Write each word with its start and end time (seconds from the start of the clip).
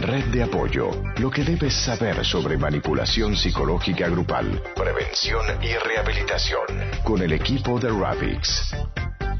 Red 0.00 0.26
de 0.26 0.42
apoyo. 0.42 0.90
Lo 1.18 1.30
que 1.30 1.42
debes 1.42 1.72
saber 1.72 2.22
sobre 2.22 2.58
manipulación 2.58 3.34
psicológica 3.34 4.06
grupal, 4.10 4.62
prevención 4.76 5.42
y 5.62 5.74
rehabilitación. 5.74 6.66
Con 7.02 7.22
el 7.22 7.32
equipo 7.32 7.80
de 7.80 7.88
Ravix. 7.88 8.74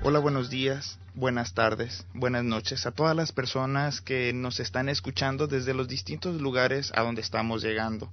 Hola, 0.03 0.19
buenos 0.19 0.49
días, 0.49 0.99
buenas 1.15 1.53
tardes, 1.53 2.07
buenas 2.15 2.43
noches 2.43 2.87
a 2.87 2.93
todas 2.93 3.15
las 3.15 3.33
personas 3.33 4.01
que 4.01 4.33
nos 4.33 4.59
están 4.59 4.89
escuchando 4.89 5.47
desde 5.47 5.75
los 5.75 5.89
distintos 5.89 6.41
lugares 6.41 6.91
a 6.97 7.03
donde 7.03 7.21
estamos 7.21 7.63
llegando, 7.63 8.11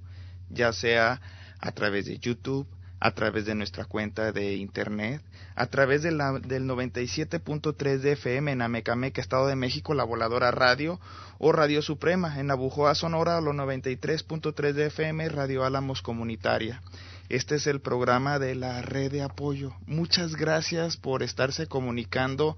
ya 0.50 0.74
sea 0.74 1.22
a 1.60 1.72
través 1.72 2.04
de 2.04 2.18
YouTube, 2.18 2.66
a 3.04 3.10
través 3.10 3.44
de 3.44 3.54
nuestra 3.54 3.84
cuenta 3.84 4.32
de 4.32 4.54
internet, 4.54 5.20
a 5.56 5.66
través 5.66 6.02
del 6.02 6.16
97.3 6.16 7.98
de 7.98 8.12
FM 8.12 8.50
en 8.50 8.62
Amecameca, 8.62 9.20
Estado 9.20 9.46
de 9.46 9.56
México, 9.56 9.92
la 9.92 10.04
Voladora 10.04 10.50
Radio, 10.50 10.98
o 11.38 11.52
Radio 11.52 11.82
Suprema 11.82 12.40
en 12.40 12.50
Abujoa, 12.50 12.94
Sonora, 12.94 13.42
los 13.42 13.54
93.3 13.54 14.72
de 14.72 14.86
FM, 14.86 15.28
Radio 15.28 15.66
Álamos 15.66 16.00
Comunitaria. 16.00 16.80
Este 17.28 17.56
es 17.56 17.66
el 17.66 17.82
programa 17.82 18.38
de 18.38 18.54
la 18.54 18.80
red 18.80 19.12
de 19.12 19.20
apoyo. 19.20 19.74
Muchas 19.84 20.34
gracias 20.34 20.96
por 20.96 21.22
estarse 21.22 21.66
comunicando 21.66 22.56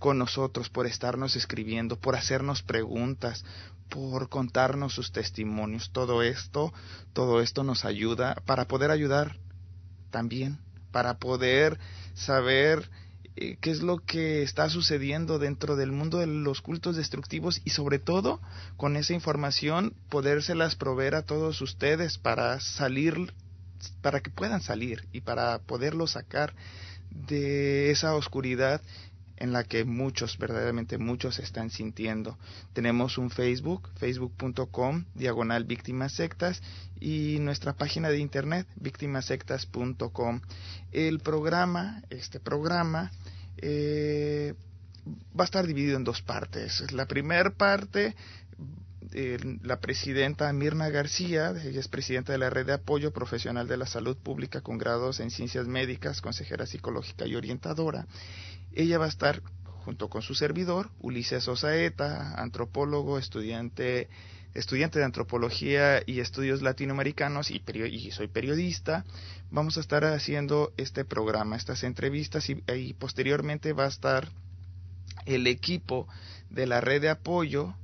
con 0.00 0.18
nosotros, 0.18 0.70
por 0.70 0.88
estarnos 0.88 1.36
escribiendo, 1.36 2.00
por 2.00 2.16
hacernos 2.16 2.62
preguntas, 2.62 3.44
por 3.88 4.28
contarnos 4.28 4.92
sus 4.92 5.12
testimonios. 5.12 5.92
Todo 5.92 6.24
esto, 6.24 6.72
todo 7.12 7.40
esto 7.40 7.62
nos 7.62 7.84
ayuda 7.84 8.34
para 8.44 8.64
poder 8.64 8.90
ayudar 8.90 9.36
también 10.14 10.58
para 10.92 11.18
poder 11.18 11.80
saber 12.14 12.88
eh, 13.34 13.56
qué 13.60 13.72
es 13.72 13.82
lo 13.82 13.98
que 13.98 14.44
está 14.44 14.70
sucediendo 14.70 15.40
dentro 15.40 15.74
del 15.74 15.90
mundo 15.90 16.18
de 16.18 16.28
los 16.28 16.60
cultos 16.60 16.94
destructivos 16.94 17.60
y 17.64 17.70
sobre 17.70 17.98
todo 17.98 18.40
con 18.76 18.96
esa 18.96 19.12
información 19.12 19.92
podérselas 20.08 20.76
proveer 20.76 21.16
a 21.16 21.22
todos 21.22 21.60
ustedes 21.60 22.16
para 22.16 22.60
salir 22.60 23.34
para 24.02 24.20
que 24.20 24.30
puedan 24.30 24.62
salir 24.62 25.08
y 25.10 25.22
para 25.22 25.58
poderlo 25.58 26.06
sacar 26.06 26.54
de 27.10 27.90
esa 27.90 28.14
oscuridad 28.14 28.80
en 29.36 29.52
la 29.52 29.64
que 29.64 29.84
muchos, 29.84 30.38
verdaderamente 30.38 30.98
muchos 30.98 31.38
están 31.38 31.70
sintiendo. 31.70 32.38
Tenemos 32.72 33.18
un 33.18 33.30
Facebook, 33.30 33.88
facebook.com, 33.96 35.04
diagonal 35.14 35.64
víctimas 35.64 36.12
sectas, 36.12 36.62
y 37.00 37.38
nuestra 37.40 37.74
página 37.74 38.08
de 38.08 38.18
internet, 38.18 38.66
víctimasectas.com. 38.76 40.40
El 40.92 41.20
programa, 41.20 42.02
este 42.10 42.40
programa, 42.40 43.10
eh, 43.58 44.54
va 45.38 45.44
a 45.44 45.44
estar 45.44 45.66
dividido 45.66 45.96
en 45.96 46.04
dos 46.04 46.22
partes. 46.22 46.90
La 46.92 47.06
primera 47.06 47.50
parte 47.50 48.14
la 49.62 49.80
presidenta 49.80 50.52
Mirna 50.52 50.88
García, 50.88 51.50
ella 51.50 51.80
es 51.80 51.88
presidenta 51.88 52.32
de 52.32 52.38
la 52.38 52.50
Red 52.50 52.66
de 52.66 52.72
Apoyo 52.74 53.12
Profesional 53.12 53.68
de 53.68 53.76
la 53.76 53.86
Salud 53.86 54.16
Pública 54.16 54.60
con 54.60 54.76
grados 54.76 55.20
en 55.20 55.30
Ciencias 55.30 55.68
Médicas, 55.68 56.20
consejera 56.20 56.66
psicológica 56.66 57.26
y 57.26 57.36
orientadora. 57.36 58.06
Ella 58.74 58.98
va 58.98 59.06
a 59.06 59.08
estar 59.08 59.42
junto 59.84 60.08
con 60.08 60.22
su 60.22 60.34
servidor, 60.34 60.90
Ulises 61.00 61.46
Osaeta, 61.46 62.34
antropólogo, 62.40 63.18
estudiante, 63.18 64.08
estudiante 64.54 64.98
de 64.98 65.04
antropología 65.04 66.02
y 66.06 66.20
estudios 66.20 66.62
latinoamericanos 66.62 67.50
y, 67.50 67.62
soy 68.10 68.28
periodista. 68.28 69.04
Vamos 69.50 69.76
a 69.76 69.80
estar 69.80 70.04
haciendo 70.04 70.72
este 70.76 71.04
programa, 71.04 71.56
estas 71.56 71.84
entrevistas 71.84 72.48
y 72.48 72.94
posteriormente 72.94 73.72
va 73.72 73.84
a 73.84 73.88
estar 73.88 74.28
el 75.26 75.46
equipo 75.46 76.08
de 76.50 76.66
la 76.66 76.80
red 76.80 77.02
de 77.02 77.10
apoyo 77.10 77.74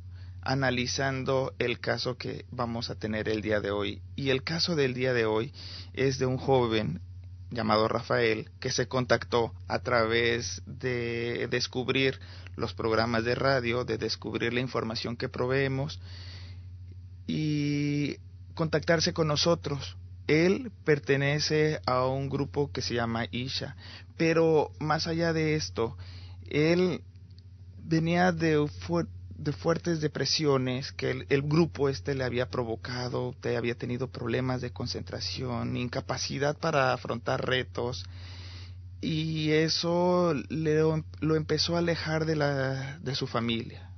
analizando 0.42 1.54
el 1.58 1.80
caso 1.80 2.16
que 2.16 2.46
vamos 2.50 2.90
a 2.90 2.94
tener 2.94 3.28
el 3.28 3.42
día 3.42 3.60
de 3.60 3.70
hoy. 3.70 4.02
Y 4.16 4.30
el 4.30 4.42
caso 4.42 4.74
del 4.74 4.94
día 4.94 5.12
de 5.12 5.26
hoy 5.26 5.52
es 5.92 6.18
de 6.18 6.26
un 6.26 6.38
joven 6.38 7.00
llamado 7.50 7.88
Rafael 7.88 8.50
que 8.60 8.70
se 8.70 8.88
contactó 8.88 9.52
a 9.68 9.80
través 9.80 10.62
de 10.66 11.48
descubrir 11.50 12.20
los 12.56 12.74
programas 12.74 13.24
de 13.24 13.34
radio, 13.34 13.84
de 13.84 13.98
descubrir 13.98 14.52
la 14.52 14.60
información 14.60 15.16
que 15.16 15.28
proveemos 15.28 16.00
y 17.26 18.16
contactarse 18.54 19.12
con 19.12 19.28
nosotros. 19.28 19.96
Él 20.26 20.70
pertenece 20.84 21.80
a 21.86 22.06
un 22.06 22.28
grupo 22.28 22.70
que 22.70 22.82
se 22.82 22.94
llama 22.94 23.26
Isha, 23.30 23.76
pero 24.16 24.70
más 24.78 25.06
allá 25.06 25.32
de 25.32 25.56
esto, 25.56 25.96
él 26.48 27.02
venía 27.82 28.30
de 28.30 28.58
de 29.40 29.52
fuertes 29.52 30.02
depresiones 30.02 30.92
que 30.92 31.24
el, 31.26 31.42
grupo 31.42 31.88
este 31.88 32.14
le 32.14 32.24
había 32.24 32.50
provocado, 32.50 33.34
te 33.40 33.56
había 33.56 33.74
tenido 33.74 34.08
problemas 34.08 34.60
de 34.60 34.70
concentración, 34.70 35.78
incapacidad 35.78 36.58
para 36.58 36.92
afrontar 36.92 37.46
retos 37.46 38.04
y 39.00 39.52
eso 39.52 40.34
le, 40.50 40.82
lo 41.20 41.36
empezó 41.36 41.76
a 41.76 41.78
alejar 41.78 42.26
de, 42.26 42.36
la, 42.36 42.98
de 42.98 43.14
su 43.14 43.26
familia, 43.26 43.90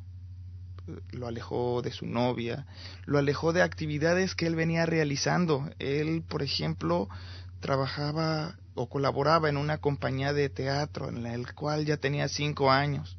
lo 1.10 1.26
alejó 1.26 1.82
de 1.82 1.91
su 1.91 2.06
novia, 2.06 2.66
lo 3.04 3.19
alejó 3.19 3.53
de 3.53 3.62
actividades 3.62 4.36
que 4.36 4.47
él 4.47 4.54
venía 4.54 4.86
realizando. 4.86 5.69
Él, 5.80 6.22
por 6.22 6.44
ejemplo, 6.44 7.09
trabajaba 7.59 8.59
o 8.76 8.88
colaboraba 8.88 9.48
en 9.48 9.56
una 9.56 9.78
compañía 9.78 10.32
de 10.32 10.48
teatro 10.48 11.09
en 11.09 11.24
la 11.24 11.53
cual 11.53 11.84
ya 11.84 11.97
tenía 11.97 12.28
cinco 12.28 12.70
años. 12.70 13.19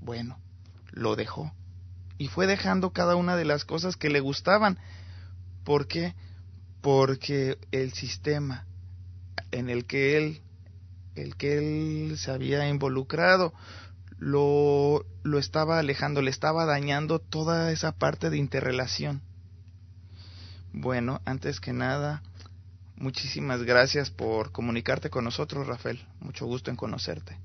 Bueno, 0.00 0.38
lo 0.96 1.14
dejó. 1.14 1.52
Y 2.18 2.28
fue 2.28 2.48
dejando 2.48 2.90
cada 2.90 3.14
una 3.14 3.36
de 3.36 3.44
las 3.44 3.64
cosas 3.64 3.96
que 3.96 4.08
le 4.08 4.20
gustaban. 4.20 4.78
¿Por 5.62 5.86
qué? 5.86 6.14
Porque 6.80 7.58
el 7.70 7.92
sistema 7.92 8.66
en 9.52 9.68
el 9.68 9.84
que 9.84 10.16
él, 10.16 10.40
el 11.14 11.36
que 11.36 11.58
él 11.58 12.18
se 12.18 12.30
había 12.30 12.68
involucrado, 12.68 13.52
lo, 14.18 15.04
lo 15.22 15.38
estaba 15.38 15.78
alejando, 15.78 16.22
le 16.22 16.30
estaba 16.30 16.64
dañando 16.64 17.18
toda 17.18 17.70
esa 17.70 17.92
parte 17.92 18.30
de 18.30 18.38
interrelación. 18.38 19.20
Bueno, 20.72 21.20
antes 21.26 21.60
que 21.60 21.74
nada, 21.74 22.22
muchísimas 22.96 23.62
gracias 23.62 24.10
por 24.10 24.50
comunicarte 24.52 25.10
con 25.10 25.24
nosotros, 25.24 25.66
Rafael. 25.66 26.06
Mucho 26.20 26.46
gusto 26.46 26.70
en 26.70 26.76
conocerte. 26.76 27.36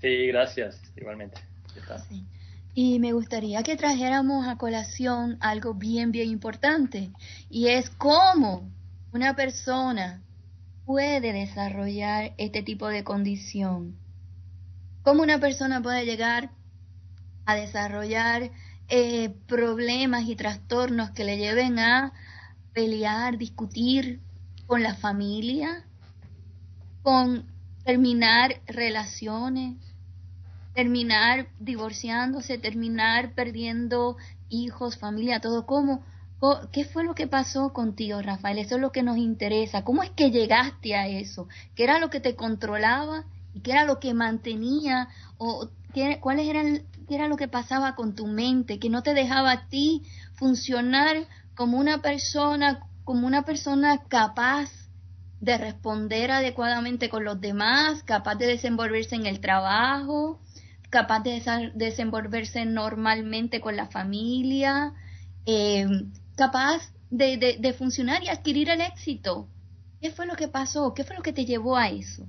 Sí, 0.00 0.28
gracias, 0.28 0.80
igualmente. 0.96 1.49
Y 2.74 2.98
me 2.98 3.12
gustaría 3.12 3.62
que 3.62 3.76
trajéramos 3.76 4.46
a 4.46 4.56
colación 4.56 5.36
algo 5.40 5.74
bien, 5.74 6.12
bien 6.12 6.28
importante, 6.28 7.10
y 7.48 7.68
es 7.68 7.90
cómo 7.90 8.70
una 9.12 9.34
persona 9.34 10.22
puede 10.86 11.32
desarrollar 11.32 12.32
este 12.38 12.62
tipo 12.62 12.88
de 12.88 13.04
condición. 13.04 13.96
Cómo 15.02 15.22
una 15.22 15.38
persona 15.38 15.82
puede 15.82 16.04
llegar 16.04 16.50
a 17.46 17.54
desarrollar 17.54 18.50
eh, 18.88 19.34
problemas 19.46 20.24
y 20.28 20.36
trastornos 20.36 21.10
que 21.10 21.24
le 21.24 21.38
lleven 21.38 21.78
a 21.78 22.12
pelear, 22.72 23.38
discutir 23.38 24.20
con 24.66 24.82
la 24.82 24.94
familia, 24.94 25.84
con 27.02 27.44
terminar 27.84 28.60
relaciones, 28.66 29.76
terminar 30.74 31.48
divorciándose, 31.58 32.58
terminar 32.58 33.34
perdiendo 33.34 34.16
hijos, 34.48 34.98
familia, 34.98 35.40
todo. 35.40 35.66
¿Cómo? 35.66 36.04
¿Qué 36.72 36.84
fue 36.84 37.04
lo 37.04 37.14
que 37.14 37.26
pasó 37.26 37.72
contigo, 37.72 38.22
Rafael? 38.22 38.58
Eso 38.58 38.76
es 38.76 38.80
lo 38.80 38.92
que 38.92 39.02
nos 39.02 39.18
interesa. 39.18 39.84
¿Cómo 39.84 40.02
es 40.02 40.10
que 40.10 40.30
llegaste 40.30 40.94
a 40.94 41.06
eso? 41.06 41.48
¿Qué 41.74 41.84
era 41.84 41.98
lo 41.98 42.08
que 42.08 42.20
te 42.20 42.34
controlaba? 42.34 43.24
¿Y 43.52 43.60
qué 43.60 43.72
era 43.72 43.84
lo 43.84 44.00
que 44.00 44.14
mantenía? 44.14 45.08
¿O 45.36 45.68
qué, 45.92 46.18
cuáles 46.20 46.48
qué 47.08 47.14
era 47.14 47.28
lo 47.28 47.36
que 47.36 47.48
pasaba 47.48 47.94
con 47.94 48.14
tu 48.14 48.26
mente? 48.26 48.78
Que 48.78 48.88
no 48.88 49.02
te 49.02 49.12
dejaba 49.12 49.52
a 49.52 49.68
ti 49.68 50.02
funcionar 50.34 51.26
como 51.54 51.78
una 51.78 52.00
persona, 52.00 52.86
como 53.04 53.26
una 53.26 53.44
persona 53.44 54.04
capaz 54.08 54.70
de 55.40 55.58
responder 55.58 56.30
adecuadamente 56.30 57.08
con 57.08 57.24
los 57.24 57.40
demás, 57.40 58.02
capaz 58.04 58.36
de 58.36 58.46
desenvolverse 58.46 59.14
en 59.14 59.26
el 59.26 59.40
trabajo, 59.40 60.40
capaz 60.90 61.20
de 61.20 61.70
desenvolverse 61.74 62.64
normalmente 62.66 63.60
con 63.60 63.76
la 63.76 63.86
familia, 63.86 64.92
eh, 65.46 65.86
capaz 66.36 66.92
de, 67.10 67.56
de, 67.58 67.72
funcionar 67.72 68.22
y 68.22 68.28
adquirir 68.28 68.68
el 68.68 68.80
éxito. 68.80 69.48
¿Qué 70.00 70.10
fue 70.10 70.26
lo 70.26 70.34
que 70.34 70.48
pasó? 70.48 70.94
¿Qué 70.94 71.04
fue 71.04 71.16
lo 71.16 71.22
que 71.22 71.32
te 71.32 71.44
llevó 71.44 71.76
a 71.76 71.88
eso? 71.88 72.26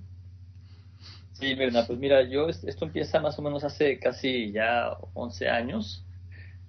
Sí, 1.33 1.55
Mirna, 1.55 1.85
pues 1.87 1.97
mira, 1.97 2.21
yo 2.21 2.47
esto 2.47 2.85
empieza 2.85 3.19
más 3.19 3.37
o 3.39 3.41
menos 3.41 3.63
hace 3.63 3.99
casi 3.99 4.51
ya 4.51 4.95
11 5.13 5.49
años, 5.49 6.05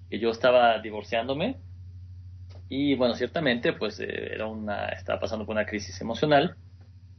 que 0.09 0.19
yo 0.19 0.31
estaba 0.31 0.79
divorciándome 0.79 1.57
y 2.69 2.95
bueno, 2.95 3.13
ciertamente 3.13 3.73
pues 3.73 3.99
eh, 3.99 4.33
era 4.33 4.47
una, 4.47 4.87
estaba 4.87 5.19
pasando 5.19 5.45
por 5.45 5.53
una 5.53 5.65
crisis 5.65 5.99
emocional 6.01 6.55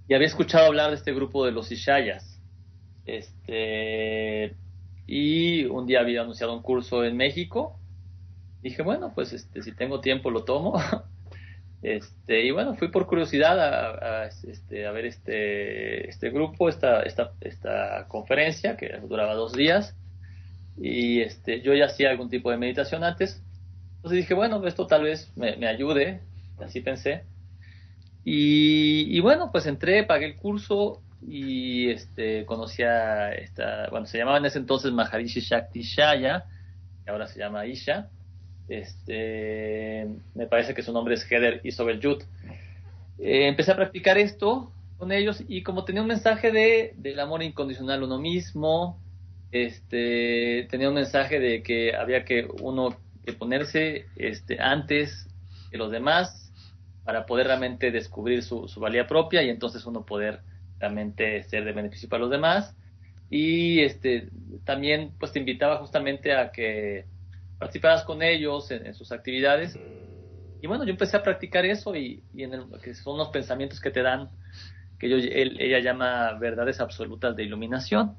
y 0.08 0.14
había 0.14 0.26
escuchado 0.26 0.66
hablar 0.66 0.90
de 0.90 0.96
este 0.96 1.14
grupo 1.14 1.46
de 1.46 1.52
los 1.52 1.70
Ishayas. 1.70 2.40
Este, 3.06 4.56
y 5.06 5.64
un 5.66 5.86
día 5.86 6.00
había 6.00 6.22
anunciado 6.22 6.54
un 6.54 6.62
curso 6.62 7.04
en 7.04 7.16
México 7.16 7.78
Dije, 8.64 8.80
bueno, 8.80 9.12
pues 9.14 9.34
este, 9.34 9.60
si 9.60 9.72
tengo 9.72 10.00
tiempo 10.00 10.30
lo 10.30 10.44
tomo. 10.44 10.74
Este, 11.82 12.46
y 12.46 12.50
bueno, 12.50 12.74
fui 12.76 12.88
por 12.88 13.06
curiosidad 13.06 13.60
a, 13.60 14.24
este, 14.24 14.86
a 14.86 14.90
ver 14.90 15.04
este, 15.04 16.08
este 16.08 16.30
grupo, 16.30 16.70
esta, 16.70 17.02
esta, 17.02 17.34
esta 17.42 18.06
conferencia 18.08 18.78
que 18.78 18.88
duraba 19.06 19.34
dos 19.34 19.52
días. 19.52 19.94
Y 20.78 21.20
este, 21.20 21.60
yo 21.60 21.74
ya 21.74 21.84
hacía 21.84 22.08
algún 22.08 22.30
tipo 22.30 22.50
de 22.50 22.56
meditación 22.56 23.04
antes. 23.04 23.44
Entonces 23.96 24.16
dije, 24.16 24.32
bueno, 24.32 24.66
esto 24.66 24.86
tal 24.86 25.02
vez 25.02 25.30
me, 25.36 25.58
me 25.58 25.66
ayude. 25.66 26.22
Así 26.58 26.80
pensé. 26.80 27.24
Y, 28.24 29.14
y, 29.14 29.20
bueno, 29.20 29.50
pues 29.52 29.66
entré, 29.66 30.04
pagué 30.04 30.24
el 30.24 30.36
curso 30.36 31.02
y 31.26 31.90
este, 31.90 32.44
conocí 32.46 32.82
a 32.82 33.32
esta, 33.32 33.88
bueno, 33.90 34.06
se 34.06 34.18
llamaba 34.18 34.38
en 34.38 34.46
ese 34.46 34.58
entonces 34.58 34.92
Maharishi 34.92 35.40
Shakti 35.40 35.82
Shaya, 35.82 36.44
que 37.04 37.10
ahora 37.10 37.26
se 37.26 37.38
llama 37.38 37.66
Isha 37.66 38.10
este, 38.68 40.08
me 40.34 40.46
parece 40.46 40.74
que 40.74 40.82
su 40.82 40.92
nombre 40.92 41.14
es 41.14 41.30
Heather 41.30 41.60
Isobel. 41.64 42.00
Eh, 43.18 43.46
empecé 43.46 43.72
a 43.72 43.76
practicar 43.76 44.18
esto 44.18 44.72
con 44.96 45.12
ellos 45.12 45.42
y 45.46 45.62
como 45.62 45.84
tenía 45.84 46.02
un 46.02 46.08
mensaje 46.08 46.50
de 46.50 46.94
del 46.96 47.20
amor 47.20 47.42
incondicional 47.42 48.02
uno 48.02 48.18
mismo, 48.18 48.98
este, 49.52 50.66
tenía 50.70 50.88
un 50.88 50.94
mensaje 50.94 51.38
de 51.40 51.62
que 51.62 51.94
había 51.94 52.24
que 52.24 52.48
uno 52.60 52.96
que 53.24 53.32
ponerse 53.32 54.06
este, 54.16 54.60
antes 54.60 55.28
que 55.70 55.78
los 55.78 55.90
demás 55.90 56.52
para 57.04 57.26
poder 57.26 57.46
realmente 57.48 57.90
descubrir 57.90 58.42
su, 58.42 58.66
su 58.66 58.80
valía 58.80 59.06
propia 59.06 59.42
y 59.42 59.50
entonces 59.50 59.84
uno 59.84 60.04
poder 60.04 60.40
realmente 60.78 61.42
ser 61.44 61.64
de 61.64 61.72
beneficio 61.72 62.08
para 62.08 62.22
los 62.22 62.30
demás. 62.30 62.76
Y 63.30 63.80
este, 63.80 64.28
también 64.64 65.12
pues 65.18 65.32
te 65.32 65.38
invitaba 65.38 65.78
justamente 65.78 66.34
a 66.34 66.52
que 66.52 67.06
participaras 67.58 68.04
con 68.04 68.22
ellos 68.22 68.70
en, 68.70 68.94
sus 68.94 69.12
actividades. 69.12 69.78
Y 70.60 70.66
bueno, 70.66 70.84
yo 70.84 70.90
empecé 70.90 71.16
a 71.16 71.22
practicar 71.22 71.64
eso 71.64 71.94
y, 71.94 72.22
en 72.36 72.54
el, 72.54 72.64
que 72.82 72.94
son 72.94 73.18
los 73.18 73.28
pensamientos 73.28 73.80
que 73.80 73.90
te 73.90 74.02
dan, 74.02 74.30
que 74.98 75.08
yo, 75.08 75.16
ella 75.16 75.80
llama 75.80 76.38
verdades 76.38 76.80
absolutas 76.80 77.36
de 77.36 77.44
iluminación. 77.44 78.16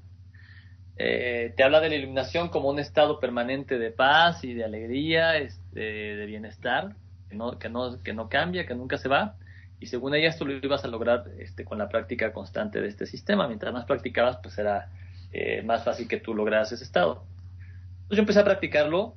Eh, 0.98 1.54
te 1.58 1.64
habla 1.64 1.82
de 1.82 1.90
la 1.90 1.96
iluminación 1.96 2.50
como 2.50 2.70
un 2.70 2.80
estado 2.80 3.20
permanente 3.20 3.78
de 3.78 3.92
paz 3.92 4.44
y 4.44 4.54
de 4.54 4.64
alegría, 4.64 5.38
este, 5.38 5.80
de 5.80 6.26
bienestar, 6.26 6.96
que 7.30 7.36
no, 7.36 7.60
que, 7.60 7.70
no, 7.70 8.02
que 8.02 8.14
no 8.14 8.30
cambia, 8.30 8.66
que 8.66 8.76
nunca 8.76 8.98
se 8.98 9.10
va. 9.10 9.36
Y 9.80 9.88
según 9.88 10.16
ella 10.16 10.30
esto 10.30 10.46
lo 10.46 10.54
ibas 10.54 10.84
a 10.86 10.88
lograr 10.88 11.26
este, 11.40 11.66
con 11.66 11.78
la 11.78 11.90
práctica 11.90 12.32
constante 12.32 12.82
de 12.82 12.88
este 12.88 13.06
sistema. 13.06 13.48
Mientras 13.48 13.74
más 13.74 13.86
practicabas, 13.86 14.38
pues 14.42 14.58
era 14.58 14.90
eh, 15.32 15.62
más 15.64 15.84
fácil 15.84 16.08
que 16.08 16.20
tú 16.20 16.34
lograras 16.34 16.72
ese 16.72 16.84
estado. 16.84 17.26
Entonces 18.04 18.18
yo 18.18 18.22
empecé 18.22 18.40
a 18.40 18.46
practicarlo 18.46 19.16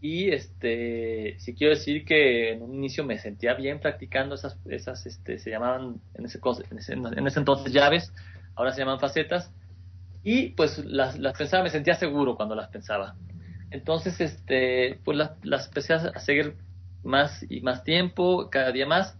y 0.00 0.30
este, 0.30 1.38
si 1.38 1.54
quiero 1.54 1.74
decir 1.74 2.04
que 2.04 2.50
en 2.50 2.62
un 2.62 2.74
inicio 2.74 3.04
me 3.04 3.18
sentía 3.18 3.54
bien 3.54 3.78
practicando 3.78 4.34
esas, 4.34 4.58
esas 4.68 5.06
este, 5.06 5.38
se 5.38 5.50
llamaban 5.50 6.00
en 6.14 6.24
ese, 6.24 6.40
en 6.70 6.78
ese, 7.26 7.38
entonces 7.38 7.72
llaves, 7.72 8.12
ahora 8.56 8.72
se 8.72 8.80
llaman 8.80 8.98
facetas. 8.98 9.52
Y 10.24 10.50
pues 10.50 10.84
las, 10.84 11.18
las, 11.18 11.38
pensaba, 11.38 11.62
me 11.62 11.70
sentía 11.70 11.94
seguro 11.94 12.34
cuando 12.34 12.56
las 12.56 12.68
pensaba. 12.68 13.14
Entonces, 13.70 14.20
este, 14.20 14.98
pues 15.04 15.16
las, 15.16 15.32
las 15.44 15.68
empecé 15.68 15.94
a 15.94 16.18
seguir 16.18 16.56
más 17.04 17.44
y 17.48 17.60
más 17.60 17.84
tiempo, 17.84 18.50
cada 18.50 18.72
día 18.72 18.86
más. 18.86 19.16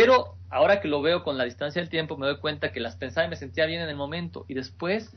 Pero 0.00 0.36
ahora 0.50 0.80
que 0.80 0.88
lo 0.88 1.02
veo 1.02 1.22
con 1.22 1.38
la 1.38 1.44
distancia 1.44 1.80
del 1.80 1.88
tiempo, 1.88 2.16
me 2.16 2.26
doy 2.26 2.38
cuenta 2.38 2.72
que 2.72 2.80
las 2.80 2.96
pensaba 2.96 3.26
y 3.26 3.30
me 3.30 3.36
sentía 3.36 3.66
bien 3.66 3.82
en 3.82 3.88
el 3.88 3.96
momento. 3.96 4.44
Y 4.48 4.54
después 4.54 5.10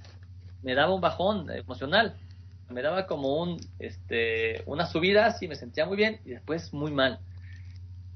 me 0.63 0.75
daba 0.75 0.93
un 0.93 1.01
bajón 1.01 1.49
emocional 1.51 2.15
me 2.71 2.81
daba 2.81 3.05
como 3.05 3.41
un, 3.41 3.59
este, 3.79 4.63
una 4.65 4.85
subida 4.85 5.27
así, 5.27 5.47
me 5.47 5.55
sentía 5.55 5.85
muy 5.85 5.97
bien 5.97 6.21
y 6.25 6.31
después 6.31 6.73
muy 6.73 6.91
mal. 6.91 7.19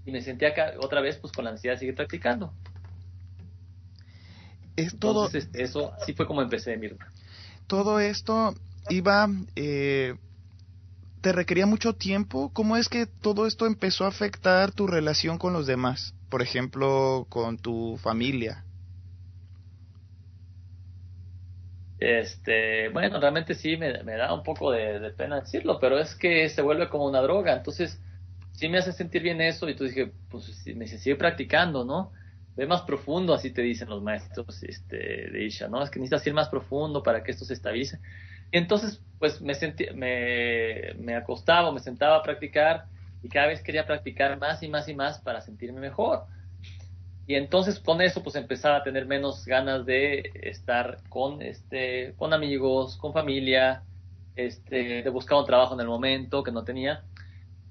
Y 0.06 0.12
me 0.12 0.22
sentía 0.22 0.50
acá, 0.50 0.74
otra 0.80 1.02
vez 1.02 1.18
pues 1.18 1.34
con 1.34 1.46
la 1.46 1.52
necesidad 1.52 1.74
de 1.74 1.80
seguir 1.80 1.96
practicando. 1.96 2.54
Es 4.76 4.98
todo... 4.98 5.30
Este, 5.32 5.64
eso 5.64 5.94
así 6.00 6.14
fue 6.14 6.28
como 6.28 6.42
empecé, 6.42 6.78
Mirna. 6.78 7.10
Todo 7.68 8.00
esto 8.00 8.54
iba... 8.90 9.28
Eh, 9.56 10.16
¿Te 11.22 11.32
requería 11.32 11.66
mucho 11.66 11.94
tiempo? 11.94 12.52
¿Cómo 12.54 12.78
es 12.78 12.88
que 12.88 13.08
todo 13.08 13.48
esto 13.48 13.66
empezó 13.66 14.06
a 14.06 14.10
afectar 14.10 14.72
tu 14.72 14.86
relación 14.86 15.40
con 15.40 15.54
los 15.54 15.66
demás? 15.66 16.14
Por 16.36 16.42
ejemplo, 16.42 17.28
con 17.30 17.58
tu 17.58 17.96
familia. 17.96 18.66
Este, 21.98 22.90
bueno, 22.90 23.22
realmente 23.22 23.54
sí 23.54 23.78
me, 23.78 23.94
da 24.04 24.34
un 24.34 24.44
poco 24.44 24.70
de, 24.70 25.12
pena 25.12 25.40
decirlo, 25.40 25.80
pero 25.80 25.98
es 25.98 26.14
que 26.14 26.50
se 26.50 26.62
vuelve 26.62 26.90
como 26.90 27.06
una 27.06 27.22
droga, 27.22 27.54
entonces 27.54 28.02
sí 28.52 28.68
me 28.68 28.80
hace 28.80 28.92
sentir 28.92 29.24
bien 29.24 29.40
eso 29.40 29.70
y 29.70 29.78
tú 29.78 29.86
dije, 29.86 30.12
pues 30.30 30.68
me 30.76 30.86
sigue 30.88 31.16
practicando, 31.16 31.86
¿no? 31.86 32.12
Ve 32.58 32.68
más 32.68 32.82
profundo, 32.82 33.34
así 33.34 33.52
te 33.52 33.62
dicen 33.62 33.88
los 33.88 34.04
maestros 34.04 34.62
este, 34.64 34.98
de 35.32 35.46
Isha, 35.46 35.70
¿no? 35.70 35.82
Es 35.82 35.90
que 35.90 36.00
necesitas 36.00 36.28
ir 36.28 36.34
más 36.34 36.50
profundo 36.50 37.02
para 37.02 37.24
que 37.24 37.32
esto 37.32 37.46
se 37.46 37.54
estabilice. 37.54 38.02
Y 38.52 38.58
entonces, 38.58 39.02
pues 39.20 39.40
me, 39.42 39.54
sentí, 39.54 39.86
me, 39.96 40.96
me 40.98 41.16
acostaba, 41.16 41.72
me 41.72 41.80
sentaba 41.80 42.18
a 42.18 42.24
practicar 42.24 42.90
y 43.26 43.30
cada 43.30 43.48
vez 43.48 43.64
quería 43.64 43.88
practicar 43.88 44.38
más 44.40 44.62
y 44.62 44.68
más 44.68 44.88
y 44.88 44.94
más 44.94 45.18
para 45.18 45.42
sentirme 45.42 45.80
mejor. 45.80 46.26
Y 47.26 47.34
entonces 47.34 47.80
con 47.80 48.00
eso 48.00 48.22
pues 48.22 48.36
empezaba 48.36 48.78
a 48.78 48.84
tener 48.84 49.08
menos 49.08 49.46
ganas 49.48 49.84
de 49.84 50.32
estar 50.44 51.00
con 51.10 51.42
este 51.42 52.14
con 52.18 52.34
amigos, 52.34 52.98
con 52.98 53.14
familia, 53.14 53.82
este 54.36 55.02
de 55.02 55.10
buscar 55.10 55.40
un 55.40 55.46
trabajo 55.46 55.74
en 55.74 55.80
el 55.80 55.88
momento 55.88 56.44
que 56.44 56.52
no 56.52 56.64
tenía. 56.64 57.04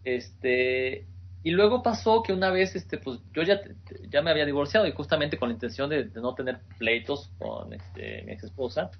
Este 0.02 1.06
y 1.44 1.50
luego 1.52 1.84
pasó 1.84 2.24
que 2.24 2.32
una 2.32 2.50
vez 2.50 2.74
este 2.74 2.98
pues 2.98 3.20
yo 3.32 3.44
ya 3.44 3.60
ya 4.08 4.22
me 4.22 4.32
había 4.32 4.46
divorciado 4.46 4.88
y 4.88 4.92
justamente 4.92 5.38
con 5.38 5.50
la 5.50 5.52
intención 5.52 5.88
de, 5.88 6.06
no 6.16 6.34
tener 6.34 6.58
pleitos 6.78 7.30
con 7.38 7.72
este, 7.72 8.22
mi 8.24 8.32
ex 8.32 8.42
esposa. 8.42 8.90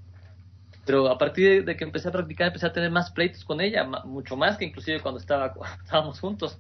Pero 0.87 1.09
a 1.09 1.19
partir 1.19 1.65
de, 1.65 1.77
que 1.77 1.85
empecé 1.85 2.09
a 2.09 2.13
practicar 2.13 2.49
empecé 2.49 2.67
a 2.67 2.73
tener 2.73 2.91
más 2.91 3.11
pleitos 3.11 3.45
con 3.45 3.61
ella, 3.61 3.85
mucho 4.05 4.37
más 4.37 4.59
que 4.59 4.65
inclusive 4.65 5.01
cuando 5.01 5.21
estaba 5.21 5.55
estábamos 5.85 6.21
juntos. 6.21 6.59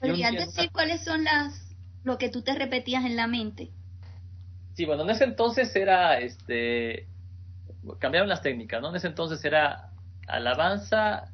¿Podrías 0.00 0.32
decir 0.32 0.70
cuáles 0.72 1.04
son 1.04 1.24
las 1.24 1.64
lo 2.04 2.18
que 2.18 2.28
tú 2.28 2.42
te 2.42 2.54
repetías 2.54 3.04
en 3.04 3.16
la 3.16 3.26
mente. 3.26 3.70
Sí, 4.74 4.84
bueno, 4.84 5.02
en 5.02 5.10
ese 5.10 5.24
entonces 5.24 5.74
era, 5.74 6.18
este, 6.20 7.06
cambiaron 7.98 8.28
las 8.28 8.42
técnicas, 8.42 8.80
¿no? 8.80 8.90
En 8.90 8.96
ese 8.96 9.08
entonces 9.08 9.42
era 9.44 9.90
alabanza 10.28 11.30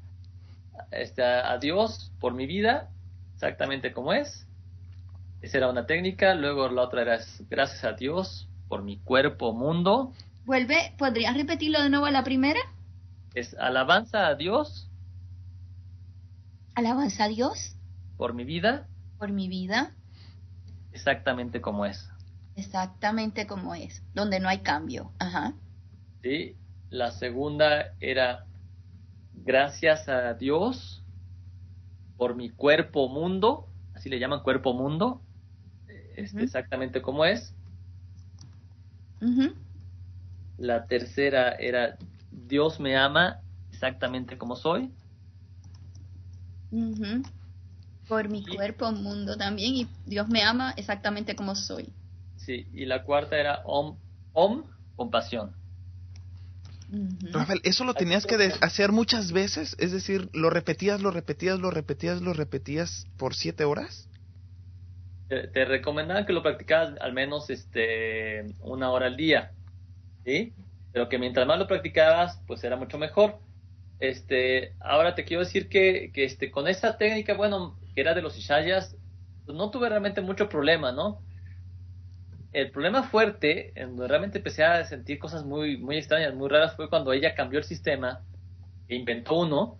este, 0.90 1.22
a 1.22 1.58
Dios 1.58 2.12
por 2.20 2.34
mi 2.34 2.46
vida, 2.46 2.88
exactamente 3.34 3.92
como 3.92 4.12
es. 4.12 4.46
Esa 5.42 5.58
era 5.58 5.70
una 5.70 5.86
técnica. 5.86 6.34
Luego 6.34 6.68
la 6.68 6.82
otra 6.82 7.02
era 7.02 7.18
gracias 7.48 7.82
a 7.84 7.92
Dios 7.92 8.48
por 8.68 8.82
mi 8.82 8.98
cuerpo, 8.98 9.52
mundo. 9.52 10.12
Vuelve, 10.44 10.94
¿podrías 10.98 11.36
repetirlo 11.36 11.82
de 11.82 11.90
nuevo 11.90 12.06
a 12.06 12.10
la 12.10 12.24
primera? 12.24 12.60
Es 13.34 13.54
alabanza 13.54 14.26
a 14.26 14.34
Dios. 14.34 14.90
Alabanza 16.74 17.24
a 17.24 17.28
Dios. 17.28 17.76
Por 18.16 18.34
mi 18.34 18.44
vida. 18.44 18.86
Por 19.18 19.32
mi 19.32 19.48
vida 19.48 19.94
exactamente 20.92 21.60
como 21.60 21.86
es. 21.86 22.08
Exactamente 22.56 23.46
como 23.46 23.74
es, 23.74 24.02
donde 24.14 24.40
no 24.40 24.48
hay 24.48 24.58
cambio. 24.58 25.12
Ajá. 25.18 25.54
Sí, 26.22 26.56
la 26.90 27.10
segunda 27.12 27.94
era 28.00 28.44
gracias 29.32 30.08
a 30.08 30.34
Dios 30.34 31.02
por 32.16 32.34
mi 32.34 32.50
cuerpo 32.50 33.08
mundo, 33.08 33.68
así 33.94 34.10
le 34.10 34.18
llaman 34.18 34.42
cuerpo 34.42 34.74
mundo, 34.74 35.22
este, 36.16 36.42
exactamente 36.42 37.00
como 37.00 37.24
es. 37.24 37.54
La 40.60 40.84
tercera 40.86 41.52
era 41.52 41.96
Dios 42.30 42.78
me 42.78 42.96
ama 42.96 43.40
exactamente 43.72 44.36
como 44.36 44.56
soy 44.56 44.92
por 48.06 48.28
mi 48.28 48.44
cuerpo, 48.44 48.92
mundo 48.92 49.36
también, 49.36 49.74
y 49.74 49.88
Dios 50.04 50.28
me 50.28 50.42
ama 50.42 50.74
exactamente 50.76 51.34
como 51.34 51.54
soy. 51.54 51.88
Sí, 52.36 52.66
y 52.72 52.84
la 52.84 53.04
cuarta 53.04 53.38
era 53.38 53.62
Om, 53.64 53.96
Om 54.32 54.64
compasión. 54.96 55.54
Rafael, 57.32 57.60
¿eso 57.62 57.84
lo 57.84 57.94
tenías 57.94 58.26
que 58.26 58.34
hacer 58.60 58.90
muchas 58.90 59.30
veces? 59.32 59.76
Es 59.78 59.92
decir, 59.92 60.28
¿lo 60.32 60.50
repetías, 60.50 61.00
lo 61.00 61.10
repetías, 61.10 61.58
lo 61.58 61.70
repetías, 61.70 62.20
lo 62.20 62.32
repetías 62.32 63.06
por 63.16 63.34
siete 63.34 63.64
horas? 63.64 64.08
Te, 65.28 65.46
te 65.46 65.64
recomendaban 65.64 66.26
que 66.26 66.32
lo 66.32 66.42
practicaras 66.42 66.98
al 67.00 67.12
menos 67.12 67.48
este, 67.48 68.44
una 68.58 68.90
hora 68.90 69.06
al 69.06 69.16
día, 69.16 69.52
¿sí? 70.24 70.54
Pero 70.92 71.08
que 71.08 71.18
mientras 71.18 71.46
más 71.46 71.58
lo 71.58 71.66
practicabas, 71.66 72.40
pues 72.46 72.64
era 72.64 72.76
mucho 72.76 72.98
mejor. 72.98 73.38
Este, 74.00 74.74
ahora 74.80 75.14
te 75.14 75.24
quiero 75.24 75.44
decir 75.44 75.68
que, 75.68 76.10
que 76.12 76.24
este, 76.24 76.50
con 76.50 76.68
esta 76.68 76.96
técnica, 76.96 77.34
bueno, 77.34 77.78
que 77.94 78.00
era 78.00 78.14
de 78.14 78.22
los 78.22 78.36
Ishayas, 78.38 78.96
pues 79.44 79.56
no 79.56 79.70
tuve 79.70 79.88
realmente 79.88 80.20
mucho 80.20 80.48
problema, 80.48 80.92
¿no? 80.92 81.22
El 82.52 82.70
problema 82.70 83.04
fuerte, 83.04 83.72
donde 83.76 84.08
realmente 84.08 84.38
empecé 84.38 84.64
a 84.64 84.84
sentir 84.84 85.18
cosas 85.18 85.44
muy, 85.44 85.76
muy 85.76 85.96
extrañas, 85.96 86.34
muy 86.34 86.48
raras, 86.48 86.74
fue 86.74 86.88
cuando 86.88 87.12
ella 87.12 87.34
cambió 87.34 87.58
el 87.58 87.64
sistema 87.64 88.22
e 88.88 88.96
inventó 88.96 89.38
uno 89.38 89.78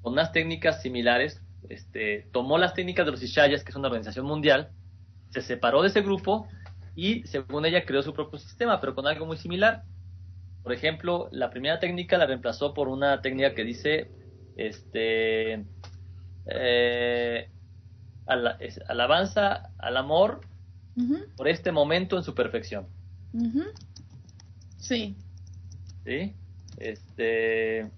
con 0.00 0.12
unas 0.12 0.32
técnicas 0.32 0.80
similares, 0.80 1.42
este, 1.68 2.28
tomó 2.32 2.58
las 2.58 2.74
técnicas 2.74 3.04
de 3.04 3.12
los 3.12 3.22
Ishayas, 3.22 3.64
que 3.64 3.70
es 3.70 3.76
una 3.76 3.88
organización 3.88 4.24
mundial, 4.24 4.70
se 5.30 5.42
separó 5.42 5.82
de 5.82 5.88
ese 5.88 6.02
grupo 6.02 6.48
y 6.96 7.22
según 7.26 7.66
ella 7.66 7.84
creó 7.84 8.02
su 8.02 8.14
propio 8.14 8.38
sistema, 8.38 8.80
pero 8.80 8.94
con 8.94 9.06
algo 9.06 9.26
muy 9.26 9.36
similar. 9.36 9.84
Por 10.62 10.72
ejemplo, 10.72 11.28
la 11.30 11.50
primera 11.50 11.78
técnica 11.78 12.16
la 12.16 12.26
reemplazó 12.26 12.72
por 12.72 12.88
una 12.88 13.20
técnica 13.20 13.54
que 13.54 13.64
dice, 13.64 14.10
este, 14.56 15.64
eh, 16.46 17.50
alabanza 18.26 19.70
al 19.78 19.96
amor 19.98 20.40
por 21.36 21.46
este 21.46 21.70
momento 21.70 22.16
en 22.16 22.24
su 22.24 22.34
perfección. 22.34 22.86
Sí. 24.78 25.14
Sí. 26.04 26.34
Este. 26.78 27.90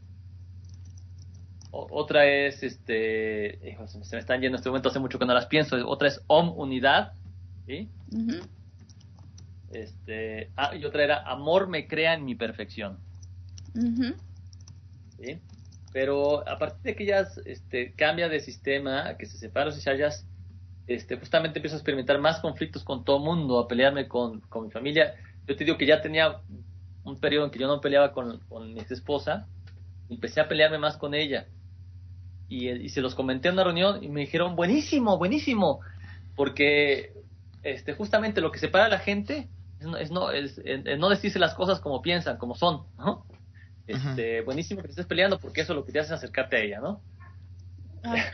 otra 1.71 2.26
es, 2.26 2.64
este. 2.64 3.76
se 3.87 4.17
me 4.17 4.21
están 4.21 4.40
yendo 4.40 4.57
en 4.57 4.61
este 4.61 4.69
momento, 4.69 4.88
hace 4.88 4.99
mucho 4.99 5.21
que 5.21 5.26
no 5.26 5.35
las 5.35 5.47
pienso. 5.47 5.76
Otra 5.88 6.09
es 6.09 6.21
Om 6.26 6.59
Unidad. 6.59 7.12
¿Sí? 7.67 7.88
Este. 9.72 10.50
Ah, 10.56 10.75
y 10.75 10.84
otra 10.84 11.04
era 11.04 11.22
Amor 11.22 11.68
me 11.68 11.87
crea 11.87 12.14
en 12.14 12.25
mi 12.25 12.34
perfección. 12.34 12.98
¿Sí? 15.18 15.38
Pero 15.92 16.48
a 16.48 16.58
partir 16.58 16.82
de 16.82 16.96
que 16.96 17.04
ellas 17.04 17.40
este, 17.44 17.92
cambia 17.92 18.28
de 18.28 18.40
sistema, 18.40 19.16
que 19.16 19.26
se 19.26 19.38
separan 19.38 19.68
los 19.68 19.78
Ishayas, 19.78 20.26
este, 20.87 21.16
justamente 21.16 21.58
empiezo 21.58 21.76
a 21.76 21.78
experimentar 21.78 22.18
más 22.18 22.40
conflictos 22.40 22.84
con 22.84 23.04
todo 23.04 23.18
el 23.18 23.25
mundo, 23.25 23.58
a 23.58 23.68
pelearme 23.68 24.08
con, 24.08 24.40
con 24.40 24.64
mi 24.64 24.70
familia. 24.70 25.14
Yo 25.46 25.56
te 25.56 25.64
digo 25.64 25.76
que 25.76 25.87
ya 25.87 26.00
tenía 26.00 26.40
un 27.04 27.18
periodo 27.18 27.46
en 27.46 27.50
que 27.50 27.58
yo 27.58 27.66
no 27.66 27.80
peleaba 27.80 28.12
con, 28.12 28.40
con 28.48 28.72
mi 28.72 28.80
ex 28.80 28.90
esposa, 28.90 29.46
empecé 30.08 30.40
a 30.40 30.48
pelearme 30.48 30.78
más 30.78 30.96
con 30.96 31.14
ella. 31.14 31.46
Y, 32.48 32.70
y, 32.70 32.88
se 32.88 33.02
los 33.02 33.14
comenté 33.14 33.48
en 33.48 33.54
una 33.54 33.64
reunión 33.64 34.02
y 34.02 34.08
me 34.08 34.20
dijeron, 34.20 34.56
buenísimo, 34.56 35.18
buenísimo, 35.18 35.80
porque 36.34 37.12
este, 37.62 37.92
justamente 37.92 38.40
lo 38.40 38.50
que 38.50 38.58
separa 38.58 38.87
a 38.87 38.88
la 38.88 38.98
gente 38.98 39.48
es 39.80 40.11
no, 40.11 40.30
es, 40.30 40.61
no 40.99 41.08
decirse 41.08 41.38
las 41.38 41.54
cosas 41.54 41.80
como 41.80 42.02
piensan, 42.02 42.37
como 42.37 42.54
son, 42.54 42.87
¿no? 42.99 43.26
Este, 43.87 44.42
buenísimo 44.42 44.82
que 44.82 44.88
estés 44.88 45.06
peleando 45.06 45.38
porque 45.38 45.62
eso 45.62 45.73
es 45.73 45.76
lo 45.78 45.85
que 45.85 45.92
te 45.92 46.00
hace 46.00 46.12
acercarte 46.12 46.56
a 46.56 46.61
ella, 46.61 46.80
¿no? 46.80 47.00
Ah, 48.04 48.30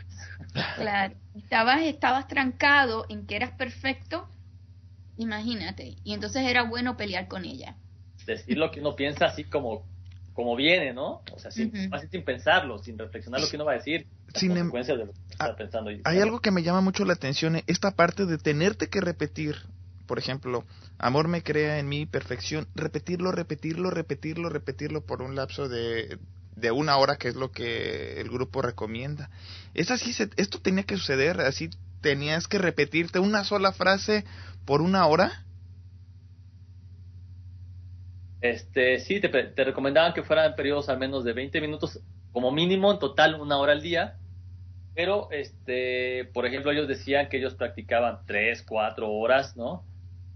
claro, 0.77 1.15
estabas, 1.33 1.81
estabas 1.83 2.27
trancado 2.27 3.05
en 3.09 3.25
que 3.25 3.35
eras 3.35 3.51
perfecto, 3.51 4.27
imagínate, 5.17 5.95
y 6.03 6.13
entonces 6.13 6.43
era 6.43 6.63
bueno 6.63 6.97
pelear 6.97 7.27
con 7.27 7.45
ella 7.45 7.77
decir 8.25 8.57
lo 8.57 8.71
que 8.71 8.79
uno 8.79 8.95
piensa 8.95 9.25
así 9.25 9.43
como, 9.43 9.85
como 10.33 10.55
viene, 10.55 10.93
¿no? 10.93 11.21
O 11.31 11.39
sea, 11.39 11.51
sin, 11.51 11.71
sin 12.09 12.23
pensarlo, 12.23 12.79
sin 12.79 12.97
reflexionar 12.97 13.41
lo 13.41 13.49
que 13.49 13.55
uno 13.55 13.65
va 13.65 13.73
a 13.73 13.75
decir, 13.75 14.07
sin 14.33 14.51
em- 14.51 14.57
consecuencias 14.57 14.97
de 14.97 15.05
lo 15.05 15.11
que 15.13 15.19
está 15.29 15.55
pensando. 15.55 15.91
Hay 16.03 16.19
algo 16.19 16.39
que 16.39 16.51
me 16.51 16.63
llama 16.63 16.81
mucho 16.81 17.05
la 17.05 17.13
atención, 17.13 17.61
esta 17.67 17.91
parte 17.91 18.25
de 18.25 18.37
tenerte 18.37 18.87
que 18.87 19.01
repetir, 19.01 19.55
por 20.05 20.19
ejemplo, 20.19 20.65
amor 20.97 21.27
me 21.27 21.43
crea 21.43 21.79
en 21.79 21.89
mí 21.89 22.05
perfección, 22.05 22.67
repetirlo, 22.75 23.31
repetirlo, 23.31 23.89
repetirlo, 23.89 24.49
repetirlo 24.49 25.05
por 25.05 25.21
un 25.21 25.35
lapso 25.35 25.67
de, 25.67 26.17
de 26.55 26.71
una 26.71 26.97
hora, 26.97 27.17
que 27.17 27.27
es 27.27 27.35
lo 27.35 27.51
que 27.51 28.19
el 28.19 28.29
grupo 28.29 28.61
recomienda. 28.61 29.29
Es 29.73 29.91
así, 29.91 30.11
esto 30.37 30.59
tenía 30.59 30.83
que 30.83 30.97
suceder, 30.97 31.41
así 31.41 31.69
tenías 32.01 32.47
que 32.47 32.57
repetirte 32.57 33.19
una 33.19 33.43
sola 33.43 33.71
frase 33.71 34.25
por 34.65 34.81
una 34.81 35.05
hora. 35.07 35.43
Este, 38.41 38.99
sí, 38.99 39.19
te, 39.19 39.29
te 39.29 39.63
recomendaban 39.63 40.13
que 40.13 40.23
fueran 40.23 40.55
periodos 40.55 40.87
al 40.89 40.99
menos 40.99 41.23
de 41.23 41.33
20 41.33 41.61
minutos, 41.61 41.99
como 42.31 42.51
mínimo, 42.51 42.91
en 42.91 42.99
total 42.99 43.39
una 43.41 43.57
hora 43.57 43.73
al 43.73 43.81
día. 43.81 44.17
Pero, 44.93 45.29
este, 45.31 46.29
por 46.33 46.45
ejemplo, 46.45 46.71
ellos 46.71 46.87
decían 46.87 47.27
que 47.27 47.37
ellos 47.37 47.55
practicaban 47.55 48.19
3, 48.25 48.63
4 48.63 49.11
horas, 49.11 49.57
¿no? 49.57 49.83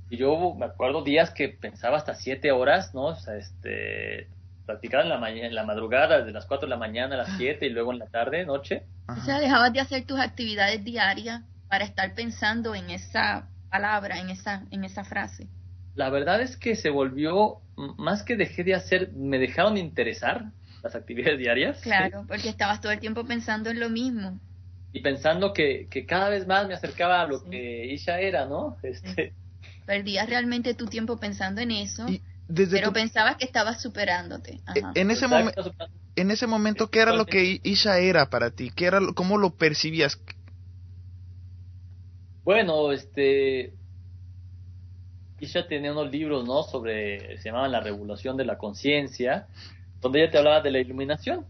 Y 0.09 0.17
yo 0.17 0.55
me 0.55 0.65
acuerdo 0.65 1.03
días 1.03 1.31
que 1.31 1.49
pensaba 1.49 1.97
hasta 1.97 2.15
7 2.15 2.51
horas, 2.51 2.93
¿no? 2.95 3.05
O 3.07 3.15
sea, 3.15 3.35
este, 3.35 4.27
practicaban 4.65 5.05
en 5.05 5.09
la, 5.09 5.19
mañana, 5.19 5.47
en 5.47 5.55
la 5.55 5.63
madrugada, 5.63 6.19
desde 6.19 6.31
las 6.31 6.45
4 6.45 6.67
de 6.67 6.69
la 6.69 6.77
mañana 6.77 7.15
a 7.15 7.19
las 7.19 7.37
7 7.37 7.65
y 7.65 7.69
luego 7.69 7.91
en 7.91 7.99
la 7.99 8.07
tarde, 8.07 8.45
noche. 8.45 8.83
O 9.07 9.21
sea, 9.21 9.39
dejabas 9.39 9.71
de 9.73 9.79
hacer 9.79 10.05
tus 10.05 10.19
actividades 10.19 10.83
diarias 10.83 11.41
para 11.67 11.85
estar 11.85 12.13
pensando 12.15 12.73
en 12.73 12.89
esa 12.89 13.49
palabra, 13.69 14.19
en 14.19 14.29
esa, 14.29 14.65
en 14.71 14.83
esa 14.83 15.03
frase. 15.03 15.47
La 15.95 16.09
verdad 16.09 16.41
es 16.41 16.57
que 16.57 16.75
se 16.75 16.89
volvió 16.89 17.61
más 17.97 18.23
que 18.23 18.35
dejé 18.35 18.63
de 18.63 18.75
hacer, 18.75 19.11
me 19.13 19.37
dejaron 19.37 19.77
interesar 19.77 20.51
las 20.83 20.95
actividades 20.95 21.39
diarias. 21.39 21.81
Claro, 21.81 22.25
porque 22.27 22.49
estabas 22.49 22.81
todo 22.81 22.91
el 22.91 22.99
tiempo 22.99 23.25
pensando 23.25 23.69
en 23.69 23.79
lo 23.79 23.89
mismo. 23.89 24.39
Y 24.91 25.01
pensando 25.01 25.53
que, 25.53 25.87
que 25.89 26.05
cada 26.05 26.29
vez 26.29 26.47
más 26.47 26.67
me 26.67 26.73
acercaba 26.73 27.21
a 27.21 27.27
lo 27.27 27.43
que 27.43 27.85
Isha 27.87 28.19
era, 28.19 28.45
¿no? 28.45 28.77
Este... 28.81 29.33
Perdías 29.89 30.29
realmente 30.29 30.75
tu 30.75 30.85
tiempo 30.85 31.17
pensando 31.17 31.61
en 31.61 31.71
eso, 31.71 32.05
pero 32.69 32.93
pensabas 32.93 33.37
que 33.37 33.45
estabas 33.45 33.81
superándote. 33.81 34.59
E, 34.75 35.01
en 35.01 35.09
ese, 35.09 35.27
momento 35.27 35.73
en 36.15 36.29
ese 36.29 36.45
momento, 36.45 36.91
¿qué 36.91 36.99
era 36.99 37.11
lo 37.11 37.25
que 37.25 37.59
Isha 37.63 37.97
era 37.97 38.29
para 38.29 38.51
ti? 38.51 38.69
¿Qué 38.69 38.85
era, 38.85 38.99
¿Cómo 39.15 39.39
lo 39.39 39.55
percibías? 39.55 40.21
Bueno, 42.43 42.91
este, 42.91 43.73
Isha 45.39 45.67
tenía 45.67 45.91
unos 45.91 46.11
libros, 46.11 46.45
¿no? 46.45 46.61
Sobre, 46.61 47.39
se 47.39 47.49
llamaban 47.49 47.71
La 47.71 47.79
Revolución 47.79 48.37
de 48.37 48.45
la 48.45 48.59
Conciencia, 48.59 49.47
donde 50.01 50.21
ella 50.21 50.29
te 50.29 50.37
hablaba 50.37 50.61
de 50.61 50.69
la 50.69 50.77
iluminación, 50.77 51.47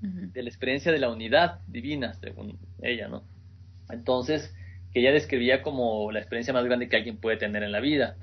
de 0.00 0.42
la 0.42 0.48
experiencia 0.48 0.90
de 0.90 0.98
la 0.98 1.08
unidad 1.08 1.60
divina, 1.68 2.14
según 2.14 2.58
ella, 2.82 3.06
¿no? 3.06 3.22
Entonces, 3.88 4.52
que 4.96 5.00
ella 5.00 5.12
describía 5.12 5.60
como 5.60 6.10
la 6.10 6.20
experiencia 6.20 6.54
más 6.54 6.64
grande 6.64 6.88
que 6.88 6.96
alguien 6.96 7.18
puede 7.18 7.36
tener 7.36 7.62
en 7.62 7.70
la 7.70 7.80
vida. 7.80 8.16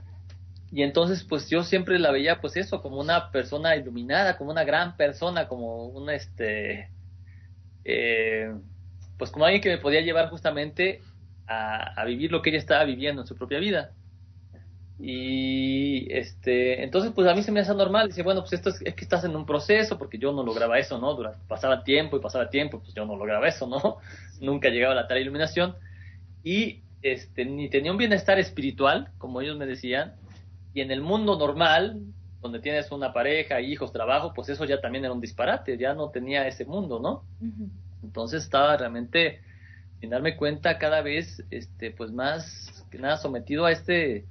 Y 0.71 0.81
entonces, 0.81 1.23
pues 1.23 1.47
yo 1.47 1.61
siempre 1.61 1.99
la 1.99 2.09
veía, 2.09 2.41
pues 2.41 2.57
eso, 2.57 2.81
como 2.81 2.99
una 2.99 3.29
persona 3.29 3.75
iluminada, 3.75 4.37
como 4.37 4.49
una 4.49 4.63
gran 4.63 4.97
persona, 4.97 5.47
como 5.47 5.85
una, 5.85 6.15
este, 6.15 6.89
eh, 7.85 8.55
pues 9.19 9.29
como 9.29 9.45
alguien 9.45 9.61
que 9.61 9.69
me 9.69 9.77
podía 9.77 10.01
llevar 10.01 10.31
justamente 10.31 11.01
a, 11.45 12.03
vivir 12.07 12.31
lo 12.31 12.41
que 12.41 12.49
ella 12.49 12.57
estaba 12.57 12.85
viviendo 12.85 13.21
en 13.21 13.27
su 13.27 13.35
propia 13.35 13.59
vida. 13.59 13.91
Y 14.97 16.11
este, 16.11 16.83
entonces 16.83 17.11
pues 17.13 17.27
a 17.27 17.35
mí 17.35 17.43
se 17.43 17.51
me 17.51 17.59
hace 17.59 17.75
normal, 17.75 18.07
dice, 18.07 18.23
bueno, 18.23 18.41
pues 18.41 18.53
esto 18.53 18.71
es, 18.71 18.79
que 18.79 19.03
estás 19.03 19.23
en 19.25 19.35
un 19.35 19.45
proceso, 19.45 19.99
porque 19.99 20.17
yo 20.17 20.31
no 20.31 20.41
lograba 20.41 20.79
eso, 20.79 20.97
¿no? 20.97 21.15
Pasaba 21.47 21.83
tiempo 21.83 22.17
y 22.17 22.19
pasaba 22.19 22.49
tiempo, 22.49 22.79
pues 22.79 22.95
yo 22.95 23.05
no 23.05 23.15
lograba 23.15 23.47
eso, 23.47 23.67
¿no? 23.67 23.97
Nunca 24.41 24.69
llegaba 24.69 24.93
a 24.93 24.95
la 24.95 25.07
tal 25.07 25.19
iluminación. 25.19 25.75
Y 26.43 26.81
este, 27.01 27.45
ni 27.45 27.69
tenía 27.69 27.91
un 27.91 27.97
bienestar 27.97 28.39
espiritual, 28.39 29.11
como 29.17 29.41
ellos 29.41 29.57
me 29.57 29.65
decían, 29.65 30.15
y 30.73 30.81
en 30.81 30.91
el 30.91 31.01
mundo 31.01 31.37
normal, 31.37 32.01
donde 32.41 32.59
tienes 32.59 32.91
una 32.91 33.13
pareja, 33.13 33.61
hijos, 33.61 33.91
trabajo, 33.91 34.33
pues 34.33 34.49
eso 34.49 34.65
ya 34.65 34.81
también 34.81 35.05
era 35.05 35.13
un 35.13 35.21
disparate, 35.21 35.77
ya 35.77 35.93
no 35.93 36.09
tenía 36.09 36.47
ese 36.47 36.65
mundo, 36.65 36.99
¿no? 36.99 37.23
Entonces 38.03 38.43
estaba 38.43 38.75
realmente, 38.75 39.41
sin 39.99 40.09
darme 40.09 40.35
cuenta, 40.35 40.77
cada 40.77 41.01
vez, 41.01 41.43
este, 41.51 41.91
pues 41.91 42.11
más 42.11 42.85
que 42.91 42.97
nada 42.99 43.17
sometido 43.17 43.65
a 43.65 43.71
este 43.71 44.25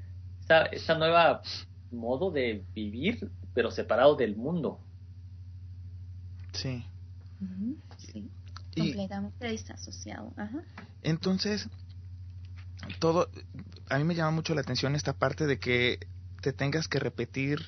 esta, 0.72 0.94
nueva 0.96 1.42
modo 1.90 2.30
de 2.30 2.64
vivir, 2.74 3.30
pero 3.54 3.70
separado 3.70 4.16
del 4.16 4.36
mundo. 4.36 4.78
Sí. 6.52 6.84
sí. 7.96 8.28
Completamente 8.76 9.48
disasociado. 9.48 10.32
Ajá. 10.36 10.62
Entonces, 11.02 11.68
todo, 12.98 13.30
a 13.88 13.98
mí 13.98 14.04
me 14.04 14.14
llama 14.14 14.30
mucho 14.30 14.54
la 14.54 14.60
atención 14.60 14.94
esta 14.94 15.12
parte 15.12 15.46
de 15.46 15.58
que 15.58 15.98
te 16.40 16.52
tengas 16.52 16.88
que 16.88 16.98
repetir 16.98 17.60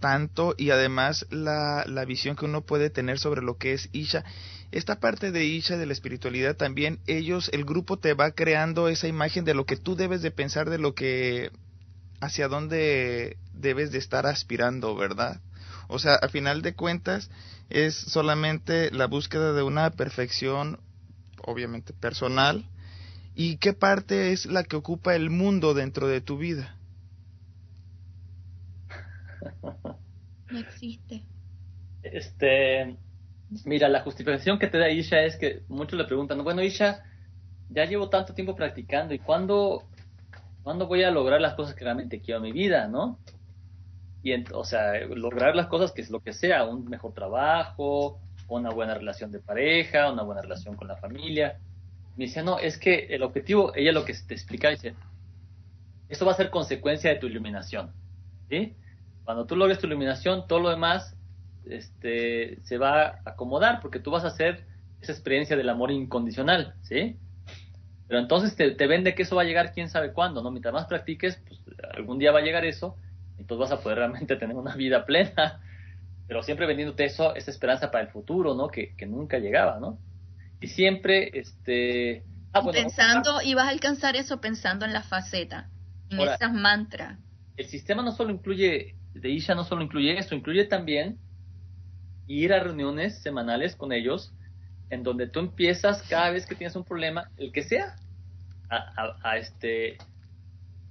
tanto 0.00 0.54
y 0.58 0.70
además 0.70 1.26
la, 1.30 1.84
la 1.86 2.04
visión 2.04 2.36
que 2.36 2.44
uno 2.44 2.62
puede 2.62 2.90
tener 2.90 3.18
sobre 3.18 3.40
lo 3.40 3.56
que 3.56 3.72
es 3.72 3.88
Isha. 3.92 4.24
Esta 4.72 4.98
parte 5.00 5.30
de 5.30 5.44
Isha, 5.44 5.76
de 5.76 5.86
la 5.86 5.92
espiritualidad, 5.92 6.56
también 6.56 6.98
ellos, 7.06 7.48
el 7.52 7.64
grupo 7.64 7.98
te 7.98 8.14
va 8.14 8.32
creando 8.32 8.88
esa 8.88 9.06
imagen 9.06 9.44
de 9.44 9.54
lo 9.54 9.64
que 9.64 9.76
tú 9.76 9.94
debes 9.94 10.20
de 10.20 10.30
pensar, 10.30 10.68
de 10.68 10.78
lo 10.78 10.94
que 10.94 11.50
hacia 12.20 12.48
dónde 12.48 13.36
debes 13.52 13.92
de 13.92 13.98
estar 13.98 14.26
aspirando, 14.26 14.94
¿verdad? 14.94 15.40
O 15.88 15.98
sea, 15.98 16.14
a 16.14 16.28
final 16.28 16.62
de 16.62 16.74
cuentas 16.74 17.30
es 17.70 17.94
solamente 17.94 18.90
la 18.90 19.06
búsqueda 19.06 19.52
de 19.52 19.62
una 19.62 19.90
perfección, 19.90 20.80
obviamente 21.44 21.92
personal, 21.92 22.66
y 23.34 23.56
qué 23.58 23.72
parte 23.72 24.32
es 24.32 24.46
la 24.46 24.64
que 24.64 24.76
ocupa 24.76 25.14
el 25.14 25.30
mundo 25.30 25.74
dentro 25.74 26.08
de 26.08 26.20
tu 26.20 26.38
vida. 26.38 26.76
No 30.50 30.58
existe. 30.58 31.22
Este, 32.02 32.96
mira, 33.64 33.88
la 33.88 34.02
justificación 34.02 34.58
que 34.58 34.66
te 34.66 34.78
da 34.78 34.90
Isha 34.90 35.22
es 35.22 35.36
que 35.36 35.62
muchos 35.68 35.98
le 35.98 36.04
preguntan, 36.04 36.42
bueno, 36.44 36.62
Isha, 36.62 37.02
ya 37.70 37.84
llevo 37.86 38.10
tanto 38.10 38.34
tiempo 38.34 38.54
practicando, 38.54 39.14
¿y 39.14 39.18
cuándo 39.18 39.86
¿Cuándo 40.62 40.86
voy 40.86 41.02
a 41.02 41.10
lograr 41.10 41.40
las 41.40 41.54
cosas 41.54 41.74
que 41.74 41.84
realmente 41.84 42.20
quiero 42.20 42.38
en 42.38 42.44
mi 42.44 42.52
vida, 42.52 42.86
no? 42.86 43.18
Y, 44.22 44.32
o 44.52 44.64
sea, 44.64 45.00
lograr 45.06 45.56
las 45.56 45.66
cosas 45.66 45.90
que 45.90 46.02
es 46.02 46.10
lo 46.10 46.20
que 46.20 46.32
sea, 46.32 46.64
un 46.64 46.88
mejor 46.88 47.12
trabajo, 47.12 48.20
una 48.48 48.70
buena 48.70 48.94
relación 48.94 49.32
de 49.32 49.40
pareja, 49.40 50.12
una 50.12 50.22
buena 50.22 50.42
relación 50.42 50.76
con 50.76 50.86
la 50.86 50.96
familia. 50.96 51.58
Me 52.16 52.26
decía, 52.26 52.42
no, 52.42 52.58
es 52.58 52.78
que 52.78 53.06
el 53.10 53.22
objetivo, 53.22 53.72
ella 53.74 53.92
lo 53.92 54.04
que 54.04 54.14
te 54.14 54.34
explica, 54.34 54.68
dice, 54.68 54.94
esto 56.08 56.26
va 56.26 56.32
a 56.32 56.36
ser 56.36 56.50
consecuencia 56.50 57.10
de 57.10 57.16
tu 57.16 57.26
iluminación. 57.26 57.92
¿sí? 58.48 58.76
Cuando 59.24 59.46
tú 59.46 59.56
logres 59.56 59.78
tu 59.78 59.86
iluminación, 59.86 60.46
todo 60.46 60.60
lo 60.60 60.70
demás 60.70 61.16
este, 61.64 62.60
se 62.62 62.78
va 62.78 63.02
a 63.02 63.20
acomodar 63.24 63.80
porque 63.80 64.00
tú 64.00 64.10
vas 64.10 64.24
a 64.24 64.28
hacer 64.28 64.66
esa 65.00 65.12
experiencia 65.12 65.56
del 65.56 65.68
amor 65.68 65.90
incondicional, 65.90 66.74
¿sí? 66.82 67.16
Pero 68.08 68.20
entonces 68.20 68.54
te, 68.56 68.72
te, 68.72 68.86
vende 68.86 69.14
que 69.14 69.22
eso 69.22 69.36
va 69.36 69.42
a 69.42 69.46
llegar 69.46 69.72
quién 69.72 69.88
sabe 69.88 70.12
cuándo, 70.12 70.42
¿no? 70.42 70.50
Mientras 70.50 70.74
más 70.74 70.86
practiques, 70.86 71.40
pues 71.46 71.60
algún 71.94 72.18
día 72.18 72.30
va 72.30 72.40
a 72.40 72.42
llegar 72.42 72.64
eso, 72.64 72.96
y 73.38 73.42
entonces 73.42 73.70
vas 73.70 73.78
a 73.78 73.82
poder 73.82 73.98
realmente 73.98 74.36
tener 74.36 74.56
una 74.56 74.76
vida 74.76 75.04
plena, 75.06 75.60
pero 76.28 76.42
siempre 76.42 76.66
vendiéndote 76.66 77.04
eso, 77.04 77.34
esa 77.34 77.50
esperanza 77.50 77.90
para 77.90 78.04
el 78.04 78.10
futuro, 78.10 78.54
¿no? 78.54 78.68
Que, 78.68 78.94
que 78.96 79.06
nunca 79.06 79.38
llegaba, 79.38 79.80
¿no? 79.80 79.98
Y 80.62 80.68
siempre, 80.68 81.30
este... 81.38 82.24
Ah, 82.52 82.60
bueno, 82.60 82.78
pensando, 82.80 83.42
y 83.42 83.54
vas 83.54 83.66
a 83.66 83.70
alcanzar 83.70 84.14
eso 84.14 84.40
pensando 84.40 84.84
en 84.84 84.92
la 84.92 85.02
faceta, 85.02 85.70
en 86.10 86.20
esas 86.20 86.52
mantras. 86.52 87.18
El 87.56 87.66
sistema 87.66 88.02
no 88.02 88.12
solo 88.12 88.30
incluye, 88.30 88.94
de 89.14 89.30
Isha 89.30 89.54
no 89.54 89.64
solo 89.64 89.82
incluye 89.82 90.18
eso, 90.18 90.34
incluye 90.34 90.64
también 90.66 91.18
ir 92.26 92.52
a 92.52 92.62
reuniones 92.62 93.20
semanales 93.22 93.74
con 93.74 93.92
ellos, 93.92 94.32
en 94.90 95.02
donde 95.02 95.26
tú 95.26 95.40
empiezas 95.40 96.02
cada 96.08 96.30
vez 96.30 96.46
que 96.46 96.54
tienes 96.54 96.76
un 96.76 96.84
problema, 96.84 97.30
el 97.38 97.50
que 97.52 97.62
sea, 97.62 97.96
a, 98.68 99.36
este, 99.36 99.98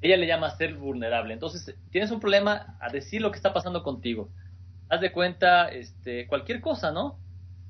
ella 0.02 0.18
le 0.18 0.28
llama 0.28 0.56
ser 0.58 0.76
vulnerable. 0.76 1.34
Entonces, 1.34 1.76
tienes 1.92 2.12
un 2.12 2.20
problema 2.20 2.78
a 2.80 2.92
decir 2.92 3.22
lo 3.22 3.32
que 3.32 3.38
está 3.38 3.54
pasando 3.54 3.84
contigo. 3.84 4.30
Haz 4.90 5.02
de 5.02 5.12
cuenta, 5.12 5.70
este, 5.70 6.28
cualquier 6.28 6.60
cosa, 6.62 6.92
¿no? 6.92 7.21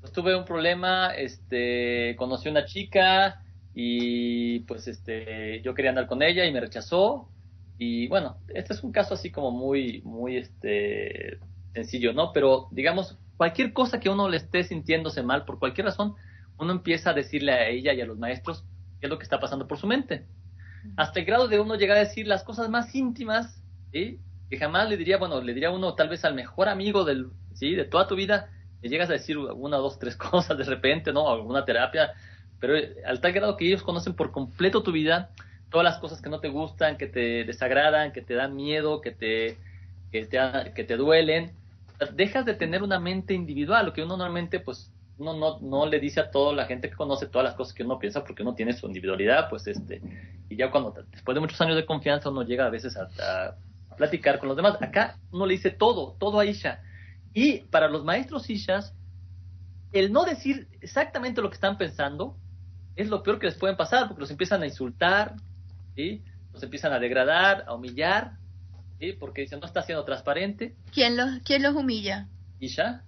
Pues 0.02 0.12
tuve 0.12 0.36
un 0.36 0.44
problema, 0.44 1.14
este, 1.14 2.16
conocí 2.16 2.48
una 2.48 2.64
chica 2.64 3.40
y 3.72 4.58
pues 4.60 4.88
este, 4.88 5.62
yo 5.62 5.74
quería 5.74 5.90
andar 5.90 6.08
con 6.08 6.24
ella 6.24 6.44
y 6.44 6.52
me 6.52 6.60
rechazó. 6.60 7.30
Y 7.78 8.08
bueno, 8.08 8.36
este 8.48 8.74
es 8.74 8.82
un 8.82 8.90
caso 8.90 9.14
así 9.14 9.30
como 9.30 9.52
muy, 9.52 10.02
muy, 10.02 10.38
este, 10.38 11.38
sencillo, 11.72 12.12
¿no? 12.12 12.32
Pero 12.32 12.66
digamos, 12.72 13.16
cualquier 13.36 13.72
cosa 13.72 14.00
que 14.00 14.08
uno 14.08 14.28
le 14.28 14.38
esté 14.38 14.64
sintiéndose 14.64 15.22
mal 15.22 15.44
por 15.44 15.60
cualquier 15.60 15.86
razón, 15.86 16.16
uno 16.58 16.72
empieza 16.72 17.10
a 17.10 17.14
decirle 17.14 17.52
a 17.52 17.68
ella 17.68 17.92
y 17.92 18.00
a 18.00 18.04
los 18.04 18.18
maestros 18.18 18.64
qué 18.98 19.06
es 19.06 19.10
lo 19.10 19.18
que 19.18 19.24
está 19.24 19.38
pasando 19.38 19.68
por 19.68 19.78
su 19.78 19.86
mente. 19.86 20.26
Hasta 20.96 21.20
el 21.20 21.26
grado 21.26 21.46
de 21.46 21.60
uno 21.60 21.76
llegar 21.76 21.96
a 21.96 22.00
decir 22.00 22.26
las 22.26 22.42
cosas 22.42 22.68
más 22.68 22.92
íntimas, 22.96 23.62
¿sí? 23.92 24.18
que 24.50 24.58
jamás 24.58 24.88
le 24.88 24.96
diría, 24.96 25.16
bueno, 25.16 25.40
le 25.40 25.54
diría 25.54 25.70
uno 25.70 25.94
tal 25.94 26.08
vez 26.08 26.24
al 26.24 26.34
mejor 26.34 26.68
amigo 26.68 27.04
del, 27.04 27.30
¿sí? 27.54 27.76
de 27.76 27.84
toda 27.84 28.08
tu 28.08 28.16
vida, 28.16 28.50
le 28.82 28.88
llegas 28.88 29.08
a 29.10 29.14
decir 29.14 29.38
una, 29.38 29.76
dos, 29.78 29.98
tres 29.98 30.16
cosas 30.30 30.56
de 30.58 30.64
repente, 30.64 31.12
¿no? 31.12 31.28
Alguna 31.28 31.64
terapia, 31.64 32.12
pero 32.60 32.74
al 33.06 33.20
tal 33.20 33.32
grado 33.32 33.56
que 33.56 33.66
ellos 33.66 33.82
conocen 33.82 34.14
por 34.14 34.30
completo 34.32 34.82
tu 34.82 34.92
vida, 34.92 35.30
todas 35.70 35.84
las 35.84 35.98
cosas 35.98 36.20
que 36.20 36.28
no 36.28 36.40
te 36.40 36.48
gustan, 36.48 36.96
que 36.96 37.06
te 37.06 37.44
desagradan, 37.44 38.12
que 38.12 38.22
te 38.22 38.34
dan 38.34 38.54
miedo, 38.54 39.00
que 39.00 39.10
te, 39.10 39.56
que 40.10 40.26
te, 40.26 40.38
que 40.74 40.84
te 40.84 40.96
duelen, 40.96 41.52
dejas 42.14 42.44
de 42.44 42.54
tener 42.54 42.82
una 42.82 42.98
mente 42.98 43.34
individual, 43.34 43.86
lo 43.86 43.92
que 43.92 44.02
uno 44.02 44.16
normalmente 44.16 44.60
pues 44.60 44.90
uno 45.18 45.34
no, 45.34 45.60
no 45.60 45.86
le 45.86 46.00
dice 46.00 46.20
a 46.20 46.30
toda 46.30 46.52
la 46.52 46.66
gente 46.66 46.90
que 46.90 46.96
conoce 46.96 47.26
todas 47.26 47.44
las 47.44 47.54
cosas 47.54 47.74
que 47.74 47.84
uno 47.84 47.98
piensa 47.98 48.24
porque 48.24 48.42
uno 48.42 48.54
tiene 48.54 48.72
su 48.72 48.86
individualidad, 48.86 49.48
pues 49.48 49.66
este, 49.66 50.00
y 50.48 50.56
ya 50.56 50.70
cuando 50.70 50.94
después 51.10 51.34
de 51.34 51.40
muchos 51.40 51.60
años 51.60 51.76
de 51.76 51.86
confianza 51.86 52.30
uno 52.30 52.42
llega 52.42 52.66
a 52.66 52.70
veces 52.70 52.96
a, 52.96 53.56
platicar 53.96 54.38
con 54.38 54.48
los 54.48 54.56
demás. 54.56 54.80
Acá 54.80 55.16
uno 55.30 55.44
le 55.46 55.52
dice 55.52 55.70
todo, 55.70 56.16
todo 56.18 56.40
a 56.40 56.46
Isha. 56.46 56.82
Y 57.34 57.60
para 57.64 57.88
los 57.88 58.04
maestros 58.04 58.48
Ishas, 58.50 58.94
el 59.92 60.12
no 60.12 60.24
decir 60.24 60.68
exactamente 60.80 61.40
lo 61.40 61.50
que 61.50 61.54
están 61.54 61.78
pensando 61.78 62.36
es 62.96 63.08
lo 63.08 63.22
peor 63.22 63.38
que 63.38 63.46
les 63.46 63.56
pueden 63.56 63.76
pasar, 63.76 64.08
porque 64.08 64.20
los 64.20 64.30
empiezan 64.30 64.62
a 64.62 64.66
insultar, 64.66 65.34
¿sí? 65.94 66.22
los 66.52 66.62
empiezan 66.62 66.92
a 66.92 66.98
degradar, 66.98 67.64
a 67.66 67.74
humillar, 67.74 68.32
¿sí? 68.98 69.12
porque 69.12 69.42
dicen 69.42 69.60
no 69.60 69.66
está 69.66 69.82
siendo 69.82 70.04
transparente. 70.04 70.74
¿Quién 70.92 71.16
los, 71.16 71.40
quién 71.44 71.62
los 71.62 71.74
humilla? 71.74 72.28
Isha. 72.60 73.02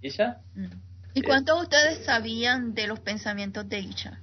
Isha. 0.00 0.40
Mm. 0.54 0.66
¿Y 1.14 1.22
cuántos 1.22 1.56
de 1.56 1.62
ustedes 1.62 2.04
sabían 2.04 2.74
de 2.74 2.86
los 2.86 3.00
pensamientos 3.00 3.68
de 3.68 3.80
Isha? 3.80 4.20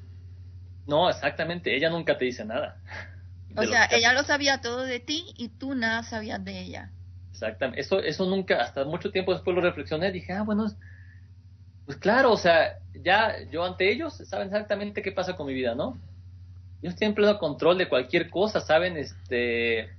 No, 0.87 1.09
exactamente, 1.09 1.75
ella 1.75 1.89
nunca 1.89 2.17
te 2.17 2.25
dice 2.25 2.45
nada. 2.45 2.77
O 3.57 3.63
sea, 3.63 3.85
ella 3.85 4.13
lo 4.13 4.23
sabía 4.23 4.61
todo 4.61 4.83
de 4.83 4.99
ti 4.99 5.33
y 5.37 5.49
tú 5.49 5.75
nada 5.75 6.03
sabías 6.03 6.43
de 6.43 6.61
ella. 6.61 6.91
Exactamente, 7.35 7.81
eso, 7.81 7.99
eso 7.99 8.25
nunca, 8.25 8.61
hasta 8.61 8.85
mucho 8.85 9.11
tiempo 9.11 9.33
después 9.33 9.55
lo 9.55 9.61
reflexioné, 9.61 10.11
dije, 10.11 10.33
ah, 10.33 10.43
bueno, 10.43 10.65
pues 11.85 11.97
claro, 11.97 12.31
o 12.31 12.37
sea, 12.37 12.79
ya 13.03 13.35
yo 13.51 13.63
ante 13.63 13.91
ellos 13.91 14.15
saben 14.25 14.47
exactamente 14.47 15.01
qué 15.01 15.11
pasa 15.11 15.35
con 15.35 15.47
mi 15.47 15.53
vida, 15.53 15.75
¿no? 15.75 15.97
Ellos 16.81 16.95
tienen 16.95 17.15
pleno 17.15 17.37
control 17.37 17.77
de 17.77 17.89
cualquier 17.89 18.29
cosa, 18.29 18.59
saben, 18.61 18.97
este, 18.97 19.89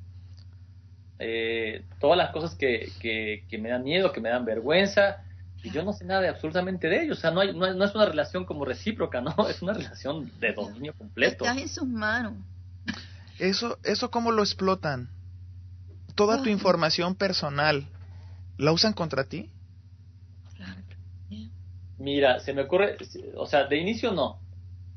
eh, 1.18 1.82
todas 2.00 2.16
las 2.16 2.30
cosas 2.30 2.54
que, 2.54 2.92
que 3.00 3.58
me 3.58 3.68
dan 3.68 3.84
miedo, 3.84 4.12
que 4.12 4.20
me 4.20 4.30
dan 4.30 4.44
vergüenza, 4.44 5.22
y 5.66 5.70
yo 5.70 5.82
no 5.82 5.92
sé 5.92 6.04
nada 6.04 6.20
de 6.20 6.28
absolutamente 6.28 6.88
de 6.88 7.02
ellos. 7.02 7.18
O 7.18 7.20
sea, 7.20 7.32
no, 7.32 7.40
hay, 7.40 7.52
no, 7.52 7.66
es 7.66 7.94
una 7.94 8.06
relación 8.06 8.44
como 8.44 8.64
recíproca, 8.64 9.20
¿no? 9.22 9.34
Es 9.48 9.62
una 9.62 9.72
relación 9.72 10.30
de 10.38 10.52
dominio 10.52 10.94
completo. 10.94 11.44
Estás 11.44 11.58
en 11.58 11.68
sus 11.68 11.88
manos. 11.88 12.34
Eso, 13.38 13.78
eso 13.82 14.10
cómo 14.10 14.32
lo 14.32 14.42
explotan. 14.42 15.08
Toda 16.16 16.42
tu 16.42 16.48
información 16.48 17.14
personal, 17.14 17.86
¿la 18.58 18.72
usan 18.72 18.92
contra 18.92 19.24
ti? 19.24 19.50
Mira, 21.98 22.40
se 22.40 22.52
me 22.52 22.62
ocurre, 22.62 22.96
o 23.36 23.46
sea, 23.46 23.64
de 23.64 23.76
inicio 23.76 24.12
no. 24.12 24.40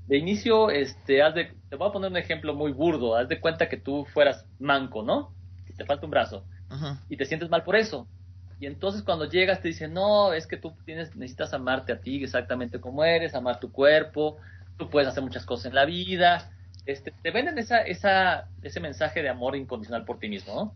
De 0.07 0.17
inicio, 0.17 0.71
este, 0.71 1.21
haz 1.21 1.35
de, 1.35 1.53
te 1.69 1.75
voy 1.75 1.87
a 1.87 1.91
poner 1.91 2.09
un 2.09 2.17
ejemplo 2.17 2.55
muy 2.55 2.71
burdo. 2.71 3.15
Haz 3.15 3.27
de 3.29 3.39
cuenta 3.39 3.69
que 3.69 3.77
tú 3.77 4.05
fueras 4.13 4.45
manco, 4.57 5.03
¿no? 5.03 5.31
Que 5.67 5.73
te 5.73 5.85
falta 5.85 6.05
un 6.05 6.11
brazo. 6.11 6.43
Y 7.09 7.17
te 7.17 7.25
sientes 7.25 7.49
mal 7.49 7.63
por 7.63 7.75
eso 7.75 8.07
y 8.59 8.65
entonces 8.65 9.03
cuando 9.03 9.25
llegas 9.25 9.61
te 9.61 9.69
dicen, 9.69 9.93
no, 9.93 10.33
es 10.33 10.45
que 10.45 10.57
tú 10.57 10.73
tienes, 10.85 11.15
necesitas 11.15 11.53
amarte 11.53 11.93
a 11.93 12.01
ti 12.01 12.21
exactamente 12.21 12.81
como 12.81 13.05
eres, 13.05 13.33
amar 13.33 13.59
tu 13.59 13.71
cuerpo, 13.71 14.37
tú 14.77 14.89
puedes 14.89 15.07
hacer 15.07 15.23
muchas 15.23 15.45
cosas 15.45 15.67
en 15.67 15.75
la 15.75 15.85
vida. 15.85 16.51
Este, 16.85 17.13
te 17.23 17.31
venden 17.31 17.57
esa, 17.57 17.79
esa, 17.79 18.49
ese 18.61 18.81
mensaje 18.81 19.21
de 19.21 19.29
amor 19.29 19.55
incondicional 19.55 20.03
por 20.03 20.19
ti 20.19 20.27
mismo, 20.27 20.53
¿no? 20.55 20.75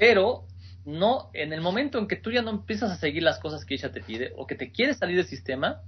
Pero 0.00 0.46
no, 0.86 1.30
en 1.34 1.52
el 1.52 1.60
momento 1.60 1.98
en 1.98 2.08
que 2.08 2.16
tú 2.16 2.32
ya 2.32 2.40
no 2.40 2.50
empiezas 2.50 2.90
a 2.90 2.96
seguir 2.96 3.22
las 3.22 3.38
cosas 3.38 3.66
que 3.66 3.74
ella 3.74 3.92
te 3.92 4.00
pide 4.00 4.32
o 4.36 4.46
que 4.46 4.54
te 4.54 4.72
quieres 4.72 4.96
salir 4.96 5.18
del 5.18 5.26
sistema, 5.26 5.82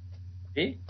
¿sí? 0.55 0.81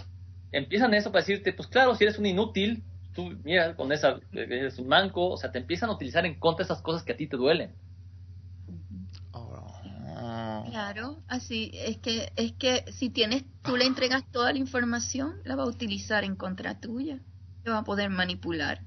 empiezan 0.51 0.93
eso 0.93 1.13
para 1.13 1.25
decirte, 1.25 1.53
pues 1.53 1.69
claro, 1.69 1.95
si 1.95 2.03
eres 2.03 2.19
un 2.19 2.27
inútil, 2.27 2.83
tú, 3.15 3.33
mira, 3.45 3.77
con 3.77 3.93
esa, 3.93 4.19
eres 4.33 4.77
un 4.81 4.89
manco, 4.89 5.31
o 5.31 5.37
sea, 5.37 5.53
te 5.53 5.61
empiezan 5.61 5.89
a 5.89 5.93
utilizar 5.93 6.27
en 6.27 6.35
contra 6.35 6.65
esas 6.65 6.83
cosas 6.83 7.05
que 7.05 7.13
a 7.13 7.17
ti 7.17 7.29
te 7.29 7.37
duelen. 7.37 7.73
Claro, 10.69 11.23
así 11.29 11.71
es 11.75 11.99
que 11.99 12.33
es 12.37 12.53
que 12.55 12.85
si 12.93 13.11
tienes 13.11 13.45
tú 13.63 13.77
le 13.77 13.85
entregas 13.85 14.25
toda 14.33 14.53
la 14.53 14.59
información, 14.59 15.35
la 15.45 15.55
va 15.55 15.63
a 15.63 15.69
utilizar 15.69 16.25
en 16.25 16.35
contra 16.35 16.81
tuya. 16.81 17.21
Te 17.63 17.71
va 17.71 17.79
a 17.79 17.85
poder 17.85 18.11
manipular. 18.11 18.81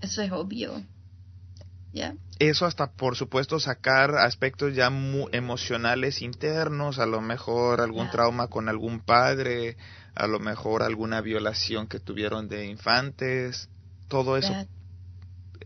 Eso 0.00 0.22
es 0.22 0.32
obvio. 0.32 0.82
Eso 2.38 2.66
hasta 2.66 2.92
por 2.92 3.16
supuesto 3.16 3.60
sacar 3.60 4.14
aspectos 4.16 4.74
ya 4.74 4.90
muy 4.90 5.28
emocionales 5.32 6.22
internos, 6.22 6.98
a 6.98 7.06
lo 7.06 7.20
mejor 7.20 7.80
algún 7.80 8.08
trauma 8.10 8.48
con 8.48 8.68
algún 8.68 9.00
padre, 9.00 9.76
a 10.14 10.26
lo 10.26 10.38
mejor 10.38 10.82
alguna 10.82 11.20
violación 11.20 11.86
que 11.86 12.00
tuvieron 12.00 12.48
de 12.48 12.66
infantes, 12.66 13.68
todo 14.08 14.36
eso 14.36 14.54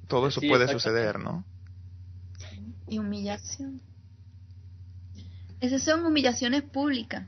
todo 0.08 0.28
eso 0.28 0.40
puede 0.40 0.68
suceder, 0.68 1.18
¿no? 1.18 1.44
Y 2.88 2.98
humillación. 2.98 3.80
Esas 5.60 5.82
son 5.82 6.04
humillaciones 6.04 6.62
públicas. 6.62 7.26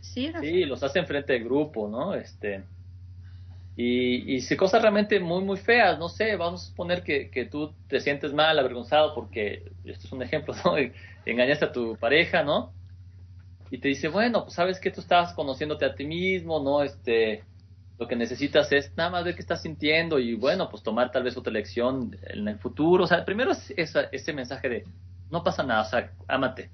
Sí, 0.00 0.32
sí 0.40 0.64
los 0.64 0.82
hacen 0.82 1.06
frente 1.06 1.34
del 1.34 1.44
grupo, 1.44 1.88
¿no? 1.88 2.14
Este, 2.14 2.64
y, 3.82 4.34
y 4.34 4.40
si 4.42 4.58
cosas 4.58 4.82
realmente 4.82 5.18
muy, 5.20 5.42
muy 5.42 5.56
feas, 5.56 5.98
no 5.98 6.10
sé, 6.10 6.36
vamos 6.36 6.62
a 6.62 6.66
suponer 6.66 7.02
que, 7.02 7.30
que 7.30 7.46
tú 7.46 7.72
te 7.88 7.98
sientes 8.00 8.34
mal, 8.34 8.58
avergonzado, 8.58 9.14
porque, 9.14 9.72
esto 9.86 10.06
es 10.06 10.12
un 10.12 10.22
ejemplo, 10.22 10.54
¿no? 10.66 10.74
Engañaste 11.24 11.64
a 11.64 11.72
tu 11.72 11.96
pareja, 11.96 12.42
¿no? 12.42 12.74
Y 13.70 13.78
te 13.78 13.88
dice, 13.88 14.08
bueno, 14.08 14.42
pues 14.42 14.52
sabes 14.52 14.78
que 14.80 14.90
tú 14.90 15.00
estás 15.00 15.32
conociéndote 15.32 15.86
a 15.86 15.94
ti 15.94 16.04
mismo, 16.04 16.62
¿no? 16.62 16.82
Este, 16.82 17.42
lo 17.98 18.06
que 18.06 18.16
necesitas 18.16 18.70
es 18.70 18.94
nada 18.98 19.08
más 19.08 19.24
ver 19.24 19.34
qué 19.34 19.40
estás 19.40 19.62
sintiendo 19.62 20.18
y 20.18 20.34
bueno, 20.34 20.68
pues 20.68 20.82
tomar 20.82 21.10
tal 21.10 21.22
vez 21.22 21.38
otra 21.38 21.50
lección 21.50 22.14
en 22.22 22.48
el 22.48 22.58
futuro. 22.58 23.04
O 23.04 23.06
sea, 23.06 23.24
primero 23.24 23.52
es 23.52 23.72
ese 23.78 24.32
mensaje 24.34 24.68
de, 24.68 24.84
no 25.30 25.42
pasa 25.42 25.62
nada, 25.62 25.80
o 25.80 25.86
sea, 25.86 26.12
ámate. 26.28 26.70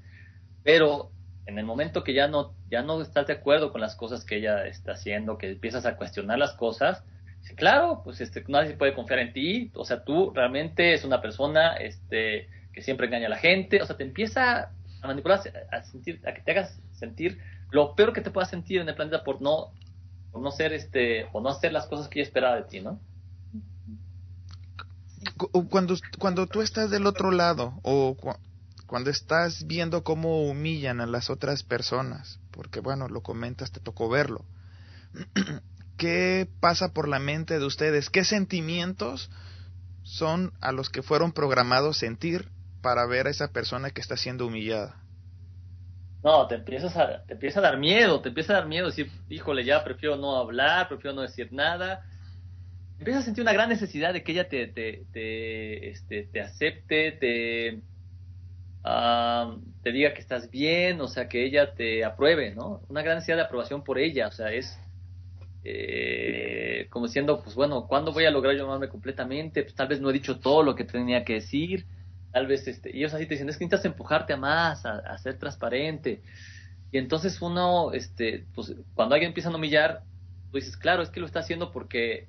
Pero 0.64 1.12
en 1.46 1.58
el 1.58 1.64
momento 1.64 2.04
que 2.04 2.12
ya 2.12 2.28
no, 2.28 2.54
ya 2.70 2.82
no 2.82 3.00
estás 3.00 3.26
de 3.26 3.34
acuerdo 3.34 3.72
con 3.72 3.80
las 3.80 3.94
cosas 3.94 4.24
que 4.24 4.36
ella 4.36 4.66
está 4.66 4.92
haciendo, 4.92 5.38
que 5.38 5.50
empiezas 5.52 5.86
a 5.86 5.96
cuestionar 5.96 6.38
las 6.38 6.54
cosas, 6.54 7.04
claro, 7.54 8.00
pues 8.02 8.20
este, 8.20 8.44
nadie 8.48 8.74
puede 8.74 8.94
confiar 8.94 9.20
en 9.20 9.32
ti, 9.32 9.70
o 9.74 9.84
sea, 9.84 10.02
tú 10.02 10.32
realmente 10.34 10.94
es 10.94 11.04
una 11.04 11.20
persona 11.20 11.76
este, 11.76 12.48
que 12.72 12.82
siempre 12.82 13.06
engaña 13.06 13.26
a 13.26 13.30
la 13.30 13.38
gente, 13.38 13.80
o 13.80 13.86
sea, 13.86 13.96
te 13.96 14.02
empieza 14.02 14.72
a 15.00 15.06
manipular, 15.06 15.40
a, 15.70 15.82
sentir, 15.82 16.20
a 16.26 16.34
que 16.34 16.42
te 16.42 16.50
hagas 16.50 16.80
sentir 16.92 17.38
lo 17.70 17.94
peor 17.94 18.12
que 18.12 18.20
te 18.20 18.30
puedas 18.30 18.50
sentir 18.50 18.80
en 18.80 18.88
el 18.88 18.94
planeta 18.94 19.22
por 19.22 19.40
no, 19.40 19.72
no 20.34 20.50
ser 20.50 20.72
este, 20.72 21.28
o 21.32 21.40
no 21.40 21.50
hacer 21.50 21.72
las 21.72 21.86
cosas 21.86 22.08
que 22.08 22.20
ella 22.20 22.26
esperaba 22.26 22.56
de 22.56 22.62
ti, 22.64 22.80
¿no? 22.80 22.98
Cuando, 25.70 25.94
cuando 26.18 26.46
tú 26.46 26.62
estás 26.62 26.90
del 26.90 27.06
otro 27.06 27.30
lado, 27.30 27.78
o 27.82 28.16
cuando 28.86 29.10
estás 29.10 29.66
viendo 29.66 30.04
cómo 30.04 30.42
humillan 30.48 31.00
a 31.00 31.06
las 31.06 31.30
otras 31.30 31.62
personas, 31.62 32.38
porque 32.50 32.80
bueno, 32.80 33.08
lo 33.08 33.22
comentas, 33.22 33.72
te 33.72 33.80
tocó 33.80 34.08
verlo. 34.08 34.44
¿Qué 35.96 36.48
pasa 36.60 36.92
por 36.92 37.08
la 37.08 37.18
mente 37.18 37.58
de 37.58 37.64
ustedes? 37.64 38.10
¿Qué 38.10 38.24
sentimientos 38.24 39.30
son 40.02 40.52
a 40.60 40.72
los 40.72 40.90
que 40.90 41.02
fueron 41.02 41.32
programados 41.32 41.98
sentir 41.98 42.48
para 42.82 43.06
ver 43.06 43.26
a 43.26 43.30
esa 43.30 43.48
persona 43.48 43.90
que 43.90 44.00
está 44.00 44.16
siendo 44.16 44.46
humillada? 44.46 45.02
No, 46.22 46.46
te 46.46 46.56
empiezas 46.56 46.96
a, 46.96 47.22
te 47.24 47.34
empieza 47.34 47.60
a 47.60 47.62
dar 47.62 47.78
miedo, 47.78 48.20
te 48.20 48.28
empieza 48.28 48.52
a 48.52 48.56
dar 48.56 48.66
miedo, 48.66 48.86
decir, 48.86 49.10
híjole, 49.28 49.64
ya 49.64 49.82
prefiero 49.84 50.16
no 50.16 50.36
hablar, 50.36 50.88
prefiero 50.88 51.14
no 51.14 51.22
decir 51.22 51.52
nada. 51.52 52.04
Empiezas 52.98 53.22
a 53.22 53.24
sentir 53.26 53.42
una 53.42 53.52
gran 53.52 53.68
necesidad 53.68 54.12
de 54.12 54.22
que 54.22 54.32
ella 54.32 54.48
te, 54.48 54.66
te, 54.68 55.06
te, 55.12 55.90
este, 55.90 56.28
te 56.32 56.40
acepte, 56.40 57.12
te, 57.12 57.82
te 59.82 59.92
diga 59.92 60.14
que 60.14 60.20
estás 60.20 60.50
bien, 60.50 61.00
o 61.00 61.08
sea, 61.08 61.28
que 61.28 61.44
ella 61.44 61.74
te 61.74 62.04
apruebe, 62.04 62.54
¿no? 62.54 62.82
Una 62.88 63.02
gran 63.02 63.16
necesidad 63.16 63.36
de 63.36 63.42
aprobación 63.42 63.82
por 63.82 63.98
ella, 63.98 64.28
o 64.28 64.32
sea, 64.32 64.52
es 64.52 64.78
eh, 65.64 66.86
como 66.90 67.06
diciendo, 67.06 67.42
pues 67.42 67.56
bueno, 67.56 67.88
¿cuándo 67.88 68.12
voy 68.12 68.24
a 68.24 68.30
lograr 68.30 68.56
yo 68.56 68.68
completamente? 68.88 69.62
Pues 69.62 69.74
tal 69.74 69.88
vez 69.88 70.00
no 70.00 70.10
he 70.10 70.12
dicho 70.12 70.38
todo 70.38 70.62
lo 70.62 70.76
que 70.76 70.84
tenía 70.84 71.24
que 71.24 71.34
decir, 71.34 71.86
tal 72.32 72.46
vez, 72.46 72.68
este, 72.68 72.90
y 72.94 72.98
ellos 72.98 73.14
así 73.14 73.26
te 73.26 73.34
dicen, 73.34 73.48
es 73.48 73.56
que 73.56 73.64
necesitas 73.64 73.84
empujarte 73.86 74.34
a 74.34 74.36
más, 74.36 74.86
a, 74.86 75.18
ser 75.18 75.38
transparente. 75.38 76.22
Y 76.92 76.98
entonces 76.98 77.42
uno, 77.42 77.92
este, 77.92 78.46
pues 78.54 78.74
cuando 78.94 79.16
alguien 79.16 79.30
empieza 79.30 79.48
a 79.48 79.56
humillar, 79.56 80.02
tú 80.52 80.58
dices, 80.58 80.76
claro, 80.76 81.02
es 81.02 81.10
que 81.10 81.18
lo 81.18 81.26
está 81.26 81.40
haciendo 81.40 81.72
porque 81.72 82.28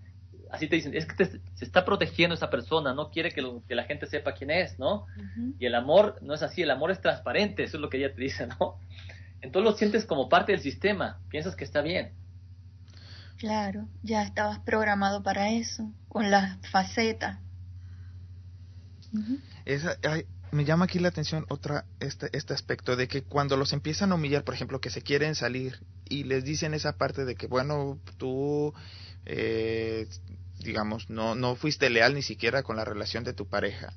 así 0.52 0.68
te 0.68 0.76
dicen, 0.76 0.96
es 0.96 1.06
que 1.06 1.26
se 1.26 1.66
está 1.66 1.86
protegiendo 1.86 2.36
esa 2.36 2.50
persona, 2.50 2.94
no 2.94 3.10
quiere 3.10 3.32
que, 3.32 3.44
que, 3.68 3.76
la 3.76 3.84
gente 3.84 4.06
sepa 4.06 4.34
quién 4.34 4.52
es, 4.52 4.78
¿no? 4.80 5.06
Y 5.60 5.66
el 5.66 5.76
amor 5.76 6.18
no 6.22 6.34
es 6.34 6.44
así, 6.44 6.62
el 6.62 6.72
amor 6.72 6.92
es 6.92 7.02
transparente, 7.02 7.64
eso 7.64 7.78
es 7.78 7.82
lo 7.82 7.90
que 7.90 7.98
ella 7.98 8.14
te 8.14 8.22
dice, 8.22 8.48
¿no? 8.48 8.80
Entonces 9.42 9.72
lo 9.72 9.78
sientes 9.78 10.06
como 10.06 10.30
parte 10.30 10.52
del 10.52 10.62
sistema, 10.62 11.20
piensas 11.30 11.56
que 11.56 11.64
está 11.64 11.82
bien. 11.82 12.12
Claro, 13.38 13.88
ya 14.02 14.24
estabas 14.24 14.60
programado 14.60 15.22
para 15.22 15.52
eso, 15.52 15.92
con 16.08 16.32
la 16.32 16.58
faceta. 16.72 17.40
Esa, 19.66 19.98
me 20.52 20.66
llama 20.66 20.86
aquí 20.86 21.00
la 21.00 21.10
atención 21.10 21.46
otra 21.50 21.86
este, 22.00 22.30
este 22.36 22.54
aspecto 22.54 22.96
de 22.96 23.08
que 23.08 23.24
cuando 23.24 23.58
los 23.58 23.74
empiezan 23.74 24.12
a 24.12 24.16
humillar, 24.16 24.44
por 24.44 24.54
ejemplo, 24.54 24.82
que 24.82 24.90
se 24.90 25.02
quieren 25.02 25.36
salir 25.36 25.80
y 26.10 26.24
les 26.24 26.44
dicen 26.44 26.74
esa 26.74 26.98
parte 26.98 27.26
de 27.26 27.36
que, 27.36 27.48
bueno, 27.48 28.00
tú 28.18 28.74
eh, 29.26 30.08
digamos, 30.68 31.10
no, 31.10 31.34
no 31.34 31.56
fuiste 31.56 31.90
leal 31.90 32.14
ni 32.14 32.22
siquiera 32.22 32.62
con 32.62 32.76
la 32.76 32.84
relación 32.84 33.24
de 33.24 33.34
tu 33.34 33.48
pareja. 33.48 33.94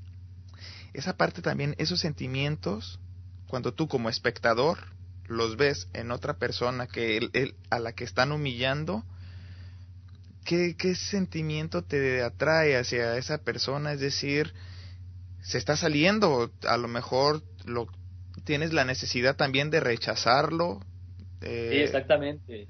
Esa 0.95 1.17
parte 1.17 1.43
también, 1.43 1.75
esos 1.79 2.01
sentimientos, 2.01 3.01
cuando 3.49 3.75
tú 3.75 3.89
como 3.89 4.09
espectador 4.09 4.79
los 5.27 5.57
ves 5.57 5.89
en 5.93 6.13
otra 6.13 6.39
persona 6.39 6.87
que 6.87 7.17
él, 7.17 7.55
a 7.71 7.81
la 7.81 7.93
que 7.93 8.05
están 8.05 8.31
humillando, 8.31 9.05
¿qué, 10.45 10.77
¿qué 10.77 10.95
sentimiento 10.95 11.83
te 11.83 12.23
atrae 12.23 12.77
hacia 12.77 13.17
esa 13.17 13.39
persona? 13.39 13.93
Es 13.93 14.01
decir, 14.01 14.55
se 15.43 15.59
está 15.59 15.77
saliendo, 15.77 16.53
a 16.63 16.77
lo 16.77 16.87
mejor 16.87 17.43
lo, 17.65 17.89
tienes 18.45 18.73
la 18.73 18.85
necesidad 18.85 19.35
también 19.35 19.71
de 19.71 19.81
rechazarlo. 19.81 20.81
Eh, 21.41 21.71
sí, 21.73 21.79
exactamente. 21.79 22.69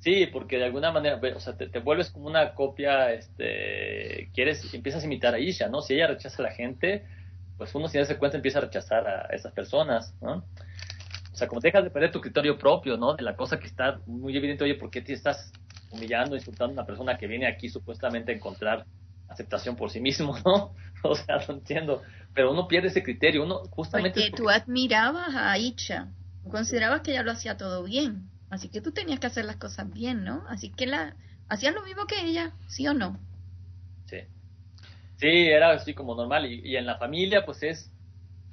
Sí, 0.00 0.26
porque 0.26 0.58
de 0.58 0.64
alguna 0.64 0.92
manera, 0.92 1.20
o 1.34 1.40
sea, 1.40 1.56
te, 1.56 1.78
vuelves 1.80 2.10
como 2.10 2.28
una 2.28 2.54
copia, 2.54 3.12
este, 3.12 4.30
quieres, 4.32 4.72
empiezas 4.72 5.02
a 5.02 5.06
imitar 5.06 5.34
a 5.34 5.40
Isha, 5.40 5.68
¿no? 5.68 5.80
Si 5.82 5.94
ella 5.94 6.06
rechaza 6.06 6.40
a 6.40 6.46
la 6.46 6.52
gente, 6.52 7.04
pues 7.56 7.74
uno 7.74 7.88
sin 7.88 8.00
darse 8.00 8.16
cuenta 8.16 8.36
empieza 8.36 8.58
a 8.58 8.62
rechazar 8.62 9.06
a 9.08 9.34
esas 9.34 9.52
personas, 9.52 10.14
¿no? 10.20 10.44
O 11.32 11.36
sea, 11.36 11.48
como 11.48 11.60
dejas 11.60 11.84
de 11.84 11.90
perder 11.90 12.12
tu 12.12 12.20
criterio 12.20 12.58
propio, 12.58 12.96
¿no? 12.96 13.14
De 13.14 13.22
la 13.22 13.34
cosa 13.34 13.58
que 13.58 13.66
está 13.66 14.00
muy 14.06 14.36
evidente, 14.36 14.64
oye, 14.64 14.76
¿por 14.76 14.90
qué 14.90 15.02
te 15.02 15.12
estás 15.12 15.52
humillando, 15.90 16.36
insultando 16.36 16.72
a 16.72 16.74
una 16.74 16.86
persona 16.86 17.18
que 17.18 17.26
viene 17.26 17.48
aquí 17.48 17.68
supuestamente 17.68 18.32
a 18.32 18.34
encontrar 18.36 18.86
aceptación 19.28 19.76
por 19.76 19.90
sí 19.90 20.00
mismo, 20.00 20.36
¿no? 20.44 20.74
O 21.02 21.14
sea, 21.14 21.38
no 21.46 21.54
entiendo. 21.54 22.02
Pero 22.34 22.52
uno 22.52 22.68
pierde 22.68 22.88
ese 22.88 23.02
criterio, 23.02 23.44
uno 23.44 23.62
justamente... 23.70 24.20
Porque, 24.20 24.30
porque... 24.30 24.42
tú 24.42 24.50
admirabas 24.50 25.34
a 25.34 25.58
Isha, 25.58 26.08
considerabas 26.48 27.02
que 27.02 27.12
ella 27.12 27.22
lo 27.22 27.32
hacía 27.32 27.56
todo 27.56 27.84
bien. 27.84 28.28
Así 28.50 28.68
que 28.68 28.80
tú 28.80 28.92
tenías 28.92 29.20
que 29.20 29.26
hacer 29.26 29.44
las 29.44 29.56
cosas 29.56 29.92
bien, 29.92 30.24
¿no? 30.24 30.44
Así 30.48 30.70
que 30.70 30.86
la 30.86 31.14
hacían 31.48 31.74
lo 31.74 31.84
mismo 31.84 32.06
que 32.06 32.20
ella, 32.24 32.52
¿sí 32.68 32.86
o 32.86 32.94
no? 32.94 33.18
Sí. 34.06 34.18
Sí, 35.16 35.26
era 35.26 35.70
así 35.70 35.94
como 35.94 36.14
normal. 36.14 36.46
Y, 36.46 36.76
en 36.76 36.86
la 36.86 36.96
familia, 36.96 37.44
pues 37.44 37.62
es, 37.62 37.92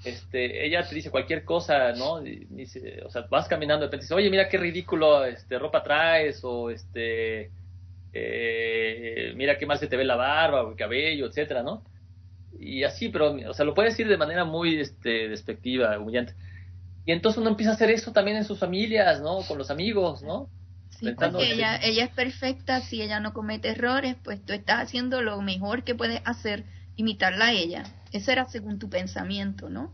este, 0.04 0.66
ella 0.66 0.88
te 0.88 0.96
dice 0.96 1.12
cualquier 1.12 1.46
cosa, 1.46 1.94
¿no? 1.94 2.20
dice, 2.22 3.02
o 3.06 3.10
sea, 3.10 3.28
vas 3.30 3.48
caminando 3.48 3.86
y 3.86 3.88
de 3.88 3.88
repente 3.88 4.04
dice, 4.06 4.16
oye, 4.16 4.30
mira 4.30 4.50
qué 4.50 4.58
ridículo, 4.58 5.26
este, 5.26 5.60
ropa 5.60 5.84
traes, 5.84 6.42
o 6.44 6.70
este, 6.70 7.52
eh, 8.14 9.34
mira 9.36 9.58
qué 9.58 9.66
mal 9.66 9.78
se 9.78 9.88
te 9.88 9.98
ve 9.98 10.04
la 10.04 10.16
barba, 10.16 10.64
o 10.64 10.72
el 10.72 10.76
cabello, 10.76 11.28
etcétera, 11.28 11.64
¿no? 11.64 11.84
Y 12.60 12.84
así, 12.84 13.10
pero, 13.10 13.36
o 13.50 13.54
sea, 13.54 13.66
lo 13.66 13.74
puede 13.74 13.90
decir 13.90 14.08
de 14.08 14.18
manera 14.18 14.44
muy, 14.46 14.80
este, 14.80 15.30
despectiva, 15.30 15.98
humillante. 16.00 16.36
Y 17.06 17.12
entonces 17.12 17.40
uno 17.40 17.52
empieza 17.52 17.72
a 17.72 17.76
hacer 17.76 17.92
eso 17.92 18.12
también 18.12 18.38
en 18.38 18.46
sus 18.46 18.60
familias, 18.60 19.22
¿no? 19.22 19.42
Con 19.42 19.58
los 19.58 19.70
amigos, 19.70 20.24
¿no? 20.24 20.50
Sí, 20.90 21.12
porque 21.12 21.52
ella, 21.52 21.78
ella 21.84 22.06
es 22.06 22.12
perfecta, 22.12 22.82
si 22.82 23.02
ella 23.02 23.20
no 23.20 23.34
comete 23.34 23.70
errores, 23.70 24.16
pues 24.24 24.44
tú 24.44 24.54
estás 24.54 24.84
haciendo 24.84 25.22
lo 25.22 25.42
mejor 25.42 25.84
que 25.84 25.94
puedes 25.94 26.22
hacer, 26.26 26.64
imitarla 26.96 27.48
a 27.48 27.52
ella. 27.52 27.84
Ese 28.12 28.32
era 28.32 28.46
según 28.46 28.80
tu 28.80 28.90
pensamiento, 28.90 29.70
¿no? 29.70 29.94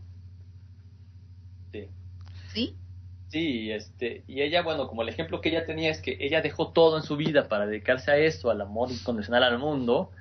Sí. 1.72 1.88
¿Sí? 2.52 2.76
Sí, 3.28 3.72
este, 3.72 4.24
y 4.26 4.42
ella, 4.42 4.62
bueno, 4.62 4.86
como 4.86 5.02
el 5.02 5.08
ejemplo 5.08 5.40
que 5.40 5.48
ella 5.48 5.66
tenía 5.66 5.90
es 5.90 6.00
que 6.00 6.18
ella 6.20 6.40
dejó 6.40 6.70
todo 6.70 6.98
en 6.98 7.02
su 7.02 7.16
vida 7.16 7.48
para 7.48 7.66
dedicarse 7.66 8.10
a 8.10 8.16
eso, 8.16 8.50
al 8.50 8.60
amor 8.60 8.90
incondicional 8.90 9.42
al 9.42 9.58
mundo, 9.58 10.12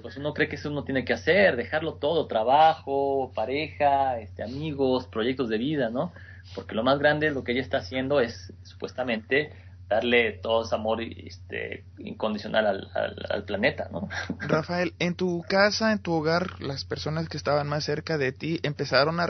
pues 0.00 0.16
uno 0.16 0.34
cree 0.34 0.48
que 0.48 0.56
eso 0.56 0.70
uno 0.70 0.84
tiene 0.84 1.04
que 1.04 1.12
hacer, 1.12 1.56
dejarlo 1.56 1.94
todo, 1.94 2.26
trabajo, 2.26 3.32
pareja, 3.34 4.18
este, 4.18 4.42
amigos, 4.42 5.06
proyectos 5.06 5.48
de 5.48 5.58
vida, 5.58 5.90
¿no? 5.90 6.12
Porque 6.54 6.74
lo 6.74 6.82
más 6.82 6.98
grande, 6.98 7.30
lo 7.30 7.44
que 7.44 7.52
ella 7.52 7.60
está 7.60 7.78
haciendo 7.78 8.20
es 8.20 8.52
supuestamente 8.64 9.52
darle 9.88 10.32
todo 10.32 10.64
ese 10.64 10.74
amor 10.74 11.02
este, 11.02 11.84
incondicional 11.98 12.88
al, 12.94 13.44
planeta, 13.44 13.88
¿no? 13.92 14.08
Rafael, 14.40 14.94
en 14.98 15.14
tu 15.14 15.44
casa, 15.48 15.92
en 15.92 15.98
tu 16.00 16.12
hogar, 16.12 16.60
las 16.60 16.84
personas 16.84 17.28
que 17.28 17.36
estaban 17.36 17.68
más 17.68 17.84
cerca 17.84 18.18
de 18.18 18.32
ti 18.32 18.58
empezaron 18.62 19.20
a 19.20 19.26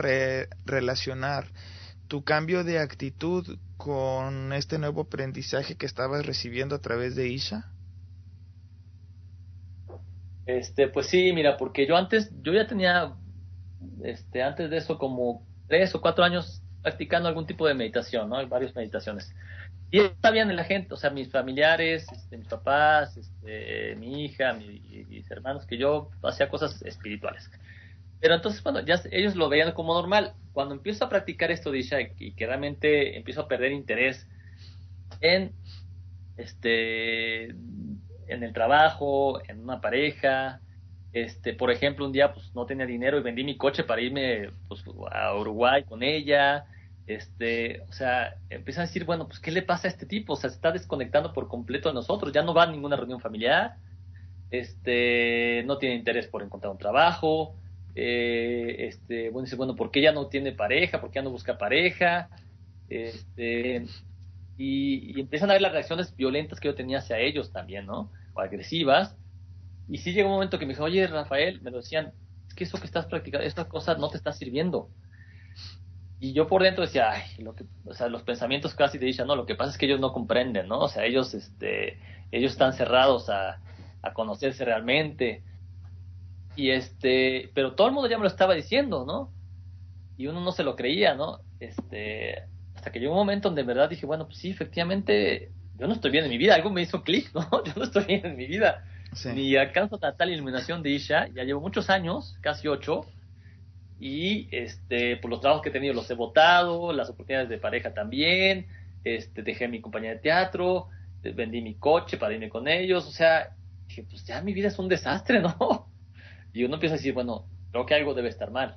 relacionar 0.65 1.47
tu 2.07 2.23
cambio 2.23 2.63
de 2.63 2.79
actitud 2.79 3.57
con 3.77 4.53
este 4.53 4.77
nuevo 4.77 5.01
aprendizaje 5.01 5.75
que 5.75 5.85
estabas 5.85 6.25
recibiendo 6.25 6.75
a 6.75 6.79
través 6.79 7.15
de 7.15 7.27
Isha? 7.27 7.72
Este, 10.45 10.87
pues 10.87 11.07
sí, 11.07 11.31
mira, 11.33 11.57
porque 11.57 11.87
yo 11.87 11.95
antes, 11.95 12.31
yo 12.41 12.53
ya 12.53 12.67
tenía, 12.67 13.13
este, 14.03 14.43
antes 14.43 14.69
de 14.69 14.77
eso 14.77 14.97
como 14.97 15.45
tres 15.67 15.95
o 15.95 16.01
cuatro 16.01 16.23
años 16.23 16.61
practicando 16.81 17.29
algún 17.29 17.47
tipo 17.47 17.65
de 17.65 17.73
meditación, 17.73 18.29
¿no? 18.29 18.45
Varias 18.47 18.75
meditaciones. 18.75 19.33
Y 19.89 20.01
sabían 20.21 20.53
la 20.55 20.63
gente, 20.63 20.93
o 20.93 20.97
sea, 20.97 21.11
mis 21.11 21.31
familiares, 21.31 22.05
este, 22.11 22.37
mis 22.37 22.47
papás, 22.47 23.15
este, 23.15 23.95
mi 23.95 24.25
hija, 24.25 24.53
mis 24.53 25.29
hermanos, 25.31 25.65
que 25.65 25.77
yo 25.77 26.09
hacía 26.23 26.49
cosas 26.49 26.81
espirituales. 26.81 27.49
Pero 28.19 28.35
entonces, 28.35 28.63
bueno, 28.63 28.79
ya 28.79 29.01
ellos 29.11 29.35
lo 29.35 29.49
veían 29.49 29.73
como 29.73 29.93
normal. 29.93 30.33
Cuando 30.51 30.73
empiezo 30.75 31.05
a 31.05 31.09
practicar 31.09 31.51
esto 31.51 31.75
Isha 31.75 31.99
y 32.01 32.31
que 32.31 32.47
realmente 32.47 33.17
empiezo 33.17 33.41
a 33.41 33.47
perder 33.47 33.71
interés 33.71 34.27
en 35.21 35.53
este 36.37 37.53
en 38.27 38.43
el 38.43 38.53
trabajo, 38.53 39.41
en 39.47 39.61
una 39.61 39.81
pareja. 39.81 40.61
Este, 41.13 41.53
por 41.53 41.69
ejemplo, 41.71 42.05
un 42.05 42.11
día 42.11 42.33
pues 42.33 42.53
no 42.55 42.65
tenía 42.65 42.85
dinero 42.85 43.19
y 43.19 43.21
vendí 43.21 43.43
mi 43.43 43.55
coche 43.55 43.83
para 43.83 44.01
irme 44.01 44.49
pues, 44.67 44.83
a 45.11 45.35
Uruguay 45.35 45.83
con 45.83 46.03
ella. 46.03 46.65
Este, 47.05 47.81
o 47.89 47.91
sea, 47.91 48.35
empieza 48.49 48.81
a 48.81 48.85
decir, 48.85 49.05
bueno, 49.05 49.27
pues 49.27 49.39
¿qué 49.39 49.51
le 49.51 49.61
pasa 49.61 49.87
a 49.87 49.91
este 49.91 50.05
tipo? 50.05 50.33
O 50.33 50.35
sea, 50.35 50.49
se 50.49 50.55
está 50.55 50.71
desconectando 50.71 51.33
por 51.33 51.47
completo 51.47 51.89
de 51.89 51.95
nosotros, 51.95 52.31
ya 52.31 52.41
no 52.41 52.53
va 52.53 52.63
a 52.63 52.71
ninguna 52.71 52.95
reunión 52.95 53.19
familiar. 53.19 53.75
Este, 54.49 55.63
no 55.65 55.77
tiene 55.77 55.95
interés 55.95 56.27
por 56.27 56.43
encontrar 56.43 56.71
un 56.71 56.77
trabajo. 56.77 57.55
Eh, 57.95 58.87
este, 58.87 59.29
bueno, 59.29 59.45
dice, 59.45 59.55
bueno, 59.55 59.75
¿por 59.75 59.91
qué 59.91 60.01
ya 60.01 60.11
no 60.11 60.27
tiene 60.27 60.51
pareja? 60.51 61.01
¿Por 61.01 61.11
qué 61.11 61.15
ya 61.15 61.23
no 61.23 61.31
busca 61.31 61.57
pareja? 61.57 62.29
Este, 62.89 63.85
y, 64.57 65.19
empiezan 65.19 65.49
a 65.49 65.53
ver 65.53 65.61
las 65.61 65.71
reacciones 65.71 66.15
violentas 66.15 66.59
que 66.59 66.67
yo 66.67 66.75
tenía 66.75 66.99
hacia 66.99 67.19
ellos 67.19 67.51
también, 67.51 67.85
¿no? 67.85 68.11
O 68.33 68.41
agresivas. 68.41 69.15
Y 69.89 69.97
sí 69.97 70.13
llegó 70.13 70.29
un 70.29 70.35
momento 70.35 70.59
que 70.59 70.65
me 70.65 70.73
dijo, 70.73 70.83
oye, 70.83 71.05
Rafael, 71.07 71.61
me 71.61 71.71
lo 71.71 71.77
decían, 71.77 72.13
es 72.47 72.53
que 72.53 72.63
eso 72.63 72.79
que 72.79 72.85
estás 72.85 73.05
practicando, 73.05 73.45
esta 73.45 73.67
cosa 73.67 73.95
no 73.95 74.09
te 74.09 74.17
está 74.17 74.31
sirviendo. 74.31 74.89
Y 76.19 76.33
yo 76.33 76.47
por 76.47 76.63
dentro 76.63 76.85
decía, 76.85 77.11
ay, 77.11 77.43
lo 77.43 77.53
que, 77.53 77.65
o 77.85 77.93
sea, 77.93 78.07
los 78.07 78.23
pensamientos 78.23 78.75
casi 78.75 78.97
te 78.97 79.05
dicen, 79.05 79.27
no, 79.27 79.35
lo 79.35 79.45
que 79.45 79.55
pasa 79.55 79.71
es 79.71 79.77
que 79.77 79.87
ellos 79.87 79.99
no 79.99 80.13
comprenden, 80.13 80.67
¿no? 80.67 80.79
O 80.79 80.87
sea, 80.87 81.03
ellos, 81.03 81.33
este, 81.33 81.99
ellos 82.31 82.53
están 82.53 82.73
cerrados 82.73 83.29
a, 83.29 83.59
a 84.01 84.13
conocerse 84.13 84.63
realmente. 84.63 85.43
Y 86.55 86.69
este, 86.69 87.49
pero 87.53 87.73
todo 87.73 87.87
el 87.87 87.93
mundo 87.93 88.09
ya 88.09 88.17
me 88.17 88.23
lo 88.23 88.29
estaba 88.29 88.53
diciendo, 88.53 89.05
¿no? 89.05 89.33
Y 90.15 90.27
uno 90.27 90.39
no 90.41 90.51
se 90.51 90.63
lo 90.63 90.75
creía, 90.75 91.15
¿no? 91.15 91.39
Este, 91.59 92.43
hasta 92.83 92.91
que 92.91 92.99
llegó 92.99 93.13
un 93.13 93.19
momento 93.19 93.47
donde 93.47 93.61
en 93.61 93.67
verdad 93.67 93.89
dije, 93.89 94.05
bueno, 94.05 94.25
pues 94.25 94.39
sí, 94.39 94.49
efectivamente, 94.49 95.51
yo 95.79 95.87
no 95.87 95.93
estoy 95.93 96.11
bien 96.11 96.25
en 96.25 96.29
mi 96.29 96.37
vida, 96.37 96.53
algo 96.53 96.69
me 96.69 96.81
hizo 96.81 97.01
clic, 97.01 97.33
¿no? 97.33 97.47
Yo 97.63 97.71
no 97.77 97.85
estoy 97.85 98.03
bien 98.03 98.25
en 98.25 98.35
mi 98.35 98.45
vida. 98.45 98.83
Ni 99.33 99.55
alcanzo 99.55 99.97
tal 99.99 100.29
iluminación 100.29 100.83
de 100.83 100.89
Isha, 100.89 101.29
ya 101.29 101.45
llevo 101.45 101.61
muchos 101.61 101.89
años, 101.89 102.37
casi 102.41 102.67
ocho, 102.67 103.05
y 104.01 104.49
este, 104.51 105.15
por 105.15 105.31
los 105.31 105.39
trabajos 105.39 105.63
que 105.63 105.69
he 105.69 105.71
tenido 105.71 105.93
los 105.93 106.11
he 106.11 106.13
votado, 106.13 106.91
las 106.91 107.09
oportunidades 107.09 107.47
de 107.47 107.57
pareja 107.57 107.93
también, 107.93 108.67
este, 109.05 109.43
dejé 109.43 109.69
mi 109.69 109.79
compañía 109.79 110.09
de 110.09 110.17
teatro, 110.19 110.89
vendí 111.21 111.61
mi 111.61 111.75
coche 111.75 112.17
para 112.17 112.33
irme 112.33 112.49
con 112.49 112.67
ellos, 112.67 113.07
o 113.07 113.11
sea, 113.11 113.55
dije, 113.87 114.03
pues 114.09 114.25
ya 114.25 114.41
mi 114.41 114.51
vida 114.51 114.67
es 114.67 114.77
un 114.77 114.89
desastre, 114.89 115.39
¿no? 115.41 115.87
Y 116.51 116.65
uno 116.65 116.73
empieza 116.73 116.95
a 116.95 116.97
decir, 116.97 117.13
bueno, 117.13 117.45
creo 117.71 117.85
que 117.85 117.95
algo 117.95 118.13
debe 118.13 118.27
estar 118.27 118.51
mal. 118.51 118.75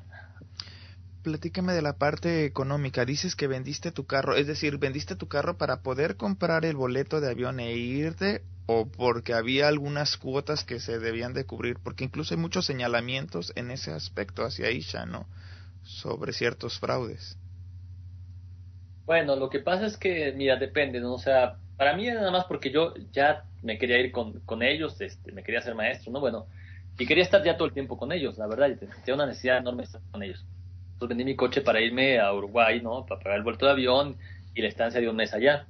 Platícame 1.26 1.72
de 1.72 1.82
la 1.82 1.94
parte 1.94 2.44
económica. 2.44 3.04
Dices 3.04 3.34
que 3.34 3.48
vendiste 3.48 3.90
tu 3.90 4.06
carro, 4.06 4.36
es 4.36 4.46
decir, 4.46 4.78
vendiste 4.78 5.16
tu 5.16 5.26
carro 5.26 5.58
para 5.58 5.82
poder 5.82 6.14
comprar 6.14 6.64
el 6.64 6.76
boleto 6.76 7.20
de 7.20 7.28
avión 7.28 7.58
e 7.58 7.72
irte 7.72 8.42
o 8.66 8.86
porque 8.86 9.34
había 9.34 9.66
algunas 9.66 10.18
cuotas 10.18 10.62
que 10.62 10.78
se 10.78 11.00
debían 11.00 11.34
de 11.34 11.44
cubrir, 11.44 11.78
porque 11.82 12.04
incluso 12.04 12.32
hay 12.32 12.38
muchos 12.38 12.64
señalamientos 12.64 13.52
en 13.56 13.72
ese 13.72 13.90
aspecto 13.90 14.44
hacia 14.44 14.70
Isha, 14.70 15.04
¿no? 15.04 15.26
Sobre 15.82 16.32
ciertos 16.32 16.78
fraudes. 16.78 17.36
Bueno, 19.04 19.34
lo 19.34 19.50
que 19.50 19.58
pasa 19.58 19.86
es 19.86 19.96
que, 19.96 20.32
mira, 20.36 20.54
depende, 20.54 21.00
¿no? 21.00 21.14
O 21.14 21.18
sea, 21.18 21.58
para 21.76 21.96
mí 21.96 22.06
nada 22.06 22.30
más 22.30 22.44
porque 22.44 22.70
yo 22.70 22.94
ya 23.10 23.42
me 23.64 23.78
quería 23.78 23.98
ir 23.98 24.12
con, 24.12 24.38
con 24.42 24.62
ellos, 24.62 25.00
este, 25.00 25.32
me 25.32 25.42
quería 25.42 25.60
ser 25.60 25.74
maestro, 25.74 26.12
¿no? 26.12 26.20
Bueno, 26.20 26.46
y 26.96 27.04
quería 27.04 27.24
estar 27.24 27.42
ya 27.42 27.56
todo 27.56 27.66
el 27.66 27.74
tiempo 27.74 27.98
con 27.98 28.12
ellos, 28.12 28.38
la 28.38 28.46
verdad, 28.46 28.78
tenía 28.78 29.14
una 29.14 29.26
necesidad 29.26 29.58
enorme 29.58 29.82
de 29.82 29.86
estar 29.86 30.02
con 30.12 30.22
ellos. 30.22 30.46
Entonces 30.96 31.08
vendí 31.10 31.24
mi 31.30 31.36
coche 31.36 31.60
para 31.60 31.82
irme 31.82 32.18
a 32.18 32.32
Uruguay, 32.32 32.80
¿no? 32.80 33.04
Para 33.04 33.20
pagar 33.20 33.36
el 33.36 33.44
vuelto 33.44 33.66
de 33.66 33.72
avión 33.72 34.16
y 34.54 34.62
la 34.62 34.68
estancia 34.68 34.98
de 34.98 35.10
un 35.10 35.16
mes 35.16 35.34
allá. 35.34 35.66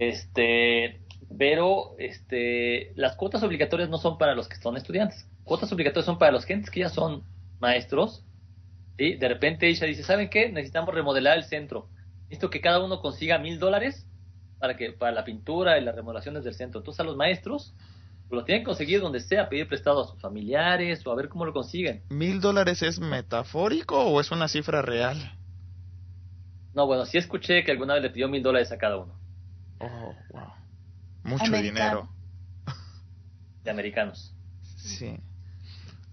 Este, 0.00 1.00
pero 1.38 1.94
este, 1.98 2.92
las 2.96 3.14
cuotas 3.14 3.44
obligatorias 3.44 3.88
no 3.88 3.98
son 3.98 4.18
para 4.18 4.34
los 4.34 4.48
que 4.48 4.56
son 4.56 4.76
estudiantes. 4.76 5.28
Cuotas 5.44 5.70
obligatorias 5.70 6.06
son 6.06 6.18
para 6.18 6.32
los 6.32 6.44
gentes 6.44 6.70
que 6.70 6.80
ya 6.80 6.88
son 6.88 7.22
maestros. 7.60 8.24
¿sí? 8.96 9.14
De 9.14 9.28
repente 9.28 9.68
ella 9.68 9.86
dice, 9.86 10.02
¿saben 10.02 10.28
qué? 10.28 10.48
Necesitamos 10.48 10.92
remodelar 10.92 11.38
el 11.38 11.44
centro. 11.44 11.88
Necesito 12.22 12.50
que 12.50 12.60
cada 12.60 12.84
uno 12.84 13.00
consiga 13.00 13.38
mil 13.38 13.60
dólares 13.60 14.08
para 14.58 14.76
que 14.76 14.90
para 14.90 15.12
la 15.12 15.24
pintura 15.24 15.78
y 15.78 15.84
las 15.84 15.94
remodelaciones 15.94 16.42
del 16.42 16.54
centro. 16.54 16.80
Entonces 16.80 16.98
a 16.98 17.04
los 17.04 17.16
maestros 17.16 17.76
lo 18.30 18.44
tienen 18.44 18.62
que 18.62 18.66
conseguir 18.66 19.00
donde 19.00 19.20
sea, 19.20 19.48
pedir 19.48 19.68
prestado 19.68 20.02
a 20.02 20.06
sus 20.06 20.20
familiares 20.20 21.06
o 21.06 21.12
a 21.12 21.16
ver 21.16 21.28
cómo 21.28 21.44
lo 21.44 21.52
consiguen. 21.52 22.02
¿Mil 22.10 22.40
dólares 22.40 22.82
es 22.82 23.00
metafórico 23.00 24.00
o 24.04 24.20
es 24.20 24.30
una 24.30 24.48
cifra 24.48 24.82
real? 24.82 25.38
No, 26.74 26.86
bueno, 26.86 27.06
sí 27.06 27.18
escuché 27.18 27.64
que 27.64 27.72
alguna 27.72 27.94
vez 27.94 28.02
le 28.02 28.10
pidió 28.10 28.28
mil 28.28 28.42
dólares 28.42 28.70
a 28.70 28.78
cada 28.78 28.98
uno. 28.98 29.18
Oh, 29.80 30.14
wow. 30.30 30.52
Mucho 31.24 31.50
dinero. 31.50 32.08
De 33.64 33.70
americanos. 33.70 34.34
Sí. 34.76 35.18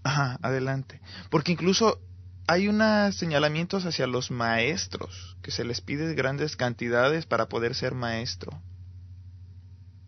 Ajá, 0.02 0.38
adelante. 0.42 1.00
Porque 1.30 1.52
incluso 1.52 2.00
hay 2.46 2.68
unos 2.68 3.16
señalamientos 3.16 3.84
hacia 3.86 4.06
los 4.06 4.30
maestros, 4.30 5.36
que 5.42 5.50
se 5.50 5.64
les 5.64 5.80
pide 5.80 6.14
grandes 6.14 6.56
cantidades 6.56 7.26
para 7.26 7.48
poder 7.48 7.74
ser 7.74 7.94
maestro. 7.94 8.62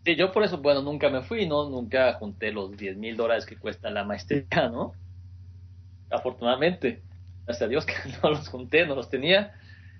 Sí, 0.05 0.15
yo 0.15 0.31
por 0.31 0.43
eso, 0.43 0.57
bueno, 0.57 0.81
nunca 0.81 1.09
me 1.09 1.21
fui, 1.21 1.45
¿no? 1.45 1.69
Nunca 1.69 2.13
junté 2.13 2.51
los 2.51 2.75
10 2.75 2.97
mil 2.97 3.17
dólares 3.17 3.45
que 3.45 3.57
cuesta 3.57 3.89
la 3.89 4.03
maestría, 4.03 4.69
¿no? 4.69 4.93
Afortunadamente, 6.09 7.03
gracias 7.45 7.65
a 7.65 7.67
Dios 7.69 7.85
que 7.85 7.93
no 8.23 8.29
los 8.29 8.47
junté, 8.47 8.85
no 8.85 8.95
los 8.95 9.09
tenía. 9.09 9.53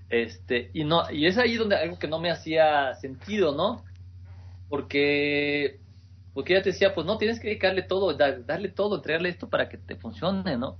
Este, 0.09 0.71
y 0.73 0.85
no, 0.85 1.03
y 1.11 1.27
es 1.27 1.37
ahí 1.37 1.55
donde 1.55 1.75
algo 1.75 1.99
que 1.99 2.07
no 2.07 2.19
me 2.19 2.31
hacía 2.31 2.95
sentido, 2.95 3.55
¿no? 3.55 3.83
Porque, 4.67 5.79
porque 6.33 6.53
ella 6.53 6.63
te 6.63 6.71
decía, 6.71 6.95
pues 6.95 7.05
no, 7.05 7.17
tienes 7.17 7.39
que 7.39 7.47
dedicarle 7.47 7.83
todo, 7.83 8.13
darle 8.13 8.69
todo, 8.69 8.95
entregarle 8.95 9.29
esto 9.29 9.49
para 9.49 9.69
que 9.69 9.77
te 9.77 9.95
funcione, 9.95 10.57
¿no? 10.57 10.77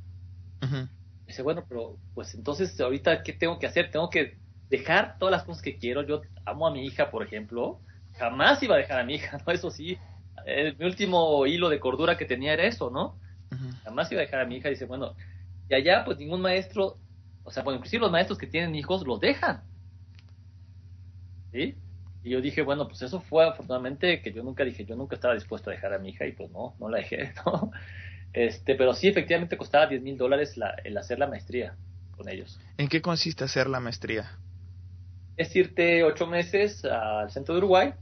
Dice, 1.27 1.43
bueno, 1.43 1.63
pero 1.69 1.97
pues 2.15 2.34
entonces 2.34 2.79
ahorita, 2.79 3.21
¿qué 3.21 3.34
tengo 3.34 3.60
que 3.60 3.67
hacer? 3.67 3.91
Tengo 3.91 4.10
que 4.10 4.38
dejar 4.69 5.17
todas 5.19 5.32
las 5.32 5.43
cosas 5.43 5.62
que 5.62 5.77
quiero. 5.77 6.01
Yo 6.03 6.21
amo 6.45 6.67
a 6.67 6.71
mi 6.71 6.86
hija, 6.86 7.12
por 7.12 7.23
ejemplo, 7.23 7.79
jamás 8.19 8.62
iba 8.62 8.75
a 8.75 8.77
dejar 8.77 8.99
a 8.99 9.03
mi 9.03 9.15
hija, 9.15 9.38
¿no? 9.45 9.51
Eso 9.51 9.71
sí, 9.71 9.97
el, 10.45 10.77
mi 10.77 10.86
último 10.86 11.45
hilo 11.47 11.69
de 11.69 11.79
cordura 11.79 12.17
que 12.17 12.25
tenía 12.25 12.53
era 12.53 12.65
eso, 12.65 12.89
¿no? 12.89 13.17
Jamás 13.84 14.12
iba 14.12 14.21
a 14.21 14.25
dejar 14.25 14.41
a 14.41 14.45
mi 14.45 14.58
hija. 14.58 14.69
Dice, 14.69 14.86
bueno, 14.86 15.15
y 15.69 15.73
allá 15.73 16.03
pues 16.05 16.17
ningún 16.19 16.41
maestro, 16.41 16.97
o 17.43 17.51
sea, 17.51 17.63
bueno, 17.63 17.77
inclusive 17.77 18.01
los 18.01 18.12
maestros 18.12 18.38
que 18.38 18.47
tienen 18.47 18.75
hijos 18.75 19.05
los 19.08 19.19
dejan. 19.19 19.63
¿Sí? 21.51 21.75
Y 22.23 22.32
yo 22.32 22.41
dije, 22.41 22.62
bueno, 22.62 22.88
pues 22.88 23.01
eso 23.01 23.21
fue 23.21 23.47
afortunadamente 23.47 24.21
que 24.21 24.32
yo 24.32 24.43
nunca 24.43 24.63
dije, 24.63 24.86
yo 24.86 24.95
nunca 24.95 25.15
estaba 25.15 25.34
dispuesto 25.34 25.69
a 25.69 25.73
dejar 25.73 25.93
a 25.93 25.99
mi 25.99 26.10
hija 26.10 26.27
y 26.27 26.34
pues 26.34 26.51
no, 26.51 26.75
no 26.79 26.89
la 26.89 26.97
dejé, 26.97 27.34
¿no? 27.45 27.71
Este, 28.34 28.75
pero 28.75 28.93
sí, 28.93 29.08
efectivamente 29.08 29.58
costaba 29.58 29.88
10 29.88 30.01
mil 30.03 30.17
dólares 30.17 30.55
el 30.84 30.97
hacer 30.97 31.17
la 31.17 31.27
maestría 31.27 31.75
con 32.15 32.29
ellos. 32.29 32.60
¿En 32.77 32.88
qué 32.88 33.01
consiste 33.01 33.43
hacer 33.43 33.67
la 33.67 33.79
maestría? 33.79 34.38
Es 35.38 35.55
irte 35.55 36.03
ocho 36.03 36.27
meses 36.27 36.84
al 36.86 37.32
centro 37.32 37.55
de 37.55 37.60
Uruguay, 37.60 37.93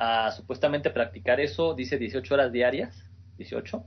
a 0.00 0.30
supuestamente 0.30 0.88
practicar 0.88 1.40
eso, 1.40 1.74
dice 1.74 1.98
18 1.98 2.32
horas 2.32 2.50
diarias, 2.50 3.06
18. 3.36 3.84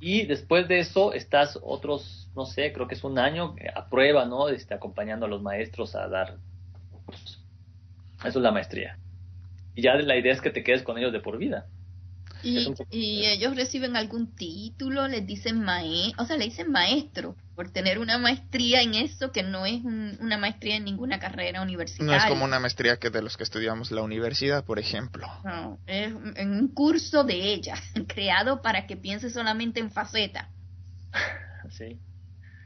Y 0.00 0.24
después 0.24 0.68
de 0.68 0.78
eso 0.78 1.12
estás 1.12 1.58
otros, 1.62 2.30
no 2.34 2.46
sé, 2.46 2.72
creo 2.72 2.88
que 2.88 2.94
es 2.94 3.04
un 3.04 3.18
año 3.18 3.54
a 3.74 3.90
prueba, 3.90 4.24
¿no? 4.24 4.48
Este, 4.48 4.72
acompañando 4.72 5.26
a 5.26 5.28
los 5.28 5.42
maestros 5.42 5.94
a 5.94 6.08
dar 6.08 6.38
Eso 8.24 8.38
es 8.38 8.42
la 8.42 8.52
maestría. 8.52 8.98
Y 9.74 9.82
ya 9.82 9.96
la 9.96 10.16
idea 10.16 10.32
es 10.32 10.40
que 10.40 10.50
te 10.50 10.64
quedes 10.64 10.82
con 10.82 10.96
ellos 10.96 11.12
de 11.12 11.20
por 11.20 11.36
vida. 11.36 11.66
Y, 12.42 13.26
ellos 13.26 13.56
reciben 13.56 13.96
algún 13.96 14.34
título, 14.34 15.08
les 15.08 15.26
dicen 15.26 15.60
maestro, 15.60 16.22
o 16.22 16.26
sea, 16.26 16.36
le 16.36 16.44
dicen 16.44 16.70
maestro 16.70 17.36
por 17.54 17.70
tener 17.70 17.98
una 17.98 18.18
maestría 18.18 18.82
en 18.82 18.94
eso 18.94 19.32
que 19.32 19.42
no 19.42 19.66
es 19.66 19.82
una 19.84 20.38
maestría 20.38 20.76
en 20.76 20.84
ninguna 20.84 21.18
carrera 21.18 21.62
universitaria. 21.62 22.12
No 22.12 22.18
es 22.18 22.28
como 22.28 22.44
una 22.44 22.58
maestría 22.58 22.96
que 22.96 23.10
de 23.10 23.22
los 23.22 23.36
que 23.36 23.44
estudiamos 23.44 23.90
la 23.90 24.02
universidad, 24.02 24.64
por 24.64 24.78
ejemplo. 24.78 25.26
No, 25.44 25.78
es 25.86 26.12
en 26.36 26.50
un 26.52 26.68
curso 26.68 27.24
de 27.24 27.52
ella, 27.52 27.74
creado 28.08 28.62
para 28.62 28.86
que 28.86 28.96
piense 28.96 29.30
solamente 29.30 29.80
en 29.80 29.90
faceta. 29.90 30.50
Sí. 31.68 32.00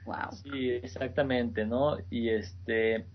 Wow. 0.06 0.30
Sí, 0.42 0.70
exactamente, 0.82 1.66
¿no? 1.66 1.98
Y 2.08 2.30
este 2.30 3.06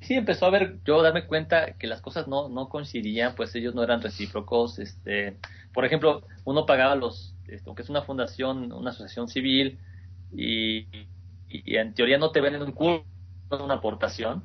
sí 0.00 0.14
empezó 0.14 0.46
a 0.46 0.50
ver 0.50 0.80
yo 0.84 1.02
darme 1.02 1.26
cuenta 1.26 1.72
que 1.72 1.86
las 1.86 2.00
cosas 2.00 2.28
no 2.28 2.48
no 2.48 2.68
coincidían, 2.68 3.34
pues 3.34 3.54
ellos 3.54 3.74
no 3.74 3.82
eran 3.82 4.02
recíprocos, 4.02 4.78
este 4.78 5.38
por 5.74 5.84
ejemplo, 5.84 6.22
uno 6.44 6.64
pagaba 6.64 6.94
los, 6.94 7.34
este, 7.48 7.68
aunque 7.68 7.82
es 7.82 7.90
una 7.90 8.02
fundación, 8.02 8.72
una 8.72 8.90
asociación 8.90 9.28
civil, 9.28 9.78
y, 10.32 10.86
en 11.48 11.94
teoría 11.94 12.18
no 12.18 12.30
te 12.30 12.40
venden 12.40 12.62
un 12.62 12.72
curso, 12.72 13.04
una 13.50 13.74
aportación, 13.74 14.44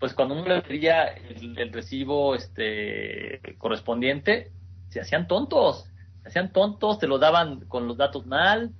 pues 0.00 0.14
cuando 0.14 0.34
uno 0.34 0.46
le 0.46 0.62
pedía 0.62 1.04
el, 1.06 1.72
recibo 1.72 2.34
este 2.34 3.40
correspondiente, 3.58 4.52
se 4.88 5.00
hacían 5.00 5.28
tontos, 5.28 5.84
se 6.22 6.28
hacían 6.28 6.52
tontos, 6.52 6.98
te 6.98 7.06
lo 7.06 7.18
daban 7.18 7.60
con 7.66 7.86
los 7.86 7.96
datos 7.96 8.26
mal, 8.26 8.72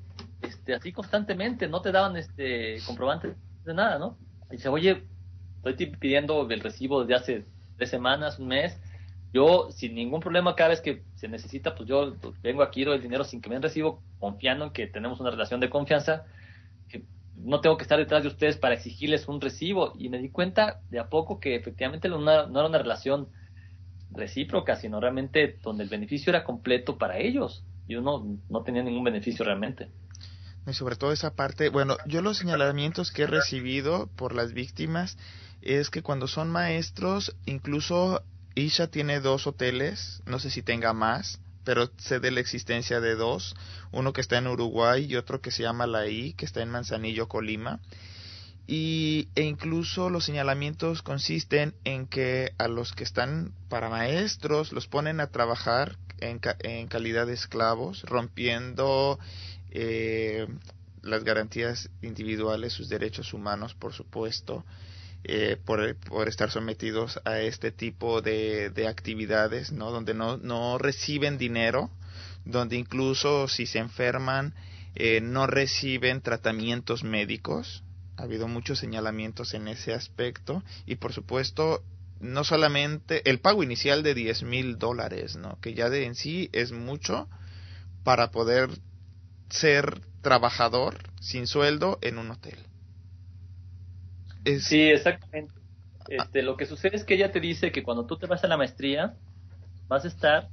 este, 0.42 0.74
así 0.74 0.92
constantemente, 0.92 1.68
no 1.68 1.82
te 1.82 1.92
daban 1.92 2.16
este 2.16 2.78
comprobante 2.86 3.34
de 3.64 3.74
nada, 3.74 3.98
¿no? 3.98 4.16
Y 4.50 4.56
dice, 4.56 4.68
oye, 4.68 5.04
estoy 5.64 5.86
pidiendo 5.86 6.48
el 6.48 6.60
recibo 6.60 7.04
desde 7.04 7.14
hace 7.14 7.46
tres 7.76 7.90
semanas, 7.90 8.38
un 8.38 8.48
mes, 8.48 8.80
yo, 9.32 9.70
sin 9.70 9.94
ningún 9.94 10.20
problema, 10.20 10.54
cada 10.54 10.70
vez 10.70 10.80
que 10.80 11.02
se 11.18 11.28
necesita, 11.28 11.74
pues 11.74 11.88
yo 11.88 12.14
vengo 12.42 12.62
aquí, 12.62 12.84
doy 12.84 12.96
el 12.96 13.02
dinero 13.02 13.24
sin 13.24 13.40
que 13.40 13.48
me 13.48 13.56
den 13.56 13.62
recibo, 13.62 14.00
confiando 14.20 14.66
en 14.66 14.70
que 14.70 14.86
tenemos 14.86 15.18
una 15.18 15.30
relación 15.30 15.58
de 15.58 15.68
confianza, 15.68 16.24
no 17.36 17.60
tengo 17.60 17.76
que 17.76 17.82
estar 17.82 17.98
detrás 17.98 18.22
de 18.22 18.28
ustedes 18.28 18.56
para 18.56 18.74
exigirles 18.74 19.28
un 19.28 19.40
recibo. 19.40 19.92
Y 19.98 20.08
me 20.08 20.18
di 20.18 20.28
cuenta 20.28 20.80
de 20.90 20.98
a 20.98 21.08
poco 21.08 21.40
que 21.40 21.56
efectivamente 21.56 22.08
no, 22.08 22.20
era 22.30 22.46
una 22.46 22.78
relación 22.78 23.28
recíproca, 24.10 24.76
sino 24.76 25.00
realmente 25.00 25.58
donde 25.62 25.84
el 25.84 25.90
beneficio 25.90 26.30
era 26.30 26.44
completo 26.44 26.98
para 26.98 27.18
ellos. 27.18 27.64
y 27.86 27.96
uno 27.96 28.38
no 28.50 28.62
tenía 28.62 28.82
ningún 28.82 29.04
beneficio 29.04 29.44
realmente. 29.44 29.88
Y 30.66 30.74
sobre 30.74 30.96
todo 30.96 31.12
esa 31.12 31.34
parte, 31.34 31.70
bueno, 31.70 31.96
yo 32.06 32.20
los 32.20 32.36
señalamientos 32.36 33.10
que 33.10 33.22
he 33.22 33.26
recibido 33.26 34.08
por 34.16 34.34
las 34.34 34.52
víctimas 34.52 35.16
es 35.62 35.88
que 35.88 36.02
cuando 36.02 36.28
son 36.28 36.50
maestros, 36.50 37.34
incluso 37.46 38.22
Isha 38.58 38.88
tiene 38.88 39.20
dos 39.20 39.46
hoteles, 39.46 40.22
no 40.26 40.38
sé 40.38 40.50
si 40.50 40.62
tenga 40.62 40.92
más, 40.92 41.40
pero 41.64 41.90
sé 41.98 42.18
de 42.18 42.30
la 42.30 42.40
existencia 42.40 43.00
de 43.00 43.14
dos, 43.14 43.54
uno 43.92 44.12
que 44.12 44.20
está 44.20 44.38
en 44.38 44.46
Uruguay 44.46 45.04
y 45.04 45.16
otro 45.16 45.40
que 45.40 45.50
se 45.50 45.62
llama 45.62 45.86
La 45.86 46.06
I, 46.06 46.32
que 46.32 46.46
está 46.46 46.62
en 46.62 46.70
Manzanillo, 46.70 47.28
Colima. 47.28 47.80
y, 48.66 49.28
e 49.34 49.42
incluso 49.42 50.10
los 50.10 50.24
señalamientos 50.24 51.02
consisten 51.02 51.74
en 51.84 52.06
que 52.06 52.52
a 52.58 52.68
los 52.68 52.92
que 52.92 53.04
están 53.04 53.52
para 53.68 53.88
maestros 53.88 54.72
los 54.72 54.86
ponen 54.88 55.20
a 55.20 55.28
trabajar 55.28 55.96
en, 56.18 56.40
en 56.60 56.88
calidad 56.88 57.26
de 57.26 57.34
esclavos, 57.34 58.02
rompiendo 58.02 59.18
eh, 59.70 60.46
las 61.02 61.24
garantías 61.24 61.90
individuales, 62.02 62.72
sus 62.72 62.88
derechos 62.88 63.32
humanos, 63.32 63.74
por 63.74 63.92
supuesto, 63.92 64.64
eh, 65.24 65.56
por, 65.64 66.28
estar 66.28 66.50
sometidos 66.50 67.20
a 67.24 67.40
este 67.40 67.72
tipo 67.72 68.22
de, 68.22 68.70
de 68.70 68.88
actividades, 68.88 69.72
¿no? 69.72 69.90
Donde 69.90 70.14
no, 70.14 70.36
no 70.36 70.78
reciben 70.78 71.38
dinero, 71.38 71.90
donde 72.44 72.76
incluso 72.76 73.48
si 73.48 73.66
se 73.66 73.78
enferman 73.78 74.54
eh, 74.94 75.20
no 75.20 75.46
reciben 75.46 76.20
tratamientos 76.22 77.04
médicos. 77.04 77.84
Ha 78.16 78.22
habido 78.22 78.48
muchos 78.48 78.80
señalamientos 78.80 79.54
en 79.54 79.68
ese 79.68 79.94
aspecto 79.94 80.64
y 80.86 80.96
por 80.96 81.12
supuesto 81.12 81.84
no 82.18 82.42
solamente 82.42 83.28
el 83.30 83.38
pago 83.38 83.62
inicial 83.62 84.02
de 84.02 84.14
10 84.14 84.42
mil 84.42 84.76
dólares, 84.76 85.36
¿no? 85.36 85.60
que 85.60 85.74
ya 85.74 85.88
de 85.88 86.04
en 86.04 86.16
sí 86.16 86.50
es 86.52 86.72
mucho 86.72 87.28
para 88.02 88.32
poder 88.32 88.70
ser 89.50 90.00
trabajador 90.20 90.98
sin 91.20 91.46
sueldo 91.46 91.98
en 92.02 92.18
un 92.18 92.32
hotel. 92.32 92.58
Sí, 94.60 94.88
exactamente. 94.88 95.54
Este, 96.08 96.42
lo 96.42 96.56
que 96.56 96.66
sucede 96.66 96.96
es 96.96 97.04
que 97.04 97.14
ella 97.14 97.30
te 97.30 97.40
dice 97.40 97.70
que 97.70 97.82
cuando 97.82 98.06
tú 98.06 98.16
te 98.16 98.26
vas 98.26 98.42
a 98.42 98.48
la 98.48 98.56
maestría, 98.56 99.14
vas 99.88 100.04
a 100.04 100.08
estar 100.08 100.48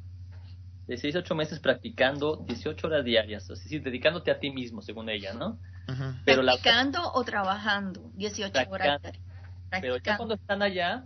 de 0.88 0.98
6 0.98 1.16
a 1.16 1.20
8 1.20 1.36
meses 1.36 1.60
practicando 1.60 2.44
18 2.48 2.88
horas 2.88 3.06
diarias, 3.06 3.50
es 3.50 3.64
decir, 3.64 3.82
dedicándote 3.82 4.32
a 4.32 4.40
ti 4.40 4.52
mismo, 4.52 4.82
según 4.82 5.10
ella, 5.10 5.34
¿no? 5.34 5.60
Pero 6.26 6.44
¿Practicando 6.44 7.12
o 7.14 7.24
trabajando 7.24 8.12
18 8.16 8.70
horas? 8.70 9.02
Pero 9.82 9.98
ya 9.98 10.18
cuando 10.18 10.36
están 10.36 10.62
allá, 10.62 11.06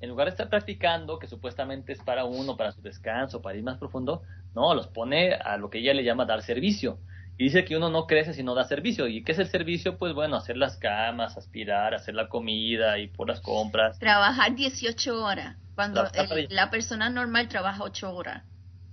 en 0.00 0.08
lugar 0.10 0.26
de 0.26 0.30
estar 0.32 0.48
practicando, 0.48 1.18
que 1.18 1.26
supuestamente 1.26 1.92
es 1.92 1.98
para 2.00 2.24
uno, 2.24 2.56
para 2.56 2.72
su 2.72 2.82
descanso, 2.82 3.42
para 3.42 3.56
ir 3.56 3.64
más 3.64 3.78
profundo, 3.78 4.22
no, 4.54 4.74
los 4.74 4.88
pone 4.88 5.34
a 5.34 5.56
lo 5.56 5.70
que 5.70 5.78
ella 5.78 5.94
le 5.94 6.04
llama 6.04 6.24
dar 6.24 6.42
servicio. 6.42 6.98
Y 7.40 7.44
dice 7.44 7.64
que 7.64 7.76
uno 7.76 7.88
no 7.88 8.08
crece 8.08 8.34
si 8.34 8.42
no 8.42 8.56
da 8.56 8.64
servicio. 8.64 9.06
¿Y 9.06 9.22
qué 9.22 9.30
es 9.30 9.38
el 9.38 9.46
servicio? 9.46 9.96
Pues 9.96 10.12
bueno, 10.12 10.36
hacer 10.36 10.56
las 10.56 10.76
camas, 10.76 11.36
aspirar, 11.36 11.94
hacer 11.94 12.16
la 12.16 12.28
comida 12.28 12.98
y 12.98 13.06
por 13.06 13.28
las 13.28 13.40
compras. 13.40 13.96
Trabajar 14.00 14.56
18 14.56 15.24
horas, 15.24 15.56
cuando 15.76 16.04
la 16.50 16.70
persona 16.70 17.08
normal 17.10 17.48
trabaja 17.48 17.84
8 17.84 18.12
horas. 18.12 18.44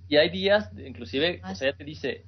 Y 0.08 0.18
hay 0.18 0.30
días, 0.30 0.70
inclusive, 0.78 1.42
o 1.44 1.56
sea, 1.56 1.70
ella 1.70 1.78
te 1.78 1.84
dice, 1.84 2.26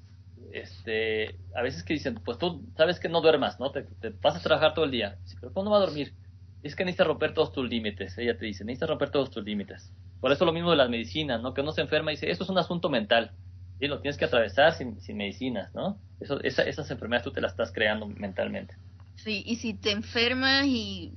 este, 0.51 1.35
a 1.55 1.61
veces 1.61 1.83
que 1.83 1.93
dicen, 1.93 2.15
pues 2.15 2.39
tú 2.39 2.65
sabes 2.75 2.99
que 2.99 3.09
no 3.09 3.21
duermas, 3.21 3.59
¿no? 3.59 3.69
Te, 3.69 3.83
te 3.83 4.09
vas 4.09 4.35
a 4.35 4.41
trabajar 4.41 4.73
todo 4.73 4.85
el 4.85 4.91
día. 4.91 5.19
pero 5.39 5.53
¿cuándo 5.53 5.69
va 5.69 5.77
a 5.77 5.81
dormir? 5.81 6.15
Es 6.63 6.75
que 6.75 6.83
necesitas 6.83 7.05
romper 7.05 7.35
todos 7.35 7.51
tus 7.51 7.69
límites. 7.69 8.17
Ella 8.17 8.35
te 8.35 8.45
dice, 8.47 8.65
necesitas 8.65 8.89
romper 8.89 9.11
todos 9.11 9.29
tus 9.29 9.43
límites. 9.43 9.93
Por 10.19 10.31
eso 10.31 10.45
lo 10.45 10.53
mismo 10.53 10.71
de 10.71 10.77
las 10.77 10.89
medicinas, 10.89 11.43
¿no? 11.43 11.53
Que 11.53 11.61
uno 11.61 11.73
se 11.73 11.81
enferma 11.81 12.11
y 12.11 12.15
dice, 12.15 12.31
eso 12.31 12.43
es 12.43 12.49
un 12.49 12.57
asunto 12.57 12.89
mental. 12.89 13.33
Y 13.79 13.85
lo 13.85 13.99
tienes 14.01 14.17
que 14.17 14.25
atravesar 14.25 14.73
sin, 14.73 14.99
sin 14.99 15.17
medicinas, 15.17 15.75
¿no? 15.75 15.99
Eso, 16.19 16.41
esa, 16.43 16.63
esas 16.63 16.89
enfermedades 16.89 17.23
tú 17.23 17.31
te 17.31 17.41
las 17.41 17.51
estás 17.51 17.71
creando 17.71 18.07
mentalmente. 18.07 18.75
Sí, 19.15 19.43
y 19.45 19.55
si 19.57 19.73
te 19.73 19.91
enfermas 19.91 20.65
y 20.65 21.13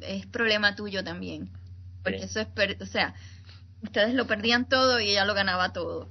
es 0.00 0.26
problema 0.26 0.74
tuyo 0.74 1.04
también. 1.04 1.50
Porque 2.02 2.24
eso 2.24 2.40
es, 2.40 2.48
o 2.80 2.86
sea, 2.86 3.14
ustedes 3.82 4.14
lo 4.14 4.26
perdían 4.26 4.68
todo 4.68 5.00
y 5.00 5.10
ella 5.10 5.24
lo 5.24 5.34
ganaba 5.34 5.72
todo. 5.72 6.10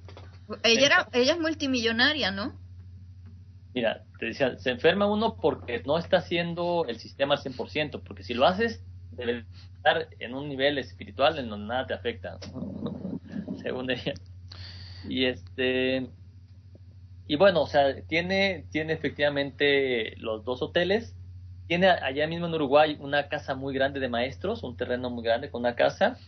Ella 0.63 0.85
era, 0.85 1.09
ella 1.13 1.33
es 1.33 1.39
multimillonaria, 1.39 2.31
¿no? 2.31 2.53
Mira, 3.73 4.03
te 4.19 4.27
decía, 4.27 4.57
se 4.57 4.71
enferma 4.71 5.07
uno 5.07 5.37
porque 5.41 5.81
no 5.85 5.97
está 5.97 6.17
haciendo 6.17 6.85
el 6.87 6.97
sistema 6.97 7.35
al 7.35 7.41
100%, 7.41 8.01
porque 8.03 8.23
si 8.23 8.33
lo 8.33 8.45
haces, 8.45 8.83
debe 9.11 9.45
estar 9.75 10.07
en 10.19 10.35
un 10.35 10.47
nivel 10.47 10.77
espiritual 10.77 11.37
en 11.39 11.49
donde 11.49 11.67
nada 11.67 11.87
te 11.87 11.93
afecta, 11.93 12.37
según 13.61 13.89
ella. 13.89 14.13
Y 15.07 15.25
este 15.25 16.09
y 17.33 17.35
bueno, 17.35 17.63
o 17.63 17.65
sea, 17.65 17.99
tiene 18.05 18.67
tiene 18.69 18.93
efectivamente 18.93 20.13
los 20.17 20.45
dos 20.45 20.61
hoteles, 20.61 21.15
tiene 21.65 21.87
allá 21.89 22.27
mismo 22.27 22.45
en 22.45 22.53
Uruguay 22.53 22.95
una 22.99 23.27
casa 23.27 23.55
muy 23.55 23.73
grande 23.73 23.99
de 23.99 24.07
maestros, 24.07 24.61
un 24.61 24.77
terreno 24.77 25.09
muy 25.09 25.23
grande 25.23 25.49
con 25.49 25.61
una 25.61 25.73
casa. 25.73 26.19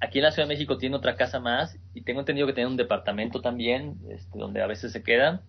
Aquí 0.00 0.18
en 0.18 0.24
la 0.24 0.32
Ciudad 0.32 0.46
de 0.46 0.54
México 0.54 0.76
tiene 0.76 0.96
otra 0.96 1.16
casa 1.16 1.40
más 1.40 1.78
y 1.94 2.02
tengo 2.02 2.20
entendido 2.20 2.46
que 2.46 2.52
tiene 2.52 2.68
un 2.68 2.76
departamento 2.76 3.40
también, 3.40 4.00
este, 4.10 4.38
donde 4.38 4.60
a 4.60 4.66
veces 4.66 4.92
se 4.92 5.02
quedan 5.02 5.40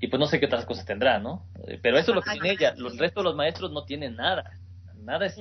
y 0.00 0.08
pues 0.08 0.18
no 0.18 0.26
sé 0.26 0.40
qué 0.40 0.46
otras 0.46 0.66
cosas 0.66 0.86
tendrá, 0.86 1.20
¿no? 1.20 1.46
Eh, 1.68 1.78
pero 1.80 1.96
eso 1.96 2.10
es 2.10 2.16
lo 2.16 2.22
que 2.22 2.32
tiene 2.32 2.50
ella. 2.50 2.74
Los 2.76 2.98
restos 2.98 3.22
de 3.22 3.28
los 3.28 3.36
maestros 3.36 3.70
no 3.70 3.84
tienen 3.84 4.16
nada. 4.16 4.58
Nada 5.04 5.26
es... 5.26 5.38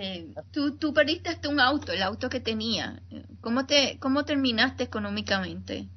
tú, 0.51 0.77
tú 0.77 0.93
perdiste 0.93 1.29
hasta 1.29 1.49
un 1.49 1.59
auto, 1.59 1.91
el 1.91 2.03
auto 2.03 2.29
que 2.29 2.39
tenía. 2.39 3.01
¿Cómo, 3.41 3.65
te, 3.65 3.97
cómo 3.97 4.25
terminaste 4.25 4.83
económicamente? 4.83 5.87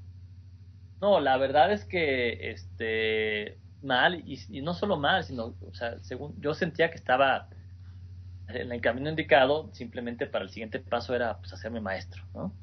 No, 1.04 1.20
la 1.20 1.36
verdad 1.36 1.70
es 1.70 1.84
que 1.84 2.50
este 2.50 3.58
mal, 3.82 4.24
y, 4.26 4.62
no 4.62 4.72
solo 4.72 4.96
mal, 4.96 5.22
sino, 5.22 5.54
o 5.60 5.74
sea, 5.74 5.98
según 5.98 6.34
yo 6.40 6.54
sentía 6.54 6.88
que 6.88 6.96
estaba 6.96 7.50
en 8.48 8.72
el 8.72 8.80
camino 8.80 9.10
indicado, 9.10 9.68
simplemente 9.74 10.26
para 10.26 10.46
el 10.46 10.50
siguiente 10.50 10.80
paso 10.80 11.14
era 11.14 11.36
pues 11.36 11.52
hacerme 11.52 11.82
maestro, 11.82 12.22
¿no? 12.32 12.54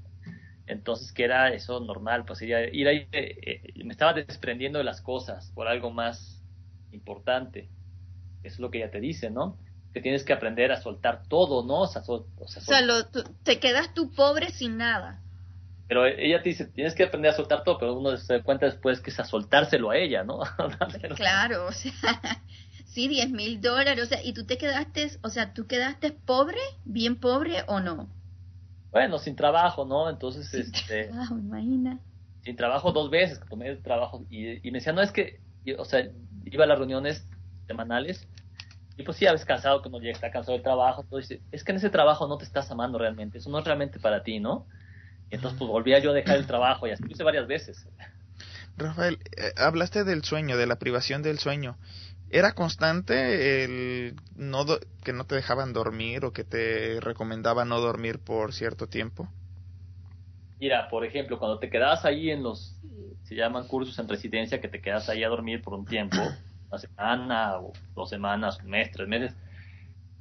Entonces, 0.65 1.13
que 1.13 1.23
era 1.23 1.53
eso 1.53 1.81
normal, 1.81 2.25
pues 2.25 2.41
ir 2.41 2.55
ahí, 2.55 3.07
eh, 3.11 3.61
eh, 3.71 3.83
me 3.83 3.91
estaba 3.91 4.13
desprendiendo 4.13 4.79
de 4.79 4.85
las 4.85 5.01
cosas 5.01 5.51
por 5.51 5.67
algo 5.67 5.91
más 5.91 6.41
importante. 6.91 7.69
Eso 8.41 8.55
es 8.55 8.59
lo 8.59 8.71
que 8.71 8.79
ella 8.79 8.89
te 8.89 9.01
dice, 9.01 9.29
¿no? 9.29 9.55
Que 9.93 10.01
tienes 10.01 10.23
que 10.23 10.33
aprender 10.33 10.71
a 10.71 10.81
soltar 10.81 11.27
todo, 11.27 11.63
¿no? 11.63 11.81
O 11.81 11.87
sea, 11.87 12.01
te 13.43 13.59
quedas 13.59 13.93
tú 13.93 14.09
pobre 14.15 14.49
sin 14.49 14.77
nada. 14.77 15.21
Pero 15.91 16.05
ella 16.05 16.41
te 16.41 16.47
dice, 16.47 16.67
tienes 16.67 16.95
que 16.95 17.03
aprender 17.03 17.31
a 17.31 17.35
soltar 17.35 17.65
todo, 17.65 17.77
pero 17.77 17.93
uno 17.93 18.15
se 18.15 18.37
da 18.37 18.43
cuenta 18.43 18.65
después 18.65 19.01
que 19.01 19.09
es 19.09 19.19
a 19.19 19.25
soltárselo 19.25 19.89
a 19.89 19.97
ella, 19.97 20.23
¿no? 20.23 20.39
claro, 21.17 21.67
o 21.67 21.73
sea, 21.73 21.91
sí, 22.85 23.09
10 23.09 23.31
mil 23.31 23.59
dólares, 23.59 24.01
o 24.01 24.07
sea, 24.07 24.23
¿y 24.23 24.31
tú 24.31 24.45
te 24.45 24.57
quedaste, 24.57 25.11
o 25.21 25.27
sea, 25.27 25.53
tú 25.53 25.67
quedaste 25.67 26.13
pobre, 26.13 26.61
bien 26.85 27.17
pobre 27.17 27.65
o 27.67 27.81
no? 27.81 28.07
bueno, 28.89 29.19
sin 29.19 29.35
trabajo, 29.35 29.83
¿no? 29.83 30.09
Entonces, 30.09 30.53
este... 30.53 31.11
imagina. 31.29 31.99
Sin 32.45 32.55
trabajo 32.55 32.93
dos 32.93 33.09
veces, 33.09 33.41
tomé 33.49 33.67
el 33.67 33.83
trabajo 33.83 34.25
y, 34.29 34.65
y 34.65 34.71
me 34.71 34.77
decía, 34.77 34.93
no, 34.93 35.01
es 35.01 35.11
que, 35.11 35.41
o 35.77 35.83
sea, 35.83 36.09
iba 36.45 36.63
a 36.63 36.67
las 36.67 36.77
reuniones 36.77 37.27
semanales 37.67 38.29
y 38.95 39.03
pues 39.03 39.17
sí, 39.17 39.25
a 39.25 39.33
veces 39.33 39.45
cansado 39.45 39.81
cuando 39.81 39.99
llega, 39.99 40.13
está 40.13 40.31
cansado 40.31 40.53
del 40.53 40.63
trabajo, 40.63 41.01
entonces 41.01 41.41
es 41.51 41.65
que 41.65 41.73
en 41.73 41.79
ese 41.79 41.89
trabajo 41.89 42.29
no 42.29 42.37
te 42.37 42.45
estás 42.45 42.71
amando 42.71 42.97
realmente, 42.97 43.39
eso 43.39 43.49
no 43.49 43.59
es 43.59 43.65
realmente 43.65 43.99
para 43.99 44.23
ti, 44.23 44.39
¿no? 44.39 44.67
Y 45.31 45.35
entonces 45.35 45.57
pues 45.57 45.69
volvía 45.69 45.99
yo 45.99 46.11
a 46.11 46.13
dejar 46.13 46.37
el 46.37 46.45
trabajo 46.45 46.87
y 46.87 46.91
así 46.91 47.03
lo 47.03 47.11
hice 47.11 47.23
varias 47.23 47.47
veces. 47.47 47.87
Rafael, 48.77 49.17
eh, 49.37 49.53
hablaste 49.57 50.03
del 50.03 50.23
sueño, 50.23 50.57
de 50.57 50.67
la 50.67 50.77
privación 50.77 51.21
del 51.21 51.39
sueño. 51.39 51.77
¿Era 52.29 52.53
constante 52.53 53.63
el 53.63 54.15
no 54.35 54.65
que 55.03 55.13
no 55.13 55.25
te 55.25 55.35
dejaban 55.35 55.73
dormir 55.73 56.25
o 56.25 56.31
que 56.31 56.43
te 56.43 56.99
recomendaban 56.99 57.69
no 57.69 57.79
dormir 57.79 58.19
por 58.19 58.53
cierto 58.53 58.87
tiempo? 58.87 59.27
Mira, 60.59 60.87
por 60.89 61.05
ejemplo, 61.05 61.39
cuando 61.39 61.59
te 61.59 61.69
quedabas 61.69 62.05
ahí 62.05 62.29
en 62.29 62.43
los, 62.43 62.77
se 63.23 63.35
llaman 63.35 63.67
cursos 63.67 63.97
en 63.99 64.07
residencia, 64.07 64.61
que 64.61 64.67
te 64.67 64.81
quedas 64.81 65.09
ahí 65.09 65.23
a 65.23 65.29
dormir 65.29 65.61
por 65.61 65.73
un 65.73 65.85
tiempo, 65.85 66.17
una 66.69 66.79
semana 66.79 67.57
o 67.57 67.73
dos 67.95 68.09
semanas, 68.09 68.59
un 68.63 68.69
mes, 68.69 68.91
tres 68.91 69.07
meses, 69.07 69.33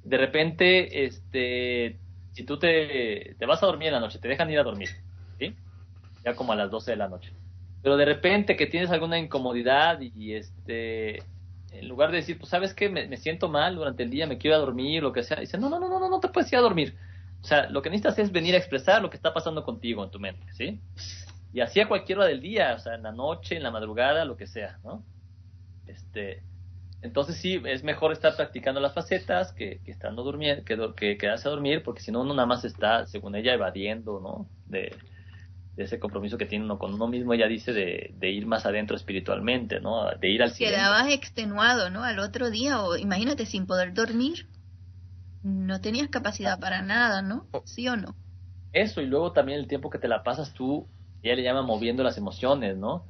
de 0.03 0.17
repente, 0.17 1.05
este, 1.05 2.01
si 2.33 2.45
tú 2.45 2.59
te, 2.59 3.35
te 3.39 3.47
vas 3.47 3.63
a 3.63 3.67
dormir 3.67 3.89
en 3.89 3.95
la 3.95 4.01
noche, 4.01 4.19
te 4.19 4.29
dejan 4.29 4.51
ir 4.51 4.59
a 4.59 4.65
dormir, 4.65 4.91
¿sí? 5.39 5.55
Ya 6.25 6.35
como 6.35 6.53
a 6.53 6.57
las 6.57 6.71
12 6.71 6.93
de 6.93 6.97
la 6.97 7.09
noche. 7.09 7.33
Pero 7.83 7.97
de 7.97 8.05
repente 8.05 8.57
que 8.57 8.67
tienes 8.67 8.91
alguna 8.91 9.19
incomodidad 9.19 10.01
y 10.01 10.35
este 10.35 11.23
en 11.73 11.89
lugar 11.89 12.11
de 12.11 12.19
decir, 12.19 12.39
pues 12.39 12.51
sabes 12.51 12.75
que 12.75 12.89
me, 12.89 13.17
siento 13.17 13.49
mal 13.49 13.77
durante 13.77 14.03
el 14.03 14.11
día, 14.11 14.27
me 14.27 14.39
quiero 14.39 14.57
ir 14.57 14.63
a 14.63 14.65
dormir, 14.65 15.03
lo 15.03 15.13
que 15.13 15.23
sea, 15.23 15.39
dice, 15.39 15.59
no, 15.59 15.69
no, 15.69 15.79
no, 15.79 15.89
no, 15.89 16.09
no 16.09 16.21
te 16.21 16.29
puedes 16.29 16.53
ir 16.53 16.59
a 16.59 16.63
dormir. 16.63 16.97
O 17.43 17.47
sea, 17.47 17.71
lo 17.71 17.81
que 17.81 17.91
necesitas 17.91 18.19
es 18.19 18.33
venir 18.33 18.55
a 18.55 18.59
expresar 18.59 19.01
lo 19.01 19.09
que 19.09 19.17
está 19.17 19.33
pasando 19.33 19.65
contigo 19.65 20.05
en 20.05 20.11
tu 20.11 20.19
mente, 20.19 20.47
¿sí? 20.53 20.81
Y 21.53 21.61
así 21.61 21.81
a 21.81 21.89
cualquier 21.89 22.19
hora 22.19 22.29
del 22.29 22.41
día, 22.41 22.75
o 22.75 22.79
sea, 22.79 22.95
en 22.95 23.03
la 23.03 23.13
noche, 23.13 23.57
en 23.57 23.63
la 23.63 23.71
madrugada, 23.71 24.25
lo 24.25 24.37
que 24.37 24.47
sea, 24.47 24.79
¿no? 24.85 25.05
Este, 25.87 26.43
entonces 27.03 27.37
sí, 27.37 27.61
es 27.65 27.83
mejor 27.83 28.13
estar 28.13 28.37
practicando 28.37 28.81
las 28.81 28.93
facetas 28.93 29.53
que, 29.53 29.81
que 29.85 29.91
estando 29.91 30.23
durmiendo, 30.23 30.65
que, 30.65 30.77
que 30.97 31.17
quedarse 31.17 31.49
a 31.49 31.51
dormir, 31.51 31.83
porque 31.83 32.03
si 32.03 32.13
no 32.13 32.21
uno 32.21 32.35
nada 32.35 32.47
más 32.47 32.65
está, 32.65 33.07
según 33.07 33.35
ella, 33.35 33.55
evadiendo, 33.55 34.21
¿no? 34.21 34.49
De, 34.67 34.95
de 35.77 35.85
ese 35.85 35.99
compromiso 35.99 36.37
que 36.37 36.45
tiene 36.45 36.65
uno 36.65 36.79
con 36.79 36.93
uno 36.93 37.09
mismo, 37.09 37.33
ella 37.33 37.47
dice 37.47 37.73
de, 37.73 38.15
de 38.19 38.31
ir 38.31 38.47
más 38.47 38.67
adentro 38.67 38.97
espiritualmente, 38.97 39.81
¿no? 39.81 40.11
De 40.21 40.29
ir 40.29 40.43
al 40.43 40.51
cielo. 40.51 40.77
Quedabas 40.77 41.11
extenuado, 41.11 41.89
¿no? 41.89 42.05
Al 42.05 42.19
otro 42.19 42.51
día, 42.51 42.83
o 42.83 42.97
imagínate, 42.97 43.47
sin 43.47 43.67
poder 43.67 43.95
dormir, 43.95 44.47
no 45.43 45.81
tenías 45.81 46.09
capacidad 46.09 46.61
para 46.61 46.83
nada, 46.83 47.23
¿no? 47.23 47.47
¿Sí 47.65 47.89
o 47.89 47.97
no? 47.97 48.15
Eso, 48.75 49.01
y 49.01 49.07
luego 49.07 49.33
también 49.33 49.59
el 49.59 49.69
tiempo 49.69 49.89
que 49.89 49.99
te 49.99 50.07
la 50.07 50.23
pasas 50.23 50.53
tú, 50.53 50.87
ella 51.23 51.35
le 51.35 51.43
llama 51.43 51.63
moviendo 51.63 52.03
las 52.03 52.19
emociones, 52.19 52.77
¿no? 52.77 53.05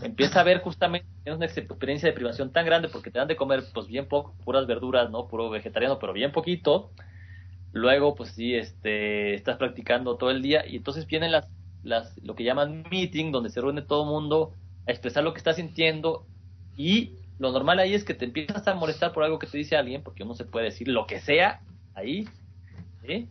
empieza 0.00 0.40
a 0.40 0.44
ver 0.44 0.60
justamente 0.60 1.06
una 1.30 1.46
experiencia 1.46 2.08
de 2.08 2.14
privación 2.14 2.52
tan 2.52 2.66
grande 2.66 2.88
porque 2.88 3.10
te 3.10 3.18
dan 3.18 3.28
de 3.28 3.36
comer 3.36 3.62
pues 3.72 3.86
bien 3.86 4.08
poco, 4.08 4.34
puras 4.44 4.66
verduras, 4.66 5.10
¿no? 5.10 5.28
Puro 5.28 5.50
vegetariano, 5.50 5.98
pero 5.98 6.12
bien 6.12 6.32
poquito. 6.32 6.90
Luego, 7.72 8.14
pues 8.14 8.30
sí, 8.30 8.54
este, 8.54 9.34
estás 9.34 9.56
practicando 9.56 10.16
todo 10.16 10.30
el 10.30 10.42
día 10.42 10.66
y 10.66 10.76
entonces 10.76 11.06
vienen 11.06 11.32
las, 11.32 11.46
las, 11.82 12.18
lo 12.22 12.34
que 12.34 12.44
llaman 12.44 12.84
meeting, 12.90 13.30
donde 13.30 13.50
se 13.50 13.60
reúne 13.60 13.82
todo 13.82 14.02
el 14.02 14.10
mundo 14.10 14.52
a 14.86 14.90
expresar 14.90 15.22
lo 15.22 15.32
que 15.32 15.38
está 15.38 15.54
sintiendo 15.54 16.26
y 16.76 17.12
lo 17.38 17.50
normal 17.52 17.78
ahí 17.78 17.94
es 17.94 18.04
que 18.04 18.14
te 18.14 18.24
empiezas 18.24 18.66
a 18.68 18.74
molestar 18.74 19.12
por 19.12 19.24
algo 19.24 19.38
que 19.38 19.46
te 19.46 19.58
dice 19.58 19.76
alguien, 19.76 20.02
porque 20.02 20.22
uno 20.22 20.34
se 20.34 20.44
puede 20.44 20.66
decir 20.66 20.88
lo 20.88 21.06
que 21.06 21.20
sea 21.20 21.60
ahí, 21.94 22.28
¿sí? 23.06 23.28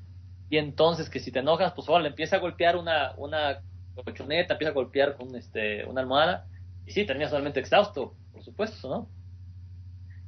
Y 0.49 0.57
entonces 0.57 1.09
que 1.09 1.19
si 1.19 1.31
te 1.31 1.39
enojas, 1.39 1.73
pues 1.73 1.87
le 1.87 2.09
empieza 2.09 2.35
a 2.35 2.39
golpear 2.39 2.75
una, 2.75 3.13
una 3.17 3.61
colchoneta, 3.95 4.53
empieza 4.53 4.71
a 4.71 4.73
golpear 4.73 5.15
con 5.15 5.35
este, 5.35 5.85
una 5.85 6.01
almohada, 6.01 6.47
y 6.85 6.91
sí, 6.91 7.05
terminas 7.05 7.31
totalmente 7.31 7.59
exhausto, 7.59 8.15
por 8.31 8.43
supuesto, 8.43 8.89
¿no? 8.89 9.09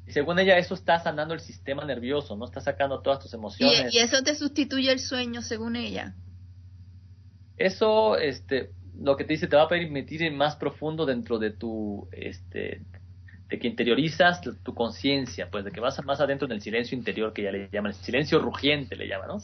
Y 0.06 0.12
según 0.12 0.38
ella, 0.40 0.58
eso 0.58 0.74
está 0.74 1.00
sanando 1.00 1.34
el 1.34 1.40
sistema 1.40 1.86
nervioso, 1.86 2.36
¿no? 2.36 2.46
Está 2.46 2.60
sacando 2.62 3.02
todas 3.02 3.20
tus 3.20 3.34
emociones. 3.34 3.94
¿Y, 3.94 4.00
eso 4.00 4.22
te 4.22 4.36
sustituye 4.36 4.92
el 4.92 5.00
sueño, 5.00 5.42
según 5.42 5.76
ella? 5.76 6.14
Eso, 7.58 8.18
este, 8.18 8.72
lo 9.00 9.16
que 9.16 9.24
te 9.24 9.34
dice, 9.34 9.48
te 9.48 9.56
va 9.56 9.64
a 9.64 9.70
permitir 9.70 10.22
ir 10.22 10.34
más 10.34 10.58
profundo 10.58 11.06
dentro 11.06 11.40
de 11.40 11.52
tu, 11.52 12.10
este, 12.12 12.82
de 13.48 13.60
que 13.60 13.68
interiorizas 13.68 14.42
tu 14.42 14.74
conciencia, 14.74 15.50
pues 15.50 15.64
de 15.64 15.72
que 15.72 15.80
vas 15.80 16.04
más 16.04 16.20
adentro 16.20 16.48
en 16.48 16.54
el 16.54 16.62
silencio 16.62 16.98
interior 16.98 17.32
que 17.32 17.44
ya 17.44 17.52
le 17.52 17.70
llaman, 17.72 17.92
el 17.92 17.98
silencio 17.98 18.40
rugiente 18.40 18.96
le 18.96 19.08
llaman, 19.08 19.28
¿no? 19.30 19.38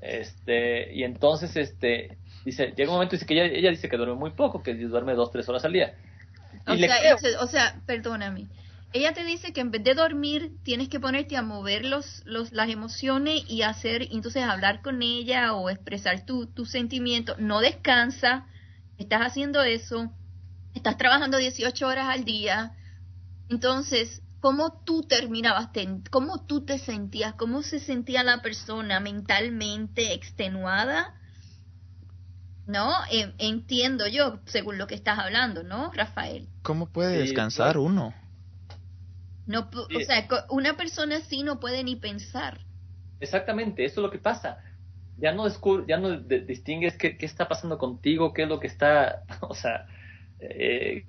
Este, 0.00 0.94
y 0.94 1.02
entonces, 1.02 1.56
este, 1.56 2.18
dice, 2.44 2.74
llega 2.76 2.90
un 2.90 2.96
momento 2.96 3.16
dice 3.16 3.24
que 3.26 3.34
ella, 3.34 3.46
ella 3.46 3.70
dice 3.70 3.88
que 3.88 3.96
duerme 3.96 4.14
muy 4.14 4.32
poco, 4.32 4.62
que 4.62 4.74
duerme 4.74 5.14
dos, 5.14 5.30
tres 5.30 5.48
horas 5.48 5.64
al 5.64 5.72
día. 5.72 5.94
O, 6.66 6.76
sea, 6.76 7.40
o 7.40 7.46
sea, 7.46 7.82
perdóname. 7.86 8.48
Ella 8.92 9.12
te 9.12 9.24
dice 9.24 9.52
que 9.52 9.60
en 9.60 9.72
vez 9.72 9.82
de 9.82 9.94
dormir 9.94 10.52
tienes 10.62 10.88
que 10.88 11.00
ponerte 11.00 11.36
a 11.36 11.42
mover 11.42 11.84
los, 11.84 12.22
los, 12.26 12.52
las 12.52 12.68
emociones 12.68 13.42
y 13.48 13.62
hacer, 13.62 14.02
entonces 14.12 14.44
hablar 14.44 14.82
con 14.82 15.02
ella 15.02 15.52
o 15.54 15.68
expresar 15.68 16.24
tu, 16.24 16.46
tu 16.46 16.64
sentimiento. 16.64 17.34
No 17.38 17.60
descansa, 17.60 18.46
estás 18.96 19.22
haciendo 19.22 19.62
eso, 19.62 20.12
estás 20.74 20.96
trabajando 20.96 21.38
18 21.38 21.86
horas 21.86 22.08
al 22.08 22.24
día. 22.24 22.72
Entonces, 23.48 24.22
¿cómo 24.40 24.80
tú 24.84 25.02
terminabas? 25.02 25.70
¿Cómo 26.10 26.46
tú 26.46 26.64
te 26.64 26.78
sentías? 26.78 27.34
¿Cómo 27.34 27.62
se 27.62 27.80
sentía 27.80 28.22
la 28.22 28.42
persona 28.42 29.00
mentalmente 29.00 30.12
extenuada? 30.14 31.14
¿No? 32.66 32.92
entiendo 33.38 34.06
yo, 34.08 34.40
según 34.46 34.78
lo 34.78 34.86
que 34.86 34.94
estás 34.94 35.18
hablando, 35.18 35.62
¿no, 35.62 35.92
Rafael? 35.92 36.48
¿Cómo 36.62 36.86
puede 36.86 37.18
descansar 37.18 37.78
uno? 37.78 38.14
No, 39.46 39.68
o 39.72 40.00
sea, 40.00 40.26
una 40.48 40.76
persona 40.76 41.16
así 41.16 41.42
no 41.42 41.60
puede 41.60 41.84
ni 41.84 41.96
pensar. 41.96 42.60
Exactamente, 43.20 43.84
eso 43.84 44.00
es 44.00 44.04
lo 44.04 44.10
que 44.10 44.18
pasa. 44.18 44.58
Ya 45.18 45.32
no 45.32 45.46
ya 45.86 45.98
no 45.98 46.18
distingues 46.18 46.96
qué, 46.96 47.16
está 47.20 47.46
pasando 47.46 47.78
contigo, 47.78 48.32
qué 48.32 48.44
es 48.44 48.48
lo 48.48 48.58
que 48.58 48.66
está, 48.66 49.22
o 49.42 49.54
sea, 49.54 49.86
eh, 50.40 51.06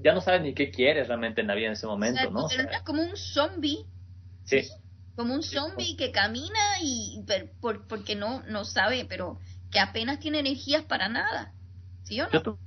ya 0.00 0.14
no 0.14 0.20
sabes 0.20 0.42
ni 0.42 0.54
qué 0.54 0.70
quieres 0.70 1.08
realmente 1.08 1.40
en 1.40 1.48
la 1.48 1.54
vida 1.54 1.66
en 1.66 1.72
ese 1.72 1.86
momento, 1.86 2.30
¿no? 2.30 2.46
como 2.84 3.02
un 3.02 3.16
zombie. 3.16 3.84
Sí. 4.44 4.62
Como 5.16 5.34
un 5.34 5.42
zombie 5.42 5.96
que 5.96 6.12
camina 6.12 6.80
y 6.80 7.22
por, 7.60 7.86
porque 7.88 8.14
no, 8.14 8.42
no 8.44 8.64
sabe, 8.64 9.04
pero 9.06 9.38
que 9.70 9.80
apenas 9.80 10.18
tiene 10.18 10.40
energías 10.40 10.84
para 10.84 11.08
nada. 11.08 11.52
¿Sí 12.02 12.20
o 12.20 12.28
no? 12.28 12.58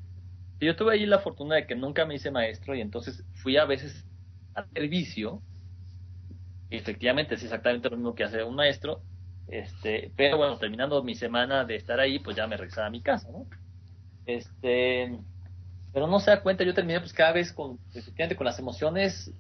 Yo, 0.60 0.76
tuve 0.76 0.94
ahí 0.94 1.06
la 1.06 1.20
fortuna 1.20 1.56
de 1.56 1.68
que 1.68 1.76
nunca 1.76 2.06
me 2.06 2.16
hice 2.16 2.32
maestro 2.32 2.74
y 2.74 2.82
entonces 2.82 3.26
fui 3.34 3.58
a 3.58 3.66
veces 3.66 4.06
al 4.54 4.68
servicio. 4.74 5.42
Efectivamente 6.70 7.36
es 7.36 7.44
exactamente 7.44 7.90
lo 7.90 7.98
mismo 7.98 8.16
que 8.16 8.24
hace 8.24 8.44
un 8.44 8.56
maestro. 8.56 9.02
Este, 9.48 10.14
pero 10.16 10.38
bueno, 10.38 10.58
terminando 10.58 11.04
mi 11.04 11.16
semana 11.16 11.66
de 11.66 11.76
estar 11.76 12.00
ahí, 12.00 12.20
pues 12.20 12.38
ya 12.38 12.48
me 12.48 12.56
regresaba 12.56 12.88
a 12.88 12.92
mi 12.92 13.02
casa, 13.02 13.30
¿no? 13.30 13.46
Este, 14.26 15.20
pero 15.92 16.08
no 16.08 16.20
se 16.20 16.32
da 16.32 16.42
cuenta, 16.42 16.64
yo 16.64 16.74
terminé 16.74 17.00
pues 17.00 17.14
cada 17.14 17.34
vez 17.34 17.52
con, 17.52 17.78
efectivamente, 17.94 18.38
con 18.38 18.46
las 18.46 18.58
emociones, 18.58 19.34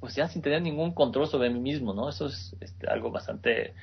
pues 0.00 0.16
ya 0.16 0.28
sin 0.28 0.42
tener 0.42 0.60
ningún 0.60 0.92
control 0.92 1.28
sobre 1.28 1.50
mí 1.50 1.60
mismo, 1.60 1.94
¿no? 1.94 2.08
Eso 2.08 2.26
es 2.26 2.56
este, 2.60 2.88
algo 2.88 3.10
bastante 3.10 3.74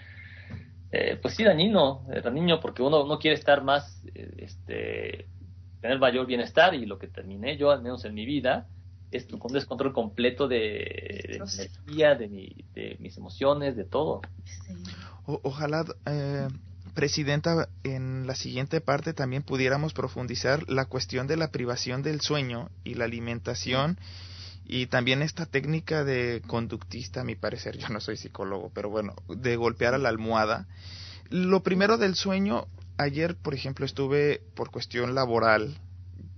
eh, 0.92 1.18
pues 1.22 1.36
sí, 1.36 1.44
dañino, 1.44 2.06
eh, 2.14 2.22
dañino 2.22 2.60
porque 2.60 2.82
uno, 2.82 3.06
no 3.06 3.18
quiere 3.20 3.36
estar 3.36 3.64
más, 3.64 4.02
eh, 4.14 4.34
este, 4.38 5.28
tener 5.80 6.00
mayor 6.00 6.26
bienestar 6.26 6.74
y 6.76 6.86
lo 6.86 6.98
que 7.00 7.08
terminé 7.08 7.58
yo, 7.58 7.72
al 7.72 7.82
menos 7.82 8.04
en 8.06 8.14
mi 8.14 8.26
vida, 8.26 8.68
es 9.12 9.26
con 9.26 9.40
un 9.44 9.54
descontrol 9.54 9.94
completo 9.94 10.48
de, 10.48 10.58
de 10.58 11.40
mi 11.40 11.54
energía, 11.54 12.16
de, 12.16 12.28
mi, 12.30 12.56
de 12.74 12.98
mis 13.00 13.18
emociones, 13.18 13.76
de 13.76 13.84
todo. 13.84 14.22
ojalá, 15.26 15.84
Presidenta, 16.94 17.70
en 17.84 18.28
la 18.28 18.36
siguiente 18.36 18.82
parte 18.82 19.14
también 19.14 19.44
pudiéramos 19.44 19.94
profundizar 19.94 20.70
la 20.70 20.86
cuestión 20.86 21.26
de 21.26 21.38
la 21.38 21.52
privación 21.52 22.04
del 22.04 22.20
sueño 22.20 22.70
y 22.84 22.96
la 22.96 23.06
alimentación. 23.06 23.98
Y 24.72 24.88
también 24.88 25.22
esta 25.22 25.46
técnica 25.46 26.06
de 26.06 26.42
conductista, 26.48 27.22
a 27.22 27.24
mi 27.26 27.36
parecer, 27.36 27.78
yo 27.78 27.90
no 27.90 28.00
soy 28.00 28.16
psicólogo, 28.16 28.72
pero 28.74 28.90
bueno, 28.90 29.14
de 29.28 29.58
golpear 29.58 29.94
a 29.94 29.98
la 29.98 30.08
almohada. 30.08 30.66
Lo 31.30 31.62
primero 31.62 31.98
del 31.98 32.16
sueño, 32.16 32.68
ayer, 32.98 33.36
por 33.36 33.54
ejemplo, 33.54 33.86
estuve 33.86 34.42
por 34.56 34.72
cuestión 34.72 35.14
laboral 35.14 35.78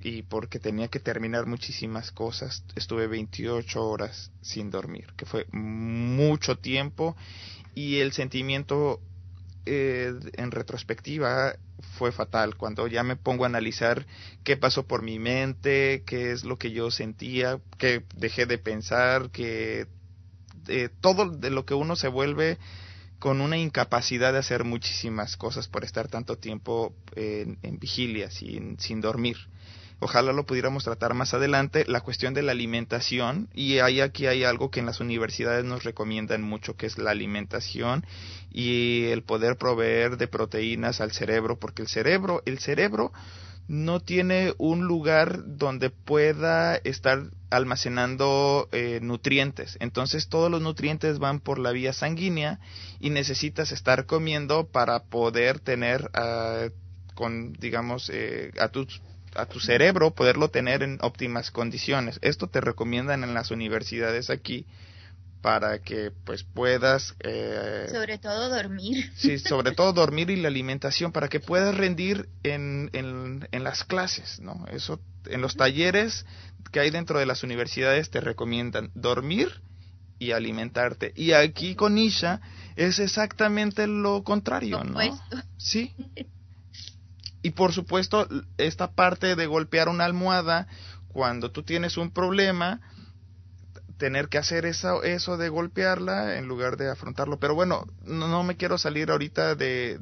y 0.01 0.23
porque 0.23 0.59
tenía 0.59 0.87
que 0.87 0.99
terminar 0.99 1.45
muchísimas 1.45 2.11
cosas, 2.11 2.63
estuve 2.75 3.05
28 3.05 3.87
horas 3.87 4.31
sin 4.41 4.71
dormir, 4.71 5.13
que 5.15 5.27
fue 5.27 5.45
mucho 5.51 6.57
tiempo 6.57 7.15
y 7.75 7.99
el 7.99 8.13
sentimiento 8.13 8.99
eh, 9.65 10.13
en 10.33 10.51
retrospectiva 10.51 11.55
fue 11.97 12.11
fatal. 12.11 12.55
Cuando 12.55 12.87
ya 12.87 13.03
me 13.03 13.15
pongo 13.15 13.43
a 13.43 13.47
analizar 13.47 14.05
qué 14.43 14.57
pasó 14.57 14.87
por 14.87 15.01
mi 15.01 15.19
mente, 15.19 16.03
qué 16.05 16.31
es 16.31 16.43
lo 16.43 16.57
que 16.57 16.71
yo 16.71 16.91
sentía, 16.91 17.59
que 17.77 18.03
dejé 18.15 18.45
de 18.45 18.57
pensar, 18.57 19.29
que 19.31 19.87
eh, 20.67 20.89
todo 21.01 21.29
de 21.29 21.49
lo 21.49 21.65
que 21.65 21.73
uno 21.73 21.95
se 21.95 22.07
vuelve 22.07 22.57
con 23.19 23.39
una 23.39 23.57
incapacidad 23.57 24.33
de 24.33 24.39
hacer 24.39 24.65
muchísimas 24.65 25.37
cosas 25.37 25.67
por 25.67 25.85
estar 25.85 26.09
tanto 26.09 26.37
tiempo 26.37 26.93
en, 27.15 27.57
en 27.61 27.79
vigilia, 27.79 28.29
sin, 28.29 28.77
sin 28.79 28.99
dormir. 28.99 29.37
Ojalá 29.99 30.33
lo 30.33 30.45
pudiéramos 30.45 30.83
tratar 30.83 31.13
más 31.13 31.33
adelante, 31.33 31.85
la 31.87 32.01
cuestión 32.01 32.33
de 32.33 32.43
la 32.43 32.51
alimentación, 32.51 33.49
y 33.53 33.79
ahí 33.79 34.01
aquí 34.01 34.27
hay 34.27 34.43
algo 34.43 34.69
que 34.69 34.79
en 34.79 34.85
las 34.85 34.99
universidades 34.99 35.63
nos 35.65 35.83
recomiendan 35.83 36.41
mucho, 36.41 36.75
que 36.75 36.85
es 36.85 36.97
la 36.97 37.11
alimentación 37.11 38.05
y 38.51 39.05
el 39.05 39.23
poder 39.23 39.57
proveer 39.57 40.17
de 40.17 40.27
proteínas 40.27 41.01
al 41.01 41.11
cerebro, 41.11 41.57
porque 41.59 41.81
el 41.81 41.87
cerebro, 41.87 42.41
el 42.45 42.59
cerebro 42.59 43.11
no 43.67 44.01
tiene 44.01 44.53
un 44.57 44.85
lugar 44.85 45.43
donde 45.57 45.89
pueda 45.89 46.75
estar 46.75 47.23
almacenando 47.49 48.67
eh, 48.71 48.99
nutrientes. 49.01 49.77
Entonces 49.79 50.27
todos 50.27 50.51
los 50.51 50.61
nutrientes 50.61 51.19
van 51.19 51.39
por 51.39 51.59
la 51.59 51.71
vía 51.71 51.93
sanguínea 51.93 52.59
y 52.99 53.09
necesitas 53.09 53.71
estar 53.71 54.05
comiendo 54.05 54.67
para 54.67 55.03
poder 55.03 55.59
tener 55.59 56.11
uh, 56.13 56.69
con 57.13 57.53
digamos 57.53 58.09
eh, 58.13 58.51
a 58.59 58.69
tus 58.69 59.01
a 59.35 59.45
tu 59.45 59.59
cerebro 59.59 60.11
poderlo 60.11 60.49
tener 60.49 60.83
en 60.83 60.97
óptimas 61.01 61.51
condiciones. 61.51 62.19
Esto 62.21 62.47
te 62.47 62.61
recomiendan 62.61 63.23
en 63.23 63.33
las 63.33 63.51
universidades 63.51 64.29
aquí 64.29 64.65
para 65.43 65.79
que 65.79 66.11
pues 66.23 66.43
puedas 66.43 67.15
eh, 67.19 67.87
sobre 67.91 68.17
todo 68.17 68.49
dormir. 68.49 69.11
Sí 69.15 69.37
sobre 69.39 69.73
todo 69.73 69.91
dormir 69.91 70.29
y 70.29 70.37
la 70.37 70.47
alimentación 70.47 71.11
para 71.11 71.27
que 71.27 71.41
puedas 71.41 71.75
rendir 71.75 72.29
en, 72.43 72.89
en, 72.93 73.47
en 73.51 73.63
las 73.63 73.83
clases 73.83 74.39
no 74.39 74.65
eso 74.71 75.01
en 75.25 75.41
los 75.41 75.57
talleres 75.57 76.25
que 76.71 76.79
hay 76.79 76.91
dentro 76.91 77.19
de 77.19 77.25
las 77.25 77.43
universidades 77.43 78.09
te 78.09 78.21
recomiendan 78.21 78.89
dormir 78.95 79.61
y 80.17 80.31
alimentarte. 80.31 81.11
Y 81.17 81.33
aquí 81.33 81.75
con 81.75 81.97
Isha 81.97 82.39
es 82.77 82.99
exactamente 82.99 83.85
lo 83.85 84.23
contrario 84.23 84.81
no 84.85 84.99
sí 85.57 85.93
Y 87.43 87.51
por 87.51 87.73
supuesto, 87.73 88.27
esta 88.57 88.91
parte 88.93 89.35
de 89.35 89.45
golpear 89.45 89.89
una 89.89 90.05
almohada, 90.05 90.67
cuando 91.09 91.51
tú 91.51 91.63
tienes 91.63 91.97
un 91.97 92.09
problema, 92.09 92.79
tener 93.97 94.29
que 94.29 94.37
hacer 94.37 94.65
eso, 94.65 95.03
eso 95.03 95.35
de 95.35 95.49
golpearla 95.49 96.37
en 96.37 96.47
lugar 96.47 96.77
de 96.77 96.89
afrontarlo. 96.89 97.39
Pero 97.39 97.53
bueno, 97.53 97.85
no, 98.05 98.43
me 98.43 98.55
quiero 98.55 98.77
salir 98.77 99.11
ahorita 99.11 99.55
de, 99.55 99.99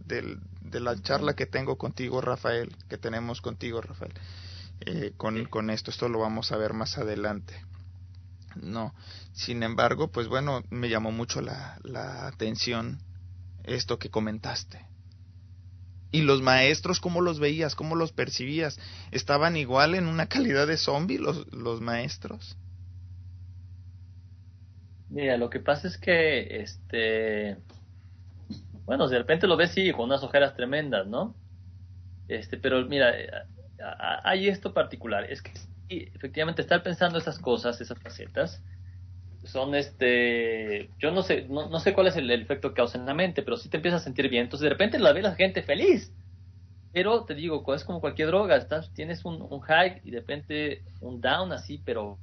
la 0.72 1.02
charla 1.02 1.34
que 1.34 1.48
tengo 1.48 1.78
contigo, 1.78 2.22
Rafael, 2.22 2.76
que 2.88 3.00
tenemos 3.00 3.42
contigo, 3.42 3.82
Rafael, 3.82 4.14
eh, 4.82 5.14
con, 5.18 5.44
con 5.46 5.72
esto. 5.72 5.89
Esto 5.89 6.10
lo 6.10 6.20
vamos 6.20 6.52
a 6.52 6.58
ver 6.58 6.74
más 6.74 7.00
adelante. 7.00 7.60
No, 8.56 8.94
sin 9.34 9.64
embargo, 9.64 10.10
pues 10.10 10.28
bueno, 10.28 10.62
me 10.70 10.89
llamó 10.89 11.12
mucho 11.12 11.42
la, 11.42 11.80
la 11.84 12.28
atención 12.28 13.02
esto 13.64 13.98
que 13.98 14.10
comentaste. 14.10 14.91
¿Y 16.12 16.22
los 16.22 16.41
maestros 16.41 16.99
cómo 16.99 17.22
los 17.22 17.39
veías? 17.39 17.76
¿Cómo 17.76 17.95
los 17.95 18.12
percibías? 18.12 18.80
¿Estaban 19.12 19.57
igual 19.57 19.95
en 19.95 20.07
una 20.07 20.28
calidad 20.28 20.68
de 20.68 20.78
zombie 20.78 21.18
los, 21.18 21.51
los 21.53 21.82
maestros? 21.82 22.57
Mira, 25.09 25.38
lo 25.38 25.49
que 25.49 25.59
pasa 25.59 25.88
es 25.88 25.97
que, 25.97 26.62
este, 26.62 27.57
bueno, 28.86 29.07
de 29.07 29.18
repente 29.18 29.47
lo 29.47 29.57
ves 29.57 29.72
sí, 29.72 29.91
con 29.91 30.05
unas 30.05 30.24
ojeras 30.24 30.55
tremendas, 30.55 31.07
¿no? 31.07 31.36
Este, 32.28 32.57
pero 32.57 32.86
mira, 32.86 33.14
hay 34.24 34.47
esto 34.47 34.74
particular, 34.74 35.26
es 35.30 35.41
que 35.41 35.51
efectivamente 35.89 36.62
estar 36.62 36.82
pensando 36.84 37.18
esas 37.18 37.39
cosas, 37.39 37.82
esas 37.82 37.99
facetas, 37.99 38.64
son 39.44 39.76
este, 39.76 40.89
yo 41.00 41.12
no 41.12 41.24
sé, 41.24 41.48
no, 41.50 41.80
sé 41.80 41.94
cuál 41.94 42.08
es 42.08 42.16
el, 42.16 42.30
efecto 42.32 42.70
que 42.70 42.76
causa 42.76 42.98
en 42.98 43.06
la 43.06 43.14
mente, 43.14 43.42
pero 43.42 43.58
sí 43.58 43.70
te 43.70 43.78
empiezas 43.78 44.02
a 44.02 44.04
sentir 44.04 44.30
bien, 44.30 44.44
entonces 44.44 44.64
de 44.64 44.70
repente 44.70 45.00
la 45.00 45.14
ve 45.14 45.22
la 45.22 45.36
gente 45.36 45.64
feliz, 45.64 46.14
pero 46.94 47.26
te 47.26 47.34
digo, 47.34 47.64
es 47.74 47.84
como 47.84 48.02
cualquier 48.02 48.28
droga, 48.28 48.56
estás, 48.56 48.94
tienes 48.94 49.26
un, 49.26 49.42
un 49.42 49.60
high 49.62 50.02
y 50.04 50.12
de 50.12 50.20
repente 50.20 50.84
un 51.00 51.22
down 51.22 51.52
así, 51.54 51.82
pero 51.84 52.20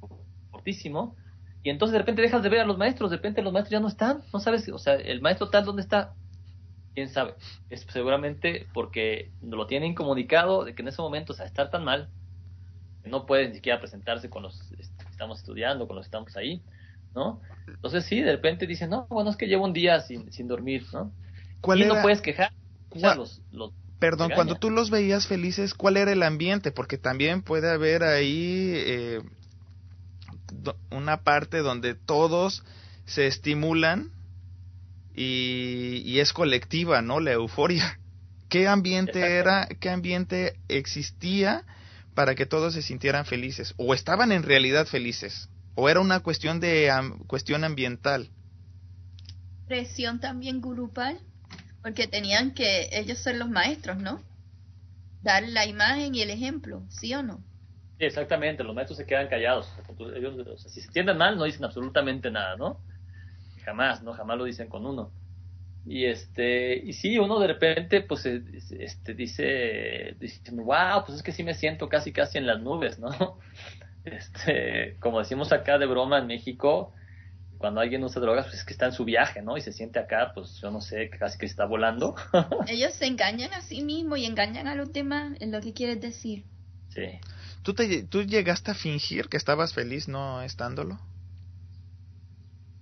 fortísimo, 0.51 1.15
y 1.61 1.69
entonces 1.69 1.93
de 1.93 1.99
repente 1.99 2.21
dejas 2.21 2.41
de 2.41 2.49
ver 2.49 2.61
a 2.61 2.65
los 2.65 2.77
maestros, 2.77 3.11
de 3.11 3.17
repente 3.17 3.41
los 3.41 3.51
maestros 3.51 3.71
ya 3.71 3.79
no 3.81 3.89
están, 3.89 4.21
no 4.31 4.39
sabes, 4.39 4.69
o 4.69 4.79
sea, 4.79 4.95
el 4.95 5.21
maestro 5.21 5.49
tal, 5.49 5.65
¿dónde 5.65 5.81
está? 5.81 6.13
quién 6.93 7.09
sabe. 7.09 7.35
Es 7.69 7.85
seguramente 7.89 8.67
porque 8.73 9.31
lo 9.41 9.67
tienen 9.67 9.95
comunicado 9.95 10.65
de 10.65 10.75
que 10.75 10.81
en 10.81 10.89
ese 10.89 11.01
momento, 11.01 11.33
o 11.33 11.35
sea, 11.35 11.45
estar 11.45 11.69
tan 11.69 11.83
mal, 11.83 12.09
no 13.05 13.25
puede 13.25 13.47
ni 13.47 13.55
siquiera 13.55 13.79
presentarse 13.79 14.29
con 14.29 14.43
los 14.43 14.61
que 14.63 14.81
estamos 15.09 15.39
estudiando, 15.39 15.87
con 15.87 15.95
los 15.95 16.05
que 16.05 16.07
estamos 16.07 16.35
ahí, 16.35 16.61
¿no? 17.15 17.41
Entonces 17.67 18.05
sí, 18.05 18.21
de 18.21 18.31
repente 18.31 18.67
dicen, 18.67 18.89
no, 18.89 19.07
bueno, 19.09 19.29
es 19.29 19.37
que 19.37 19.47
llevo 19.47 19.65
un 19.65 19.73
día 19.73 19.99
sin, 20.01 20.31
sin 20.31 20.47
dormir, 20.47 20.85
¿no? 20.91 21.11
¿Cuál 21.61 21.81
y 21.81 21.85
no 21.85 22.01
puedes 22.01 22.21
quejar. 22.21 22.51
Los, 22.91 23.41
Perdón, 23.99 24.31
cuando 24.33 24.55
tú 24.55 24.69
los 24.69 24.89
veías 24.89 25.27
felices, 25.27 25.73
¿cuál 25.73 25.97
era 25.97 26.11
el 26.11 26.23
ambiente? 26.23 26.71
Porque 26.71 26.97
también 26.97 27.41
puede 27.41 27.69
haber 27.69 28.03
ahí 28.03 28.71
eh, 28.73 29.21
una 30.89 31.23
parte 31.23 31.59
donde 31.59 31.95
todos 31.95 32.63
se 33.05 33.27
estimulan 33.27 34.11
y, 35.13 36.19
es 36.19 36.31
colectiva, 36.31 37.01
¿no? 37.01 37.19
La 37.19 37.33
euforia. 37.33 37.99
¿Qué 38.49 38.67
ambiente 38.67 39.19
era, 39.37 39.67
qué 39.79 39.89
ambiente 39.89 40.59
existía 40.69 41.65
para 42.15 42.35
que 42.35 42.45
todos 42.45 42.73
se 42.73 42.81
sintieran 42.81 43.25
felices? 43.25 43.73
¿O 43.77 43.93
estaban 43.93 44.31
en 44.31 44.43
realidad 44.43 44.87
felices? 44.87 45.49
¿O 45.75 45.89
era 45.89 45.99
una 45.99 46.19
cuestión 46.21 46.59
de 46.59 46.91
cuestión 47.27 47.63
ambiental? 47.63 48.29
Presión 49.67 50.19
también 50.19 50.61
grupal, 50.61 51.19
porque 51.81 52.07
tenían 52.07 52.53
que 52.53 52.89
ellos 52.91 53.19
ser 53.19 53.35
los 53.35 53.49
maestros, 53.49 53.97
¿no? 53.97 54.21
Dar 55.21 55.47
la 55.47 55.65
imagen 55.65 56.15
y 56.15 56.21
el 56.21 56.29
ejemplo, 56.29 56.83
¿sí 56.89 57.13
o 57.13 57.23
no? 57.23 57.37
Sí, 57.97 58.05
exactamente, 58.05 58.63
los 58.63 58.73
maestros 58.73 58.97
se 58.97 59.05
quedan 59.05 59.27
callados. 59.27 59.69
Ellos, 60.15 60.61
si 60.63 60.81
se 60.81 60.87
entienden 60.87 61.17
mal, 61.17 61.37
no 61.37 61.43
dicen 61.43 61.65
absolutamente 61.65 62.31
nada, 62.31 62.55
¿no? 62.55 62.79
jamás, 63.69 64.01
¿no? 64.03 64.13
Jamás 64.13 64.37
lo 64.37 64.45
dicen 64.45 64.67
con 64.67 64.85
uno. 64.85 65.11
Y 65.85 66.05
este, 66.05 66.75
y 66.75 66.93
sí, 66.93 67.17
uno 67.17 67.39
de 67.39 67.47
repente, 67.47 68.01
pues, 68.01 68.25
eh, 68.25 68.41
este, 68.79 69.13
dice, 69.13 70.15
dice, 70.19 70.41
wow, 70.51 71.03
pues 71.05 71.17
es 71.17 71.23
que 71.23 71.31
sí 71.31 71.43
me 71.43 71.53
siento 71.53 71.87
casi, 71.87 72.11
casi 72.11 72.37
en 72.37 72.47
las 72.47 72.61
nubes, 72.61 72.99
¿no? 72.99 73.09
Este, 74.05 74.97
como 74.99 75.19
decimos 75.19 75.51
acá 75.51 75.77
de 75.77 75.85
broma 75.85 76.19
en 76.19 76.27
México, 76.27 76.93
cuando 77.57 77.81
alguien 77.81 78.03
usa 78.03 78.21
drogas, 78.21 78.45
pues 78.45 78.59
es 78.59 78.63
que 78.63 78.73
está 78.73 78.85
en 78.85 78.93
su 78.93 79.05
viaje, 79.05 79.41
¿no? 79.41 79.57
Y 79.57 79.61
se 79.61 79.73
siente 79.73 79.99
acá, 79.99 80.31
pues 80.33 80.59
yo 80.61 80.71
no 80.71 80.81
sé, 80.81 81.09
casi 81.09 81.37
que 81.37 81.45
está 81.45 81.65
volando. 81.65 82.15
Ellos 82.67 82.93
se 82.93 83.05
engañan 83.05 83.53
a 83.53 83.61
sí 83.61 83.83
mismos 83.83 84.19
y 84.19 84.25
engañan 84.25 84.67
a 84.67 84.75
los 84.75 84.91
demás, 84.93 85.37
en 85.39 85.51
lo 85.51 85.61
que 85.61 85.73
quieres 85.73 85.99
decir. 85.99 86.45
Sí. 86.89 87.19
¿Tú, 87.61 87.73
te, 87.73 88.03
¿Tú 88.03 88.23
llegaste 88.23 88.71
a 88.71 88.75
fingir 88.75 89.27
que 89.27 89.37
estabas 89.37 89.73
feliz 89.73 90.07
no 90.07 90.41
estándolo? 90.41 90.99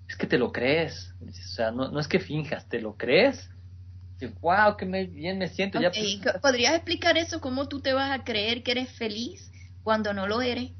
es 0.07 0.15
que 0.15 0.28
te 0.28 0.38
lo 0.38 0.51
crees. 0.51 1.13
O 1.22 1.32
sea, 1.32 1.72
no, 1.72 1.89
no 1.89 1.99
es 1.99 2.07
que 2.07 2.20
finjas, 2.20 2.68
te 2.68 2.82
lo 2.82 2.95
crees. 2.95 3.49
Wow, 4.41 4.78
que 4.78 4.86
bien 4.86 5.38
me 5.38 5.47
siento. 5.47 5.80
Ya... 5.80 5.91
¿Podrías 6.41 6.76
explicar 6.76 7.18
eso? 7.18 7.39
¿Cómo 7.39 7.68
tú 7.68 7.82
te 7.82 7.93
vas 7.93 8.11
a 8.11 8.24
creer 8.24 8.63
que 8.63 8.72
eres 8.72 8.91
feliz 8.91 9.51
cuando 9.84 10.13
no 10.13 10.28
lo 10.28 10.41
eres? 10.41 10.72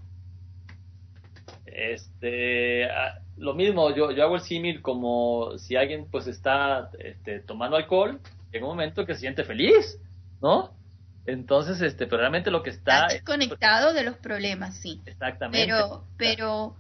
Este, 1.68 2.86
ah, 2.86 3.20
lo 3.38 3.54
mismo, 3.54 3.96
yo, 3.96 4.12
yo 4.12 4.24
hago 4.24 4.36
el 4.36 4.42
símil 4.42 4.82
como 4.82 5.58
si 5.58 5.76
alguien 5.76 6.08
pues 6.10 6.28
está 6.28 6.90
este, 7.00 7.40
tomando 7.40 7.78
alcohol, 7.78 8.20
en 8.52 8.64
un 8.64 8.70
momento 8.70 9.06
que 9.06 9.14
se 9.14 9.22
siente 9.22 9.44
feliz, 9.44 10.00
¿no? 10.42 10.72
Entonces, 11.26 11.82
este, 11.82 12.08
pero 12.08 12.20
realmente 12.20 12.50
lo 12.50 12.64
que 12.64 12.70
está... 12.70 13.02
Estás 13.02 13.14
desconectado 13.14 13.94
de 13.94 14.04
los 14.04 14.16
problemas, 14.18 14.78
sí. 14.78 15.02
Exactamente. 15.06 15.66
Pero, 15.66 16.06
pero 16.18 16.76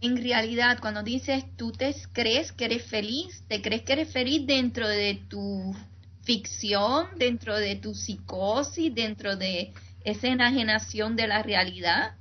en 0.00 0.22
realidad 0.22 0.78
cuando 0.80 1.02
dices 1.02 1.44
tú 1.56 1.72
te 1.72 1.94
crees 2.12 2.52
que 2.52 2.66
eres 2.66 2.84
feliz, 2.84 3.44
te 3.48 3.60
crees 3.60 3.82
que 3.82 3.92
eres 3.92 4.12
feliz 4.12 4.46
dentro 4.46 4.88
de 4.88 5.20
tu 5.28 5.74
ficción, 6.22 7.08
dentro 7.16 7.56
de 7.56 7.76
tu 7.76 7.94
psicosis, 7.94 8.94
dentro 8.94 9.36
de 9.36 9.72
esa 10.04 10.28
enajenación 10.28 11.16
de 11.16 11.26
la 11.26 11.42
realidad. 11.42 12.14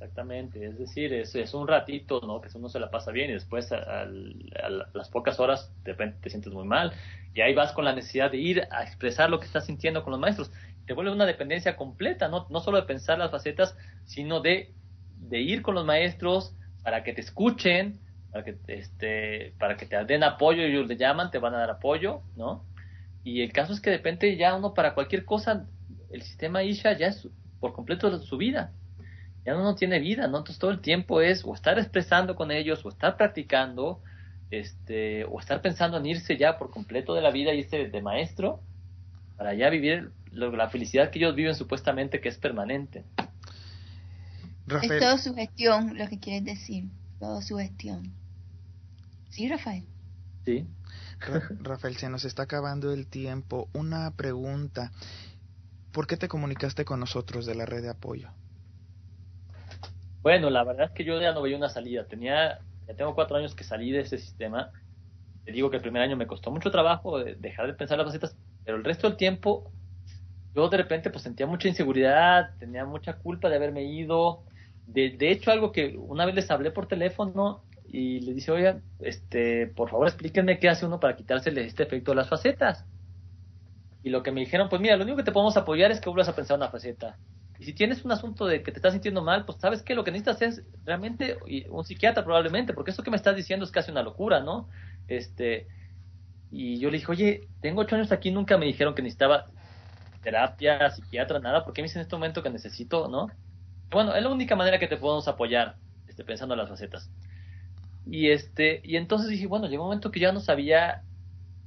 Exactamente, 0.00 0.64
es 0.64 0.78
decir, 0.78 1.12
es, 1.12 1.52
un 1.52 1.68
ratito, 1.68 2.22
¿no? 2.26 2.40
Que 2.40 2.48
uno 2.56 2.70
se 2.70 2.80
la 2.80 2.90
pasa 2.90 3.12
bien 3.12 3.28
y 3.28 3.34
después 3.34 3.70
a, 3.70 4.06
las 4.94 5.10
pocas 5.10 5.38
horas 5.38 5.70
de 5.84 5.92
repente 5.92 6.18
te 6.22 6.30
sientes 6.30 6.54
muy 6.54 6.66
mal 6.66 6.92
y 7.34 7.42
ahí 7.42 7.54
vas 7.54 7.72
con 7.72 7.84
la 7.84 7.92
necesidad 7.92 8.30
de 8.30 8.38
ir 8.38 8.62
a 8.70 8.82
expresar 8.82 9.28
lo 9.28 9.38
que 9.38 9.44
estás 9.44 9.66
sintiendo 9.66 10.02
con 10.02 10.12
los 10.12 10.20
maestros. 10.20 10.50
Te 10.86 10.94
vuelve 10.94 11.12
una 11.12 11.26
dependencia 11.26 11.76
completa, 11.76 12.28
no, 12.28 12.46
no 12.48 12.60
solo 12.60 12.78
de 12.78 12.86
pensar 12.86 13.18
las 13.18 13.30
facetas, 13.30 13.76
sino 14.04 14.40
de 14.40 14.72
ir 15.30 15.60
con 15.60 15.74
los 15.74 15.84
maestros 15.84 16.56
para 16.82 17.04
que 17.04 17.12
te 17.12 17.20
escuchen, 17.20 18.00
para 18.32 18.42
que, 18.42 18.56
este, 18.68 19.54
para 19.58 19.76
que 19.76 19.84
te 19.84 20.02
den 20.06 20.24
apoyo, 20.24 20.62
ellos 20.62 20.88
le 20.88 20.96
llaman, 20.96 21.30
te 21.30 21.38
van 21.38 21.54
a 21.54 21.58
dar 21.58 21.70
apoyo, 21.70 22.22
¿no? 22.36 22.64
Y 23.22 23.42
el 23.42 23.52
caso 23.52 23.74
es 23.74 23.80
que 23.80 23.90
de 23.90 23.98
repente 23.98 24.34
ya 24.38 24.54
uno 24.54 24.72
para 24.72 24.94
cualquier 24.94 25.26
cosa, 25.26 25.66
el 26.10 26.22
sistema 26.22 26.62
Isha 26.62 26.96
ya 26.96 27.08
es 27.08 27.28
por 27.60 27.74
completo 27.74 28.18
su 28.18 28.38
vida. 28.38 28.72
Ya 29.44 29.54
uno 29.54 29.64
no 29.64 29.74
tiene 29.74 29.98
vida, 29.98 30.26
¿no? 30.26 30.38
Entonces 30.38 30.58
todo 30.58 30.70
el 30.70 30.80
tiempo 30.80 31.20
es 31.20 31.44
o 31.44 31.54
estar 31.54 31.78
expresando 31.78 32.36
con 32.36 32.50
ellos, 32.50 32.84
o 32.84 32.88
estar 32.88 33.16
practicando, 33.16 34.02
este, 34.50 35.24
o 35.24 35.40
estar 35.40 35.62
pensando 35.62 35.96
en 35.96 36.06
irse 36.06 36.36
ya 36.36 36.58
por 36.58 36.70
completo 36.70 37.14
de 37.14 37.22
la 37.22 37.30
vida, 37.30 37.54
y 37.54 37.60
irse 37.60 37.88
de 37.88 38.02
maestro, 38.02 38.60
para 39.36 39.54
ya 39.54 39.70
vivir 39.70 40.12
la 40.32 40.68
felicidad 40.68 41.10
que 41.10 41.18
ellos 41.18 41.34
viven 41.34 41.54
supuestamente 41.54 42.20
que 42.20 42.28
es 42.28 42.38
permanente. 42.38 43.04
Es 44.82 45.00
todo 45.00 45.18
su 45.18 45.34
gestión 45.34 45.98
lo 45.98 46.06
que 46.08 46.20
quieres 46.20 46.44
decir, 46.44 46.84
todo 47.18 47.42
su 47.42 47.56
gestión. 47.56 48.12
¿Sí, 49.30 49.48
Rafael? 49.48 49.84
Sí. 50.44 50.66
Rafael, 51.60 51.96
se 51.96 52.08
nos 52.08 52.24
está 52.24 52.44
acabando 52.44 52.92
el 52.92 53.06
tiempo. 53.06 53.68
Una 53.72 54.10
pregunta. 54.12 54.92
¿Por 55.92 56.06
qué 56.06 56.16
te 56.16 56.28
comunicaste 56.28 56.84
con 56.84 57.00
nosotros 57.00 57.46
de 57.46 57.54
la 57.54 57.66
red 57.66 57.82
de 57.82 57.90
apoyo? 57.90 58.30
Bueno, 60.22 60.50
la 60.50 60.64
verdad 60.64 60.86
es 60.88 60.92
que 60.92 61.04
yo 61.04 61.20
ya 61.20 61.32
no 61.32 61.42
veía 61.42 61.56
una 61.56 61.68
salida. 61.70 62.06
Tenía, 62.06 62.58
ya 62.86 62.94
tengo 62.94 63.14
cuatro 63.14 63.36
años 63.36 63.54
que 63.54 63.64
salí 63.64 63.90
de 63.90 64.00
ese 64.00 64.18
sistema. 64.18 64.70
Te 65.44 65.52
digo 65.52 65.70
que 65.70 65.76
el 65.78 65.82
primer 65.82 66.02
año 66.02 66.16
me 66.16 66.26
costó 66.28 66.50
mucho 66.50 66.70
trabajo 66.70 67.18
dejar 67.24 67.66
de 67.68 67.74
pensar 67.74 67.98
las 67.98 68.08
facetas, 68.08 68.38
pero 68.64 68.78
el 68.78 68.84
resto 68.84 69.08
del 69.08 69.16
tiempo 69.18 69.72
yo 70.54 70.68
de 70.68 70.78
repente 70.78 71.10
pues 71.10 71.24
sentía 71.24 71.46
mucha 71.46 71.68
inseguridad, 71.68 72.56
tenía 72.58 72.84
mucha 72.86 73.18
culpa 73.18 73.48
de 73.50 73.56
haberme 73.56 73.84
ido, 73.84 74.44
de, 74.86 75.10
de 75.18 75.30
hecho, 75.32 75.50
algo 75.52 75.72
que 75.72 75.96
una 75.98 76.26
vez 76.26 76.34
les 76.34 76.50
hablé 76.50 76.72
por 76.72 76.88
teléfono 76.88 77.66
y 77.84 78.20
les 78.20 78.34
dice, 78.36 78.52
oigan, 78.52 78.84
este, 79.00 79.68
por 79.68 79.90
favor 79.90 80.08
explíquenme 80.08 80.58
qué 80.60 80.68
hace 80.70 80.86
uno 80.86 81.00
para 81.00 81.16
quitársele 81.16 81.66
este 81.66 81.84
efecto 81.84 82.12
de 82.12 82.16
las 82.16 82.28
facetas. 82.30 82.86
Y 84.02 84.10
lo 84.10 84.22
que 84.22 84.30
me 84.30 84.40
dijeron, 84.40 84.68
pues 84.68 84.82
mira, 84.82 84.96
lo 84.98 85.04
único 85.04 85.16
que 85.16 85.22
te 85.24 85.32
podemos 85.32 85.56
apoyar 85.56 85.90
es 85.90 86.00
que 86.02 86.10
vuelvas 86.10 86.28
a 86.28 86.34
pensar 86.36 86.56
una 86.58 86.68
faceta. 86.70 87.18
Y 87.60 87.64
si 87.66 87.74
tienes 87.74 88.06
un 88.06 88.10
asunto 88.10 88.46
de 88.46 88.62
que 88.62 88.72
te 88.72 88.78
estás 88.78 88.94
sintiendo 88.94 89.22
mal, 89.22 89.44
pues 89.44 89.58
sabes 89.58 89.82
que 89.82 89.94
lo 89.94 90.02
que 90.02 90.10
necesitas 90.10 90.40
es 90.40 90.62
realmente 90.86 91.36
un 91.68 91.84
psiquiatra 91.84 92.24
probablemente, 92.24 92.72
porque 92.72 92.90
eso 92.90 93.02
que 93.02 93.10
me 93.10 93.18
estás 93.18 93.36
diciendo 93.36 93.66
es 93.66 93.70
casi 93.70 93.90
una 93.90 94.02
locura, 94.02 94.40
¿no? 94.40 94.70
Este, 95.08 95.66
y 96.50 96.78
yo 96.78 96.90
le 96.90 96.96
dije, 96.96 97.12
oye, 97.12 97.48
tengo 97.60 97.82
ocho 97.82 97.96
años 97.96 98.12
aquí, 98.12 98.30
nunca 98.30 98.56
me 98.56 98.64
dijeron 98.64 98.94
que 98.94 99.02
necesitaba 99.02 99.44
terapia, 100.22 100.88
psiquiatra, 100.90 101.38
nada, 101.38 101.62
¿por 101.62 101.74
qué 101.74 101.82
me 101.82 101.88
dicen 101.88 102.00
en 102.00 102.04
este 102.04 102.16
momento 102.16 102.42
que 102.42 102.48
necesito, 102.48 103.08
no? 103.08 103.30
Bueno, 103.90 104.14
es 104.14 104.22
la 104.22 104.30
única 104.30 104.56
manera 104.56 104.78
que 104.78 104.88
te 104.88 104.96
podemos 104.96 105.28
apoyar, 105.28 105.76
este, 106.08 106.24
pensando 106.24 106.54
en 106.54 106.60
las 106.60 106.70
facetas. 106.70 107.10
Y 108.06 108.30
este, 108.30 108.80
y 108.84 108.96
entonces 108.96 109.28
dije, 109.28 109.46
bueno, 109.46 109.66
llegó 109.66 109.82
un 109.82 109.88
momento 109.88 110.10
que 110.10 110.20
ya 110.20 110.32
no 110.32 110.40
sabía 110.40 111.02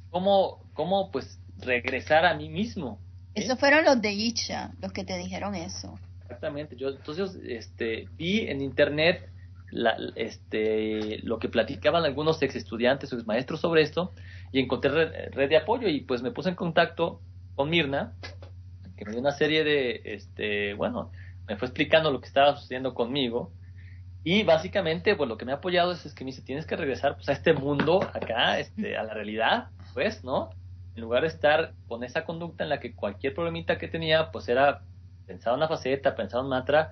cómo, 0.09 0.59
cómo 0.73 1.11
pues 1.11 1.39
regresar 1.59 2.25
a 2.25 2.33
mí 2.33 2.49
mismo. 2.49 2.99
Esos 3.35 3.59
fueron 3.59 3.83
los 3.85 4.01
de 4.01 4.11
Icha, 4.11 4.71
los 4.81 4.91
que 4.91 5.03
te 5.03 5.17
dijeron 5.17 5.55
eso. 5.55 5.97
Exactamente. 6.21 6.75
Yo 6.75 6.89
entonces 6.89 7.37
este, 7.45 8.07
vi 8.17 8.41
en 8.41 8.61
internet 8.61 9.29
la, 9.71 9.97
este, 10.15 11.19
lo 11.23 11.39
que 11.39 11.49
platicaban 11.49 12.05
algunos 12.05 12.41
ex 12.41 12.55
estudiantes 12.55 13.11
o 13.11 13.15
ex 13.15 13.25
maestros 13.25 13.59
sobre 13.59 13.81
esto 13.81 14.13
y 14.51 14.59
encontré 14.59 14.91
red, 14.91 15.33
red, 15.33 15.49
de 15.49 15.57
apoyo 15.57 15.87
y 15.87 16.01
pues 16.01 16.21
me 16.21 16.31
puse 16.31 16.49
en 16.49 16.55
contacto 16.55 17.21
con 17.55 17.69
Mirna, 17.69 18.13
que 18.95 19.05
me 19.05 19.11
dio 19.11 19.19
una 19.19 19.31
serie 19.31 19.63
de, 19.63 20.01
este, 20.05 20.73
bueno, 20.75 21.11
me 21.47 21.55
fue 21.57 21.67
explicando 21.67 22.11
lo 22.11 22.21
que 22.21 22.27
estaba 22.27 22.55
sucediendo 22.55 22.93
conmigo. 22.93 23.51
Y 24.23 24.43
básicamente, 24.43 25.15
pues 25.15 25.27
lo 25.27 25.37
que 25.37 25.43
me 25.43 25.51
ha 25.51 25.55
apoyado 25.55 25.91
es, 25.91 26.05
es 26.05 26.13
que 26.13 26.23
me 26.23 26.31
dice, 26.31 26.43
tienes 26.43 26.65
que 26.65 26.77
regresar 26.77 27.15
pues, 27.15 27.27
a 27.29 27.33
este 27.33 27.53
mundo 27.53 28.01
acá, 28.13 28.57
este, 28.59 28.95
a 28.95 29.03
la 29.03 29.13
realidad, 29.13 29.67
pues, 29.93 30.23
¿no? 30.23 30.49
En 30.95 31.01
lugar 31.01 31.21
de 31.21 31.29
estar 31.29 31.73
con 31.87 32.03
esa 32.03 32.25
conducta 32.25 32.63
en 32.63 32.69
la 32.69 32.79
que 32.79 32.93
cualquier 32.93 33.33
problemita 33.33 33.77
que 33.77 33.87
tenía, 33.87 34.31
pues 34.31 34.47
era 34.47 34.83
pensar 35.25 35.53
una 35.53 35.67
faceta, 35.67 36.15
pensar 36.15 36.41
un 36.41 36.49
mantra, 36.49 36.91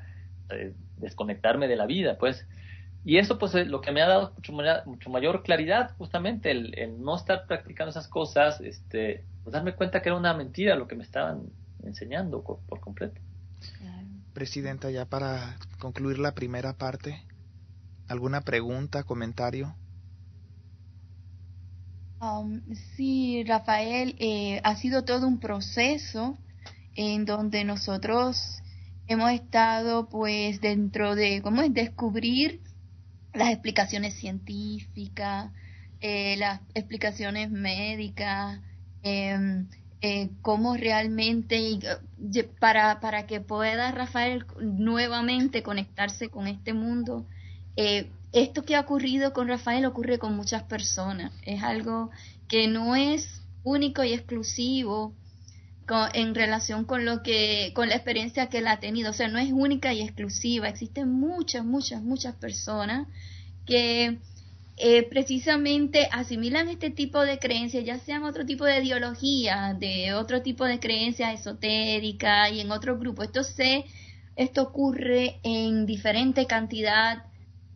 eh, 0.49 0.73
desconectarme 0.97 1.67
de 1.67 1.75
la 1.75 1.85
vida, 1.85 2.17
pues. 2.17 2.47
Y 3.03 3.17
eso, 3.17 3.39
pues, 3.39 3.55
es 3.55 3.67
lo 3.67 3.81
que 3.81 3.91
me 3.91 4.01
ha 4.01 4.07
dado 4.07 4.33
mucho, 4.35 4.53
mucho 4.85 5.09
mayor 5.09 5.41
claridad, 5.43 5.91
justamente, 5.97 6.51
el, 6.51 7.03
no 7.03 7.15
estar 7.15 7.47
practicando 7.47 7.89
esas 7.89 8.07
cosas, 8.07 8.61
este, 8.61 9.25
pues 9.43 9.53
darme 9.53 9.73
cuenta 9.73 10.01
que 10.01 10.09
era 10.09 10.17
una 10.17 10.35
mentira 10.35 10.75
lo 10.75 10.87
que 10.87 10.95
me 10.95 11.03
estaban 11.03 11.49
enseñando 11.83 12.43
por 12.43 12.79
completo. 12.79 13.19
Presidenta, 14.33 14.89
ya 14.91 15.05
para 15.05 15.57
concluir 15.79 16.17
la 16.19 16.33
primera 16.33 16.73
parte, 16.73 17.25
¿alguna 18.07 18.41
pregunta, 18.41 19.03
comentario? 19.03 19.75
Um, 22.21 22.61
sí, 22.95 23.43
Rafael, 23.45 24.15
eh, 24.19 24.61
ha 24.63 24.75
sido 24.75 25.03
todo 25.03 25.27
un 25.27 25.39
proceso 25.39 26.37
en 26.95 27.25
donde 27.25 27.63
nosotros 27.63 28.61
hemos 29.07 29.31
estado 29.31 30.07
pues 30.07 30.61
dentro 30.61 31.15
de, 31.15 31.41
¿cómo 31.41 31.63
es? 31.63 31.73
Descubrir 31.73 32.61
las 33.33 33.49
explicaciones 33.49 34.13
científicas, 34.13 35.51
eh, 35.99 36.35
las 36.37 36.61
explicaciones 36.75 37.49
médicas, 37.49 38.59
eh, 39.01 39.65
eh, 40.01 40.29
cómo 40.43 40.77
realmente, 40.77 41.57
eh, 41.57 42.49
para, 42.59 42.99
para 42.99 43.25
que 43.25 43.41
pueda 43.41 43.91
Rafael 43.91 44.45
nuevamente 44.59 45.63
conectarse 45.63 46.29
con 46.29 46.45
este 46.47 46.73
mundo, 46.73 47.25
eh, 47.75 48.11
esto 48.33 48.63
que 48.63 48.75
ha 48.75 48.81
ocurrido 48.81 49.33
con 49.33 49.47
Rafael 49.47 49.85
ocurre 49.85 50.19
con 50.19 50.35
muchas 50.35 50.63
personas. 50.63 51.31
Es 51.45 51.63
algo 51.63 52.11
que 52.47 52.67
no 52.67 52.95
es 52.95 53.41
único 53.63 54.03
y 54.03 54.13
exclusivo 54.13 55.13
en 56.13 56.35
relación 56.35 56.85
con 56.85 57.05
lo 57.05 57.21
que, 57.21 57.71
con 57.75 57.89
la 57.89 57.95
experiencia 57.95 58.47
que 58.47 58.59
él 58.59 58.67
ha 58.67 58.79
tenido. 58.79 59.11
O 59.11 59.13
sea, 59.13 59.27
no 59.27 59.39
es 59.39 59.51
única 59.51 59.93
y 59.93 60.01
exclusiva. 60.01 60.69
Existen 60.69 61.11
muchas, 61.11 61.65
muchas, 61.65 62.01
muchas 62.01 62.35
personas 62.35 63.07
que 63.65 64.19
eh, 64.77 65.03
precisamente 65.03 66.07
asimilan 66.11 66.69
este 66.69 66.89
tipo 66.89 67.21
de 67.21 67.39
creencias, 67.39 67.83
ya 67.83 67.99
sean 67.99 68.23
otro 68.23 68.45
tipo 68.45 68.65
de 68.65 68.83
ideología, 68.83 69.75
de 69.77 70.13
otro 70.13 70.41
tipo 70.41 70.65
de 70.65 70.79
creencias 70.79 71.39
esotéricas 71.39 72.51
y 72.51 72.61
en 72.61 72.71
otro 72.71 72.97
grupo. 72.97 73.23
Esto 73.23 73.43
se, 73.43 73.85
esto 74.35 74.63
ocurre 74.63 75.39
en 75.43 75.85
diferente 75.85 76.45
cantidad 76.45 77.25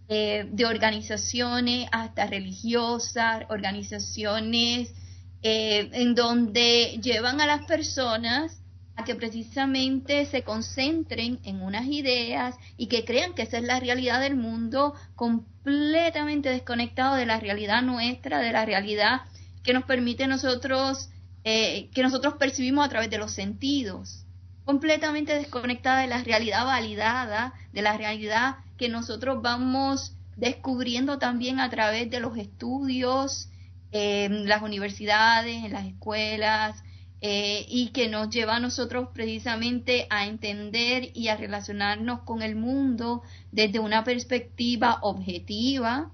eh, 0.07 0.47
de 0.51 0.65
organizaciones, 0.65 1.87
hasta 1.91 2.27
religiosas, 2.27 3.43
organizaciones 3.49 4.93
eh, 5.41 5.89
en 5.93 6.15
donde 6.15 6.99
llevan 7.01 7.41
a 7.41 7.47
las 7.47 7.65
personas 7.65 8.61
a 8.95 9.03
que 9.03 9.15
precisamente 9.15 10.25
se 10.25 10.43
concentren 10.43 11.39
en 11.43 11.61
unas 11.61 11.85
ideas 11.87 12.55
y 12.77 12.87
que 12.87 13.03
crean 13.03 13.33
que 13.33 13.43
esa 13.43 13.57
es 13.57 13.63
la 13.63 13.79
realidad 13.79 14.21
del 14.21 14.35
mundo 14.35 14.93
completamente 15.15 16.49
desconectado 16.49 17.15
de 17.15 17.25
la 17.25 17.39
realidad 17.39 17.81
nuestra, 17.81 18.39
de 18.39 18.51
la 18.51 18.65
realidad 18.65 19.21
que 19.63 19.73
nos 19.73 19.83
permite 19.83 20.27
nosotros, 20.27 21.09
eh, 21.43 21.89
que 21.93 22.03
nosotros 22.03 22.35
percibimos 22.35 22.85
a 22.85 22.89
través 22.89 23.09
de 23.09 23.17
los 23.17 23.31
sentidos, 23.31 24.24
completamente 24.65 25.33
desconectada 25.33 26.01
de 26.01 26.07
la 26.07 26.23
realidad 26.23 26.65
validada, 26.65 27.53
de 27.71 27.81
la 27.81 27.95
realidad 27.97 28.57
que 28.77 28.89
nosotros 28.89 29.41
vamos 29.41 30.13
descubriendo 30.35 31.17
también 31.17 31.59
a 31.59 31.69
través 31.69 32.09
de 32.09 32.19
los 32.19 32.37
estudios, 32.37 33.49
en 33.91 34.49
las 34.49 34.61
universidades, 34.61 35.63
en 35.63 35.71
las 35.71 35.85
escuelas, 35.85 36.83
eh, 37.21 37.65
y 37.69 37.89
que 37.89 38.09
nos 38.09 38.29
lleva 38.29 38.57
a 38.57 38.59
nosotros 38.59 39.09
precisamente 39.13 40.05
a 40.09 40.25
entender 40.25 41.11
y 41.13 41.29
a 41.29 41.37
relacionarnos 41.37 42.21
con 42.21 42.41
el 42.41 42.55
mundo 42.55 43.23
desde 43.51 43.79
una 43.79 44.03
perspectiva 44.03 44.99
objetiva, 45.01 46.11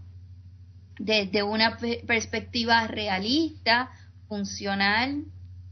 desde 0.99 1.41
una 1.41 1.78
perspectiva 2.06 2.86
realista, 2.86 3.89
funcional, 4.28 5.26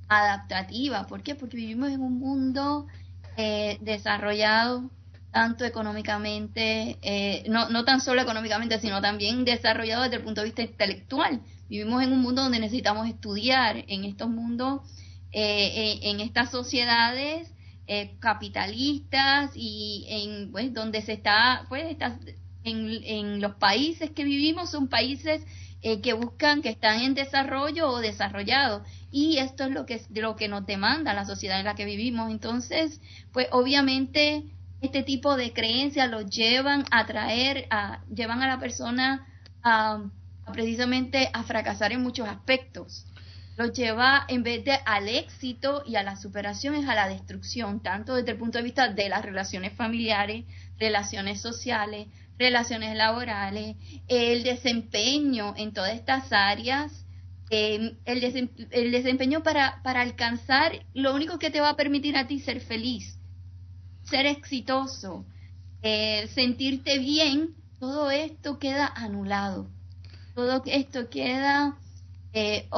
adaptativa. 0.09 1.07
¿Por 1.07 1.23
qué? 1.23 1.35
Porque 1.35 1.57
vivimos 1.57 1.89
en 1.91 2.01
un 2.01 2.19
mundo 2.19 2.87
eh, 3.37 3.77
desarrollado 3.81 4.89
tanto 5.31 5.63
económicamente, 5.63 6.97
eh, 7.01 7.43
no, 7.47 7.69
no 7.69 7.85
tan 7.85 8.01
solo 8.01 8.21
económicamente, 8.21 8.79
sino 8.79 8.99
también 8.99 9.45
desarrollado 9.45 10.03
desde 10.03 10.17
el 10.17 10.23
punto 10.23 10.41
de 10.41 10.45
vista 10.45 10.63
intelectual. 10.63 11.41
Vivimos 11.69 12.03
en 12.03 12.11
un 12.11 12.21
mundo 12.21 12.41
donde 12.41 12.59
necesitamos 12.59 13.07
estudiar, 13.07 13.85
en 13.87 14.03
estos 14.03 14.27
mundos 14.27 14.81
eh, 15.31 15.99
en 16.01 16.21
estas 16.21 16.49
sociedades 16.49 17.53
eh, 17.85 18.15
capitalistas 18.19 19.51
y 19.53 20.05
en 20.09 20.51
pues 20.51 20.73
donde 20.73 21.03
se 21.03 21.13
está 21.13 21.67
pues 21.69 21.97
en, 22.63 22.89
en, 23.03 23.39
los 23.39 23.53
países 23.55 24.09
que 24.09 24.23
vivimos 24.23 24.71
son 24.71 24.87
países 24.87 25.43
eh, 25.81 26.01
que 26.01 26.13
buscan 26.13 26.61
que 26.61 26.69
están 26.69 27.01
en 27.01 27.13
desarrollo 27.13 27.89
o 27.89 27.99
desarrollados 27.99 28.87
y 29.11 29.37
esto 29.37 29.63
es 29.63 29.71
lo 29.71 29.85
que 29.85 30.01
lo 30.13 30.35
que 30.35 30.47
nos 30.47 30.65
demanda 30.65 31.13
la 31.13 31.25
sociedad 31.25 31.59
en 31.59 31.65
la 31.65 31.75
que 31.75 31.85
vivimos. 31.85 32.31
Entonces 32.31 32.99
pues 33.31 33.47
obviamente 33.51 34.43
este 34.81 35.03
tipo 35.03 35.35
de 35.35 35.53
creencias 35.53 36.09
los 36.09 36.29
llevan 36.29 36.85
a 36.91 37.05
traer 37.05 37.67
a 37.69 38.01
llevan 38.13 38.41
a 38.41 38.47
la 38.47 38.59
persona 38.59 39.25
a 39.63 40.03
precisamente 40.51 41.29
a 41.33 41.43
fracasar 41.43 41.91
en 41.91 42.01
muchos 42.01 42.27
aspectos. 42.27 43.05
Los 43.57 43.73
lleva 43.73 44.25
en 44.29 44.43
vez 44.43 44.63
de 44.63 44.79
al 44.85 45.09
éxito 45.09 45.83
y 45.85 45.95
a 45.95 46.03
la 46.03 46.15
superación 46.15 46.75
es 46.75 46.87
a 46.87 46.95
la 46.95 47.09
destrucción, 47.09 47.81
tanto 47.81 48.15
desde 48.15 48.31
el 48.31 48.37
punto 48.37 48.57
de 48.57 48.63
vista 48.63 48.87
de 48.87 49.09
las 49.09 49.23
relaciones 49.23 49.73
familiares, 49.73 50.45
relaciones 50.77 51.41
sociales, 51.41 52.07
relaciones 52.39 52.95
laborales, 52.95 53.75
el 54.07 54.43
desempeño 54.43 55.53
en 55.57 55.73
todas 55.73 55.93
estas 55.93 56.31
áreas, 56.31 57.05
em, 57.49 57.97
el, 58.05 58.21
desempeño 58.91 59.43
para, 59.43 59.81
para 59.83 60.01
alcanzar 60.01 60.85
lo 60.93 61.13
único 61.13 61.37
que 61.37 61.51
te 61.51 61.61
va 61.61 61.69
a 61.69 61.75
permitir 61.75 62.15
a 62.15 62.27
ti 62.27 62.39
ser 62.39 62.61
feliz, 62.61 63.19
ser 64.03 64.25
exitoso, 64.25 65.25
eh, 65.81 66.29
sentirte 66.33 66.97
bien, 66.99 67.55
todo 67.79 68.09
esto 68.09 68.57
queda 68.57 68.87
anulado, 68.87 69.69
todo 70.33 70.63
esto 70.65 71.09
queda 71.09 71.77
eh, 72.33 72.69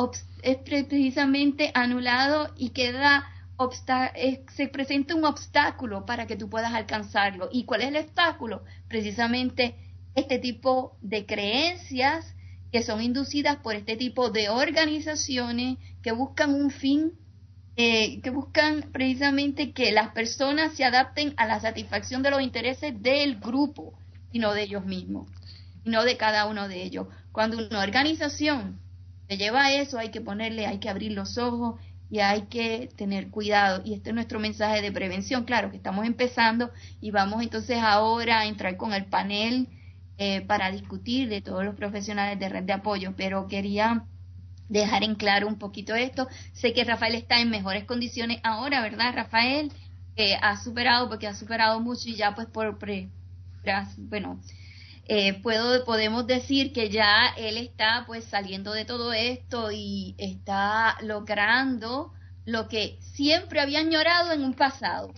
es 0.44 0.58
precisamente 0.58 1.72
anulado 1.74 2.52
y 2.58 2.70
queda 2.70 3.30
se 3.70 4.68
presenta 4.68 5.16
un 5.16 5.26
obstáculo 5.26 6.06
para 6.06 6.28
que 6.28 6.36
tú 6.36 6.50
puedas 6.50 6.74
alcanzarlo. 6.74 7.50
¿Y 7.52 7.66
cuál 7.66 7.82
es 7.82 7.88
el 7.90 7.98
obstáculo? 7.98 8.64
Precisamente 8.88 9.76
este 10.16 10.40
tipo 10.40 10.98
de 11.02 11.26
creencias 11.26 12.36
que 12.72 12.84
son 12.84 13.02
inducidas 13.02 13.58
por 13.58 13.76
este 13.76 13.98
tipo 13.98 14.30
de 14.30 14.50
organizaciones 14.50 15.78
que 16.02 16.12
buscan 16.12 16.54
un 16.54 16.72
fin, 16.72 17.14
eh, 17.76 18.22
que 18.22 18.30
buscan 18.30 18.92
precisamente 18.92 19.74
que 19.74 19.92
las 19.92 20.10
personas 20.10 20.74
se 20.74 20.86
adapten 20.86 21.34
a 21.38 21.46
la 21.46 21.60
satisfacción 21.60 22.24
de 22.24 22.32
los 22.32 22.42
intereses 22.42 23.02
del 23.02 23.40
grupo 23.40 23.94
y 24.32 24.40
no 24.40 24.54
de 24.54 24.64
ellos 24.64 24.86
mismos, 24.86 25.30
y 25.84 25.90
no 25.90 26.04
de 26.06 26.16
cada 26.16 26.46
uno 26.46 26.68
de 26.70 26.84
ellos. 26.84 27.08
Cuando 27.32 27.58
una 27.58 27.82
organización 27.82 28.80
lleva 29.38 29.66
a 29.66 29.74
eso, 29.74 29.98
hay 29.98 30.10
que 30.10 30.22
ponerle, 30.22 30.66
hay 30.66 30.80
que 30.80 30.90
abrir 30.90 31.12
los 31.12 31.38
ojos 31.38 31.80
y 32.12 32.20
hay 32.20 32.44
que 32.44 32.90
tener 32.96 33.30
cuidado. 33.30 33.82
Y 33.84 33.94
este 33.94 34.10
es 34.10 34.16
nuestro 34.16 34.40
mensaje 34.40 34.82
de 34.82 34.92
prevención. 34.92 35.46
Claro 35.46 35.72
que 35.72 35.78
estamos 35.78 36.06
empezando 36.06 36.70
y 37.00 37.10
vamos 37.10 37.42
entonces 37.42 37.80
ahora 37.80 38.42
a 38.42 38.46
entrar 38.46 38.78
con 38.78 38.94
el 38.94 39.06
panel 39.06 39.70
eh, 40.18 40.42
para 40.42 40.72
discutir 40.72 41.30
de 41.30 41.42
todos 41.42 41.66
los 41.66 41.76
profesionales 41.76 42.38
de 42.38 42.50
red 42.50 42.64
de 42.64 42.74
apoyo, 42.74 43.14
pero 43.16 43.48
quería 43.48 44.06
dejar 44.70 45.04
en 45.04 45.16
claro 45.16 45.48
un 45.48 45.58
poquito 45.58 45.96
esto. 45.96 46.28
Sé 46.54 46.74
que 46.74 46.84
Rafael 46.84 47.16
está 47.16 47.40
en 47.40 47.50
mejores 47.50 47.86
condiciones 47.86 48.40
ahora, 48.44 48.82
¿verdad, 48.82 49.14
Rafael? 49.16 49.72
que 50.16 50.36
ha 50.36 50.58
superado, 50.58 51.10
porque 51.10 51.28
ha 51.28 51.34
superado 51.34 51.80
mucho 51.80 52.10
y 52.10 52.16
ya 52.16 52.36
pues 52.36 52.48
por, 52.48 52.78
bueno, 53.98 54.42
eh, 55.14 55.34
puedo, 55.42 55.84
podemos 55.84 56.26
decir 56.26 56.72
que 56.72 56.90
ya 56.90 57.34
él 57.36 57.58
está 57.58 58.06
pues 58.08 58.24
saliendo 58.24 58.72
de 58.72 58.86
todo 58.86 59.12
esto 59.12 59.70
y 59.70 60.16
está 60.18 60.96
logrando 61.02 62.14
lo 62.46 62.70
que 62.70 62.98
siempre 63.02 63.60
había 63.60 63.80
añorado 63.80 64.32
en 64.32 64.46
un 64.46 64.54
pasado. 64.54 65.12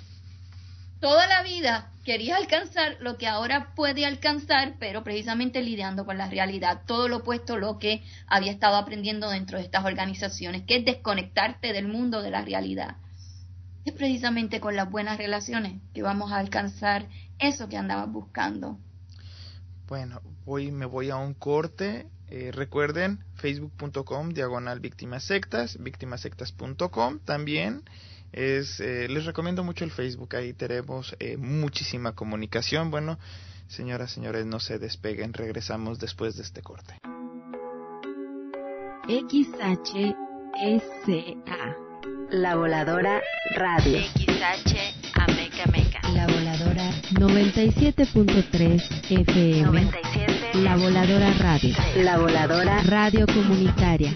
toda 0.99 1.27
la 1.27 1.43
vida 1.43 1.91
quería 2.03 2.37
alcanzar 2.37 2.97
lo 3.01 3.19
que 3.19 3.27
ahora 3.27 3.75
puede 3.75 4.03
alcanzar, 4.07 4.77
pero 4.79 5.03
precisamente 5.03 5.61
lidiando 5.61 6.07
con 6.07 6.17
la 6.17 6.27
realidad, 6.27 6.81
todo 6.87 7.07
lo 7.07 7.17
opuesto 7.17 7.53
a 7.53 7.59
lo 7.59 7.77
que 7.77 8.01
había 8.25 8.51
estado 8.51 8.77
aprendiendo 8.77 9.29
dentro 9.29 9.59
de 9.59 9.65
estas 9.65 9.85
organizaciones, 9.85 10.63
que 10.63 10.77
es 10.77 10.85
desconectarte 10.85 11.71
del 11.71 11.87
mundo, 11.87 12.23
de 12.23 12.31
la 12.31 12.41
realidad. 12.41 12.97
Es 13.85 13.93
precisamente 13.93 14.59
con 14.59 14.75
las 14.75 14.89
buenas 14.89 15.19
relaciones 15.19 15.83
que 15.93 16.01
vamos 16.01 16.31
a 16.31 16.39
alcanzar 16.39 17.09
eso 17.37 17.69
que 17.69 17.77
andabas 17.77 18.11
buscando. 18.11 18.79
Bueno, 19.87 20.21
hoy 20.45 20.71
me 20.71 20.85
voy 20.85 21.09
a 21.09 21.17
un 21.17 21.33
corte. 21.33 22.07
Eh, 22.29 22.51
recuerden, 22.51 23.19
facebook.com, 23.35 24.29
diagonal 24.29 24.79
víctimas 24.79 25.23
sectas, 25.23 25.77
víctimasectas.com 25.79 27.19
también. 27.19 27.83
Es, 28.31 28.79
eh, 28.79 29.07
les 29.07 29.25
recomiendo 29.25 29.63
mucho 29.63 29.85
el 29.85 29.91
Facebook, 29.91 30.35
ahí 30.35 30.53
tenemos 30.53 31.15
eh, 31.19 31.37
muchísima 31.37 32.13
comunicación. 32.13 32.89
Bueno, 32.89 33.19
señoras, 33.67 34.11
señores, 34.11 34.47
no 34.47 34.59
se 34.59 34.79
despeguen, 34.79 35.33
regresamos 35.33 35.99
después 35.99 36.35
de 36.35 36.41
este 36.41 36.63
corte. 36.63 36.97
XHSA, 39.07 40.15
La 42.31 42.55
Voladora 42.55 43.21
Radio. 43.55 43.99
XH 43.99 44.23
Ameca 44.23 45.02
Meca. 45.73 45.99
La 46.13 46.27
Voladora 46.27 46.91
97.3 47.13 48.81
FM. 49.09 49.65
97. 49.65 50.61
La 50.61 50.77
Voladora 50.77 51.33
Radio. 51.33 51.75
La 51.97 52.17
Voladora 52.19 52.83
Radio 52.83 53.25
Comunitaria. 53.25 54.13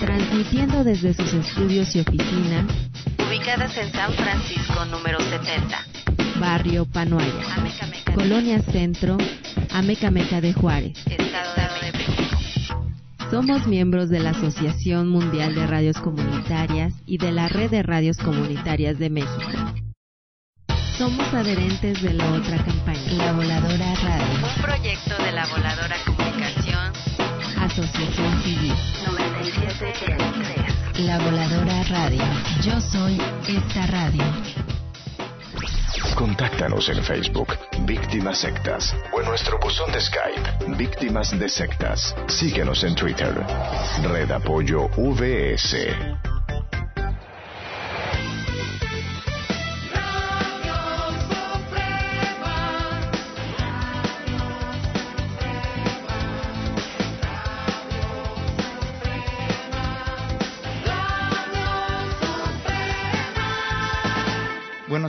Transmitiendo 0.00 0.82
desde 0.82 1.12
sus 1.12 1.34
estudios 1.34 1.94
y 1.94 2.00
oficinas, 2.00 2.64
ubicadas 3.28 3.76
en 3.76 3.92
San 3.92 4.12
Francisco 4.14 4.86
número 4.86 5.20
70. 5.20 5.78
Barrio 6.40 6.86
Panoaya. 6.86 7.54
Ameca 7.56 7.86
Meca. 7.86 8.14
Colonia 8.14 8.62
Centro, 8.62 9.18
Amecameca 9.70 10.40
de 10.40 10.54
Juárez. 10.54 10.96
Estado 11.06 11.54
de 11.82 11.92
México. 11.92 12.86
Somos 13.30 13.66
miembros 13.66 14.08
de 14.08 14.20
la 14.20 14.30
Asociación 14.30 15.08
Mundial 15.08 15.54
de 15.54 15.66
Radios 15.66 15.98
Comunitarias 15.98 16.94
y 17.04 17.18
de 17.18 17.32
la 17.32 17.48
Red 17.48 17.70
de 17.70 17.82
Radios 17.82 18.16
Comunitarias 18.16 18.98
de 18.98 19.10
México. 19.10 19.83
Somos 20.98 21.34
adherentes 21.34 22.02
de 22.02 22.14
la 22.14 22.30
otra 22.32 22.56
campaña, 22.64 23.12
La 23.12 23.32
Voladora 23.32 23.94
Radio, 23.94 24.46
Un 24.46 24.62
proyecto 24.62 25.22
de 25.22 25.32
la 25.32 25.46
Voladora 25.46 25.96
Comunicación 26.06 26.92
Asociación 27.64 28.42
Civil. 28.42 28.74
97.3. 29.04 30.98
La 30.98 31.18
Voladora 31.18 31.82
Radio. 31.84 32.22
Yo 32.62 32.80
soy 32.80 33.20
esta 33.48 33.86
radio. 33.86 34.22
Contáctanos 36.14 36.88
en 36.88 37.02
Facebook, 37.02 37.56
Víctimas 37.80 38.38
Sectas, 38.38 38.94
o 39.12 39.20
en 39.20 39.26
nuestro 39.26 39.58
buzón 39.58 39.90
de 39.90 40.00
Skype, 40.00 40.76
Víctimas 40.76 41.36
de 41.36 41.48
Sectas. 41.48 42.14
Síguenos 42.28 42.84
en 42.84 42.94
Twitter, 42.94 43.34
Red 44.04 44.30
Apoyo 44.30 44.88
VS. 44.96 46.33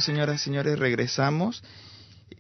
señoras 0.05 0.41
y 0.41 0.43
señores, 0.45 0.77
regresamos. 0.77 1.63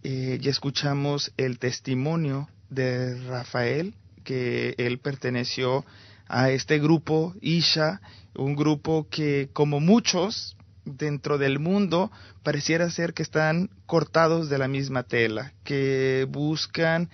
Eh, 0.03 0.37
ya 0.39 0.51
escuchamos 0.51 1.33
el 1.35 1.57
testimonio 1.57 2.47
de 2.69 3.19
Rafael, 3.23 3.95
que 4.23 4.75
él 4.77 4.99
perteneció 4.99 5.83
a 6.27 6.51
este 6.51 6.79
grupo 6.79 7.33
Isha, 7.41 8.01
un 8.35 8.55
grupo 8.55 9.07
que 9.09 9.49
como 9.51 9.79
muchos 9.79 10.55
dentro 10.85 11.39
del 11.39 11.57
mundo 11.57 12.11
pareciera 12.43 12.89
ser 12.91 13.13
que 13.13 13.23
están 13.23 13.71
cortados 13.87 14.47
de 14.49 14.59
la 14.59 14.67
misma 14.67 15.03
tela, 15.03 15.53
que 15.63 16.27
buscan 16.29 17.09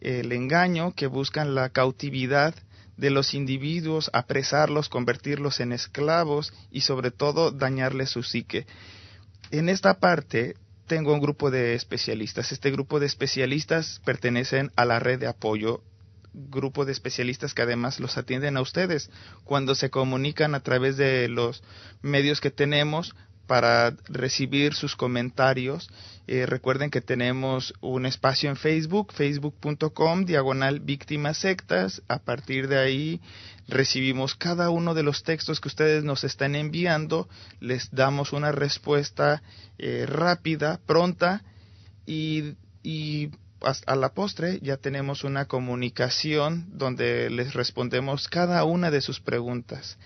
el 0.00 0.32
engaño, 0.32 0.92
que 0.94 1.06
buscan 1.06 1.54
la 1.54 1.70
cautividad 1.70 2.54
de 2.98 3.10
los 3.10 3.32
individuos, 3.32 4.10
apresarlos, 4.12 4.90
convertirlos 4.90 5.60
en 5.60 5.72
esclavos 5.72 6.52
y 6.70 6.82
sobre 6.82 7.10
todo 7.10 7.50
dañarles 7.50 8.10
su 8.10 8.22
psique. 8.22 8.66
En 9.58 9.68
esta 9.68 10.00
parte 10.00 10.56
tengo 10.88 11.14
un 11.14 11.20
grupo 11.20 11.48
de 11.52 11.74
especialistas. 11.74 12.50
Este 12.50 12.72
grupo 12.72 12.98
de 12.98 13.06
especialistas 13.06 14.00
pertenecen 14.04 14.72
a 14.74 14.84
la 14.84 14.98
red 14.98 15.20
de 15.20 15.28
apoyo, 15.28 15.80
grupo 16.32 16.84
de 16.84 16.90
especialistas 16.90 17.54
que 17.54 17.62
además 17.62 18.00
los 18.00 18.18
atienden 18.18 18.56
a 18.56 18.60
ustedes 18.60 19.10
cuando 19.44 19.76
se 19.76 19.90
comunican 19.90 20.56
a 20.56 20.60
través 20.64 20.96
de 20.96 21.28
los 21.28 21.62
medios 22.02 22.40
que 22.40 22.50
tenemos 22.50 23.14
para 23.46 23.94
recibir 24.08 24.74
sus 24.74 24.96
comentarios. 24.96 25.88
Eh, 26.26 26.46
recuerden 26.46 26.90
que 26.90 27.02
tenemos 27.02 27.74
un 27.80 28.06
espacio 28.06 28.48
en 28.48 28.56
Facebook, 28.56 29.12
facebook.com, 29.12 30.24
diagonal 30.24 30.80
víctimas 30.80 31.38
sectas. 31.38 32.02
A 32.08 32.20
partir 32.20 32.68
de 32.68 32.78
ahí 32.78 33.20
recibimos 33.68 34.34
cada 34.34 34.70
uno 34.70 34.94
de 34.94 35.02
los 35.02 35.22
textos 35.22 35.60
que 35.60 35.68
ustedes 35.68 36.04
nos 36.04 36.24
están 36.24 36.54
enviando, 36.54 37.28
les 37.60 37.90
damos 37.90 38.32
una 38.32 38.52
respuesta 38.52 39.42
eh, 39.78 40.06
rápida, 40.06 40.80
pronta 40.86 41.42
y, 42.06 42.56
a 43.86 43.96
la 43.96 44.12
postre 44.12 44.58
ya 44.60 44.76
tenemos 44.76 45.24
una 45.24 45.46
comunicación 45.46 46.66
donde 46.72 47.30
les 47.30 47.54
respondemos 47.54 48.28
cada 48.28 48.62
una 48.64 48.90
de 48.90 49.00
sus 49.00 49.20
preguntas. 49.20 49.96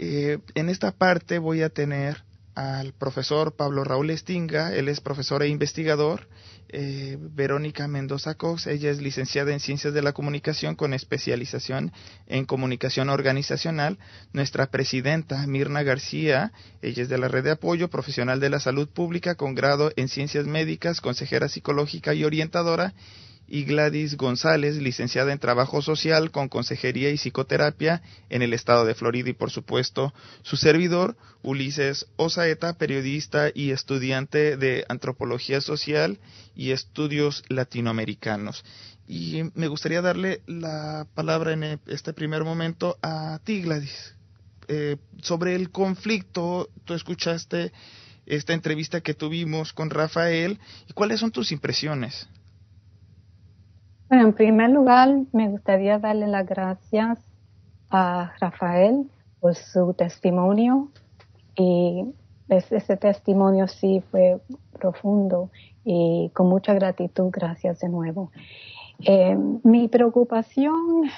Eh, 0.00 0.38
en 0.54 0.68
esta 0.68 0.90
parte 0.90 1.38
voy 1.38 1.62
a 1.62 1.70
tener 1.70 2.25
al 2.56 2.94
profesor 2.94 3.54
Pablo 3.54 3.84
Raúl 3.84 4.08
Estinga, 4.08 4.74
él 4.74 4.88
es 4.88 5.02
profesor 5.02 5.42
e 5.42 5.48
investigador, 5.48 6.26
eh, 6.70 7.18
Verónica 7.20 7.86
Mendoza 7.86 8.34
Cox, 8.34 8.66
ella 8.66 8.90
es 8.90 9.00
licenciada 9.02 9.52
en 9.52 9.60
Ciencias 9.60 9.92
de 9.92 10.00
la 10.00 10.14
Comunicación 10.14 10.74
con 10.74 10.94
especialización 10.94 11.92
en 12.26 12.46
Comunicación 12.46 13.10
Organizacional, 13.10 13.98
nuestra 14.32 14.70
presidenta 14.70 15.46
Mirna 15.46 15.82
García, 15.82 16.52
ella 16.80 17.02
es 17.02 17.10
de 17.10 17.18
la 17.18 17.28
Red 17.28 17.44
de 17.44 17.50
Apoyo, 17.52 17.90
profesional 17.90 18.40
de 18.40 18.48
la 18.48 18.58
Salud 18.58 18.88
Pública 18.88 19.34
con 19.34 19.54
grado 19.54 19.92
en 19.96 20.08
Ciencias 20.08 20.46
Médicas, 20.46 21.02
consejera 21.02 21.50
psicológica 21.50 22.14
y 22.14 22.24
orientadora, 22.24 22.94
y 23.48 23.64
Gladys 23.64 24.16
González, 24.16 24.76
licenciada 24.76 25.32
en 25.32 25.38
Trabajo 25.38 25.82
Social 25.82 26.30
con 26.30 26.48
Consejería 26.48 27.10
y 27.10 27.18
Psicoterapia 27.18 28.02
en 28.28 28.42
el 28.42 28.52
estado 28.52 28.84
de 28.84 28.94
Florida 28.94 29.30
y 29.30 29.34
por 29.34 29.50
supuesto 29.50 30.12
su 30.42 30.56
servidor, 30.56 31.16
Ulises 31.42 32.06
Osaeta, 32.16 32.74
periodista 32.74 33.50
y 33.54 33.70
estudiante 33.70 34.56
de 34.56 34.84
Antropología 34.88 35.60
Social 35.60 36.18
y 36.54 36.72
Estudios 36.72 37.44
Latinoamericanos. 37.48 38.64
Y 39.08 39.42
me 39.54 39.68
gustaría 39.68 40.02
darle 40.02 40.40
la 40.46 41.06
palabra 41.14 41.52
en 41.52 41.80
este 41.86 42.12
primer 42.12 42.42
momento 42.42 42.98
a 43.02 43.38
ti, 43.44 43.62
Gladys. 43.62 44.14
Eh, 44.68 44.96
sobre 45.22 45.54
el 45.54 45.70
conflicto, 45.70 46.68
tú 46.84 46.94
escuchaste 46.94 47.72
esta 48.26 48.52
entrevista 48.52 49.00
que 49.00 49.14
tuvimos 49.14 49.72
con 49.72 49.90
Rafael 49.90 50.58
y 50.88 50.92
cuáles 50.92 51.20
son 51.20 51.30
tus 51.30 51.52
impresiones. 51.52 52.26
Bueno, 54.08 54.26
en 54.26 54.32
primer 54.34 54.70
lugar, 54.70 55.08
me 55.32 55.48
gustaría 55.48 55.98
darle 55.98 56.28
las 56.28 56.46
gracias 56.46 57.18
a 57.90 58.32
Rafael 58.38 59.10
por 59.40 59.56
su 59.56 59.94
testimonio 59.94 60.90
y 61.56 62.04
ese 62.48 62.96
testimonio 62.96 63.66
sí 63.66 64.04
fue 64.12 64.40
profundo 64.78 65.50
y 65.84 66.30
con 66.34 66.48
mucha 66.48 66.72
gratitud, 66.72 67.30
gracias 67.32 67.80
de 67.80 67.88
nuevo. 67.88 68.30
Eh, 69.00 69.36
mi 69.64 69.88
preocupación, 69.88 71.10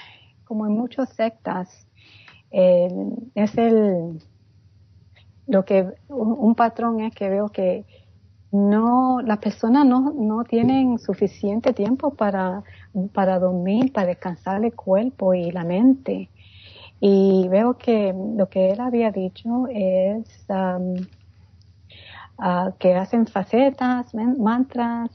como 0.45 0.67
en 0.67 0.73
muchas 0.73 1.11
sectas, 1.11 1.87
eh, 2.51 2.89
es 3.35 3.59
el 3.59 4.23
lo 5.47 5.67
que 5.67 5.93
un 6.09 6.55
patrón 6.55 7.01
es 7.01 7.15
que 7.15 7.29
veo 7.29 7.49
que 7.49 7.85
no, 8.51 9.21
las 9.21 9.39
personas 9.39 9.85
no, 9.85 10.13
no 10.15 10.45
tienen 10.45 10.99
suficiente 10.99 11.73
tiempo 11.73 12.15
para, 12.15 12.63
para 13.13 13.39
dormir, 13.39 13.93
para 13.93 14.07
descansar 14.07 14.65
el 14.65 14.75
cuerpo 14.75 15.35
y 15.35 15.51
la 15.51 15.65
mente. 15.65 16.31
Y 17.01 17.47
veo 17.49 17.77
que 17.77 18.15
lo 18.37 18.49
que 18.49 18.71
él 18.71 18.81
había 18.81 19.11
dicho 19.11 19.67
es 19.69 20.47
um, 20.49 20.95
uh, 22.39 22.73
que 22.79 22.95
hacen 22.95 23.27
facetas, 23.27 24.15
mantras, 24.15 25.11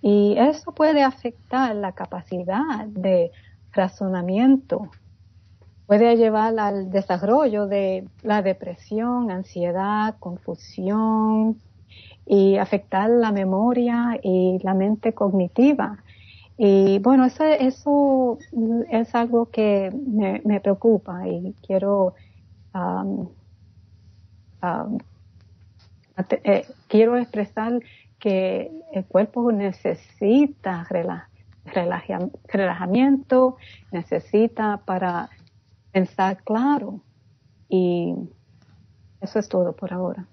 y 0.00 0.34
eso 0.36 0.72
puede 0.72 1.04
afectar 1.04 1.76
la 1.76 1.92
capacidad 1.92 2.86
de 2.86 3.30
razonamiento. 3.72 4.90
Puede 5.86 6.16
llevar 6.16 6.58
al 6.58 6.90
desarrollo 6.90 7.66
de 7.66 8.08
la 8.22 8.42
depresión, 8.42 9.30
ansiedad, 9.30 10.16
confusión, 10.18 11.60
y 12.26 12.56
afectar 12.56 13.10
la 13.10 13.32
memoria 13.32 14.18
y 14.22 14.58
la 14.62 14.74
mente 14.74 15.12
cognitiva. 15.12 15.98
Y 16.56 16.98
bueno, 17.00 17.24
eso, 17.24 17.44
eso 17.44 18.38
es 18.90 19.14
algo 19.14 19.50
que 19.50 19.90
me, 19.92 20.60
preocupa 20.60 21.26
y 21.26 21.54
quiero, 21.66 22.14
eh, 26.44 26.66
quiero 26.88 27.16
expresar 27.16 27.80
que 28.18 28.70
el 28.92 29.04
cuerpo 29.06 29.50
necesita 29.50 30.86
relajamiento, 32.46 33.56
necesita 33.90 34.76
para 34.84 35.30
pensar 35.90 36.42
claro. 36.44 37.00
Y 37.68 38.14
eso 39.20 39.38
es 39.38 39.48
todo 39.48 39.72
por 39.72 39.92
ahora. 39.92 40.26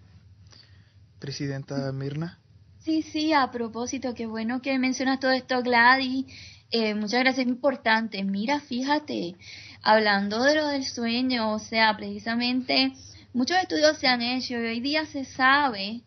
Presidenta 1.19 1.91
Mirna. 1.91 2.39
Sí, 2.79 3.01
sí, 3.01 3.33
a 3.33 3.51
propósito, 3.51 4.15
qué 4.15 4.25
bueno 4.25 4.61
que 4.61 4.79
mencionas 4.79 5.19
todo 5.19 5.31
esto, 5.31 5.61
Gladys. 5.61 6.25
Eh, 6.71 6.93
muchas 6.95 7.19
gracias, 7.19 7.45
es 7.45 7.51
importante. 7.51 8.23
Mira, 8.23 8.59
fíjate, 8.61 9.35
hablando 9.81 10.41
de 10.43 10.55
lo 10.55 10.67
del 10.67 10.85
sueño, 10.85 11.53
o 11.53 11.59
sea, 11.59 11.95
precisamente 11.97 12.93
muchos 13.33 13.57
estudios 13.57 13.97
se 13.97 14.07
han 14.07 14.21
hecho 14.21 14.53
y 14.53 14.65
hoy 14.65 14.79
día 14.79 15.05
se 15.05 15.25
sabe, 15.25 16.01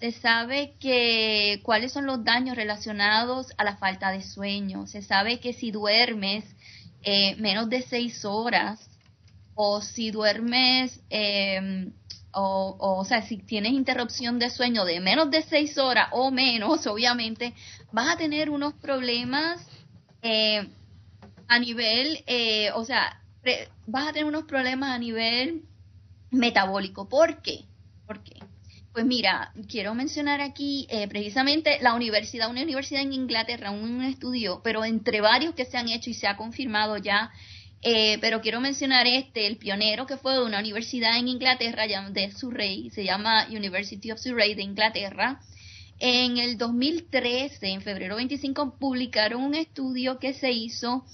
se 0.00 0.12
sabe 0.12 0.74
que 0.80 1.60
cuáles 1.62 1.92
son 1.92 2.06
los 2.06 2.24
daños 2.24 2.56
relacionados 2.56 3.48
a 3.58 3.64
la 3.64 3.76
falta 3.76 4.10
de 4.10 4.22
sueño. 4.22 4.86
Se 4.86 5.02
sabe 5.02 5.38
que 5.38 5.52
si 5.52 5.70
duermes 5.70 6.44
eh, 7.02 7.36
menos 7.36 7.68
de 7.68 7.82
seis 7.82 8.24
horas 8.24 8.88
o 9.54 9.80
si 9.80 10.10
duermes 10.10 11.00
eh, 11.10 11.90
o, 12.38 12.76
o, 12.78 13.04
sea, 13.04 13.22
si 13.22 13.38
tienes 13.38 13.72
interrupción 13.72 14.38
de 14.38 14.50
sueño 14.50 14.84
de 14.84 15.00
menos 15.00 15.30
de 15.30 15.42
seis 15.42 15.78
horas 15.78 16.08
o 16.12 16.30
menos, 16.30 16.86
obviamente, 16.86 17.54
vas 17.92 18.14
a 18.14 18.18
tener 18.18 18.50
unos 18.50 18.74
problemas 18.74 19.66
eh, 20.22 20.68
a 21.48 21.58
nivel, 21.58 22.22
eh, 22.26 22.70
o 22.74 22.84
sea, 22.84 23.20
vas 23.86 24.08
a 24.08 24.12
tener 24.12 24.26
unos 24.26 24.44
problemas 24.44 24.90
a 24.90 24.98
nivel 24.98 25.62
metabólico. 26.30 27.08
¿Por 27.08 27.40
qué? 27.40 27.64
Pues 28.92 29.04
mira, 29.04 29.52
quiero 29.68 29.94
mencionar 29.94 30.40
aquí 30.40 30.86
eh, 30.90 31.06
precisamente 31.08 31.78
la 31.80 31.94
universidad, 31.94 32.48
una 32.48 32.62
universidad 32.62 33.02
en 33.02 33.12
Inglaterra, 33.12 33.70
un 33.70 34.02
estudio, 34.02 34.60
pero 34.64 34.84
entre 34.84 35.20
varios 35.20 35.54
que 35.54 35.66
se 35.66 35.76
han 35.76 35.88
hecho 35.88 36.10
y 36.10 36.14
se 36.14 36.26
ha 36.26 36.36
confirmado 36.36 36.96
ya 36.96 37.30
eh, 37.82 38.18
pero 38.20 38.40
quiero 38.40 38.60
mencionar 38.60 39.06
este, 39.06 39.46
el 39.46 39.58
pionero 39.58 40.06
que 40.06 40.16
fue 40.16 40.34
de 40.34 40.44
una 40.44 40.60
universidad 40.60 41.18
en 41.18 41.28
Inglaterra 41.28 41.84
de 41.86 42.32
Surrey, 42.32 42.90
se 42.90 43.04
llama 43.04 43.46
University 43.50 44.10
of 44.10 44.18
Surrey 44.18 44.54
de 44.54 44.62
Inglaterra. 44.62 45.40
En 45.98 46.36
el 46.36 46.58
2013, 46.58 47.68
en 47.68 47.80
febrero 47.80 48.16
25, 48.16 48.78
publicaron 48.78 49.42
un 49.42 49.54
estudio 49.54 50.18
que 50.18 50.34
se 50.34 50.52
hizo 50.52 51.04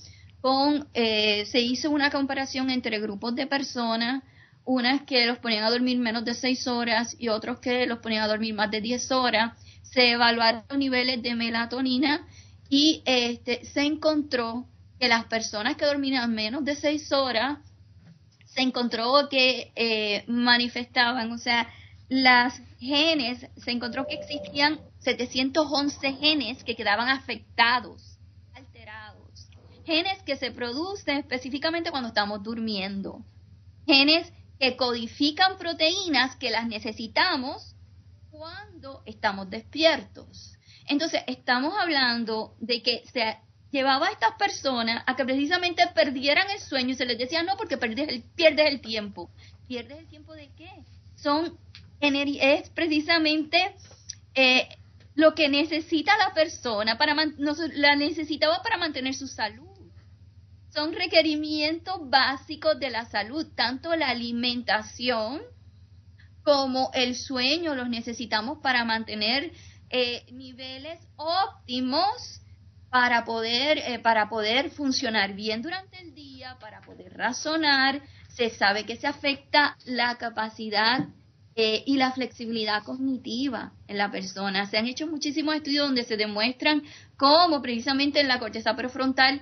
con, 0.40 0.88
eh, 0.94 1.44
se 1.46 1.60
hizo 1.60 1.90
una 1.90 2.10
comparación 2.10 2.68
entre 2.70 2.98
grupos 2.98 3.34
de 3.36 3.46
personas, 3.46 4.24
unas 4.64 5.02
que 5.02 5.26
los 5.26 5.38
ponían 5.38 5.64
a 5.64 5.70
dormir 5.70 5.98
menos 5.98 6.24
de 6.24 6.34
6 6.34 6.66
horas 6.66 7.16
y 7.18 7.28
otros 7.28 7.60
que 7.60 7.86
los 7.86 7.98
ponían 7.98 8.24
a 8.24 8.28
dormir 8.28 8.54
más 8.54 8.70
de 8.70 8.80
10 8.80 9.12
horas. 9.12 9.52
Se 9.82 10.12
evaluaron 10.12 10.64
los 10.68 10.78
niveles 10.78 11.22
de 11.22 11.34
melatonina 11.34 12.26
y 12.68 13.02
este, 13.04 13.64
se 13.66 13.82
encontró 13.82 14.66
que 15.02 15.08
las 15.08 15.24
personas 15.24 15.76
que 15.76 15.84
dormían 15.84 16.32
menos 16.32 16.64
de 16.64 16.76
seis 16.76 17.10
horas 17.10 17.58
se 18.44 18.60
encontró 18.62 19.28
que 19.28 19.72
eh, 19.74 20.22
manifestaban, 20.28 21.32
o 21.32 21.38
sea, 21.38 21.68
las 22.08 22.62
genes, 22.78 23.44
se 23.56 23.72
encontró 23.72 24.06
que 24.06 24.14
existían 24.14 24.78
711 25.00 26.12
genes 26.12 26.62
que 26.62 26.76
quedaban 26.76 27.08
afectados, 27.08 28.16
alterados. 28.54 29.48
Genes 29.84 30.22
que 30.22 30.36
se 30.36 30.52
producen 30.52 31.18
específicamente 31.18 31.90
cuando 31.90 32.10
estamos 32.10 32.40
durmiendo. 32.44 33.24
Genes 33.84 34.32
que 34.60 34.76
codifican 34.76 35.58
proteínas 35.58 36.36
que 36.36 36.50
las 36.50 36.68
necesitamos 36.68 37.74
cuando 38.30 39.02
estamos 39.04 39.50
despiertos. 39.50 40.52
Entonces, 40.86 41.22
estamos 41.26 41.74
hablando 41.76 42.54
de 42.60 42.82
que 42.84 43.02
se 43.12 43.36
llevaba 43.72 44.06
a 44.06 44.12
estas 44.12 44.34
personas 44.34 45.02
a 45.06 45.16
que 45.16 45.24
precisamente 45.24 45.82
perdieran 45.94 46.48
el 46.50 46.60
sueño 46.60 46.90
y 46.90 46.94
se 46.94 47.06
les 47.06 47.18
decía 47.18 47.42
no 47.42 47.56
porque 47.56 47.78
pierdes 47.78 48.08
el, 48.08 48.22
pierdes 48.22 48.66
el 48.70 48.80
tiempo. 48.80 49.30
¿Pierdes 49.66 49.98
el 49.98 50.06
tiempo 50.06 50.34
de 50.34 50.50
qué? 50.56 50.70
Son 51.16 51.58
es 52.04 52.68
precisamente 52.70 53.74
eh, 54.34 54.68
lo 55.14 55.34
que 55.34 55.48
necesita 55.48 56.16
la 56.18 56.34
persona 56.34 56.98
para 56.98 57.14
la 57.14 57.96
necesitaba 57.96 58.60
para 58.62 58.76
mantener 58.76 59.14
su 59.14 59.28
salud. 59.28 59.68
Son 60.74 60.92
requerimientos 60.92 62.10
básicos 62.10 62.78
de 62.80 62.90
la 62.90 63.04
salud, 63.04 63.46
tanto 63.54 63.94
la 63.94 64.08
alimentación 64.08 65.42
como 66.42 66.90
el 66.92 67.14
sueño 67.14 67.74
los 67.74 67.88
necesitamos 67.88 68.58
para 68.58 68.84
mantener 68.84 69.52
eh, 69.90 70.24
niveles 70.32 70.98
óptimos 71.16 72.41
para 72.92 73.24
poder, 73.24 73.78
eh, 73.78 73.98
para 74.00 74.28
poder 74.28 74.68
funcionar 74.68 75.32
bien 75.32 75.62
durante 75.62 75.98
el 75.98 76.14
día, 76.14 76.58
para 76.60 76.82
poder 76.82 77.16
razonar. 77.16 78.02
Se 78.28 78.50
sabe 78.50 78.84
que 78.84 78.96
se 78.96 79.06
afecta 79.06 79.78
la 79.86 80.18
capacidad 80.18 81.08
eh, 81.56 81.84
y 81.86 81.96
la 81.96 82.12
flexibilidad 82.12 82.82
cognitiva 82.84 83.72
en 83.88 83.96
la 83.96 84.10
persona. 84.10 84.66
Se 84.66 84.76
han 84.76 84.84
hecho 84.84 85.06
muchísimos 85.06 85.54
estudios 85.54 85.86
donde 85.86 86.04
se 86.04 86.18
demuestran 86.18 86.82
cómo 87.16 87.62
precisamente 87.62 88.20
en 88.20 88.28
la 88.28 88.38
corteza 88.38 88.76
prefrontal 88.76 89.40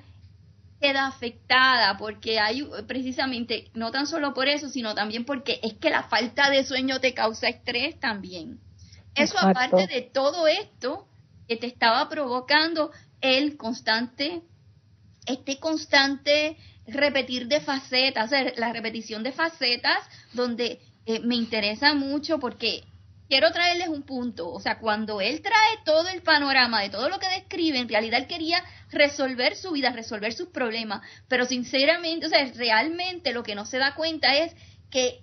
queda 0.80 1.09
afectada 1.09 1.98
porque 1.98 2.38
hay 2.38 2.64
precisamente 2.86 3.68
no 3.74 3.90
tan 3.90 4.07
solo 4.07 4.32
por 4.32 4.46
eso 4.48 4.68
sino 4.68 4.94
también 4.94 5.24
porque 5.26 5.59
es 5.62 5.74
que 5.74 5.90
la 5.90 6.05
falta 6.05 6.48
de 6.48 6.64
sueño 6.64 7.01
te 7.01 7.12
causa 7.12 7.48
estrés 7.51 8.01
también 8.01 8.61
eso 9.14 9.38
aparte 9.38 9.86
de 9.88 10.01
todo 10.01 10.46
esto 10.46 11.07
que 11.46 11.57
te 11.57 11.66
estaba 11.66 12.09
provocando 12.09 12.92
el 13.21 13.57
constante, 13.57 14.43
este 15.27 15.59
constante 15.59 16.57
repetir 16.87 17.47
de 17.47 17.61
facetas, 17.61 18.31
la 18.57 18.73
repetición 18.73 19.23
de 19.23 19.33
facetas, 19.33 19.99
donde 20.33 20.81
eh, 21.07 21.21
me 21.21 21.37
interesa 21.37 21.95
mucho 21.95 22.39
porque 22.39 22.85
quiero 23.29 23.53
traerles 23.53 23.89
un 23.89 24.03
punto, 24.03 24.51
o 24.51 24.61
sea, 24.61 24.79
cuando 24.79 25.21
él 25.21 25.41
trae 25.41 25.79
todo 25.85 26.09
el 26.09 26.21
panorama 26.23 26.83
de 26.83 26.91
todo 26.91 27.09
lo 27.09 27.21
que 27.21 27.29
describe, 27.29 27.79
en 27.79 27.89
realidad 27.89 28.21
él 28.21 28.27
quería 28.27 28.62
resolver 28.91 29.55
su 29.55 29.71
vida, 29.71 29.93
resolver 29.93 30.33
sus 30.33 30.49
problemas, 30.49 31.01
pero 31.29 31.47
sinceramente, 31.47 32.27
o 32.27 32.29
sea, 32.29 32.45
realmente 32.57 33.33
lo 33.33 33.45
que 33.45 33.55
no 33.55 33.66
se 33.66 33.79
da 33.79 33.95
cuenta 33.95 34.37
es 34.37 34.53
que 34.91 35.21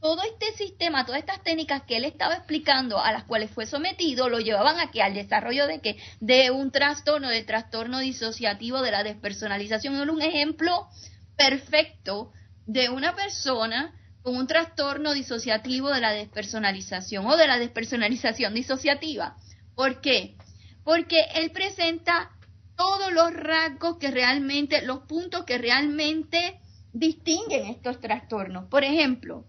todo 0.00 0.22
este 0.22 0.52
sistema, 0.52 1.04
todas 1.04 1.20
estas 1.20 1.42
técnicas 1.42 1.82
que 1.82 1.96
él 1.96 2.04
estaba 2.04 2.34
explicando, 2.34 3.00
a 3.00 3.10
las 3.12 3.24
cuales 3.24 3.50
fue 3.50 3.66
sometido, 3.66 4.28
lo 4.28 4.38
llevaban 4.38 4.78
a 4.78 4.90
que 4.90 5.02
al 5.02 5.14
desarrollo 5.14 5.66
de 5.66 5.80
que 5.80 5.96
de 6.20 6.50
un 6.50 6.70
trastorno, 6.70 7.28
de 7.28 7.42
trastorno 7.42 7.98
disociativo 7.98 8.80
de 8.80 8.92
la 8.92 9.02
despersonalización. 9.02 9.96
Era 9.96 10.12
un 10.12 10.22
ejemplo 10.22 10.88
perfecto 11.36 12.32
de 12.66 12.90
una 12.90 13.16
persona 13.16 13.94
con 14.22 14.36
un 14.36 14.46
trastorno 14.46 15.14
disociativo 15.14 15.90
de 15.90 16.00
la 16.00 16.12
despersonalización 16.12 17.26
o 17.26 17.36
de 17.36 17.48
la 17.48 17.58
despersonalización 17.58 18.54
disociativa. 18.54 19.36
¿Por 19.74 20.00
qué? 20.00 20.36
Porque 20.84 21.24
él 21.34 21.50
presenta 21.50 22.30
todos 22.76 23.12
los 23.12 23.32
rasgos 23.32 23.98
que 23.98 24.10
realmente, 24.10 24.82
los 24.82 25.00
puntos 25.00 25.44
que 25.44 25.58
realmente 25.58 26.60
distinguen 26.92 27.66
estos 27.66 28.00
trastornos. 28.00 28.66
Por 28.66 28.84
ejemplo, 28.84 29.44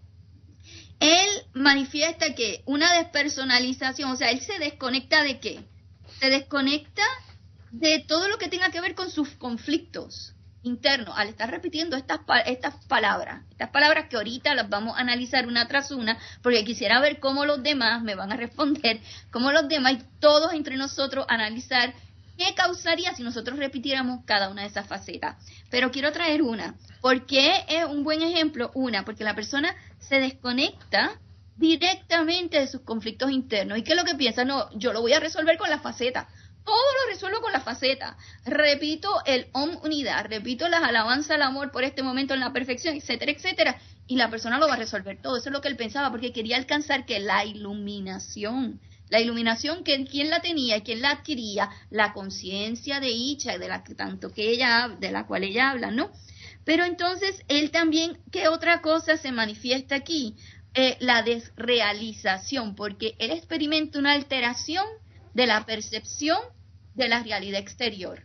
él 1.00 1.28
manifiesta 1.54 2.34
que 2.34 2.62
una 2.66 2.92
despersonalización, 2.92 4.10
o 4.10 4.16
sea, 4.16 4.30
él 4.30 4.40
se 4.40 4.58
desconecta 4.58 5.22
de 5.22 5.40
qué? 5.40 5.60
Se 6.20 6.28
desconecta 6.28 7.02
de 7.72 8.04
todo 8.06 8.28
lo 8.28 8.38
que 8.38 8.48
tenga 8.48 8.70
que 8.70 8.80
ver 8.80 8.94
con 8.94 9.10
sus 9.10 9.30
conflictos 9.30 10.34
internos, 10.62 11.14
al 11.16 11.28
estar 11.28 11.50
repitiendo 11.50 11.96
estas, 11.96 12.20
estas 12.44 12.74
palabras, 12.86 13.42
estas 13.50 13.70
palabras 13.70 14.08
que 14.08 14.16
ahorita 14.16 14.54
las 14.54 14.68
vamos 14.68 14.96
a 14.96 15.00
analizar 15.00 15.46
una 15.46 15.66
tras 15.68 15.90
una, 15.90 16.18
porque 16.42 16.64
quisiera 16.64 17.00
ver 17.00 17.18
cómo 17.18 17.46
los 17.46 17.62
demás 17.62 18.02
me 18.02 18.14
van 18.14 18.32
a 18.32 18.36
responder, 18.44 19.00
cómo 19.30 19.52
los 19.52 19.68
demás 19.68 19.94
y 19.94 20.20
todos 20.20 20.52
entre 20.52 20.76
nosotros 20.76 21.24
analizar 21.28 21.94
qué 22.40 22.54
causaría 22.54 23.14
si 23.14 23.22
nosotros 23.22 23.58
repitiéramos 23.58 24.24
cada 24.24 24.48
una 24.48 24.62
de 24.62 24.68
esas 24.68 24.86
facetas. 24.86 25.36
Pero 25.70 25.90
quiero 25.90 26.10
traer 26.10 26.40
una. 26.42 26.74
¿Por 27.02 27.26
qué 27.26 27.64
es 27.68 27.84
un 27.84 28.02
buen 28.02 28.22
ejemplo? 28.22 28.70
Una, 28.74 29.04
porque 29.04 29.24
la 29.24 29.34
persona 29.34 29.76
se 29.98 30.20
desconecta 30.20 31.20
directamente 31.56 32.58
de 32.58 32.66
sus 32.66 32.80
conflictos 32.80 33.30
internos. 33.30 33.76
¿Y 33.76 33.82
qué 33.82 33.92
es 33.92 33.98
lo 33.98 34.04
que 34.04 34.14
piensa? 34.14 34.46
No, 34.46 34.70
yo 34.72 34.94
lo 34.94 35.02
voy 35.02 35.12
a 35.12 35.20
resolver 35.20 35.58
con 35.58 35.68
la 35.68 35.80
faceta. 35.80 36.28
Todo 36.64 36.76
lo 36.76 37.12
resuelvo 37.12 37.42
con 37.42 37.52
la 37.52 37.60
faceta. 37.60 38.16
Repito 38.46 39.22
el 39.26 39.48
om 39.52 39.76
unidad, 39.82 40.26
repito 40.26 40.68
las 40.68 40.82
alabanzas 40.82 41.32
al 41.32 41.42
amor 41.42 41.70
por 41.70 41.84
este 41.84 42.02
momento 42.02 42.32
en 42.32 42.40
la 42.40 42.54
perfección, 42.54 42.96
etcétera, 42.96 43.32
etcétera. 43.32 43.78
Y 44.06 44.16
la 44.16 44.30
persona 44.30 44.58
lo 44.58 44.66
va 44.66 44.74
a 44.74 44.78
resolver 44.78 45.20
todo. 45.20 45.36
Eso 45.36 45.50
es 45.50 45.52
lo 45.52 45.60
que 45.60 45.68
él 45.68 45.76
pensaba, 45.76 46.10
porque 46.10 46.32
quería 46.32 46.56
alcanzar 46.56 47.04
que 47.04 47.18
la 47.20 47.44
iluminación, 47.44 48.80
La 49.10 49.20
iluminación, 49.20 49.84
que 49.84 50.04
¿quién 50.06 50.30
la 50.30 50.40
tenía 50.40 50.78
y 50.78 50.82
quién 50.82 51.02
la 51.02 51.10
adquiría? 51.10 51.68
La 51.90 52.12
conciencia 52.12 53.00
de 53.00 53.10
Icha, 53.10 53.58
de 53.58 53.68
la 53.68 53.82
tanto 53.82 54.32
que 54.32 54.50
ella, 54.50 54.96
de 54.98 55.10
la 55.10 55.26
cual 55.26 55.44
ella 55.44 55.70
habla, 55.70 55.90
¿no? 55.90 56.10
Pero 56.64 56.84
entonces 56.84 57.42
él 57.48 57.72
también, 57.72 58.18
¿qué 58.30 58.48
otra 58.48 58.80
cosa 58.80 59.16
se 59.16 59.32
manifiesta 59.32 59.96
aquí? 59.96 60.36
Eh, 60.74 60.96
la 61.00 61.22
desrealización, 61.22 62.76
porque 62.76 63.16
él 63.18 63.32
experimenta 63.32 63.98
una 63.98 64.12
alteración 64.12 64.86
de 65.34 65.46
la 65.48 65.66
percepción 65.66 66.38
de 66.94 67.08
la 67.08 67.22
realidad 67.24 67.60
exterior. 67.60 68.22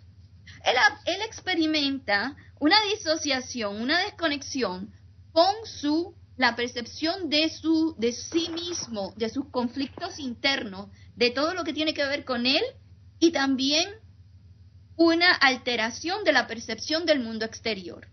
Él, 0.63 0.75
él 1.05 1.21
experimenta 1.25 2.35
una 2.59 2.77
disociación, 2.93 3.81
una 3.81 3.99
desconexión 3.99 4.93
con 5.31 5.53
su 5.65 6.13
la 6.37 6.55
percepción 6.55 7.29
de 7.29 7.49
su 7.49 7.95
de 7.97 8.11
sí 8.11 8.49
mismo, 8.49 9.13
de 9.15 9.29
sus 9.29 9.49
conflictos 9.49 10.19
internos, 10.19 10.89
de 11.15 11.31
todo 11.31 11.53
lo 11.53 11.63
que 11.63 11.73
tiene 11.73 11.93
que 11.93 12.05
ver 12.05 12.25
con 12.25 12.45
él 12.45 12.63
y 13.19 13.31
también 13.31 13.87
una 14.97 15.31
alteración 15.33 16.23
de 16.23 16.33
la 16.33 16.47
percepción 16.47 17.05
del 17.05 17.19
mundo 17.19 17.45
exterior. 17.45 18.07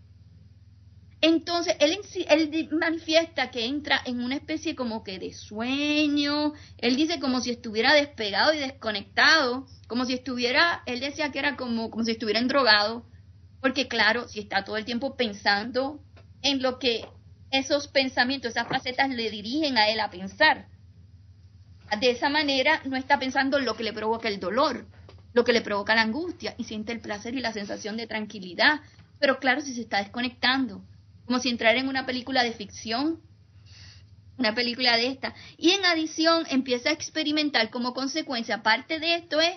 Entonces, 1.21 1.75
él, 1.79 1.97
él 2.27 2.69
manifiesta 2.73 3.49
que 3.49 3.65
entra 3.65 4.01
en 4.05 4.21
una 4.21 4.35
especie 4.35 4.75
como 4.75 5.05
que 5.05 5.19
de 5.19 5.31
sueño, 5.31 6.51
él 6.77 6.97
dice 6.97 7.21
como 7.21 7.39
si 7.39 7.49
estuviera 7.49 7.93
despegado 7.93 8.53
y 8.53 8.57
desconectado, 8.57 9.65
como 9.87 10.03
si 10.03 10.13
estuviera, 10.13 10.83
él 10.85 10.99
decía 10.99 11.31
que 11.31 11.39
era 11.39 11.55
como, 11.55 11.89
como 11.89 12.03
si 12.03 12.11
estuviera 12.11 12.41
drogado, 12.41 13.05
porque 13.61 13.87
claro, 13.87 14.27
si 14.27 14.41
está 14.41 14.65
todo 14.65 14.75
el 14.75 14.83
tiempo 14.83 15.15
pensando 15.15 16.01
en 16.41 16.61
lo 16.61 16.77
que 16.77 17.05
esos 17.53 17.87
pensamientos, 17.87 18.51
esas 18.51 18.67
facetas 18.67 19.09
le 19.09 19.29
dirigen 19.29 19.77
a 19.77 19.87
él 19.87 19.99
a 19.99 20.09
pensar. 20.09 20.67
De 21.99 22.09
esa 22.09 22.27
manera 22.27 22.81
no 22.85 22.97
está 22.97 23.19
pensando 23.19 23.59
en 23.59 23.65
lo 23.65 23.75
que 23.75 23.83
le 23.83 23.93
provoca 23.93 24.27
el 24.27 24.39
dolor, 24.39 24.87
lo 25.33 25.43
que 25.43 25.53
le 25.53 25.61
provoca 25.61 25.93
la 25.93 26.01
angustia 26.01 26.55
y 26.57 26.63
siente 26.63 26.91
el 26.91 26.99
placer 26.99 27.35
y 27.35 27.41
la 27.41 27.53
sensación 27.53 27.95
de 27.95 28.07
tranquilidad. 28.07 28.81
Pero 29.19 29.37
claro, 29.37 29.61
si 29.61 29.75
se 29.75 29.81
está 29.81 29.99
desconectando, 29.99 30.83
como 31.25 31.39
si 31.39 31.49
entrara 31.49 31.79
en 31.79 31.87
una 31.87 32.07
película 32.07 32.43
de 32.43 32.53
ficción, 32.53 33.21
una 34.39 34.55
película 34.55 34.97
de 34.97 35.07
esta. 35.07 35.35
Y 35.55 35.71
en 35.71 35.85
adición 35.85 36.45
empieza 36.49 36.89
a 36.89 36.93
experimentar 36.93 37.69
como 37.69 37.93
consecuencia, 37.93 38.63
parte 38.63 38.99
de 38.99 39.15
esto 39.15 39.39
es 39.39 39.55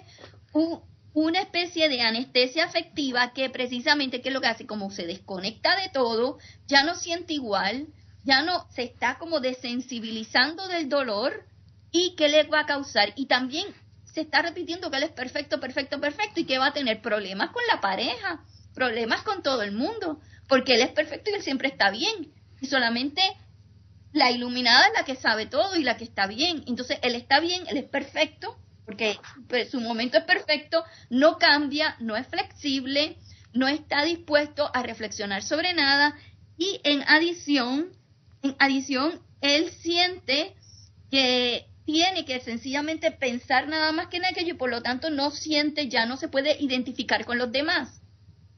una 1.16 1.40
especie 1.40 1.88
de 1.88 2.02
anestesia 2.02 2.66
afectiva 2.66 3.32
que 3.32 3.48
precisamente, 3.48 4.20
¿qué 4.20 4.28
es 4.28 4.34
lo 4.34 4.42
que 4.42 4.48
hace? 4.48 4.66
Como 4.66 4.90
se 4.90 5.06
desconecta 5.06 5.74
de 5.80 5.88
todo, 5.88 6.36
ya 6.66 6.84
no 6.84 6.94
siente 6.94 7.32
igual, 7.32 7.86
ya 8.24 8.42
no 8.42 8.66
se 8.70 8.82
está 8.82 9.16
como 9.16 9.40
desensibilizando 9.40 10.68
del 10.68 10.90
dolor 10.90 11.46
y 11.90 12.14
qué 12.16 12.28
le 12.28 12.42
va 12.42 12.60
a 12.60 12.66
causar. 12.66 13.14
Y 13.16 13.28
también 13.28 13.64
se 14.04 14.20
está 14.20 14.42
repitiendo 14.42 14.90
que 14.90 14.98
él 14.98 15.04
es 15.04 15.10
perfecto, 15.10 15.58
perfecto, 15.58 15.98
perfecto 16.02 16.40
y 16.40 16.44
que 16.44 16.58
va 16.58 16.66
a 16.66 16.74
tener 16.74 17.00
problemas 17.00 17.48
con 17.48 17.62
la 17.72 17.80
pareja, 17.80 18.44
problemas 18.74 19.22
con 19.22 19.42
todo 19.42 19.62
el 19.62 19.72
mundo, 19.72 20.20
porque 20.48 20.74
él 20.74 20.82
es 20.82 20.90
perfecto 20.90 21.30
y 21.30 21.36
él 21.36 21.42
siempre 21.42 21.68
está 21.68 21.90
bien. 21.90 22.30
Y 22.60 22.66
solamente 22.66 23.22
la 24.12 24.30
iluminada 24.30 24.88
es 24.88 24.92
la 24.98 25.06
que 25.06 25.16
sabe 25.16 25.46
todo 25.46 25.76
y 25.76 25.82
la 25.82 25.96
que 25.96 26.04
está 26.04 26.26
bien. 26.26 26.62
Entonces, 26.66 26.98
él 27.00 27.14
está 27.14 27.40
bien, 27.40 27.66
él 27.68 27.78
es 27.78 27.88
perfecto, 27.88 28.58
porque 28.86 29.18
pues, 29.48 29.70
su 29.70 29.80
momento 29.80 30.16
es 30.16 30.24
perfecto, 30.24 30.82
no 31.10 31.36
cambia, 31.38 31.96
no 31.98 32.16
es 32.16 32.26
flexible, 32.28 33.18
no 33.52 33.68
está 33.68 34.04
dispuesto 34.04 34.70
a 34.72 34.82
reflexionar 34.82 35.42
sobre 35.42 35.74
nada 35.74 36.16
y 36.56 36.80
en 36.84 37.02
adición, 37.02 37.92
en 38.42 38.56
adición, 38.58 39.20
él 39.40 39.70
siente 39.70 40.54
que 41.10 41.66
tiene 41.84 42.24
que 42.24 42.40
sencillamente 42.40 43.10
pensar 43.10 43.68
nada 43.68 43.92
más 43.92 44.06
que 44.08 44.16
en 44.16 44.24
aquello 44.24 44.54
y 44.54 44.56
por 44.56 44.70
lo 44.70 44.82
tanto 44.82 45.10
no 45.10 45.30
siente, 45.30 45.88
ya 45.88 46.06
no 46.06 46.16
se 46.16 46.28
puede 46.28 46.56
identificar 46.60 47.24
con 47.24 47.38
los 47.38 47.52
demás. 47.52 48.00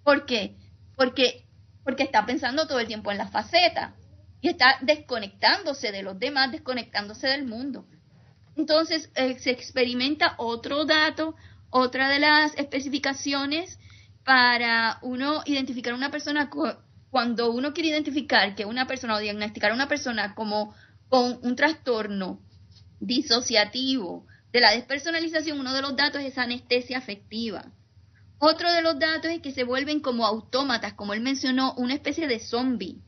¿Por 0.04 0.26
qué? 0.26 0.56
Porque 0.96 1.48
porque 1.88 2.02
está 2.02 2.26
pensando 2.26 2.66
todo 2.66 2.80
el 2.80 2.86
tiempo 2.86 3.10
en 3.10 3.16
la 3.16 3.28
faceta 3.28 3.94
y 4.42 4.50
está 4.50 4.76
desconectándose 4.82 5.90
de 5.90 6.02
los 6.02 6.18
demás, 6.18 6.52
desconectándose 6.52 7.28
del 7.28 7.46
mundo. 7.46 7.86
Entonces 8.58 9.08
eh, 9.14 9.38
se 9.38 9.50
experimenta 9.50 10.34
otro 10.36 10.84
dato, 10.84 11.36
otra 11.70 12.08
de 12.08 12.18
las 12.18 12.54
especificaciones 12.56 13.78
para 14.24 14.98
uno 15.02 15.42
identificar 15.46 15.92
a 15.92 15.96
una 15.96 16.10
persona 16.10 16.50
cuando 17.08 17.52
uno 17.52 17.72
quiere 17.72 17.90
identificar 17.90 18.56
que 18.56 18.66
una 18.66 18.88
persona 18.88 19.14
o 19.14 19.20
diagnosticar 19.20 19.70
a 19.70 19.74
una 19.74 19.86
persona 19.86 20.34
como 20.34 20.74
con 21.08 21.38
un 21.42 21.54
trastorno 21.54 22.40
disociativo 22.98 24.26
de 24.52 24.60
la 24.60 24.72
despersonalización, 24.72 25.60
uno 25.60 25.72
de 25.72 25.82
los 25.82 25.94
datos 25.94 26.20
es 26.22 26.36
anestesia 26.36 26.98
afectiva. 26.98 27.64
Otro 28.40 28.72
de 28.72 28.82
los 28.82 28.98
datos 28.98 29.30
es 29.30 29.40
que 29.40 29.52
se 29.52 29.62
vuelven 29.62 30.00
como 30.00 30.26
autómatas, 30.26 30.94
como 30.94 31.14
él 31.14 31.20
mencionó, 31.20 31.74
una 31.74 31.94
especie 31.94 32.26
de 32.26 32.40
zombie. 32.40 33.02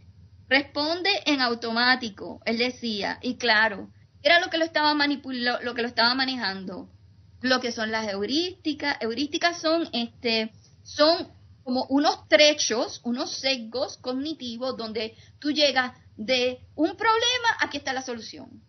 Responde 0.48 1.10
en 1.26 1.40
automático, 1.40 2.40
él 2.44 2.58
decía, 2.58 3.18
y 3.20 3.36
claro, 3.36 3.90
era 4.22 4.40
lo 4.40 4.48
que 4.48 4.58
lo 4.58 4.64
estaba 4.64 4.94
manipulando, 4.94 5.62
lo 5.62 5.74
que 5.74 5.82
lo 5.82 5.88
estaba 5.88 6.14
manejando. 6.14 6.88
Lo 7.40 7.60
que 7.60 7.72
son 7.72 7.90
las 7.90 8.06
heurísticas, 8.06 8.98
heurísticas 9.00 9.60
son 9.60 9.88
este 9.92 10.52
son 10.82 11.28
como 11.64 11.84
unos 11.86 12.28
trechos, 12.28 13.00
unos 13.04 13.30
sesgos 13.32 13.96
cognitivos 13.98 14.76
donde 14.76 15.16
tú 15.38 15.50
llegas 15.52 15.92
de 16.16 16.60
un 16.74 16.96
problema, 16.96 17.48
aquí 17.60 17.78
está 17.78 17.92
la 17.92 18.02
solución. 18.02 18.62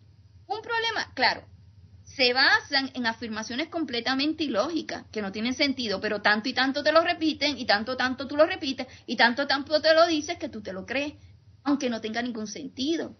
Un 0.46 0.62
problema, 0.62 1.12
claro, 1.14 1.44
se 2.04 2.32
basan 2.32 2.90
en 2.94 3.06
afirmaciones 3.06 3.68
completamente 3.68 4.44
ilógicas, 4.44 5.04
que 5.10 5.22
no 5.22 5.32
tienen 5.32 5.54
sentido, 5.54 6.00
pero 6.00 6.20
tanto 6.20 6.48
y 6.48 6.54
tanto 6.54 6.82
te 6.82 6.92
lo 6.92 7.02
repiten, 7.02 7.58
y 7.58 7.64
tanto, 7.64 7.96
tanto 7.96 8.26
tú 8.26 8.36
lo 8.36 8.46
repites, 8.46 8.86
y 9.06 9.16
tanto, 9.16 9.46
tanto 9.46 9.80
te 9.80 9.94
lo 9.94 10.06
dices 10.06 10.38
que 10.38 10.48
tú 10.48 10.62
te 10.62 10.72
lo 10.72 10.84
crees, 10.84 11.14
aunque 11.64 11.90
no 11.90 12.00
tenga 12.00 12.22
ningún 12.22 12.46
sentido. 12.46 13.16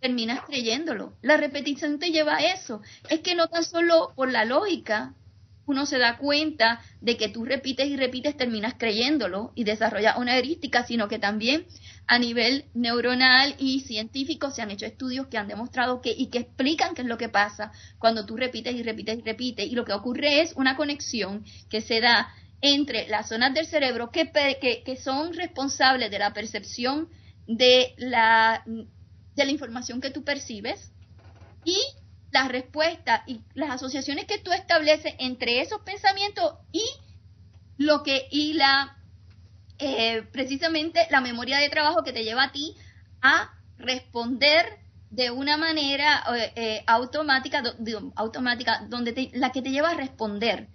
Terminas 0.00 0.40
creyéndolo. 0.46 1.16
La 1.22 1.36
repetición 1.36 1.98
te 1.98 2.10
lleva 2.10 2.36
a 2.36 2.52
eso. 2.52 2.82
Es 3.08 3.20
que 3.20 3.34
no 3.34 3.48
tan 3.48 3.64
solo 3.64 4.12
por 4.14 4.30
la 4.30 4.44
lógica, 4.44 5.14
uno 5.66 5.86
se 5.86 5.98
da 5.98 6.18
cuenta 6.18 6.80
de 7.00 7.16
que 7.16 7.28
tú 7.28 7.44
repites 7.44 7.88
y 7.88 7.96
repites, 7.96 8.36
terminas 8.36 8.74
creyéndolo 8.78 9.52
y 9.54 9.64
desarrollas 9.64 10.18
una 10.18 10.36
heurística, 10.36 10.84
sino 10.86 11.08
que 11.08 11.18
también 11.18 11.66
a 12.06 12.18
nivel 12.18 12.66
neuronal 12.74 13.54
y 13.58 13.80
científico 13.80 14.50
se 14.50 14.62
han 14.62 14.70
hecho 14.70 14.86
estudios 14.86 15.28
que 15.28 15.38
han 15.38 15.48
demostrado 15.48 16.00
que 16.00 16.10
y 16.10 16.26
que 16.26 16.38
explican 16.40 16.94
qué 16.94 17.02
es 17.02 17.08
lo 17.08 17.16
que 17.16 17.28
pasa 17.30 17.72
cuando 17.98 18.26
tú 18.26 18.36
repites 18.36 18.74
y 18.74 18.82
repites 18.82 19.18
y 19.18 19.22
repites. 19.22 19.66
Y 19.66 19.74
lo 19.74 19.84
que 19.84 19.92
ocurre 19.92 20.42
es 20.42 20.52
una 20.54 20.76
conexión 20.76 21.44
que 21.70 21.80
se 21.80 22.00
da 22.00 22.28
entre 22.60 23.08
las 23.08 23.28
zonas 23.28 23.54
del 23.54 23.66
cerebro 23.66 24.10
que, 24.10 24.30
que, 24.60 24.82
que 24.84 24.96
son 24.96 25.32
responsables 25.34 26.10
de 26.10 26.18
la 26.18 26.32
percepción 26.32 27.08
de 27.46 27.94
la, 27.98 28.64
de 29.36 29.44
la 29.44 29.50
información 29.50 30.00
que 30.00 30.10
tú 30.10 30.24
percibes 30.24 30.92
y 31.64 31.76
las 32.30 32.48
respuestas 32.48 33.22
y 33.26 33.40
las 33.54 33.70
asociaciones 33.70 34.26
que 34.26 34.38
tú 34.38 34.52
estableces 34.52 35.14
entre 35.18 35.60
esos 35.60 35.80
pensamientos 35.82 36.54
y 36.72 36.84
lo 37.78 38.02
que 38.02 38.26
y 38.30 38.54
la 38.54 38.98
eh, 39.78 40.22
precisamente 40.32 41.06
la 41.10 41.20
memoria 41.20 41.58
de 41.58 41.68
trabajo 41.68 42.04
que 42.04 42.12
te 42.12 42.24
lleva 42.24 42.44
a 42.44 42.52
ti 42.52 42.76
a 43.22 43.50
responder 43.78 44.64
de 45.10 45.30
una 45.30 45.56
manera 45.56 46.24
eh, 46.36 46.52
eh, 46.56 46.84
automática, 46.86 47.62
automática, 48.16 48.86
donde 48.88 49.30
la 49.34 49.50
que 49.50 49.62
te 49.62 49.70
lleva 49.70 49.90
a 49.90 49.94
responder 49.94 50.68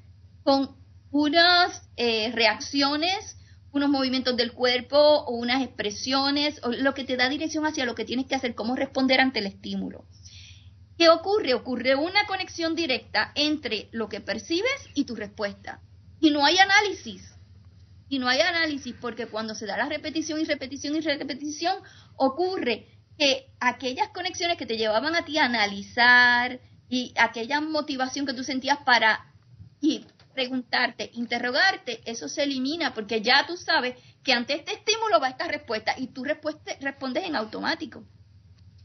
con 0.43 0.78
unas 1.12 1.89
reacciones, 1.97 3.38
unos 3.72 3.90
movimientos 3.90 4.36
del 4.36 4.54
cuerpo 4.54 4.98
o 4.98 5.36
unas 5.36 5.64
expresiones, 5.64 6.60
o 6.64 6.72
lo 6.72 6.94
que 6.94 7.04
te 7.04 7.18
da 7.18 7.30
dirección 7.30 7.66
hacia 7.66 7.86
lo 7.86 7.96
que 7.96 8.06
tienes 8.06 8.26
que 8.26 8.36
hacer, 8.36 8.56
cómo 8.56 8.76
responder 8.76 9.22
ante 9.22 9.40
el 9.40 9.48
estímulo. 9.48 10.06
¿Qué 10.98 11.10
ocurre? 11.10 11.54
Ocurre 11.54 11.96
una 11.96 12.26
conexión 12.26 12.76
directa 12.76 13.32
entre 13.36 13.88
lo 13.92 14.10
que 14.10 14.20
percibes 14.20 14.90
y 14.96 15.06
tu 15.06 15.16
respuesta. 15.16 15.82
Y 16.20 16.32
no 16.32 16.46
hay 16.46 16.58
análisis. 16.58 17.24
Y 18.10 18.20
no 18.20 18.28
hay 18.28 18.42
análisis 18.42 18.96
porque 19.00 19.28
cuando 19.28 19.56
se 19.56 19.66
da 19.66 19.78
la 19.78 19.88
repetición 19.88 20.42
y 20.42 20.44
repetición 20.44 20.96
y 20.96 21.00
repetición, 21.00 21.78
ocurre 22.18 22.88
que 23.18 23.52
aquellas 23.60 24.10
conexiones 24.10 24.58
que 24.58 24.66
te 24.66 24.78
llevaban 24.78 25.16
a 25.16 25.24
ti 25.24 25.38
a 25.38 25.46
analizar 25.46 26.60
y 26.90 27.14
aquella 27.18 27.62
motivación 27.62 28.26
que 28.26 28.34
tú 28.34 28.44
sentías 28.44 28.80
para 28.80 29.34
y 29.80 30.06
preguntarte, 30.40 31.12
interrogarte, 31.16 32.00
eso 32.06 32.30
se 32.30 32.44
elimina 32.44 32.94
porque 32.94 33.22
ya 33.22 33.46
tú 33.46 33.58
sabes 33.58 33.96
que 34.24 34.32
ante 34.32 34.54
este 34.54 34.72
estímulo 34.72 35.20
va 35.20 35.28
esta 35.28 35.50
respuesta 35.50 35.96
y 35.98 36.08
tú 36.08 36.24
respondes 36.24 37.26
en 37.26 37.36
automático. 37.36 38.06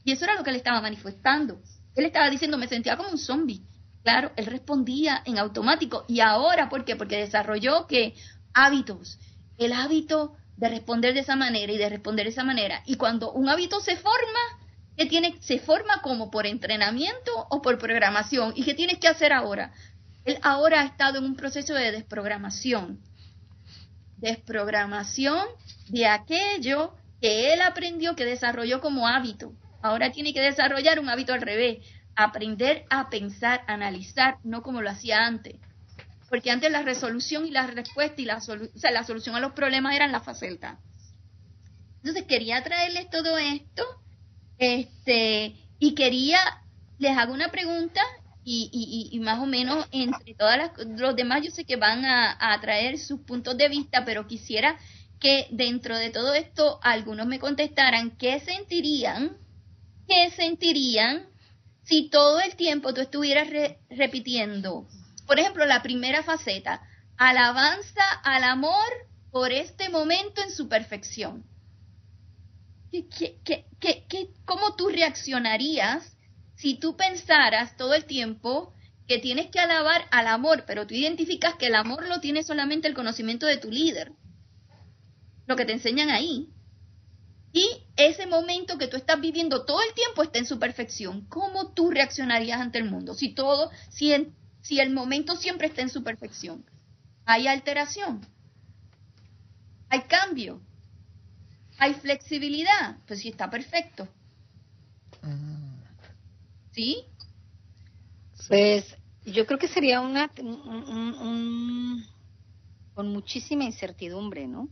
Y 0.03 0.11
eso 0.11 0.25
era 0.25 0.35
lo 0.35 0.43
que 0.43 0.51
le 0.51 0.57
estaba 0.57 0.81
manifestando. 0.81 1.61
Él 1.95 2.07
estaba 2.07 2.29
diciendo, 2.29 2.59
me 2.59 2.67
sentía 2.67 2.97
como 2.97 3.11
un 3.11 3.19
zombie. 3.19 3.63
Claro, 4.03 4.33
él 4.35 4.47
respondía 4.47 5.23
en 5.25 5.39
automático. 5.39 6.05
¿Y 6.09 6.19
ahora 6.19 6.69
por 6.69 6.85
qué? 6.85 6.97
Porque 6.97 7.19
desarrolló 7.19 7.87
que 7.87 8.17
hábitos. 8.53 9.21
El 9.57 9.75
hábito 9.75 10.35
de 10.57 10.69
responder 10.69 11.15
de 11.15 11.21
esa 11.21 11.37
manera 11.37 11.73
y 11.73 11.79
de 11.79 11.89
responder 11.89 12.27
de 12.27 12.33
esa 12.33 12.43
manera. 12.43 12.83
Y 12.85 12.97
cuando 12.97 13.31
un 13.31 13.49
hábito 13.49 13.79
se 13.79 13.95
forma, 13.95 14.41
tiene, 15.09 15.37
se 15.41 15.61
forma 15.61 16.03
como 16.03 16.33
por 16.33 16.47
entrenamiento 16.47 17.47
o 17.49 17.63
por 17.63 17.79
programación. 17.79 18.53
¿Y 18.57 18.65
qué 18.65 18.75
tienes 18.75 18.99
que 18.99 19.07
hacer 19.07 19.33
ahora? 19.33 19.73
Él 20.25 20.39
ahora 20.43 20.81
ha 20.81 20.87
estado 20.87 21.19
en 21.19 21.25
un 21.25 21.37
proceso 21.37 21.75
de 21.75 21.93
desprogramación. 21.93 23.01
Desprogramación 24.17 25.47
de 25.89 26.07
aquello 26.07 26.95
que 27.21 27.53
él 27.53 27.63
aprendió, 27.63 28.17
que 28.17 28.25
desarrolló 28.25 28.81
como 28.81 29.07
hábito. 29.07 29.53
Ahora 29.83 30.13
tiene 30.13 30.33
que 30.33 30.41
desarrollar 30.41 30.99
un 30.99 31.09
hábito 31.09 31.35
al 31.35 31.43
revés. 31.43 31.87
Aprender 32.17 32.85
a 32.91 33.11
pensar, 33.11 33.63
analizar, 33.67 34.39
no 34.45 34.63
como 34.63 34.81
lo 34.81 34.91
hacía 34.91 35.27
antes. 35.27 35.57
Porque 36.31 36.51
antes 36.51 36.71
la 36.71 36.83
resolución 36.83 37.47
y 37.47 37.51
la 37.51 37.67
respuesta 37.67 38.21
y 38.21 38.25
la, 38.25 38.41
la 38.93 39.05
solución 39.05 39.37
a 39.37 39.41
los 39.41 39.53
problemas 39.53 39.95
eran 39.95 40.13
la 40.13 40.21
faceta. 40.21 40.79
Entonces 41.97 42.25
quería 42.25 42.63
traerles 42.63 43.11
todo 43.11 43.39
esto 43.39 43.85
este, 44.59 45.57
y 45.79 45.95
quería, 45.95 46.39
les 46.99 47.17
hago 47.17 47.33
una 47.33 47.49
pregunta 47.51 48.01
y, 48.45 49.09
y, 49.11 49.21
más 49.21 49.41
o 49.41 49.47
menos 49.47 49.87
entre 49.91 50.35
todas 50.35 50.59
las, 50.59 50.71
los 50.99 51.17
demás 51.17 51.43
yo 51.43 51.51
sé 51.51 51.65
que 51.65 51.77
van 51.77 52.05
a, 52.05 52.59
traer 52.61 52.99
sus 52.99 53.21
puntos 53.21 53.57
de 53.57 53.69
vista, 53.69 54.05
pero 54.05 54.27
quisiera 54.27 54.79
que 55.19 55.47
dentro 55.51 55.97
de 55.97 56.11
todo 56.11 56.35
esto 56.35 56.79
algunos 56.83 57.27
me 57.27 57.39
contestaran 57.39 58.17
qué 58.19 58.41
sentirían, 58.41 59.39
qué 60.07 60.31
sentirían 60.31 61.27
si 61.85 62.11
todo 62.11 62.41
el 62.41 62.55
tiempo 62.57 62.93
tú 62.93 63.01
estuvieras 63.01 63.49
repitiendo, 63.89 64.87
por 65.27 65.39
ejemplo, 65.39 65.65
la 65.65 65.83
primera 65.83 66.23
faceta, 66.23 66.83
alabanza 67.17 68.05
al 68.25 68.45
amor 68.45 68.93
por 69.31 69.53
este 69.53 69.89
momento 69.89 70.43
en 70.43 70.51
su 70.51 70.69
perfección. 70.69 71.45
¿Qué, 72.91 73.39
qué, 73.43 73.67
qué, 73.81 74.31
cómo 74.45 74.77
tú 74.77 74.89
reaccionarías 74.89 76.14
si 76.57 76.79
tú 76.79 76.97
pensaras 76.97 77.77
todo 77.77 77.95
el 77.95 78.05
tiempo 78.05 78.75
que 79.07 79.19
tienes 79.19 79.51
que 79.51 79.61
alabar 79.61 80.07
al 80.11 80.29
amor, 80.29 80.65
pero 80.67 80.87
tú 80.87 80.95
identificas 80.95 81.55
que 81.55 81.67
el 81.67 81.75
amor 81.75 82.09
lo 82.09 82.21
tiene 82.21 82.43
solamente 82.43 82.89
el 82.89 82.95
conocimiento 82.95 83.47
de 83.47 83.59
tu 83.59 83.71
líder, 83.71 84.13
lo 85.47 85.57
que 85.57 85.67
te 85.67 85.73
enseñan 85.73 86.11
ahí, 86.11 86.49
y 87.53 87.69
ese 87.97 88.27
momento 88.27 88.79
que 88.79 88.89
tú 88.89 88.97
estás 88.97 89.21
viviendo 89.21 89.65
todo 89.65 89.81
el 89.81 89.95
tiempo 89.95 90.23
está 90.23 90.39
en 90.39 90.47
su 90.47 90.59
perfección, 90.59 91.27
¿cómo 91.29 91.73
tú 91.73 91.91
reaccionarías 91.91 92.61
ante 92.61 92.79
el 92.79 92.91
mundo? 92.91 93.15
Si 93.15 93.33
todo, 93.33 93.71
si, 93.91 94.13
si 94.61 94.81
el 94.81 94.91
momento 94.91 95.37
siempre 95.37 95.69
está 95.69 95.83
en 95.83 95.91
su 95.91 96.03
perfección, 96.03 96.65
hay 97.27 97.47
alteración, 97.47 98.27
hay 99.89 100.01
cambio, 100.03 100.61
hay 101.79 101.95
flexibilidad, 101.95 102.97
pues 103.07 103.21
sí 103.21 103.29
está 103.29 103.51
perfecto. 103.51 104.09
¿Sí? 106.75 107.07
Pues 108.49 108.97
yo 109.25 109.47
creo 109.47 109.59
que 109.59 109.69
sería 109.69 110.01
una 110.01 110.31
con 112.95 113.09
muchísima 113.09 113.65
incertidumbre, 113.65 114.47
¿no? 114.47 114.69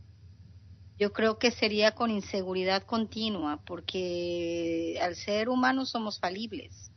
Yo 0.99 1.11
creo 1.11 1.39
que 1.39 1.51
sería 1.51 1.91
con 1.91 2.11
inseguridad 2.11 2.83
continua, 2.83 3.61
porque 3.65 4.99
al 5.01 5.15
ser 5.15 5.49
humano 5.49 5.85
somos 5.85 6.19
falibles. 6.19 6.91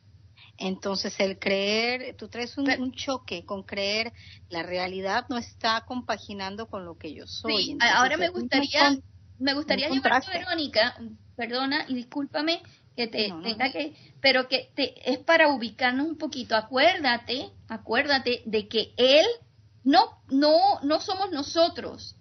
Entonces 0.59 1.19
el 1.21 1.39
creer, 1.39 2.15
tú 2.17 2.29
traes 2.29 2.57
un, 2.57 2.93
choque 2.93 3.45
con 3.45 3.63
creer 3.63 4.13
la 4.49 4.63
realidad 4.63 5.27
no 5.29 5.39
está 5.39 5.83
compaginando 5.87 6.69
con 6.69 6.85
lo 6.85 6.97
que 6.97 7.15
yo 7.15 7.27
soy. 7.27 7.65
Sí, 7.65 7.79
ahora 7.81 8.17
me 8.17 8.29
gustaría, 8.29 8.99
me 9.39 9.55
gustaría 9.55 9.89
llevarte, 9.89 10.31
Verónica, 10.31 10.97
perdona 11.37 11.85
y 11.89 11.95
discúlpame 11.95 12.63
que 12.97 13.07
te 13.07 13.31
tenga 13.43 13.71
que, 13.71 13.95
pero 14.21 14.49
que 14.49 14.71
te, 14.75 15.13
es 15.13 15.19
para 15.19 15.49
ubicarnos 15.49 16.07
un 16.07 16.17
poquito. 16.17 16.57
Acuérdate, 16.57 17.51
acuérdate 17.69 18.43
de 18.47 18.69
que 18.69 18.95
él 18.97 19.27
no, 19.85 20.23
no, 20.29 20.81
no 20.83 21.01
somos 21.01 21.31
nosotros. 21.31 22.17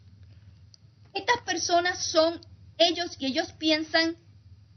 Estas 1.13 1.41
personas 1.45 2.05
son 2.05 2.41
ellos 2.77 3.15
y 3.19 3.27
ellos 3.27 3.53
piensan 3.53 4.17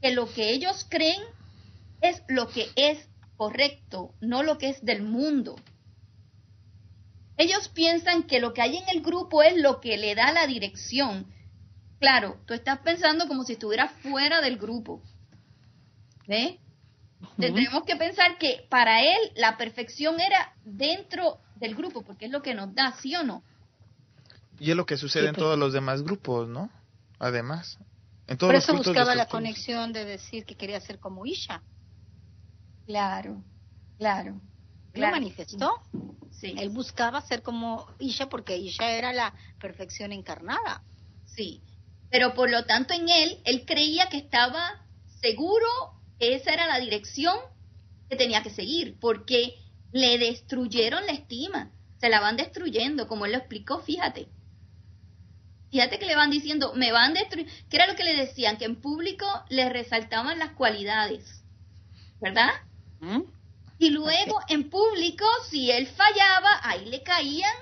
que 0.01 0.11
lo 0.11 0.31
que 0.31 0.51
ellos 0.51 0.85
creen 0.89 1.21
es 2.01 2.23
lo 2.29 2.47
que 2.47 2.69
es 2.75 3.09
correcto, 3.35 4.13
no 4.21 4.41
lo 4.41 4.57
que 4.57 4.69
es 4.69 4.83
del 4.83 5.01
mundo. 5.01 5.57
Ellos 7.37 7.69
piensan 7.69 8.23
que 8.23 8.39
lo 8.39 8.53
que 8.53 8.61
hay 8.61 8.77
en 8.77 8.89
el 8.89 9.01
grupo 9.01 9.43
es 9.43 9.57
lo 9.57 9.81
que 9.81 9.97
le 9.97 10.15
da 10.15 10.31
la 10.31 10.47
dirección. 10.47 11.25
Claro, 11.99 12.37
tú 12.45 12.53
estás 12.53 12.79
pensando 12.79 13.27
como 13.27 13.43
si 13.43 13.53
estuvieras 13.53 13.91
fuera 14.01 14.39
del 14.41 14.57
grupo. 14.57 15.01
¿Ves? 16.29 16.59
Tendremos 17.37 17.83
que 17.85 17.95
pensar 17.95 18.37
que 18.37 18.67
para 18.69 19.01
él 19.01 19.31
la 19.35 19.57
perfección 19.57 20.19
era 20.19 20.53
dentro 20.63 21.39
del 21.55 21.73
grupo, 21.73 22.03
porque 22.03 22.25
es 22.25 22.31
lo 22.31 22.43
que 22.43 22.53
nos 22.53 22.73
da, 22.75 22.93
¿sí 23.01 23.15
o 23.15 23.23
no? 23.23 23.43
Y 24.59 24.69
es 24.69 24.77
lo 24.77 24.85
que 24.85 24.95
sucede 24.95 25.29
en 25.29 25.33
pues. 25.33 25.43
todos 25.43 25.57
los 25.57 25.73
demás 25.73 26.03
grupos, 26.03 26.47
¿no? 26.47 26.69
Además. 27.17 27.79
En 28.27 28.37
todos 28.37 28.51
Por 28.51 28.55
eso 28.55 28.77
buscaba 28.77 29.15
la 29.15 29.25
conexión 29.25 29.91
de 29.91 30.05
decir 30.05 30.45
que 30.45 30.53
quería 30.53 30.79
ser 30.79 30.99
como 30.99 31.25
Isha. 31.25 31.63
Claro, 32.85 33.43
claro. 33.97 34.39
¿Lo 34.93 35.09
manifestó? 35.09 35.81
Sí. 36.29 36.53
Él 36.59 36.69
buscaba 36.69 37.21
ser 37.21 37.41
como 37.41 37.87
Isha 37.97 38.29
porque 38.29 38.55
Isha 38.55 38.91
era 38.91 39.13
la 39.13 39.33
perfección 39.59 40.11
encarnada. 40.11 40.83
Sí. 41.25 41.63
Pero 42.11 42.35
por 42.35 42.51
lo 42.51 42.65
tanto 42.65 42.93
en 42.93 43.09
él, 43.09 43.39
él 43.45 43.65
creía 43.65 44.09
que 44.09 44.17
estaba 44.17 44.85
seguro 45.21 45.98
esa 46.19 46.53
era 46.53 46.67
la 46.67 46.79
dirección 46.79 47.35
que 48.09 48.15
tenía 48.15 48.43
que 48.43 48.49
seguir, 48.49 48.97
porque 48.99 49.55
le 49.91 50.17
destruyeron 50.17 51.05
la 51.05 51.13
estima, 51.13 51.71
se 51.99 52.09
la 52.09 52.19
van 52.19 52.37
destruyendo, 52.37 53.07
como 53.07 53.25
él 53.25 53.33
lo 53.33 53.37
explicó, 53.37 53.81
fíjate. 53.81 54.27
Fíjate 55.71 55.99
que 55.99 56.05
le 56.05 56.15
van 56.15 56.31
diciendo, 56.31 56.73
me 56.75 56.91
van 56.91 57.13
destruyendo, 57.13 57.53
que 57.69 57.77
era 57.77 57.87
lo 57.87 57.95
que 57.95 58.03
le 58.03 58.15
decían, 58.15 58.57
que 58.57 58.65
en 58.65 58.75
público 58.75 59.25
le 59.49 59.69
resaltaban 59.69 60.39
las 60.39 60.51
cualidades, 60.53 61.43
¿verdad? 62.19 62.49
¿Mm? 62.99 63.21
Y 63.77 63.91
luego 63.91 64.39
en 64.49 64.69
público, 64.69 65.25
si 65.49 65.71
él 65.71 65.87
fallaba, 65.87 66.59
ahí 66.63 66.85
le 66.85 67.03
caían 67.03 67.53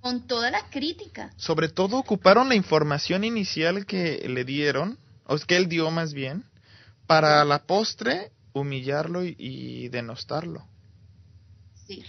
con 0.00 0.26
todas 0.26 0.50
las 0.50 0.64
críticas. 0.64 1.32
Sobre 1.36 1.68
todo 1.68 1.98
ocuparon 1.98 2.48
la 2.48 2.54
información 2.54 3.24
inicial 3.24 3.86
que 3.86 4.26
le 4.28 4.44
dieron, 4.44 4.98
o 5.26 5.36
es 5.36 5.44
que 5.44 5.56
él 5.56 5.68
dio 5.68 5.90
más 5.90 6.12
bien, 6.12 6.44
para 7.06 7.44
la 7.44 7.64
postre 7.66 8.32
humillarlo 8.52 9.24
y, 9.24 9.88
denostarlo. 9.88 10.66
Sí. 11.86 12.04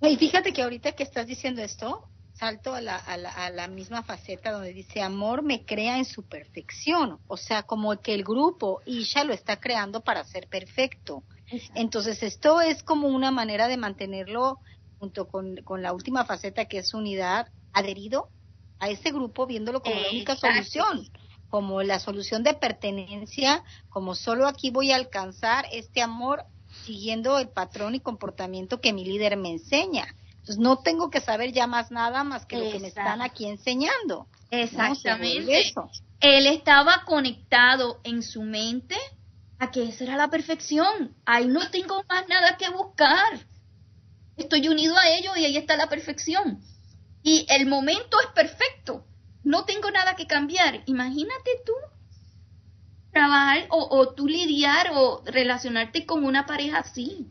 Y 0.00 0.16
fíjate 0.16 0.52
que 0.52 0.62
ahorita 0.62 0.92
que 0.92 1.02
estás 1.02 1.26
diciendo 1.26 1.62
esto, 1.62 2.08
salto 2.34 2.74
a 2.74 2.80
la, 2.80 2.96
a, 2.96 3.16
la, 3.16 3.30
a 3.30 3.50
la, 3.50 3.66
misma 3.66 4.02
faceta 4.02 4.52
donde 4.52 4.72
dice 4.72 5.02
amor 5.02 5.42
me 5.42 5.64
crea 5.64 5.98
en 5.98 6.04
su 6.04 6.22
perfección, 6.22 7.18
o 7.26 7.36
sea, 7.36 7.64
como 7.64 8.00
que 8.00 8.14
el 8.14 8.22
grupo 8.22 8.80
Isha 8.86 9.24
lo 9.24 9.32
está 9.32 9.58
creando 9.58 10.02
para 10.02 10.24
ser 10.24 10.46
perfecto. 10.48 11.24
Entonces 11.74 12.22
esto 12.22 12.60
es 12.60 12.82
como 12.82 13.08
una 13.08 13.30
manera 13.30 13.68
de 13.68 13.76
mantenerlo 13.76 14.58
junto 14.98 15.28
con, 15.28 15.56
con 15.64 15.82
la 15.82 15.92
última 15.92 16.24
faceta 16.24 16.66
que 16.66 16.78
es 16.78 16.94
unidad, 16.94 17.48
adherido 17.72 18.30
a 18.78 18.88
ese 18.88 19.10
grupo, 19.10 19.46
viéndolo 19.46 19.80
como 19.80 19.94
la 19.94 20.10
única 20.10 20.36
solución, 20.36 21.08
como 21.50 21.82
la 21.82 21.98
solución 21.98 22.42
de 22.42 22.54
pertenencia, 22.54 23.62
como 23.88 24.14
solo 24.14 24.46
aquí 24.46 24.70
voy 24.70 24.92
a 24.92 24.96
alcanzar 24.96 25.66
este 25.72 26.02
amor 26.02 26.44
siguiendo 26.84 27.38
el 27.38 27.48
patrón 27.48 27.94
y 27.94 28.00
comportamiento 28.00 28.80
que 28.80 28.92
mi 28.92 29.04
líder 29.04 29.36
me 29.36 29.50
enseña. 29.50 30.06
Entonces 30.30 30.58
no 30.58 30.78
tengo 30.78 31.10
que 31.10 31.20
saber 31.20 31.52
ya 31.52 31.66
más 31.66 31.90
nada 31.90 32.22
más 32.24 32.46
que 32.46 32.58
lo 32.58 32.70
que 32.70 32.78
me 32.78 32.88
están 32.88 33.22
aquí 33.22 33.46
enseñando. 33.46 34.26
Exactamente. 34.50 35.72
Él 36.20 36.46
estaba 36.46 37.04
conectado 37.04 38.00
en 38.04 38.22
su 38.22 38.42
mente 38.42 38.96
a 39.58 39.70
que 39.70 39.88
esa 39.88 40.04
era 40.04 40.16
la 40.16 40.28
perfección. 40.28 41.16
Ahí 41.24 41.46
no 41.46 41.70
tengo 41.70 42.02
más 42.08 42.28
nada 42.28 42.56
que 42.56 42.68
buscar 42.70 43.40
estoy 44.36 44.68
unido 44.68 44.96
a 44.96 45.08
ellos 45.08 45.36
y 45.36 45.44
ahí 45.44 45.56
está 45.56 45.76
la 45.76 45.88
perfección. 45.88 46.60
Y 47.22 47.46
el 47.48 47.66
momento 47.66 48.18
es 48.20 48.28
perfecto. 48.34 49.04
No 49.46 49.64
tengo 49.64 49.92
nada 49.92 50.16
que 50.16 50.26
cambiar. 50.26 50.82
Imagínate 50.86 51.62
tú 51.64 51.72
trabajar 53.12 53.66
o, 53.70 54.08
tú 54.08 54.26
lidiar 54.26 54.90
o 54.92 55.22
relacionarte 55.24 56.04
con 56.04 56.24
una 56.24 56.46
pareja 56.46 56.78
así. 56.78 57.28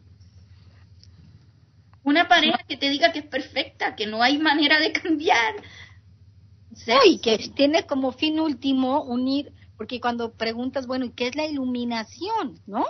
Una 2.04 2.30
pareja 2.30 2.58
que 2.70 2.78
te 2.78 2.90
diga 2.90 3.12
que 3.12 3.20
es 3.20 3.26
perfecta, 3.26 3.98
que 3.98 4.08
no 4.08 4.24
hay 4.24 4.38
manera 4.38 4.80
de 4.80 4.94
cambiar. 4.94 5.56
y 7.06 7.18
que 7.18 7.38
tiene 7.54 7.86
como 7.86 8.14
fin 8.14 8.40
último 8.40 9.04
unir, 9.04 9.52
porque 9.76 10.00
cuando 10.00 10.32
preguntas, 10.32 10.88
bueno, 10.88 11.04
¿y 11.04 11.12
qué 11.12 11.28
es 11.28 11.36
la 11.36 11.46
iluminación? 11.46 12.62
¿No? 12.66 12.86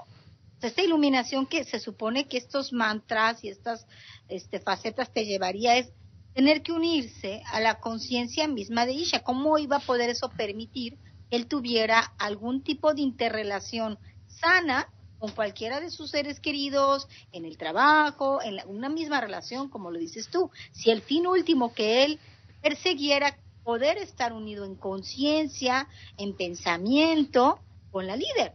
esta 0.61 0.81
iluminación 0.81 1.45
que 1.45 1.64
se 1.64 1.80
supone 1.80 2.27
que 2.27 2.38
estos 2.38 2.73
mantras 2.73 3.43
y 3.43 3.49
estas 3.49 3.85
este, 4.30 4.60
facetas 4.60 5.11
te 5.11 5.26
llevaría 5.26 5.77
es 5.77 5.91
tener 6.36 6.62
que 6.62 6.74
unirse 6.74 7.41
a 7.52 7.60
la 7.62 7.80
conciencia 7.80 8.48
misma 8.48 8.86
de 8.86 8.94
Isha. 8.94 9.22
¿Cómo 9.22 9.57
iba 9.57 9.78
a 9.78 9.80
poder 9.80 10.10
eso 10.10 10.30
permitir 10.30 10.98
que 11.30 11.38
él 11.38 11.48
tuviera 11.48 12.14
algún 12.20 12.62
tipo 12.62 12.94
de 12.94 13.02
interrelación 13.02 13.98
sana 14.28 14.90
con 15.18 15.32
cualquiera 15.32 15.80
de 15.80 15.90
sus 15.90 16.12
seres 16.12 16.41
queridos, 16.41 17.07
en 17.32 17.45
el 17.45 17.57
trabajo, 17.57 18.41
en 18.44 18.60
una 18.68 18.90
misma 18.90 19.22
relación, 19.22 19.70
como 19.70 19.90
lo 19.90 19.98
dices 19.98 20.28
tú. 20.28 20.52
Si 20.74 20.91
el 20.91 21.02
fin 21.02 21.26
último 21.26 21.74
que 21.74 22.03
él 22.03 22.20
perseguiera 22.62 23.38
poder 23.64 23.98
estar 23.98 24.34
unido 24.34 24.66
en 24.66 24.76
conciencia, 24.76 25.88
en 26.18 26.36
pensamiento 26.36 27.60
con 27.91 28.07
la 28.07 28.18
líder. 28.18 28.53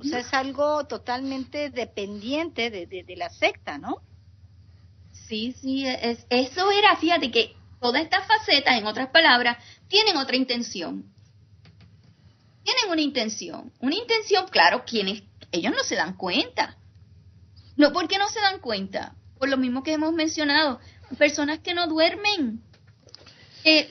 O 0.00 0.04
sea, 0.04 0.20
es 0.20 0.32
algo 0.34 0.86
totalmente 0.86 1.70
dependiente 1.70 2.70
de, 2.70 2.86
de, 2.86 3.16
la 3.16 3.30
secta, 3.30 3.78
¿no? 3.78 4.02
Sí, 5.28 5.54
sí, 5.60 5.86
es, 5.86 6.24
eso 6.30 6.70
era, 6.70 6.96
fíjate 6.96 7.30
que 7.30 7.54
todas 7.80 8.02
estas 8.02 8.26
facetas, 8.26 8.78
en 8.78 8.86
otras 8.86 9.10
palabras, 9.10 9.62
tienen 9.88 10.16
otra 10.16 10.36
intención. 10.36 11.04
Tienen 12.64 12.90
una 12.90 13.02
intención. 13.02 13.72
Una 13.80 13.94
intención, 13.94 14.48
claro, 14.48 14.84
quienes 14.86 15.22
ellos 15.52 15.72
no 15.76 15.82
se 15.84 15.96
dan 15.96 16.14
cuenta. 16.16 16.78
No, 17.76 17.92
¿por 17.92 18.08
qué 18.08 18.16
no 18.16 18.28
se 18.28 18.40
dan 18.40 18.60
cuenta? 18.60 19.14
Por 19.38 19.50
lo 19.50 19.58
mismo 19.58 19.82
que 19.82 19.92
hemos 19.92 20.14
mencionado, 20.14 20.80
personas 21.18 21.60
que 21.60 21.74
no 21.74 21.86
duermen, 21.86 22.62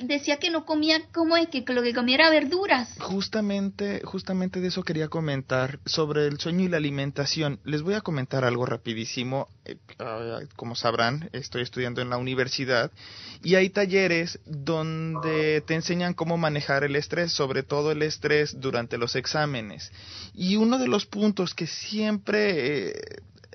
decía 0.01 0.37
que 0.37 0.49
no 0.49 0.65
comía, 0.65 1.01
¿cómo 1.13 1.37
es? 1.37 1.49
Que 1.49 1.63
lo 1.67 1.83
que 1.83 1.93
comía 1.93 2.15
era 2.15 2.29
verduras. 2.29 2.95
Justamente, 2.99 4.01
justamente 4.03 4.61
de 4.61 4.67
eso 4.67 4.83
quería 4.83 5.07
comentar, 5.07 5.79
sobre 5.85 6.27
el 6.27 6.39
sueño 6.39 6.65
y 6.65 6.67
la 6.67 6.77
alimentación. 6.77 7.59
Les 7.63 7.81
voy 7.81 7.93
a 7.93 8.01
comentar 8.01 8.43
algo 8.43 8.65
rapidísimo. 8.65 9.47
Eh, 9.65 9.77
como 10.55 10.75
sabrán, 10.75 11.29
estoy 11.33 11.61
estudiando 11.61 12.01
en 12.01 12.09
la 12.09 12.17
universidad 12.17 12.91
y 13.43 13.55
hay 13.55 13.69
talleres 13.69 14.39
donde 14.45 15.61
te 15.61 15.75
enseñan 15.75 16.13
cómo 16.13 16.37
manejar 16.37 16.83
el 16.83 16.95
estrés, 16.95 17.31
sobre 17.31 17.63
todo 17.63 17.91
el 17.91 18.01
estrés 18.01 18.59
durante 18.59 18.97
los 18.97 19.15
exámenes. 19.15 19.91
Y 20.33 20.55
uno 20.55 20.77
de 20.79 20.87
los 20.87 21.05
puntos 21.05 21.53
que 21.53 21.67
siempre, 21.67 22.89
eh, 22.89 22.93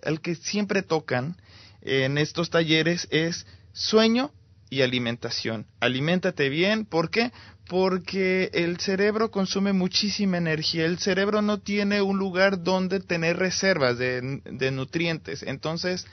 el 0.02 0.20
que 0.20 0.34
siempre 0.34 0.82
tocan 0.82 1.36
en 1.80 2.18
estos 2.18 2.50
talleres 2.50 3.08
es 3.10 3.46
sueño 3.72 4.30
y 4.72 4.80
alimentación. 4.80 5.66
Aliméntate 5.80 6.48
bien, 6.48 6.86
¿por 6.86 7.10
qué? 7.10 7.30
Porque 7.68 8.48
el 8.54 8.80
cerebro 8.80 9.30
consume 9.30 9.74
muchísima 9.74 10.38
energía. 10.38 10.86
El 10.86 10.98
cerebro 10.98 11.42
no 11.42 11.60
tiene 11.60 12.00
un 12.00 12.16
lugar 12.16 12.62
donde 12.62 12.98
tener 13.00 13.36
reservas 13.36 13.98
de, 13.98 14.70
nutrientes. 14.72 15.42
Entonces, 15.42 16.06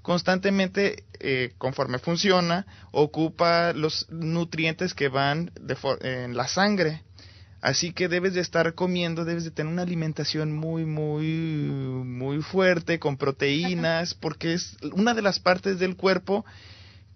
constantemente, 0.00 1.04
eh, 1.20 1.52
conforme 1.58 1.98
funciona, 1.98 2.66
ocupa 2.90 3.74
los 3.74 4.06
nutrientes 4.08 4.94
que 4.94 5.08
van 5.08 5.52
en 6.00 6.38
la 6.38 6.48
sangre. 6.48 7.02
Así 7.60 7.92
que 7.92 8.08
debes 8.08 8.32
de 8.32 8.40
estar 8.40 8.72
comiendo, 8.72 9.26
debes 9.26 9.44
de 9.44 9.50
tener 9.50 9.70
una 9.70 9.82
alimentación 9.82 10.52
muy, 10.52 10.86
muy, 10.86 11.26
muy 11.26 12.40
fuerte, 12.40 12.98
con 12.98 13.18
proteínas, 13.18 14.14
porque 14.14 14.54
es 14.54 14.78
una 14.92 15.12
de 15.12 15.20
las 15.20 15.38
partes 15.38 15.78
del 15.78 15.96
cuerpo 15.96 16.46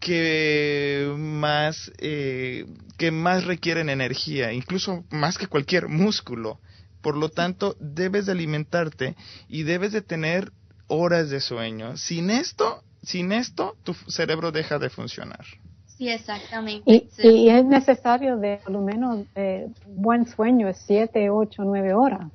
que 0.00 1.14
más 1.16 1.92
eh, 1.98 2.66
que 2.96 3.10
más 3.10 3.44
requieren 3.44 3.88
energía, 3.88 4.52
incluso 4.52 5.04
más 5.10 5.38
que 5.38 5.46
cualquier 5.46 5.88
músculo. 5.88 6.58
Por 7.02 7.16
lo 7.16 7.28
tanto, 7.28 7.76
debes 7.78 8.26
de 8.26 8.32
alimentarte 8.32 9.16
y 9.48 9.62
debes 9.62 9.92
de 9.92 10.02
tener 10.02 10.52
horas 10.88 11.30
de 11.30 11.40
sueño. 11.40 11.96
Sin 11.96 12.30
esto, 12.30 12.82
sin 13.02 13.32
esto, 13.32 13.76
tu 13.84 13.94
cerebro 13.94 14.52
deja 14.52 14.78
de 14.78 14.90
funcionar. 14.90 15.44
Sí, 15.86 16.08
exactamente. 16.08 17.08
Y, 17.22 17.48
es 17.48 17.64
necesario 17.64 18.36
de 18.36 18.58
por 18.64 18.72
lo 18.72 18.80
menos 18.80 19.26
eh, 19.34 19.68
buen 19.86 20.26
sueño, 20.26 20.70
siete, 20.74 21.30
ocho, 21.30 21.62
nueve 21.64 21.94
horas 21.94 22.30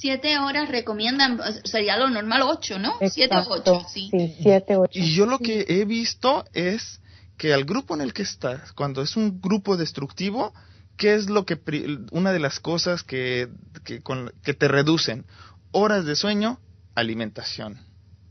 siete 0.00 0.38
horas 0.38 0.70
recomiendan, 0.70 1.38
sería 1.64 1.98
lo 1.98 2.08
normal 2.08 2.40
ocho, 2.42 2.78
¿no? 2.78 2.94
siete 3.10 3.36
o 3.36 3.44
ocho, 3.50 3.86
sí. 3.92 4.08
siete, 4.40 4.76
ocho. 4.76 4.98
Y 4.98 5.14
yo 5.14 5.26
lo 5.26 5.38
que 5.38 5.66
he 5.68 5.84
visto 5.84 6.46
es 6.54 7.00
que 7.36 7.52
al 7.52 7.64
grupo 7.64 7.94
en 7.94 8.00
el 8.00 8.14
que 8.14 8.22
estás, 8.22 8.72
cuando 8.72 9.02
es 9.02 9.16
un 9.16 9.42
grupo 9.42 9.76
destructivo, 9.76 10.54
¿qué 10.96 11.14
es 11.14 11.28
lo 11.28 11.44
que, 11.44 11.58
una 12.12 12.32
de 12.32 12.38
las 12.38 12.60
cosas 12.60 13.02
que, 13.02 13.48
que, 13.84 14.00
con, 14.00 14.32
que 14.42 14.54
te 14.54 14.68
reducen? 14.68 15.26
Horas 15.70 16.06
de 16.06 16.16
sueño, 16.16 16.58
alimentación. 16.94 17.78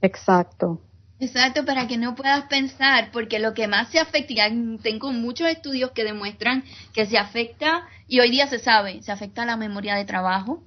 Exacto. 0.01 0.81
Exacto, 1.19 1.65
para 1.65 1.87
que 1.87 1.97
no 1.97 2.15
puedas 2.15 2.45
pensar, 2.45 3.11
porque 3.11 3.39
lo 3.39 3.53
que 3.53 3.67
más 3.67 3.89
se 3.89 3.99
afecta, 3.99 4.33
ya 4.33 4.49
tengo 4.81 5.11
muchos 5.11 5.49
estudios 5.49 5.91
que 5.91 6.03
demuestran 6.03 6.63
que 6.93 7.05
se 7.05 7.17
afecta, 7.17 7.87
y 8.07 8.21
hoy 8.21 8.31
día 8.31 8.47
se 8.47 8.57
sabe, 8.57 9.03
se 9.03 9.11
afecta 9.11 9.45
la 9.45 9.57
memoria 9.57 9.95
de 9.95 10.05
trabajo, 10.05 10.63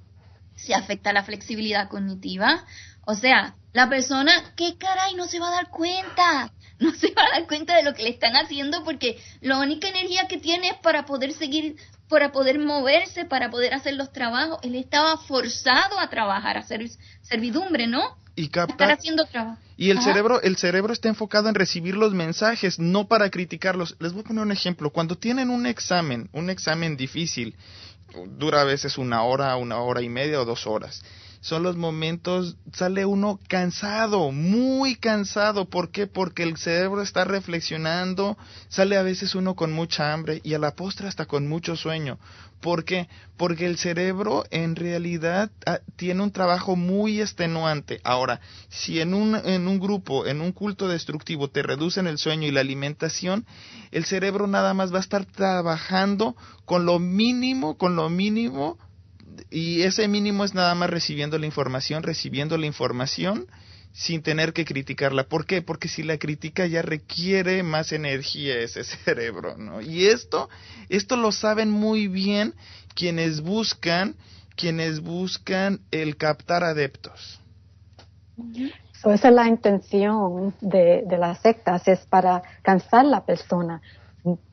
se 0.55 0.73
afecta 0.73 1.13
la 1.13 1.23
flexibilidad 1.23 1.89
cognitiva. 1.89 2.65
O 3.05 3.15
sea, 3.15 3.55
la 3.73 3.89
persona, 3.89 4.31
¿qué 4.55 4.77
caray? 4.77 5.15
No 5.15 5.27
se 5.27 5.39
va 5.39 5.49
a 5.49 5.55
dar 5.55 5.69
cuenta. 5.69 6.51
No 6.79 6.91
se 6.91 7.13
va 7.13 7.23
a 7.23 7.39
dar 7.39 7.47
cuenta 7.47 7.77
de 7.77 7.83
lo 7.83 7.93
que 7.93 8.03
le 8.03 8.09
están 8.09 8.35
haciendo 8.35 8.83
porque 8.83 9.17
la 9.41 9.59
única 9.59 9.87
energía 9.87 10.27
que 10.27 10.37
tiene 10.37 10.69
es 10.69 10.77
para 10.77 11.05
poder 11.05 11.31
seguir, 11.31 11.77
para 12.09 12.31
poder 12.31 12.59
moverse, 12.59 13.23
para 13.25 13.49
poder 13.49 13.73
hacer 13.73 13.93
los 13.93 14.11
trabajos. 14.11 14.59
Él 14.63 14.75
estaba 14.75 15.17
forzado 15.17 15.97
a 15.99 16.09
trabajar, 16.09 16.57
a 16.57 16.61
hacer 16.61 16.81
servidumbre, 17.21 17.87
¿no? 17.87 18.17
Y 18.35 18.49
captar. 18.49 18.91
haciendo 18.91 19.25
trabajo. 19.25 19.59
Y 19.77 19.91
el 19.91 20.01
cerebro, 20.01 20.41
el 20.41 20.57
cerebro 20.57 20.93
está 20.93 21.09
enfocado 21.09 21.47
en 21.47 21.55
recibir 21.55 21.95
los 21.95 22.13
mensajes, 22.13 22.79
no 22.79 23.07
para 23.07 23.29
criticarlos. 23.29 23.95
Les 23.99 24.11
voy 24.11 24.21
a 24.21 24.25
poner 24.25 24.43
un 24.43 24.51
ejemplo. 24.51 24.89
Cuando 24.89 25.15
tienen 25.15 25.49
un 25.49 25.65
examen, 25.65 26.29
un 26.33 26.49
examen 26.49 26.97
difícil, 26.97 27.55
dura 28.37 28.61
a 28.61 28.65
veces 28.65 28.97
una 28.97 29.23
hora, 29.23 29.55
una 29.55 29.79
hora 29.79 30.01
y 30.01 30.09
media 30.09 30.41
o 30.41 30.45
dos 30.45 30.67
horas. 30.67 31.03
Son 31.41 31.61
los 31.61 31.75
momentos, 31.75 32.55
sale 32.71 33.05
uno 33.05 33.37
cansado, 33.49 34.31
muy 34.31 34.95
cansado. 34.95 35.65
¿Por 35.65 35.91
qué? 35.91 36.07
Porque 36.07 36.43
el 36.43 36.55
cerebro 36.55 37.01
está 37.01 37.25
reflexionando, 37.25 38.37
sale 38.69 38.95
a 38.95 39.03
veces 39.03 39.35
uno 39.35 39.53
con 39.53 39.73
mucha 39.73 40.13
hambre 40.13 40.39
y 40.43 40.53
a 40.53 40.59
la 40.59 40.73
postre 40.73 41.09
hasta 41.09 41.25
con 41.25 41.49
mucho 41.49 41.75
sueño. 41.75 42.17
¿Por 42.63 42.85
qué? 42.85 43.09
Porque 43.35 43.65
el 43.65 43.77
cerebro 43.77 44.45
en 44.49 44.77
realidad 44.77 45.51
ah, 45.65 45.79
tiene 45.97 46.23
un 46.23 46.31
trabajo 46.31 46.77
muy 46.77 47.19
extenuante. 47.19 47.99
Ahora, 48.05 48.39
si 48.69 49.01
en 49.01 49.13
un, 49.13 49.35
en 49.35 49.67
un 49.67 49.81
grupo, 49.81 50.25
en 50.25 50.39
un 50.39 50.53
culto 50.53 50.87
destructivo, 50.87 51.49
te 51.49 51.61
reducen 51.61 52.07
el 52.07 52.17
sueño 52.17 52.47
y 52.47 52.51
la 52.51 52.61
alimentación, 52.61 53.45
el 53.91 54.05
cerebro 54.05 54.47
nada 54.47 54.73
más 54.73 54.93
va 54.93 54.99
a 54.99 55.01
estar 55.01 55.25
trabajando 55.25 56.37
con 56.63 56.85
lo 56.85 56.99
mínimo, 56.99 57.77
con 57.77 57.97
lo 57.97 58.09
mínimo, 58.09 58.77
y 59.51 59.81
ese 59.81 60.07
mínimo 60.07 60.45
es 60.45 60.53
nada 60.53 60.73
más 60.73 60.89
recibiendo 60.89 61.37
la 61.37 61.45
información, 61.45 62.01
recibiendo 62.01 62.57
la 62.57 62.65
información 62.65 63.45
sin 63.93 64.23
tener 64.23 64.53
que 64.53 64.65
criticarla. 64.65 65.25
¿Por 65.25 65.45
qué? 65.45 65.61
Porque 65.61 65.87
si 65.87 66.01
la 66.01 66.17
critica 66.17 66.65
ya 66.65 66.81
requiere 66.81 67.61
más 67.63 67.91
energía 67.93 68.57
ese 68.59 68.83
cerebro, 69.05 69.55
¿no? 69.57 69.81
Y 69.81 70.07
esto, 70.07 70.49
esto 70.89 71.15
lo 71.15 71.31
saben 71.31 71.69
muy 71.69 72.07
bien 72.07 72.55
quienes 72.95 73.41
buscan, 73.41 74.15
quienes 74.55 75.01
buscan 75.01 75.79
el 75.91 76.17
captar 76.17 76.63
adeptos. 76.63 77.39
esa 79.05 79.13
es 79.13 79.33
la 79.35 79.47
intención 79.47 80.53
de, 80.59 81.03
de 81.05 81.17
las 81.17 81.39
sectas, 81.39 81.87
es 81.87 81.99
para 82.07 82.41
cansar 82.63 83.05
la 83.05 83.25
persona. 83.25 83.81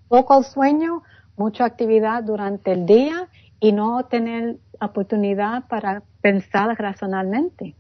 Poco 0.09 0.43
sueño, 0.43 1.03
mucha 1.37 1.65
actividad 1.65 2.23
durante 2.25 2.73
el 2.73 2.85
día 2.85 3.29
y 3.59 3.73
no 3.73 4.05
tener 4.05 4.57
oportunidad 4.81 5.67
para 5.69 6.03
pensar 6.21 6.77
racionalmente. 6.79 7.75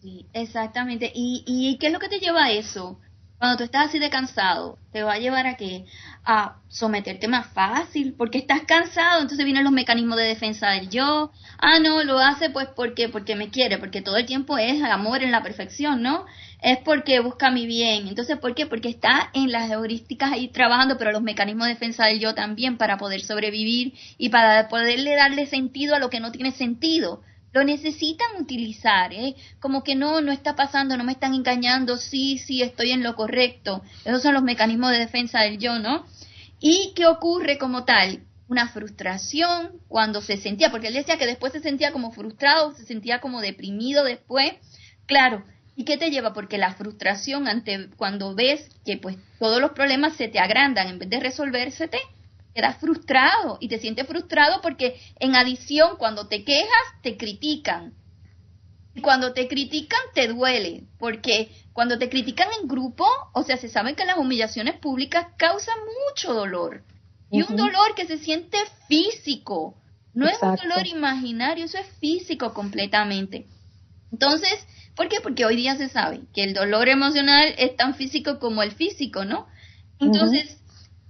Sí, 0.00 0.26
exactamente. 0.32 1.10
¿Y, 1.14 1.42
¿Y 1.46 1.76
qué 1.78 1.88
es 1.88 1.92
lo 1.92 1.98
que 1.98 2.08
te 2.08 2.20
lleva 2.20 2.44
a 2.44 2.50
eso? 2.52 2.98
Cuando 3.38 3.56
tú 3.58 3.64
estás 3.64 3.88
así 3.88 3.98
de 4.00 4.10
cansado, 4.10 4.78
te 4.92 5.02
va 5.04 5.12
a 5.14 5.18
llevar 5.18 5.46
a 5.46 5.56
que 5.56 5.84
a 6.24 6.56
someterte 6.68 7.28
más 7.28 7.46
fácil, 7.46 8.14
porque 8.14 8.38
estás 8.38 8.62
cansado, 8.62 9.20
entonces 9.22 9.44
vienen 9.44 9.62
los 9.62 9.72
mecanismos 9.72 10.18
de 10.18 10.24
defensa 10.24 10.70
del 10.70 10.88
yo. 10.90 11.30
Ah, 11.58 11.78
no, 11.78 12.02
lo 12.02 12.18
hace 12.18 12.50
pues 12.50 12.68
porque 12.74 13.08
porque 13.08 13.36
me 13.36 13.50
quiere, 13.50 13.78
porque 13.78 14.02
todo 14.02 14.16
el 14.16 14.26
tiempo 14.26 14.58
es 14.58 14.82
amor 14.82 15.22
en 15.22 15.30
la 15.30 15.42
perfección, 15.42 16.02
¿no? 16.02 16.26
Es 16.62 16.78
porque 16.78 17.20
busca 17.20 17.50
mi 17.50 17.66
bien. 17.66 18.08
Entonces, 18.08 18.38
¿por 18.38 18.54
qué? 18.56 18.66
Porque 18.66 18.88
está 18.88 19.30
en 19.34 19.52
las 19.52 19.70
heurísticas 19.70 20.32
ahí 20.32 20.48
trabajando, 20.48 20.98
pero 20.98 21.12
los 21.12 21.22
mecanismos 21.22 21.66
de 21.68 21.74
defensa 21.74 22.06
del 22.06 22.18
yo 22.20 22.34
también 22.34 22.76
para 22.76 22.98
poder 22.98 23.20
sobrevivir 23.20 23.94
y 24.18 24.30
para 24.30 24.68
poderle 24.68 25.14
darle 25.14 25.46
sentido 25.46 25.94
a 25.94 26.00
lo 26.00 26.10
que 26.10 26.20
no 26.20 26.32
tiene 26.32 26.50
sentido 26.52 27.22
lo 27.52 27.64
necesitan 27.64 28.28
utilizar, 28.40 29.12
¿eh? 29.12 29.34
Como 29.60 29.82
que 29.82 29.94
no, 29.94 30.20
no 30.20 30.32
está 30.32 30.54
pasando, 30.54 30.96
no 30.96 31.04
me 31.04 31.12
están 31.12 31.34
engañando, 31.34 31.96
sí, 31.96 32.38
sí, 32.38 32.62
estoy 32.62 32.90
en 32.90 33.02
lo 33.02 33.14
correcto. 33.16 33.82
Esos 34.04 34.22
son 34.22 34.34
los 34.34 34.42
mecanismos 34.42 34.90
de 34.90 34.98
defensa 34.98 35.40
del 35.40 35.58
yo, 35.58 35.78
¿no? 35.78 36.04
¿Y 36.60 36.92
qué 36.94 37.06
ocurre 37.06 37.58
como 37.58 37.84
tal? 37.84 38.20
Una 38.48 38.68
frustración 38.68 39.80
cuando 39.88 40.20
se 40.22 40.36
sentía, 40.36 40.70
porque 40.70 40.88
él 40.88 40.94
decía 40.94 41.18
que 41.18 41.26
después 41.26 41.52
se 41.52 41.60
sentía 41.60 41.92
como 41.92 42.12
frustrado, 42.12 42.74
se 42.74 42.84
sentía 42.84 43.20
como 43.20 43.40
deprimido 43.40 44.04
después. 44.04 44.54
Claro, 45.06 45.44
¿y 45.76 45.84
qué 45.84 45.96
te 45.96 46.10
lleva? 46.10 46.32
Porque 46.32 46.58
la 46.58 46.74
frustración 46.74 47.48
ante 47.48 47.88
cuando 47.96 48.34
ves 48.34 48.68
que 48.84 48.96
pues 48.96 49.16
todos 49.38 49.60
los 49.60 49.72
problemas 49.72 50.16
se 50.16 50.28
te 50.28 50.38
agrandan 50.38 50.88
en 50.88 50.98
vez 50.98 51.10
de 51.10 51.20
resolvérsete, 51.20 51.98
quedas 52.58 52.78
frustrado 52.78 53.56
y 53.60 53.68
te 53.68 53.78
sientes 53.78 54.04
frustrado 54.08 54.60
porque 54.60 55.00
en 55.20 55.36
adición 55.36 55.96
cuando 55.96 56.26
te 56.26 56.42
quejas 56.44 56.86
te 57.02 57.16
critican. 57.16 57.94
cuando 59.00 59.32
te 59.32 59.46
critican 59.46 60.00
te 60.12 60.26
duele, 60.26 60.82
porque 60.98 61.52
cuando 61.72 61.98
te 61.98 62.08
critican 62.08 62.48
en 62.60 62.66
grupo, 62.66 63.06
o 63.32 63.44
sea, 63.44 63.56
se 63.56 63.68
sabe 63.68 63.94
que 63.94 64.04
las 64.04 64.18
humillaciones 64.18 64.74
públicas 64.80 65.28
causan 65.36 65.76
mucho 66.08 66.34
dolor. 66.34 66.82
Y 67.30 67.42
un 67.42 67.54
dolor 67.54 67.94
que 67.94 68.06
se 68.06 68.18
siente 68.18 68.58
físico, 68.88 69.76
no 70.14 70.26
es 70.26 70.42
un 70.42 70.56
dolor 70.56 70.84
imaginario, 70.88 71.66
eso 71.66 71.78
es 71.78 71.86
físico 72.00 72.52
completamente. 72.54 73.46
Entonces, 74.10 74.66
¿por 74.96 75.08
qué? 75.08 75.20
Porque 75.20 75.44
hoy 75.44 75.54
día 75.54 75.76
se 75.76 75.88
sabe 75.88 76.22
que 76.34 76.42
el 76.42 76.54
dolor 76.54 76.88
emocional 76.88 77.54
es 77.56 77.76
tan 77.76 77.94
físico 77.94 78.40
como 78.40 78.64
el 78.64 78.72
físico, 78.72 79.24
¿no? 79.24 79.46
Entonces, 80.00 80.57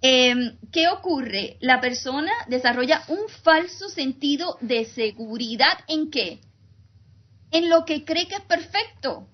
eh, 0.00 0.56
¿qué 0.72 0.88
ocurre? 0.88 1.56
La 1.60 1.80
persona 1.80 2.32
desarrolla 2.46 3.02
un 3.08 3.28
falso 3.42 3.88
sentido 3.88 4.56
de 4.60 4.84
seguridad 4.84 5.78
en 5.88 6.10
qué? 6.10 6.40
En 7.50 7.68
lo 7.68 7.84
que 7.84 8.04
cree 8.04 8.28
que 8.28 8.36
es 8.36 8.42
perfecto. 8.42 9.26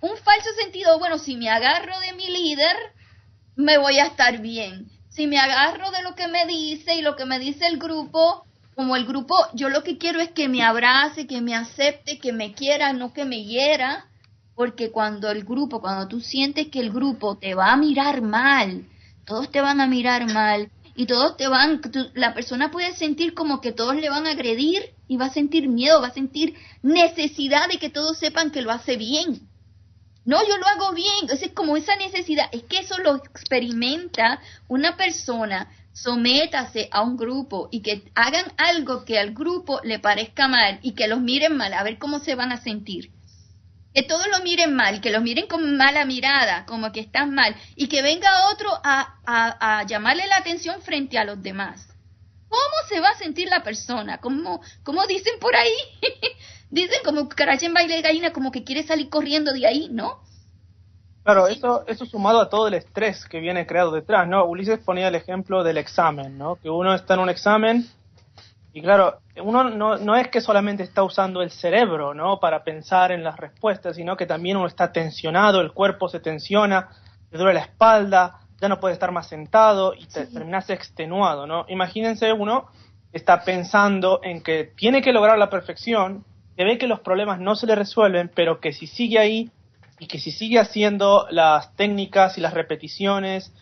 Un 0.00 0.16
falso 0.16 0.50
sentido, 0.60 0.98
bueno, 0.98 1.18
si 1.18 1.36
me 1.36 1.48
agarro 1.48 1.98
de 2.00 2.12
mi 2.12 2.28
líder, 2.28 2.76
me 3.56 3.78
voy 3.78 3.98
a 3.98 4.06
estar 4.06 4.40
bien. 4.40 4.90
Si 5.08 5.26
me 5.26 5.38
agarro 5.38 5.90
de 5.90 6.02
lo 6.02 6.14
que 6.14 6.28
me 6.28 6.46
dice 6.46 6.94
y 6.94 7.02
lo 7.02 7.16
que 7.16 7.24
me 7.24 7.38
dice 7.38 7.66
el 7.66 7.78
grupo, 7.78 8.44
como 8.76 8.94
el 8.94 9.06
grupo, 9.06 9.34
yo 9.54 9.68
lo 9.68 9.82
que 9.82 9.98
quiero 9.98 10.20
es 10.20 10.30
que 10.30 10.48
me 10.48 10.62
abrace, 10.62 11.26
que 11.26 11.40
me 11.40 11.56
acepte, 11.56 12.18
que 12.18 12.32
me 12.32 12.52
quiera, 12.52 12.92
no 12.92 13.12
que 13.12 13.24
me 13.24 13.42
hiera, 13.42 14.06
porque 14.54 14.92
cuando 14.92 15.30
el 15.30 15.44
grupo, 15.44 15.80
cuando 15.80 16.06
tú 16.06 16.20
sientes 16.20 16.68
que 16.68 16.78
el 16.78 16.92
grupo 16.92 17.36
te 17.38 17.54
va 17.54 17.72
a 17.72 17.76
mirar 17.76 18.22
mal, 18.22 18.84
todos 19.28 19.50
te 19.50 19.60
van 19.60 19.80
a 19.82 19.86
mirar 19.86 20.26
mal 20.32 20.70
y 20.96 21.04
todos 21.04 21.36
te 21.36 21.46
van, 21.48 21.82
la 22.14 22.32
persona 22.32 22.70
puede 22.70 22.94
sentir 22.94 23.34
como 23.34 23.60
que 23.60 23.72
todos 23.72 23.94
le 23.94 24.08
van 24.08 24.26
a 24.26 24.30
agredir 24.30 24.94
y 25.06 25.18
va 25.18 25.26
a 25.26 25.32
sentir 25.32 25.68
miedo, 25.68 26.00
va 26.00 26.08
a 26.08 26.14
sentir 26.14 26.54
necesidad 26.82 27.68
de 27.68 27.78
que 27.78 27.90
todos 27.90 28.18
sepan 28.18 28.50
que 28.50 28.62
lo 28.62 28.72
hace 28.72 28.96
bien. 28.96 29.48
No, 30.24 30.38
yo 30.46 30.56
lo 30.56 30.66
hago 30.66 30.94
bien. 30.94 31.28
Es 31.30 31.52
como 31.52 31.76
esa 31.76 31.94
necesidad, 31.96 32.46
es 32.52 32.64
que 32.64 32.78
eso 32.78 32.98
lo 32.98 33.16
experimenta 33.16 34.40
una 34.66 34.96
persona. 34.96 35.70
Sométase 35.92 36.88
a 36.90 37.02
un 37.02 37.16
grupo 37.16 37.68
y 37.70 37.80
que 37.80 38.10
hagan 38.14 38.46
algo 38.56 39.04
que 39.04 39.18
al 39.18 39.34
grupo 39.34 39.80
le 39.84 39.98
parezca 39.98 40.48
mal 40.48 40.80
y 40.82 40.92
que 40.92 41.08
los 41.08 41.20
miren 41.20 41.56
mal, 41.56 41.74
a 41.74 41.82
ver 41.82 41.98
cómo 41.98 42.18
se 42.20 42.34
van 42.34 42.52
a 42.52 42.62
sentir 42.62 43.10
que 43.94 44.02
todos 44.02 44.26
lo 44.28 44.42
miren 44.42 44.74
mal, 44.74 45.00
que 45.00 45.10
los 45.10 45.22
miren 45.22 45.46
con 45.46 45.76
mala 45.76 46.04
mirada, 46.04 46.64
como 46.66 46.92
que 46.92 47.00
están 47.00 47.34
mal, 47.34 47.56
y 47.74 47.88
que 47.88 48.02
venga 48.02 48.50
otro 48.52 48.70
a, 48.84 49.16
a, 49.26 49.84
llamarle 49.86 50.26
la 50.26 50.36
atención 50.36 50.80
frente 50.82 51.18
a 51.18 51.24
los 51.24 51.42
demás. 51.42 51.88
¿Cómo 52.48 52.88
se 52.88 53.00
va 53.00 53.10
a 53.10 53.18
sentir 53.18 53.48
la 53.48 53.62
persona? 53.62 54.18
Como, 54.18 54.60
como 54.82 55.06
dicen 55.06 55.34
por 55.40 55.54
ahí, 55.54 55.74
dicen 56.70 57.00
como 57.04 57.28
caracha 57.28 57.66
en 57.66 57.74
baile 57.74 57.96
de 57.96 58.02
gallina, 58.02 58.32
como 58.32 58.52
que 58.52 58.64
quiere 58.64 58.82
salir 58.82 59.08
corriendo 59.08 59.52
de 59.52 59.66
ahí, 59.66 59.88
¿no? 59.90 60.20
Claro, 61.24 61.46
eso, 61.46 61.84
eso 61.86 62.06
sumado 62.06 62.40
a 62.40 62.48
todo 62.48 62.68
el 62.68 62.74
estrés 62.74 63.26
que 63.26 63.40
viene 63.40 63.66
creado 63.66 63.90
detrás, 63.90 64.26
¿no? 64.26 64.46
Ulises 64.46 64.78
ponía 64.78 65.08
el 65.08 65.14
ejemplo 65.14 65.62
del 65.62 65.76
examen, 65.76 66.38
¿no? 66.38 66.56
Que 66.56 66.70
uno 66.70 66.94
está 66.94 67.14
en 67.14 67.20
un 67.20 67.28
examen 67.28 67.86
y 68.72 68.82
claro, 68.82 69.20
uno 69.42 69.64
no, 69.64 69.96
no 69.96 70.16
es 70.16 70.28
que 70.28 70.40
solamente 70.40 70.82
está 70.82 71.02
usando 71.02 71.42
el 71.42 71.50
cerebro, 71.50 72.14
¿no? 72.14 72.38
Para 72.38 72.64
pensar 72.64 73.12
en 73.12 73.24
las 73.24 73.36
respuestas, 73.36 73.96
sino 73.96 74.16
que 74.16 74.26
también 74.26 74.56
uno 74.56 74.66
está 74.66 74.92
tensionado, 74.92 75.60
el 75.60 75.72
cuerpo 75.72 76.08
se 76.08 76.20
tensiona, 76.20 76.88
le 77.30 77.38
duele 77.38 77.54
la 77.54 77.60
espalda, 77.60 78.40
ya 78.60 78.68
no 78.68 78.80
puede 78.80 78.94
estar 78.94 79.10
más 79.10 79.28
sentado 79.28 79.94
y 79.94 80.06
te, 80.06 80.26
terminas 80.26 80.68
extenuado, 80.70 81.46
¿no? 81.46 81.64
Imagínense 81.68 82.32
uno 82.32 82.66
está 83.12 83.42
pensando 83.44 84.20
en 84.22 84.42
que 84.42 84.64
tiene 84.76 85.00
que 85.00 85.12
lograr 85.12 85.38
la 85.38 85.48
perfección, 85.48 86.24
que 86.56 86.64
ve 86.64 86.76
que 86.76 86.86
los 86.86 87.00
problemas 87.00 87.40
no 87.40 87.56
se 87.56 87.66
le 87.66 87.74
resuelven, 87.74 88.30
pero 88.34 88.60
que 88.60 88.72
si 88.72 88.86
sigue 88.86 89.18
ahí 89.18 89.50
y 89.98 90.06
que 90.06 90.18
si 90.18 90.30
sigue 90.30 90.58
haciendo 90.58 91.26
las 91.30 91.74
técnicas 91.74 92.36
y 92.36 92.40
las 92.40 92.52
repeticiones 92.52 93.52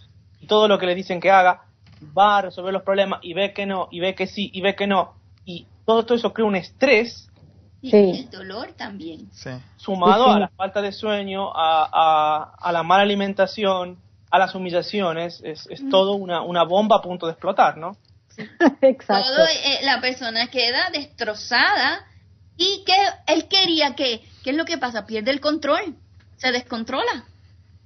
y 0.41 0.47
todo 0.47 0.67
lo 0.67 0.79
que 0.79 0.87
le 0.87 0.95
dicen 0.95 1.21
que 1.21 1.31
haga, 1.31 1.66
va 2.17 2.39
a 2.39 2.43
resolver 2.43 2.73
los 2.73 2.83
problemas 2.83 3.21
y 3.23 3.35
ve 3.35 3.53
que 3.53 3.67
no, 3.67 3.89
y 3.91 4.01
ve 4.01 4.15
que 4.15 4.27
sí, 4.27 4.51
y 4.53 4.61
ve 4.61 4.75
que 4.75 4.87
no, 4.87 5.15
y 5.45 5.67
todo, 5.85 6.05
todo 6.05 6.19
eso 6.19 6.33
crea 6.33 6.47
un 6.47 6.57
estrés. 6.57 7.29
Y 7.83 7.95
el 7.95 8.31
dolor 8.31 8.73
también. 8.73 9.31
Sumado 9.77 10.31
a 10.31 10.41
la 10.41 10.49
falta 10.49 10.83
de 10.83 10.91
sueño, 10.91 11.53
a, 11.55 12.53
a, 12.59 12.73
la 12.73 12.83
mala 12.83 13.03
alimentación, 13.03 13.99
a 14.31 14.39
las 14.39 14.55
humillaciones, 14.55 15.41
es, 15.45 15.69
es 15.71 15.89
todo 15.89 16.15
una, 16.15 16.43
una 16.43 16.65
bomba 16.65 16.97
a 16.97 17.03
punto 17.03 17.27
de 17.27 17.33
explotar, 17.33 17.77
¿no? 17.77 17.97
Exacto. 18.81 19.29
Todo, 19.29 19.47
eh, 19.47 19.81
la 19.85 20.01
persona 20.01 20.49
queda 20.49 20.91
destrozada 20.91 22.07
y 22.57 22.83
que 22.85 23.33
él 23.33 23.47
quería 23.47 23.95
que, 23.95 24.23
¿qué 24.43 24.51
es 24.51 24.57
lo 24.57 24.65
que 24.65 24.79
pasa? 24.79 25.07
Pierde 25.07 25.31
el 25.31 25.41
control, 25.41 25.95
se 26.39 26.51
descontrola 26.51 27.25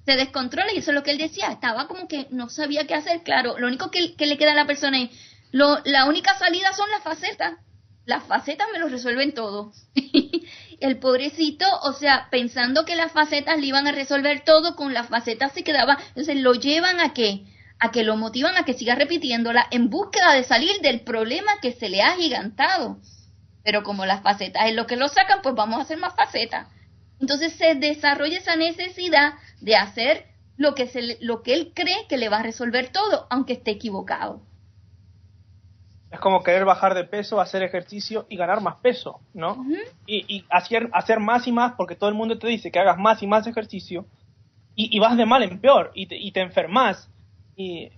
se 0.05 0.17
descontrola 0.17 0.73
y 0.73 0.79
eso 0.79 0.91
es 0.91 0.95
lo 0.95 1.03
que 1.03 1.13
él 1.13 1.19
decía, 1.19 1.49
estaba 1.49 1.87
como 1.87 2.09
que 2.09 2.27
no 2.31 2.49
sabía 2.49 2.87
qué 2.87 2.95
hacer, 2.95 3.23
claro, 3.23 3.59
lo 3.59 3.67
único 3.67 3.91
que, 3.91 4.15
le 4.19 4.39
queda 4.39 4.53
a 4.53 4.55
la 4.55 4.67
persona 4.67 5.03
es, 5.03 5.11
lo, 5.53 5.79
la 5.85 6.07
única 6.07 6.37
salida 6.39 6.73
son 6.73 6.91
las 6.91 7.03
facetas, 7.03 7.55
las 8.07 8.25
facetas 8.25 8.67
me 8.73 8.79
lo 8.79 8.89
resuelven 8.89 9.35
todo. 9.35 9.73
el 10.81 10.99
pobrecito, 10.99 11.67
o 11.83 11.93
sea, 11.93 12.29
pensando 12.31 12.85
que 12.85 12.97
las 12.97 13.13
facetas 13.13 13.59
le 13.59 13.67
iban 13.67 13.87
a 13.87 13.93
resolver 13.93 14.43
todo, 14.45 14.75
con 14.75 14.95
las 14.95 15.09
facetas 15.09 15.53
se 15.53 15.63
quedaba, 15.63 15.99
entonces 16.09 16.37
lo 16.37 16.55
llevan 16.55 17.01
a 17.01 17.13
qué? 17.13 17.45
A 17.79 17.91
que 17.91 18.03
lo 18.03 18.17
motivan 18.17 18.57
a 18.57 18.65
que 18.65 18.75
siga 18.75 18.95
repitiéndola 18.95 19.67
en 19.71 19.91
búsqueda 19.91 20.33
de 20.35 20.45
salir 20.45 20.81
del 20.81 21.03
problema 21.03 21.61
que 21.61 21.73
se 21.73 21.89
le 21.89 22.03
ha 22.03 22.17
gigantado. 22.17 22.99
Pero 23.63 23.83
como 23.83 24.07
las 24.07 24.23
facetas 24.23 24.67
es 24.67 24.75
lo 24.75 24.87
que 24.87 24.97
lo 24.97 25.09
sacan, 25.09 25.41
pues 25.43 25.55
vamos 25.55 25.79
a 25.79 25.83
hacer 25.83 25.99
más 25.99 26.15
facetas. 26.15 26.67
Entonces 27.21 27.53
se 27.55 27.75
desarrolla 27.75 28.39
esa 28.39 28.57
necesidad 28.57 29.35
de 29.61 29.77
hacer 29.77 30.27
lo 30.57 30.75
que, 30.75 30.87
se, 30.87 31.19
lo 31.21 31.43
que 31.43 31.55
él 31.55 31.73
cree 31.75 32.07
que 32.09 32.19
le 32.19 32.29
va 32.29 32.39
a 32.39 32.43
resolver 32.43 32.91
todo, 32.91 33.27
aunque 33.31 33.55
esté 33.55 33.71
equivocado. 33.73 34.43
Es 36.11 36.19
como 36.19 36.43
querer 36.43 36.65
bajar 36.65 36.95
de 36.95 37.05
peso, 37.05 37.41
hacer 37.41 37.63
ejercicio 37.63 38.27
y 38.29 38.37
ganar 38.37 38.61
más 38.61 38.77
peso, 38.77 39.21
¿no? 39.33 39.65
y, 40.07 40.45
hacer, 40.51 40.91
hacer 40.93 41.21
más 41.21 41.47
y 41.47 41.53
más 41.53 41.75
porque 41.77 41.95
todo 41.95 42.11
el 42.11 42.17
mundo 42.17 42.39
te 42.39 42.49
dice 42.49 42.73
que 42.73 42.81
hagas 42.81 42.99
más 42.99 43.23
y 43.23 43.27
más 43.27 43.47
ejercicio 43.47 44.07
y, 44.75 44.99
vas 44.99 45.17
de 45.17 45.27
mal 45.27 45.43
en 45.43 45.61
peor 45.61 45.93
y 45.95 46.07
te, 46.07 46.17
y 46.17 46.33
te 46.33 46.41
enfermas. 46.41 47.11
Y, 47.55 47.91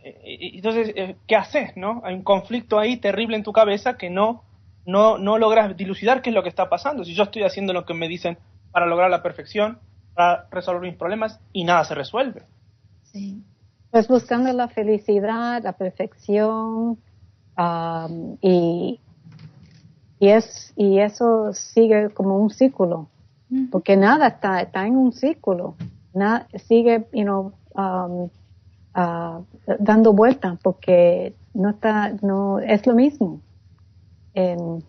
entonces, 0.56 0.92
eh, 0.96 1.16
¿qué 1.28 1.36
haces, 1.36 1.76
no? 1.76 2.02
Hay 2.04 2.14
un 2.14 2.24
conflicto 2.24 2.78
ahí 2.78 2.96
terrible 2.96 3.36
en 3.36 3.44
tu 3.44 3.52
cabeza 3.52 3.96
que 3.96 4.10
no, 4.10 4.42
no, 4.84 5.16
no 5.16 5.38
logras 5.38 5.76
dilucidar 5.76 6.22
qué 6.22 6.30
es 6.30 6.34
lo 6.34 6.42
que 6.42 6.48
está 6.48 6.68
pasando. 6.68 7.04
Si 7.04 7.14
yo 7.14 7.22
estoy 7.22 7.44
haciendo 7.44 7.72
lo 7.72 7.86
que 7.86 7.94
me 7.94 8.08
dicen 8.08 8.36
para 8.72 8.86
lograr 8.86 9.10
la 9.10 9.22
perfección, 9.22 9.78
para 10.14 10.46
resolver 10.50 10.82
mis 10.82 10.96
problemas 10.96 11.38
y 11.52 11.64
nada 11.64 11.84
se 11.84 11.94
resuelve. 11.94 12.42
Sí. 13.04 13.42
Pues 13.90 14.08
buscando 14.08 14.52
la 14.52 14.68
felicidad, 14.68 15.62
la 15.62 15.72
perfección 15.72 16.98
um, 17.58 18.36
y, 18.40 18.98
y, 20.18 20.28
es, 20.28 20.72
y 20.76 20.98
eso 20.98 21.52
sigue 21.52 22.08
como 22.10 22.38
un 22.38 22.50
círculo, 22.50 23.08
porque 23.70 23.98
nada 23.98 24.28
está, 24.28 24.62
está 24.62 24.86
en 24.86 24.96
un 24.96 25.12
círculo, 25.12 25.74
nada, 26.14 26.48
sigue 26.66 27.06
you 27.12 27.24
know, 27.24 27.52
um, 27.74 28.30
uh, 28.96 29.44
dando 29.78 30.14
vueltas 30.14 30.58
porque 30.62 31.34
no 31.52 31.70
está, 31.70 32.14
no 32.22 32.60
es 32.60 32.86
lo 32.86 32.94
mismo. 32.94 33.42
En, 34.32 34.82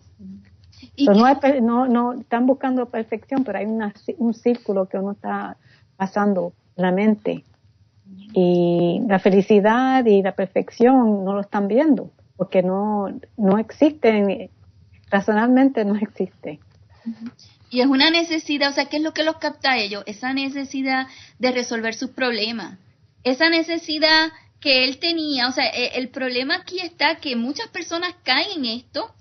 no, 1.62 1.86
no, 1.86 2.12
están 2.14 2.46
buscando 2.46 2.86
perfección, 2.86 3.44
pero 3.44 3.58
hay 3.58 3.66
un 4.18 4.34
círculo 4.34 4.88
que 4.88 4.98
uno 4.98 5.12
está 5.12 5.56
pasando 5.96 6.52
la 6.76 6.92
mente. 6.92 7.44
Y 8.32 9.00
la 9.06 9.18
felicidad 9.18 10.04
y 10.04 10.22
la 10.22 10.32
perfección 10.32 11.24
no 11.24 11.34
lo 11.34 11.40
están 11.40 11.68
viendo, 11.68 12.10
porque 12.36 12.62
no, 12.62 13.08
no 13.36 13.58
existen, 13.58 14.50
razonablemente 15.10 15.84
no 15.84 15.94
existe. 15.96 16.60
Y 17.70 17.80
es 17.80 17.86
una 17.86 18.10
necesidad, 18.10 18.70
o 18.70 18.72
sea, 18.72 18.86
¿qué 18.86 18.98
es 18.98 19.02
lo 19.02 19.12
que 19.12 19.24
los 19.24 19.36
capta 19.36 19.72
a 19.72 19.78
ellos? 19.78 20.02
Esa 20.06 20.32
necesidad 20.32 21.06
de 21.38 21.52
resolver 21.52 21.94
sus 21.94 22.10
problemas. 22.10 22.78
Esa 23.24 23.48
necesidad 23.48 24.32
que 24.60 24.84
él 24.84 24.98
tenía, 24.98 25.48
o 25.48 25.52
sea, 25.52 25.66
e, 25.66 25.98
el 25.98 26.08
problema 26.08 26.56
aquí 26.56 26.80
está 26.80 27.16
que 27.16 27.36
muchas 27.36 27.68
personas 27.68 28.14
caen 28.22 28.64
en 28.64 28.64
esto 28.64 29.14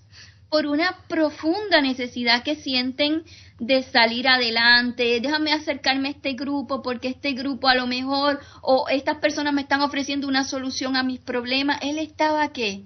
por 0.54 0.68
una 0.68 0.96
profunda 1.08 1.82
necesidad 1.82 2.44
que 2.44 2.56
sienten 2.56 3.24
de 3.58 3.82
salir 3.82 4.28
adelante, 4.28 5.20
déjame 5.20 5.52
acercarme 5.52 6.10
a 6.10 6.12
este 6.12 6.34
grupo 6.34 6.84
porque 6.84 7.08
este 7.08 7.32
grupo 7.32 7.70
a 7.70 7.74
lo 7.74 7.88
mejor 7.88 8.40
o 8.62 8.88
estas 8.88 9.18
personas 9.18 9.52
me 9.56 9.62
están 9.62 9.82
ofreciendo 9.82 10.28
una 10.28 10.44
solución 10.44 10.96
a 10.96 11.02
mis 11.02 11.20
problemas. 11.20 11.80
Él 11.82 11.98
estaba 11.98 12.54
que 12.54 12.84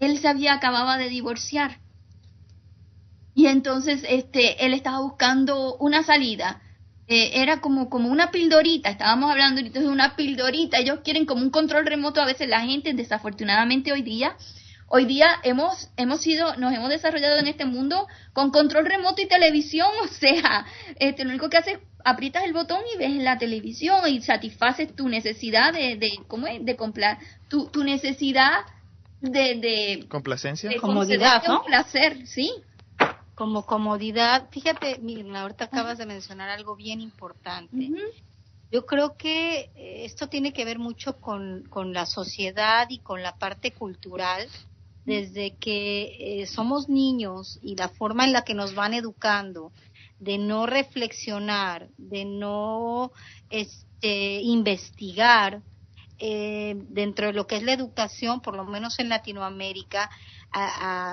él 0.00 0.18
se 0.18 0.26
había 0.26 0.54
acababa 0.54 0.98
de 0.98 1.08
divorciar. 1.08 1.78
Y 3.36 3.46
entonces 3.46 4.04
este 4.08 4.66
él 4.66 4.74
estaba 4.74 4.98
buscando 4.98 5.76
una 5.76 6.02
salida. 6.02 6.60
Eh, 7.06 7.40
era 7.40 7.60
como, 7.60 7.88
como 7.88 8.08
una 8.08 8.32
pildorita, 8.32 8.90
estábamos 8.90 9.30
hablando 9.30 9.60
ahorita 9.60 9.78
de 9.78 9.88
una 9.88 10.16
pildorita, 10.16 10.78
ellos 10.78 10.98
quieren 11.04 11.24
como 11.24 11.42
un 11.42 11.50
control 11.50 11.86
remoto 11.86 12.20
a 12.20 12.26
veces 12.26 12.48
la 12.48 12.62
gente, 12.62 12.94
desafortunadamente 12.94 13.92
hoy 13.92 14.02
día, 14.02 14.36
Hoy 14.88 15.04
día 15.04 15.40
hemos, 15.42 15.90
hemos 15.96 16.20
sido, 16.20 16.56
nos 16.56 16.72
hemos 16.72 16.88
desarrollado 16.90 17.38
en 17.38 17.48
este 17.48 17.64
mundo 17.64 18.06
con 18.32 18.50
control 18.50 18.86
remoto 18.86 19.20
y 19.20 19.26
televisión, 19.26 19.88
o 20.04 20.08
sea, 20.08 20.66
este, 20.96 21.24
lo 21.24 21.30
único 21.30 21.50
que 21.50 21.56
haces 21.56 21.78
aprietas 22.04 22.44
el 22.44 22.52
botón 22.52 22.80
y 22.94 22.98
ves 22.98 23.16
la 23.16 23.36
televisión 23.36 24.00
y 24.08 24.22
satisfaces 24.22 24.94
tu 24.94 25.08
necesidad 25.08 25.72
de, 25.72 25.96
de 25.96 26.20
¿cómo 26.28 26.46
es? 26.46 26.64
De 26.64 26.76
comprar, 26.76 27.18
tu, 27.48 27.66
tu 27.66 27.82
necesidad 27.82 28.60
de, 29.20 29.56
de 29.56 30.06
complacencia, 30.08 30.70
de 30.70 30.76
comodidad, 30.76 31.42
¿no? 31.48 31.64
placer, 31.64 32.26
sí. 32.26 32.52
Como 33.34 33.66
comodidad. 33.66 34.48
Fíjate, 34.50 34.98
Mirna, 35.00 35.42
ahorita 35.42 35.64
acabas 35.64 35.98
de 35.98 36.06
mencionar 36.06 36.48
algo 36.48 36.76
bien 36.76 37.00
importante. 37.00 37.90
Yo 38.70 38.86
creo 38.86 39.16
que 39.16 39.70
eh, 39.74 40.04
esto 40.04 40.28
tiene 40.28 40.52
que 40.52 40.64
ver 40.64 40.78
mucho 40.78 41.20
con, 41.20 41.64
con 41.68 41.92
la 41.92 42.06
sociedad 42.06 42.86
y 42.88 42.98
con 43.00 43.22
la 43.22 43.36
parte 43.36 43.72
cultural 43.72 44.48
desde 45.06 45.54
que 45.54 46.42
eh, 46.42 46.46
somos 46.46 46.88
niños 46.88 47.58
y 47.62 47.76
la 47.76 47.88
forma 47.88 48.24
en 48.24 48.32
la 48.32 48.42
que 48.42 48.54
nos 48.54 48.74
van 48.74 48.92
educando, 48.92 49.72
de 50.18 50.36
no 50.38 50.66
reflexionar, 50.66 51.88
de 51.96 52.24
no 52.24 53.12
este, 53.48 54.40
investigar, 54.42 55.62
eh, 56.18 56.74
dentro 56.88 57.26
de 57.26 57.34
lo 57.34 57.46
que 57.46 57.56
es 57.56 57.62
la 57.62 57.74
educación, 57.74 58.40
por 58.40 58.56
lo 58.56 58.64
menos 58.64 58.98
en 58.98 59.10
Latinoamérica, 59.10 60.10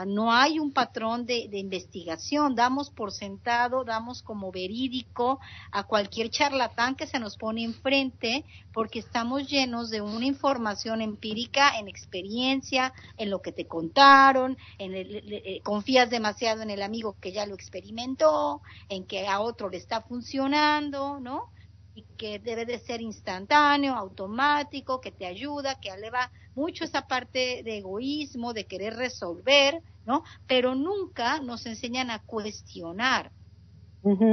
no 0.06 0.32
hay 0.32 0.60
un 0.60 0.72
patrón 0.72 1.26
de, 1.26 1.50
investigación. 1.54 2.56
Damos 2.56 2.90
por 2.90 3.12
sentado, 3.12 3.84
damos 3.84 4.22
como 4.22 4.52
verídico 4.52 5.40
a 5.72 5.84
cualquier 5.84 6.30
charlatán 6.30 6.96
que 6.96 7.08
se 7.08 7.20
nos 7.20 7.38
pone 7.38 7.64
enfrente 7.64 8.46
porque 8.74 9.00
estamos 9.00 9.48
llenos 9.48 9.90
de 9.90 10.02
una 10.02 10.26
información 10.26 11.02
empírica 11.02 11.78
en 11.78 11.88
experiencia, 11.88 12.94
en 13.18 13.30
lo 13.30 13.42
que 13.42 13.52
te 13.52 13.68
contaron, 13.68 14.58
en 14.78 14.94
el, 14.94 15.62
confías 15.64 16.10
demasiado 16.10 16.62
en 16.62 16.70
el 16.70 16.82
amigo 16.82 17.16
que 17.20 17.32
ya 17.32 17.46
lo 17.46 17.54
experimentó, 17.54 18.62
en 18.90 19.06
que 19.06 19.28
a 19.28 19.42
otro 19.42 19.70
le 19.70 19.78
está 19.78 20.02
funcionando, 20.02 21.20
¿no? 21.20 21.50
Y 21.96 22.06
que 22.18 22.40
debe 22.40 22.66
de 22.66 22.80
ser 22.80 23.02
instantáneo, 23.02 23.94
automático, 23.96 25.00
que 25.00 25.12
te 25.12 25.26
ayuda, 25.26 25.76
que 25.76 25.90
eleva 25.90 26.32
mucho 26.56 26.84
esa 26.84 27.04
parte 27.08 27.62
de 27.64 27.78
egoísmo, 27.78 28.54
de 28.54 28.66
querer 28.66 28.96
resolver, 28.96 29.82
¿no? 30.06 30.24
Pero 30.48 30.76
nunca 30.76 31.40
nos 31.40 31.66
enseñan 31.66 32.10
a 32.10 32.20
cuestionar, 32.20 33.32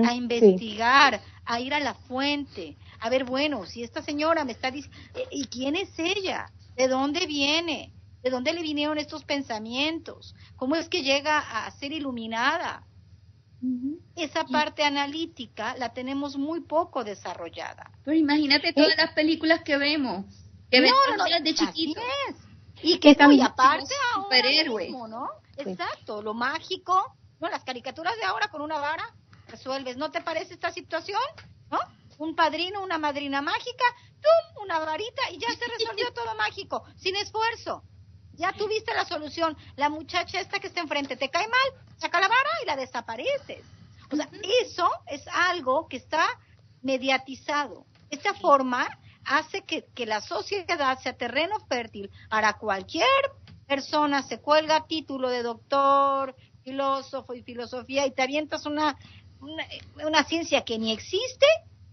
a 0.05 0.15
investigar, 0.15 1.21
a 1.45 1.61
ir 1.61 1.75
a 1.75 1.81
la 1.81 1.95
fuente, 1.95 2.77
a 2.99 3.11
ver, 3.11 3.25
bueno, 3.25 3.67
si 3.67 3.83
esta 3.83 4.03
señora 4.03 4.45
me 4.45 4.53
está 4.53 4.71
diciendo, 4.71 4.99
eh, 5.15 5.27
¿y 5.31 5.47
quién 5.47 5.77
es 5.77 5.91
ella? 5.99 6.51
¿De 6.77 6.89
dónde 6.89 7.27
viene? 7.27 7.93
¿De 8.23 8.31
dónde 8.31 8.53
le 8.53 8.63
vinieron 8.63 8.99
estos 8.99 9.25
pensamientos? 9.25 10.35
¿Cómo 10.57 10.77
es 10.77 10.89
que 10.89 11.03
llega 11.03 11.39
a 11.39 11.71
ser 11.73 11.93
iluminada? 11.93 12.87
Esa 14.17 14.45
parte 14.45 14.85
analítica 14.85 15.77
la 15.77 15.93
tenemos 15.93 16.37
muy 16.37 16.61
poco 16.61 17.05
desarrollada. 17.05 17.91
Pero 18.05 18.17
imagínate 18.17 18.73
todas 18.73 18.97
las 18.97 19.13
películas 19.13 19.63
que 19.63 19.77
vemos, 19.77 20.25
que 20.71 20.81
vemos 20.81 20.99
de 21.43 21.55
chiquitos. 21.55 22.03
Y 22.83 22.99
que 22.99 23.15
y 23.31 23.41
aparte 23.43 23.95
superhéroes, 24.15 24.91
¿no? 24.91 25.29
Exacto, 25.59 26.23
lo 26.23 26.33
mágico, 26.33 27.15
no 27.39 27.49
las 27.51 27.63
caricaturas 27.65 28.17
de 28.17 28.25
ahora 28.25 28.49
con 28.49 28.63
una 28.63 28.79
vara 28.79 29.05
resuelves. 29.49 29.97
¿No 29.97 30.11
te 30.11 30.23
parece 30.23 30.55
esta 30.55 30.73
situación? 30.73 31.21
¿No? 31.71 31.79
Un 32.19 32.35
padrino, 32.35 32.83
una 32.83 32.99
madrina 32.99 33.43
mágica, 33.43 33.85
¡tum! 34.21 34.63
una 34.63 34.79
varita 34.79 35.23
y 35.33 35.39
ya 35.39 35.49
se 35.49 35.67
resolvió 35.67 36.11
todo 36.15 36.35
mágico, 36.37 36.85
sin 36.97 37.17
esfuerzo. 37.17 37.83
Ya 38.41 38.53
tuviste 38.55 38.95
la 38.95 39.05
solución. 39.05 39.55
La 39.77 39.91
muchacha 39.91 40.41
esta 40.41 40.59
que 40.59 40.69
está 40.69 40.81
enfrente 40.81 41.15
te 41.15 41.29
cae 41.29 41.47
mal, 41.47 41.85
saca 41.99 42.21
la 42.21 42.29
vara 42.29 42.51
y 42.63 42.67
la 42.67 42.77
desapareces. 42.77 43.63
O 44.11 44.17
sea, 44.17 44.31
eso 44.63 44.91
es 45.07 45.29
algo 45.29 45.89
que 45.89 45.99
está 45.99 46.27
mediatizado. 46.81 47.85
Esta 48.09 48.33
forma 48.33 48.89
hace 49.27 49.61
que, 49.63 49.85
que 49.95 50.07
la 50.07 50.23
sociedad 50.23 50.99
sea 51.01 51.13
terreno 51.13 51.61
fértil 51.69 52.11
para 52.31 52.55
cualquier 52.55 53.05
persona, 53.69 54.23
se 54.23 54.41
cuelga 54.41 54.87
título 54.87 55.29
de 55.29 55.43
doctor, 55.43 56.35
filósofo 56.65 57.35
y 57.35 57.43
filosofía 57.43 58.07
y 58.07 58.13
te 58.13 58.23
avientas 58.23 58.65
una, 58.65 58.97
una, 59.41 59.65
una 60.03 60.25
ciencia 60.25 60.65
que 60.65 60.79
ni 60.79 60.93
existe 60.93 61.47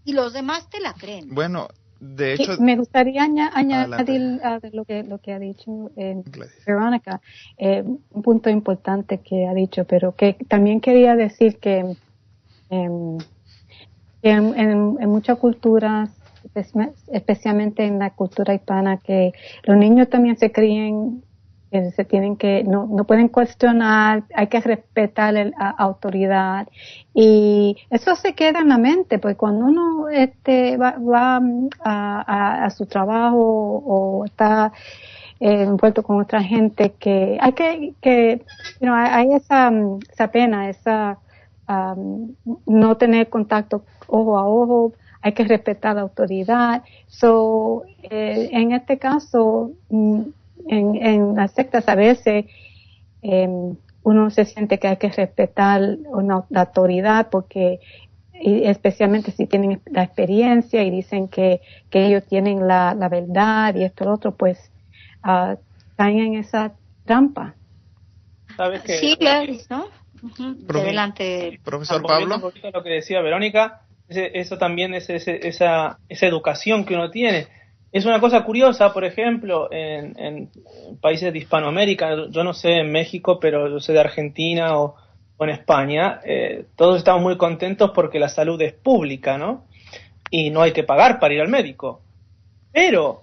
y 0.04 0.14
los 0.14 0.32
demás 0.32 0.70
te 0.70 0.80
la 0.80 0.94
creen. 0.94 1.34
Bueno, 1.34 1.68
de 2.00 2.34
hecho, 2.34 2.60
me 2.60 2.76
gustaría 2.76 3.24
añadir 3.24 4.40
a 4.44 4.60
lo 4.72 4.84
que 4.84 5.02
lo 5.02 5.18
que 5.18 5.32
ha 5.32 5.38
dicho 5.38 5.90
eh, 5.96 6.22
Verónica, 6.66 7.20
eh, 7.56 7.82
un 7.82 8.22
punto 8.22 8.50
importante 8.50 9.18
que 9.18 9.46
ha 9.46 9.54
dicho, 9.54 9.84
pero 9.84 10.14
que 10.14 10.36
también 10.46 10.80
quería 10.80 11.16
decir 11.16 11.58
que, 11.58 11.96
em, 12.70 13.18
en, 14.22 14.54
en, 15.00 15.08
muchas 15.08 15.38
culturas, 15.38 16.10
especialmente 17.12 17.84
en 17.84 17.98
la 17.98 18.10
cultura 18.10 18.54
hispana, 18.54 18.98
que 18.98 19.32
los 19.64 19.76
niños 19.76 20.08
también 20.08 20.36
se 20.36 20.52
crían 20.52 21.22
se 21.70 22.04
tienen 22.04 22.36
que, 22.36 22.64
no, 22.64 22.86
no 22.86 23.04
pueden 23.04 23.28
cuestionar, 23.28 24.24
hay 24.34 24.46
que 24.46 24.60
respetar 24.60 25.34
la 25.34 25.70
autoridad 25.70 26.66
y 27.14 27.76
eso 27.90 28.14
se 28.16 28.34
queda 28.34 28.60
en 28.60 28.68
la 28.68 28.78
mente, 28.78 29.18
pues 29.18 29.36
cuando 29.36 29.66
uno 29.66 30.08
este, 30.08 30.76
va, 30.76 31.40
a, 31.84 32.64
a, 32.64 32.70
su 32.70 32.86
trabajo 32.86 33.38
o 33.38 34.24
está 34.24 34.72
eh, 35.40 35.62
envuelto 35.62 36.02
con 36.02 36.20
otra 36.20 36.42
gente 36.42 36.94
que 36.98 37.38
hay 37.40 37.52
que, 37.52 37.94
que 38.00 38.42
you 38.80 38.90
hay, 38.92 39.32
esa, 39.32 39.70
esa 40.10 40.28
pena, 40.28 40.70
esa 40.70 41.18
um, 41.68 42.34
no 42.66 42.96
tener 42.96 43.28
contacto 43.28 43.84
ojo 44.06 44.38
a 44.38 44.48
ojo, 44.48 44.92
hay 45.20 45.32
que 45.32 45.44
respetar 45.44 45.96
la 45.96 46.02
autoridad. 46.02 46.82
So, 47.06 47.84
eh, 48.02 48.48
en 48.52 48.72
este 48.72 48.98
caso, 48.98 49.72
mm, 49.90 50.22
en, 50.66 50.96
en 50.96 51.34
las 51.36 51.52
sectas 51.52 51.88
a 51.88 51.94
veces 51.94 52.46
em, 53.22 53.76
uno 54.02 54.30
se 54.30 54.44
siente 54.44 54.78
que 54.78 54.88
hay 54.88 54.96
que 54.96 55.10
respetar 55.10 55.82
una, 56.06 56.44
la 56.50 56.62
autoridad 56.62 57.28
porque 57.30 57.80
especialmente 58.40 59.32
si 59.32 59.46
tienen 59.46 59.80
la 59.86 60.04
experiencia 60.04 60.82
y 60.82 60.90
dicen 60.90 61.28
que, 61.28 61.60
que 61.90 62.06
ellos 62.06 62.24
tienen 62.26 62.66
la, 62.66 62.94
la 62.94 63.08
verdad 63.08 63.74
y 63.74 63.84
esto 63.84 64.04
y 64.04 64.06
lo 64.06 64.14
otro, 64.14 64.32
pues 64.36 64.58
uh, 65.24 65.56
caen 65.96 66.18
en 66.18 66.34
esa 66.36 66.72
trampa. 67.04 67.54
¿Sabes 68.56 68.82
que, 68.82 68.98
sí, 68.98 69.16
claro, 69.18 69.52
¿no? 69.70 69.86
Adelante. 70.68 71.60
Profesor 71.64 72.02
Pablo. 72.02 72.36
Un 72.36 72.40
poquito 72.40 72.70
lo 72.70 72.82
que 72.82 72.90
decía 72.90 73.20
Verónica, 73.20 73.82
eso 74.08 74.58
también 74.58 74.94
es 74.94 75.10
esa, 75.10 75.98
esa 76.08 76.26
educación 76.26 76.84
que 76.84 76.94
uno 76.94 77.10
tiene 77.10 77.46
es 77.90 78.04
una 78.04 78.20
cosa 78.20 78.44
curiosa, 78.44 78.92
por 78.92 79.04
ejemplo, 79.04 79.68
en, 79.70 80.50
países 81.00 81.32
de 81.32 81.38
Hispanoamérica, 81.38 82.28
yo 82.30 82.44
no 82.44 82.52
sé 82.52 82.80
en 82.80 82.92
México, 82.92 83.38
pero 83.40 83.68
yo 83.68 83.80
sé 83.80 83.92
de 83.92 84.00
Argentina 84.00 84.78
o, 84.78 84.96
en 85.40 85.50
España, 85.50 86.20
eh, 86.24 86.66
todos 86.74 86.98
estamos 86.98 87.22
muy 87.22 87.36
contentos 87.36 87.92
porque 87.94 88.18
la 88.18 88.28
salud 88.28 88.60
es 88.60 88.72
pública, 88.72 89.38
¿no? 89.38 89.66
Y 90.30 90.50
no 90.50 90.62
hay 90.62 90.72
que 90.72 90.82
pagar 90.82 91.20
para 91.20 91.32
ir 91.32 91.40
al 91.40 91.48
médico. 91.48 92.00
Pero 92.72 93.22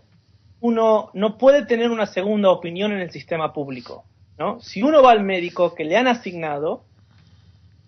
uno 0.61 1.09
no 1.13 1.37
puede 1.37 1.65
tener 1.65 1.91
una 1.91 2.05
segunda 2.05 2.49
opinión 2.51 2.93
en 2.93 2.99
el 2.99 3.11
sistema 3.11 3.51
público, 3.51 4.05
¿no? 4.39 4.61
Si 4.61 4.81
uno 4.81 5.03
va 5.03 5.11
al 5.11 5.23
médico 5.23 5.75
que 5.75 5.83
le 5.83 5.97
han 5.97 6.07
asignado, 6.07 6.85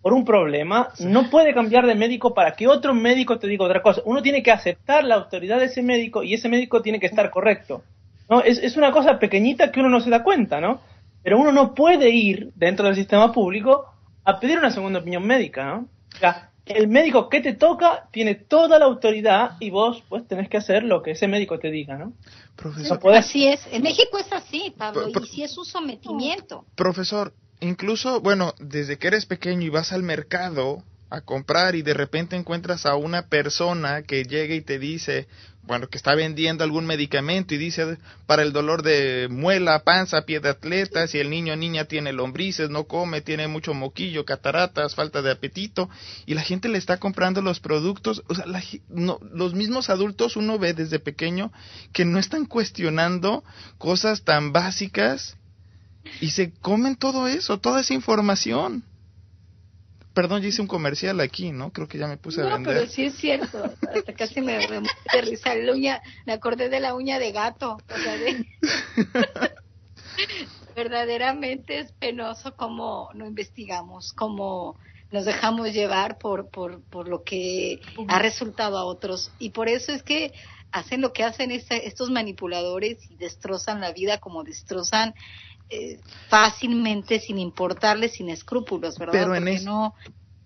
por 0.02 0.14
un 0.14 0.26
problema, 0.26 0.90
no 1.00 1.30
puede 1.30 1.54
cambiar 1.54 1.86
de 1.86 1.96
médico 1.96 2.34
para 2.34 2.54
que 2.56 2.68
otro 2.68 2.94
médico 2.94 3.40
te 3.40 3.48
diga 3.48 3.66
otra 3.66 3.82
cosa. 3.82 4.02
Uno 4.06 4.22
tiene 4.22 4.44
que 4.44 4.52
aceptar 4.52 5.04
la 5.04 5.16
autoridad 5.16 5.60
de 5.60 5.66
ese 5.66 5.82
médico 5.82 6.24
y 6.24 6.34
ese 6.34 6.50
médico 6.50 6.82
tiene 6.82 7.00
que 7.00 7.08
estar 7.08 7.30
correcto. 7.30 7.84
¿no? 8.30 8.42
Es, 8.42 8.60
es 8.60 8.78
una 8.78 8.92
cosa 8.92 9.20
pequeñita 9.20 9.72
que 9.72 9.80
uno 9.80 9.90
no 9.90 10.02
se 10.02 10.10
da 10.10 10.24
cuenta, 10.24 10.62
¿no? 10.62 10.82
Pero 11.24 11.40
uno 11.40 11.52
no 11.52 11.74
puede 11.74 12.10
ir 12.10 12.52
dentro 12.56 12.86
del 12.86 12.96
sistema 12.96 13.32
público 13.32 13.86
a 14.24 14.40
pedir 14.40 14.60
una 14.60 14.72
segunda 14.72 15.00
opinión 15.00 15.26
médica, 15.26 15.66
¿no? 15.66 15.88
O 16.16 16.20
sea, 16.20 16.52
el 16.66 16.88
médico 16.88 17.30
que 17.30 17.42
te 17.42 17.54
toca 17.54 18.08
tiene 18.12 18.36
toda 18.36 18.80
la 18.80 18.86
autoridad 18.86 19.52
y 19.60 19.70
vos 19.70 20.04
pues 20.10 20.28
tenés 20.28 20.50
que 20.50 20.58
hacer 20.58 20.84
lo 20.84 21.02
que 21.02 21.12
ese 21.12 21.28
médico 21.28 21.60
te 21.60 21.72
diga, 21.72 21.98
¿no? 21.98 22.14
Profesor, 22.56 23.00
Así 23.14 23.48
es. 23.48 23.66
En 23.72 23.84
México 23.84 24.18
es 24.18 24.32
así, 24.32 24.74
Pablo, 24.78 25.08
y 25.10 25.28
si 25.28 25.44
es 25.44 25.58
un 25.58 25.66
sometimiento. 25.66 26.66
Profesor, 26.76 27.34
incluso, 27.60 28.22
bueno, 28.22 28.54
desde 28.60 28.98
que 28.98 29.08
eres 29.08 29.26
pequeño 29.26 29.64
y 29.64 29.70
vas 29.70 29.92
al 29.92 30.04
mercado 30.04 30.84
a 31.10 31.22
comprar 31.22 31.76
y 31.76 31.82
de 31.82 31.94
repente 31.94 32.36
encuentras 32.36 32.86
a 32.86 32.96
una 32.96 33.28
persona 33.28 34.04
que 34.04 34.26
llega 34.26 34.54
y 34.56 34.62
te 34.62 34.78
dice, 34.78 35.28
bueno, 35.64 35.88
que 35.88 35.98
está 35.98 36.16
vendiendo 36.16 36.64
algún 36.64 36.86
medicamento 36.86 37.54
y 37.54 37.58
dice 37.58 37.98
para 38.26 38.42
el 38.42 38.54
dolor 38.54 38.84
de 38.84 39.28
muela, 39.30 39.84
panza, 39.84 40.26
pie 40.26 40.40
de 40.40 40.50
atleta, 40.50 41.08
si 41.08 41.20
el 41.20 41.30
niño 41.30 41.54
o 41.54 41.56
niña 41.56 41.86
tiene 41.86 42.14
lombrices, 42.14 42.70
no 42.70 42.86
come, 42.86 43.22
tiene 43.22 43.48
mucho 43.48 43.74
moquillo, 43.74 44.26
cataratas, 44.26 44.96
falta 44.96 45.22
de 45.22 45.32
apetito, 45.32 45.90
y 46.26 46.34
la 46.34 46.42
gente 46.42 46.70
le 46.70 46.78
está 46.78 46.98
comprando 46.98 47.42
los 47.42 47.60
productos, 47.60 48.24
o 48.28 48.36
sea, 48.36 48.46
los 48.88 49.54
mismos 49.54 49.90
adultos 49.90 50.36
uno 50.36 50.58
ve 50.58 50.74
desde 50.74 51.00
pequeño 51.00 51.52
que 51.94 52.06
no 52.06 52.20
están 52.20 52.46
cuestionando 52.46 53.44
cosas 53.78 54.24
tan 54.24 54.54
básicas 54.54 55.38
Y 56.22 56.32
se 56.32 56.52
comen 56.52 56.96
todo 56.96 57.28
eso, 57.28 57.60
toda 57.60 57.82
esa 57.82 57.94
información. 57.94 58.84
Perdón, 60.14 60.42
yo 60.42 60.48
hice 60.48 60.62
un 60.62 60.68
comercial 60.68 61.20
aquí, 61.20 61.52
¿no? 61.52 61.72
Creo 61.72 61.88
que 61.88 62.00
ya 62.00 62.08
me 62.08 62.18
puse 62.18 62.42
a 62.42 62.46
vender. 62.46 62.60
No, 62.60 62.80
pero 62.80 62.92
sí 62.92 63.06
es 63.06 63.16
cierto. 63.16 63.64
Hasta 63.64 64.14
casi 64.14 64.42
me, 64.42 64.58
me 64.68 64.82
de 65.14 65.22
risa 65.22 65.54
la 65.54 65.74
uña. 65.74 66.02
Me 66.26 66.34
acordé 66.34 66.70
de 66.70 66.80
la 66.80 66.96
uña 66.96 67.20
de 67.20 67.32
gato. 67.32 67.78
O 67.88 67.98
sea, 67.98 68.18
de... 68.18 68.46
verdaderamente 70.78 71.80
es 71.80 71.92
penoso 71.94 72.56
como 72.56 73.10
no 73.16 73.26
investigamos, 73.26 74.14
como 74.14 74.76
nos 75.12 75.26
dejamos 75.26 75.74
llevar 75.74 76.20
por, 76.20 76.50
por, 76.50 76.82
por 76.84 77.08
lo 77.08 77.24
que 77.24 77.80
ha 78.08 78.20
resultado 78.20 78.78
a 78.78 78.86
otros. 78.86 79.32
Y 79.40 79.50
por 79.50 79.70
eso 79.70 79.92
es 79.92 80.04
que 80.04 80.34
hacen 80.72 81.02
lo 81.02 81.14
que 81.14 81.24
hacen 81.24 81.50
estos 81.50 82.12
manipuladores 82.12 83.00
y 83.10 83.16
destrozan 83.16 83.82
la 83.82 83.92
vida 83.92 84.20
como 84.20 84.44
destrozan 84.44 85.16
eh, 85.70 86.00
fácilmente, 86.30 87.20
sin 87.20 87.40
importarles, 87.40 88.14
sin 88.14 88.30
escrúpulos, 88.30 88.98
¿verdad? 88.98 89.14
Pero 89.14 89.36
en, 89.36 89.66
no, 89.66 89.94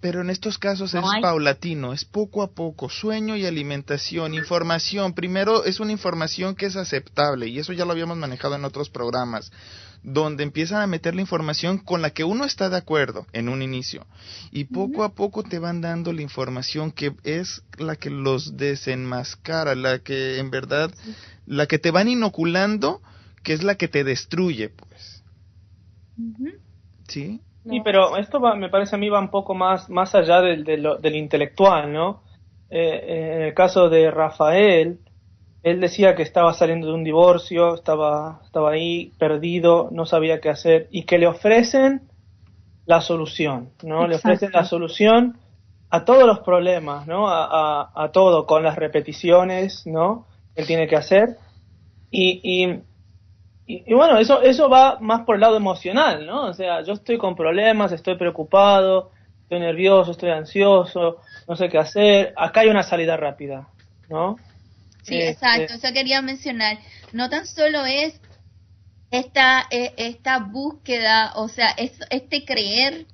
pero 0.02 0.22
en 0.22 0.31
estos 0.31 0.57
casos 0.57 0.95
es 0.95 1.03
paulatino, 1.22 1.93
es 1.93 2.06
poco 2.06 2.41
a 2.41 2.52
poco, 2.52 2.89
sueño 2.89 3.38
y 3.38 3.45
alimentación, 3.45 4.34
información. 4.34 5.14
Primero 5.14 5.64
es 5.64 5.80
una 5.80 5.91
información 5.91 6.56
que 6.56 6.65
es 6.65 6.76
aceptable 6.76 7.48
y 7.48 7.60
eso 7.60 7.72
ya 7.72 7.85
lo 7.85 7.91
habíamos 7.91 8.18
manejado 8.18 8.56
en 8.56 8.65
otros 8.65 8.89
programas, 8.89 9.52
donde 10.02 10.41
empiezan 10.43 10.81
a 10.81 10.88
meter 10.88 11.14
la 11.14 11.22
información 11.22 11.77
con 11.77 12.02
la 12.02 12.10
que 12.10 12.23
uno 12.23 12.45
está 12.45 12.69
de 12.69 12.77
acuerdo 12.77 13.27
en 13.31 13.48
un 13.48 13.61
inicio 13.61 14.07
y 14.52 14.64
poco 14.64 15.03
a 15.03 15.14
poco 15.14 15.43
te 15.43 15.60
van 15.60 15.81
dando 15.81 16.11
la 16.14 16.23
información 16.23 16.91
que 16.91 17.14
es 17.23 17.61
la 17.77 17.95
que 17.95 18.10
los 18.10 18.57
desenmascara, 18.57 19.76
la 19.76 19.99
que 19.99 20.39
en 20.39 20.49
verdad, 20.49 20.91
la 21.45 21.68
que 21.68 21.77
te 21.77 21.91
van 21.91 22.07
inoculando, 22.07 23.03
que 23.43 23.53
es 23.53 23.61
la 23.61 23.76
que 23.76 23.88
te 23.88 24.03
destruye, 24.03 24.69
pues. 24.69 25.10
¿Sí? 27.07 27.41
Sí, 27.69 27.81
pero 27.84 28.18
esto 28.18 28.39
va, 28.39 28.56
me 28.56 28.69
parece 28.69 28.95
a 28.95 28.99
mí 28.99 29.10
va 29.10 29.19
un 29.19 29.30
poco 29.30 29.53
más, 29.53 29.89
más 29.89 30.15
allá 30.15 30.41
del, 30.41 30.64
del, 30.64 31.15
intelectual, 31.15 31.93
¿no? 31.93 32.23
Eh, 32.69 32.80
eh, 32.80 33.35
en 33.35 33.41
el 33.43 33.53
caso 33.53 33.89
de 33.89 34.10
Rafael, 34.10 34.99
él 35.61 35.80
decía 35.80 36.15
que 36.15 36.23
estaba 36.23 36.53
saliendo 36.53 36.88
de 36.88 36.93
un 36.93 37.03
divorcio, 37.03 37.76
estaba, 37.76 38.41
estaba 38.43 38.72
ahí 38.72 39.11
perdido, 39.19 39.89
no 39.91 40.07
sabía 40.07 40.41
qué 40.41 40.49
hacer, 40.49 40.88
y 40.89 41.03
que 41.03 41.19
le 41.19 41.27
ofrecen 41.27 42.02
la 42.85 43.02
solución, 43.02 43.69
¿no? 43.84 44.07
Le 44.07 44.15
ofrecen 44.15 44.52
la 44.53 44.65
solución 44.65 45.38
a 45.91 46.03
todos 46.03 46.26
los 46.26 46.39
problemas, 46.39 47.06
¿no? 47.06 47.27
A, 47.27 47.45
a, 47.45 47.91
a 47.93 48.11
todo, 48.11 48.48
con 48.48 48.64
las 48.64 48.76
repeticiones, 48.76 49.85
¿no? 49.85 50.26
Que 50.56 50.61
él 50.61 50.68
tiene 50.68 50.88
que 50.88 50.95
hacer. 50.95 51.38
Y, 52.10 52.41
y 52.43 52.81
y, 53.67 53.93
bueno, 53.93 54.17
eso, 54.17 54.41
eso 54.41 54.69
va 54.69 54.97
más 54.99 55.21
por 55.21 55.35
el 55.35 55.41
lado 55.41 55.55
emocional, 55.55 56.25
¿no? 56.25 56.47
O 56.47 56.53
sea, 56.53 56.81
yo 56.81 56.93
estoy 56.93 57.17
con 57.17 57.35
problemas, 57.35 57.91
estoy 57.91 58.17
preocupado, 58.17 59.11
estoy 59.43 59.59
nervioso, 59.59 60.11
estoy 60.11 60.31
ansioso, 60.31 61.21
no 61.47 61.55
sé 61.55 61.69
qué 61.69 61.77
hacer. 61.77 62.33
Acá 62.35 62.61
hay 62.61 62.69
una 62.69 62.83
salida 62.83 63.15
rápida, 63.15 63.69
¿no? 64.09 64.38
Sí, 65.03 65.15
este, 65.15 65.29
exacto, 65.29 65.73
eso 65.75 65.93
quería 65.93 66.21
mencionar. 66.21 66.79
No 67.13 67.29
tan 67.29 67.45
solo 67.45 67.85
es 67.85 68.19
esta, 69.09 69.67
e, 69.69 69.93
esta 69.97 70.39
búsqueda, 70.39 71.33
o 71.35 71.47
sea, 71.47 71.69
es, 71.69 71.97
este 72.09 72.43
creer 72.45 73.05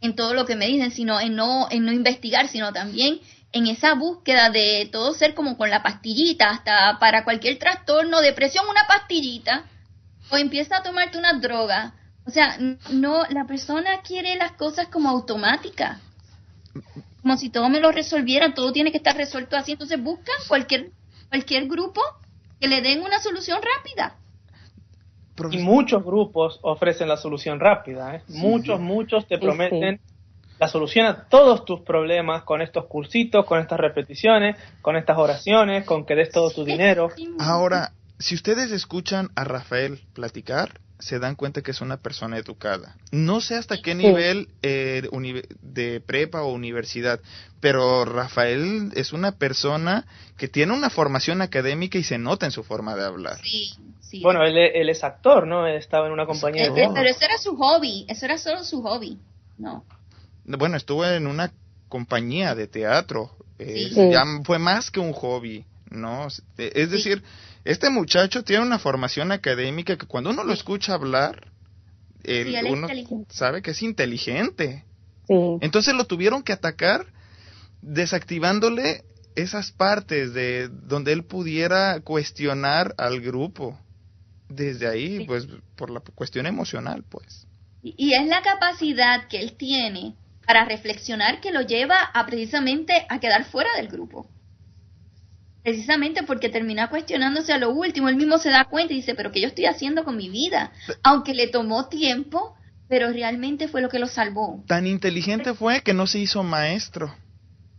en 0.00 0.14
todo 0.14 0.34
lo 0.34 0.44
que 0.46 0.56
me 0.56 0.66
dicen, 0.66 0.90
sino 0.90 1.20
en 1.20 1.34
no, 1.34 1.68
en 1.70 1.84
no 1.84 1.92
investigar, 1.92 2.48
sino 2.48 2.72
también 2.72 3.20
en 3.52 3.66
esa 3.66 3.94
búsqueda 3.94 4.50
de 4.50 4.88
todo 4.92 5.14
ser 5.14 5.34
como 5.34 5.56
con 5.56 5.70
la 5.70 5.82
pastillita, 5.82 6.50
hasta 6.50 6.98
para 7.00 7.24
cualquier 7.24 7.58
trastorno, 7.58 8.20
depresión, 8.20 8.66
una 8.68 8.86
pastillita, 8.86 9.64
o 10.30 10.36
empieza 10.36 10.78
a 10.78 10.82
tomarte 10.82 11.18
una 11.18 11.34
droga. 11.34 11.94
O 12.26 12.30
sea, 12.30 12.56
no, 12.90 13.24
la 13.30 13.46
persona 13.46 14.00
quiere 14.02 14.36
las 14.36 14.52
cosas 14.52 14.88
como 14.88 15.08
automáticas. 15.08 16.00
Como 17.22 17.36
si 17.36 17.50
todo 17.50 17.68
me 17.68 17.80
lo 17.80 17.92
resolvieran, 17.92 18.54
todo 18.54 18.72
tiene 18.72 18.90
que 18.90 18.98
estar 18.98 19.16
resuelto 19.16 19.56
así. 19.56 19.72
Entonces 19.72 20.02
buscan 20.02 20.36
cualquier, 20.48 20.90
cualquier 21.28 21.66
grupo 21.68 22.00
que 22.60 22.68
le 22.68 22.82
den 22.82 23.02
una 23.02 23.20
solución 23.20 23.60
rápida. 23.62 24.16
Y 25.50 25.58
muchos 25.58 26.02
grupos 26.02 26.58
ofrecen 26.62 27.08
la 27.08 27.16
solución 27.16 27.60
rápida. 27.60 28.16
¿eh? 28.16 28.22
Muchos, 28.28 28.80
muchos 28.80 29.26
te 29.26 29.38
prometen 29.38 30.00
la 30.58 30.68
solución 30.68 31.06
a 31.06 31.28
todos 31.28 31.64
tus 31.64 31.80
problemas 31.80 32.42
con 32.44 32.62
estos 32.62 32.86
cursitos, 32.86 33.44
con 33.44 33.60
estas 33.60 33.78
repeticiones, 33.78 34.56
con 34.80 34.96
estas 34.96 35.18
oraciones, 35.18 35.84
con 35.84 36.06
que 36.06 36.14
des 36.14 36.30
todo 36.30 36.50
tu 36.50 36.64
dinero. 36.64 37.10
Ahora, 37.38 37.92
si 38.18 38.34
ustedes 38.34 38.70
escuchan 38.70 39.30
a 39.34 39.44
Rafael 39.44 40.00
platicar, 40.14 40.80
se 40.98 41.18
dan 41.18 41.34
cuenta 41.34 41.62
que 41.62 41.72
es 41.72 41.80
una 41.80 41.98
persona 41.98 42.38
educada. 42.38 42.96
No 43.12 43.40
sé 43.40 43.56
hasta 43.56 43.82
qué 43.82 43.94
nivel 43.94 44.48
eh, 44.62 45.06
de 45.60 46.00
prepa 46.00 46.42
o 46.42 46.52
universidad, 46.52 47.20
pero 47.60 48.04
Rafael 48.04 48.92
es 48.94 49.12
una 49.12 49.32
persona 49.32 50.06
que 50.38 50.48
tiene 50.48 50.72
una 50.72 50.88
formación 50.88 51.42
académica 51.42 51.98
y 51.98 52.02
se 52.02 52.18
nota 52.18 52.46
en 52.46 52.52
su 52.52 52.64
forma 52.64 52.96
de 52.96 53.04
hablar. 53.04 53.38
Sí, 53.42 53.74
sí. 54.00 54.22
Bueno, 54.22 54.42
él, 54.44 54.56
es 54.56 55.04
actor, 55.04 55.46
¿no? 55.46 55.66
estaba 55.66 56.06
en 56.06 56.12
una 56.12 56.24
compañía. 56.24 56.70
de 56.70 56.90
pero 56.94 57.08
eso 57.08 57.24
era 57.24 57.36
su 57.36 57.56
hobby, 57.56 58.06
eso 58.08 58.24
era 58.24 58.38
solo 58.38 58.64
su 58.64 58.82
hobby, 58.82 59.18
¿no? 59.58 59.84
Bueno, 60.44 60.76
estuvo 60.76 61.04
en 61.04 61.26
una 61.26 61.52
compañía 61.88 62.54
de 62.54 62.68
teatro, 62.68 63.32
eh, 63.58 63.90
ya 64.10 64.24
fue 64.44 64.58
más 64.58 64.90
que 64.90 65.00
un 65.00 65.12
hobby, 65.12 65.64
¿no? 65.90 66.28
Es 66.56 66.90
decir 66.90 67.22
este 67.66 67.90
muchacho 67.90 68.44
tiene 68.44 68.62
una 68.62 68.78
formación 68.78 69.32
académica 69.32 69.96
que 69.96 70.06
cuando 70.06 70.30
uno 70.30 70.44
lo 70.44 70.52
escucha 70.52 70.94
hablar, 70.94 71.48
uno 72.70 72.86
sabe 73.28 73.60
que 73.60 73.72
es 73.72 73.82
inteligente. 73.82 74.84
Entonces 75.28 75.92
lo 75.94 76.04
tuvieron 76.04 76.44
que 76.44 76.52
atacar 76.52 77.06
desactivándole 77.82 79.02
esas 79.34 79.72
partes 79.72 80.32
de 80.32 80.68
donde 80.68 81.12
él 81.12 81.24
pudiera 81.24 81.98
cuestionar 82.00 82.94
al 82.98 83.20
grupo. 83.20 83.76
Desde 84.48 84.86
ahí, 84.86 85.24
pues, 85.26 85.48
por 85.74 85.90
la 85.90 85.98
cuestión 85.98 86.46
emocional, 86.46 87.02
pues. 87.08 87.48
Y 87.82 88.14
es 88.14 88.28
la 88.28 88.42
capacidad 88.42 89.26
que 89.26 89.40
él 89.40 89.54
tiene 89.54 90.14
para 90.46 90.64
reflexionar 90.64 91.40
que 91.40 91.50
lo 91.50 91.62
lleva 91.62 92.00
a 92.00 92.26
precisamente 92.26 93.06
a 93.08 93.18
quedar 93.18 93.44
fuera 93.44 93.70
del 93.76 93.88
grupo 93.88 94.28
precisamente 95.66 96.22
porque 96.22 96.48
termina 96.48 96.88
cuestionándose 96.90 97.52
a 97.52 97.58
lo 97.58 97.70
último, 97.70 98.08
él 98.08 98.14
mismo 98.14 98.38
se 98.38 98.50
da 98.50 98.66
cuenta 98.66 98.92
y 98.92 98.98
dice, 98.98 99.16
pero 99.16 99.32
¿qué 99.32 99.40
yo 99.40 99.48
estoy 99.48 99.66
haciendo 99.66 100.04
con 100.04 100.16
mi 100.16 100.28
vida? 100.28 100.70
Aunque 101.02 101.34
le 101.34 101.48
tomó 101.48 101.88
tiempo, 101.88 102.54
pero 102.88 103.10
realmente 103.10 103.66
fue 103.66 103.82
lo 103.82 103.88
que 103.88 103.98
lo 103.98 104.06
salvó. 104.06 104.62
Tan 104.68 104.86
inteligente 104.86 105.54
fue 105.54 105.80
que 105.82 105.92
no 105.92 106.06
se 106.06 106.20
hizo 106.20 106.44
maestro. 106.44 107.12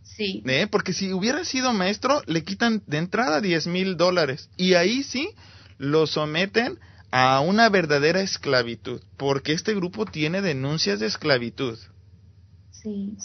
Sí. 0.02 0.42
¿Eh? 0.44 0.66
Porque 0.70 0.92
si 0.92 1.14
hubiera 1.14 1.46
sido 1.46 1.72
maestro, 1.72 2.20
le 2.26 2.44
quitan 2.44 2.82
de 2.86 2.98
entrada 2.98 3.40
10 3.40 3.68
mil 3.68 3.96
dólares. 3.96 4.50
Y 4.58 4.74
ahí 4.74 5.02
sí 5.02 5.30
lo 5.78 6.06
someten 6.06 6.78
a 7.10 7.40
una 7.40 7.70
verdadera 7.70 8.20
esclavitud. 8.20 9.00
Porque 9.16 9.54
este 9.54 9.74
grupo 9.74 10.04
tiene 10.04 10.42
denuncias 10.42 11.00
de 11.00 11.06
esclavitud. 11.06 11.78
Sí. 12.70 13.16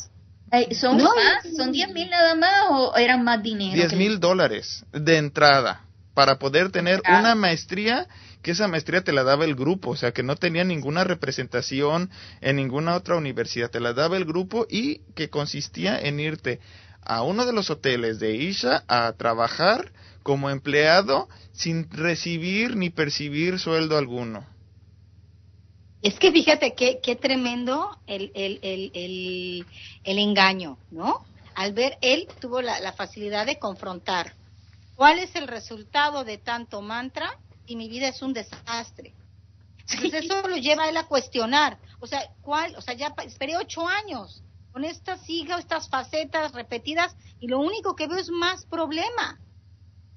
¿Son 0.72 0.98
más? 0.98 1.48
¿Son 1.58 1.72
10 1.72 1.94
mil 1.94 2.10
nada 2.10 2.36
más 2.36 2.66
o 2.70 2.96
eran 2.96 3.24
más 3.24 3.42
dinero? 3.42 3.74
10 3.74 3.94
mil 3.94 4.20
dólares 4.20 4.86
de 4.92 5.18
entrada 5.18 5.82
para 6.14 6.38
poder 6.38 6.70
tener 6.72 7.02
una 7.10 7.34
maestría 7.34 8.08
que 8.44 8.52
esa 8.52 8.68
maestría 8.68 9.04
te 9.04 9.14
la 9.14 9.24
daba 9.24 9.46
el 9.46 9.56
grupo, 9.56 9.92
o 9.92 9.96
sea 9.96 10.12
que 10.12 10.22
no 10.22 10.36
tenía 10.36 10.64
ninguna 10.64 11.04
representación 11.06 12.12
en 12.42 12.58
ninguna 12.58 12.96
otra 12.96 13.16
universidad, 13.16 13.72
te 13.72 13.80
la 13.80 13.94
daba 13.94 14.18
el 14.18 14.26
grupo 14.26 14.68
y 14.70 15.00
que 15.16 15.30
consistía 15.30 16.00
en 16.00 16.20
irte 16.20 16.60
a 17.02 17.24
uno 17.24 17.46
de 17.46 17.54
los 17.54 17.70
hoteles 17.70 18.20
de 18.20 18.36
Isha 18.36 18.84
a 18.88 19.12
trabajar 19.14 19.92
como 20.24 20.50
empleado 20.50 21.30
sin 21.52 21.90
recibir 21.90 22.76
ni 22.76 22.90
percibir 22.90 23.60
sueldo 23.60 23.98
alguno. 23.98 24.46
Es 26.04 26.20
que 26.20 26.34
fíjate 26.34 26.74
qué, 26.76 27.00
qué 27.02 27.16
tremendo 27.16 27.98
el, 28.08 28.30
el, 28.36 28.60
el, 28.62 29.66
el, 30.04 30.20
engaño, 30.20 30.78
¿no? 30.92 31.26
Al 31.56 31.72
ver, 31.72 31.98
él 32.02 32.28
tuvo 32.42 32.62
la, 32.62 32.82
la 32.82 32.92
facilidad 32.92 33.46
de 33.46 33.58
confrontar. 33.58 34.34
¿Cuál 34.96 35.20
es 35.20 35.34
el 35.38 35.48
resultado 35.48 36.26
de 36.26 36.38
tanto 36.38 36.82
mantra 36.82 37.40
y 37.66 37.78
mi 37.78 37.88
vida 37.88 38.10
es 38.10 38.22
un 38.22 38.34
desastre? 38.34 39.14
Entonces 39.92 40.26
eso 40.26 40.46
lo 40.46 40.58
lleva 40.58 40.84
a 40.84 40.90
él 40.90 40.98
a 40.98 41.08
cuestionar. 41.08 41.78
O 42.02 42.08
sea, 42.08 42.30
¿cuál? 42.42 42.76
O 42.76 42.82
sea, 42.82 42.96
ya 42.96 43.14
esperé 43.26 43.56
ocho 43.56 43.88
años 43.88 44.44
con 44.74 44.84
estas 44.84 45.22
siga, 45.22 45.58
estas 45.58 45.88
facetas 45.88 46.52
repetidas 46.52 47.16
y 47.40 47.48
lo 47.48 47.60
único 47.60 47.96
que 47.96 48.08
veo 48.08 48.18
es 48.18 48.30
más 48.30 48.66
problema 48.66 49.40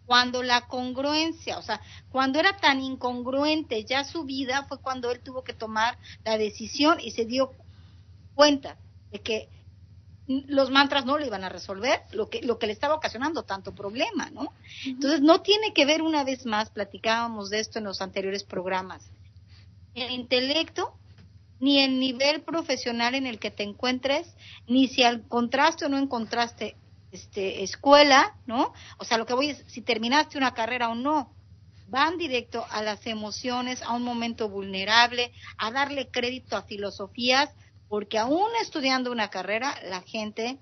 cuando 0.07 0.43
la 0.43 0.63
congruencia, 0.69 1.59
o 1.59 1.63
sea, 1.63 1.81
cuando 2.11 2.39
era 2.39 2.57
tan 2.57 2.81
incongruente 2.81 3.85
ya 3.85 4.05
su 4.05 4.25
vida, 4.25 4.65
fue 4.69 4.81
cuando 4.81 5.11
él 5.11 5.21
tuvo 5.21 5.43
que 5.43 5.53
tomar 5.53 5.99
la 6.25 6.39
decisión 6.39 6.99
y 7.01 7.11
se 7.11 7.25
dio 7.25 7.53
cuenta 8.35 8.77
de 9.11 9.21
que 9.21 9.49
los 10.27 10.71
mantras 10.71 11.05
no 11.05 11.19
le 11.19 11.27
iban 11.27 11.45
a 11.45 11.49
resolver 11.49 12.03
lo 12.11 12.29
que 12.29 12.43
lo 12.43 12.59
que 12.59 12.67
le 12.67 12.73
estaba 12.73 12.95
ocasionando 12.95 13.45
tanto 13.45 13.75
problema, 13.75 14.31
¿no? 14.31 14.53
Entonces 14.85 15.21
no 15.21 15.41
tiene 15.43 15.73
que 15.73 15.85
ver 15.85 16.03
una 16.03 16.25
vez 16.25 16.47
más, 16.47 16.71
platicábamos 16.71 17.51
de 17.51 17.61
esto 17.61 17.79
en 17.79 17.85
los 17.85 18.01
anteriores 18.01 18.45
programas. 18.45 19.11
el 19.95 20.11
intelecto, 20.11 20.93
ni 21.59 21.81
el 21.81 21.99
nivel 21.99 22.43
profesional 22.43 23.15
en 23.15 23.27
el 23.27 23.39
que 23.39 23.51
te 23.51 23.63
encuentres, 23.63 24.29
ni 24.67 24.89
si 24.89 25.03
encontraste 25.03 25.87
o 25.87 25.89
no 25.89 25.97
encontraste 25.97 26.77
este, 27.13 27.63
escuela, 27.63 28.35
¿no? 28.47 28.73
O 28.99 29.05
sea, 29.05 29.19
lo 29.19 29.27
que 29.27 29.35
voy 29.35 29.51
es 29.51 29.65
si 29.69 29.81
terminaste 29.81 30.39
una 30.39 30.55
carrera 30.55 30.89
o 30.89 30.95
no. 30.95 31.33
Van 31.89 32.19
directo 32.19 32.67
a 32.71 32.83
las 32.83 33.07
emociones, 33.07 33.81
a 33.83 33.93
un 33.93 34.03
momento 34.03 34.49
vulnerable, 34.49 35.33
a 35.57 35.71
darle 35.71 36.09
crédito 36.09 36.57
a 36.57 36.63
filosofías, 36.63 37.51
porque 37.89 38.19
aún 38.19 38.49
estudiando 38.61 39.13
una 39.13 39.31
carrera, 39.31 39.79
la 39.89 40.03
gente 40.03 40.59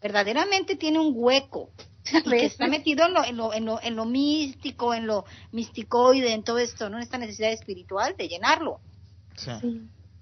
verdaderamente 0.00 0.76
tiene 0.76 1.00
un 1.00 1.12
hueco 1.16 1.70
que 2.30 2.44
está 2.44 2.68
metido 2.68 3.06
en 3.06 3.14
lo, 3.14 3.24
en 3.24 3.36
lo, 3.36 3.52
en 3.52 3.64
lo, 3.64 3.82
en 3.82 3.96
lo 3.96 4.04
místico, 4.04 4.94
en 4.94 5.06
lo 5.06 5.24
misticoide, 5.52 6.32
en 6.32 6.44
todo 6.44 6.58
esto, 6.58 6.88
¿no? 6.88 6.96
En 6.96 7.02
esta 7.02 7.18
necesidad 7.18 7.52
espiritual 7.52 8.14
de 8.16 8.28
llenarlo. 8.28 8.80
Sí. 9.36 9.50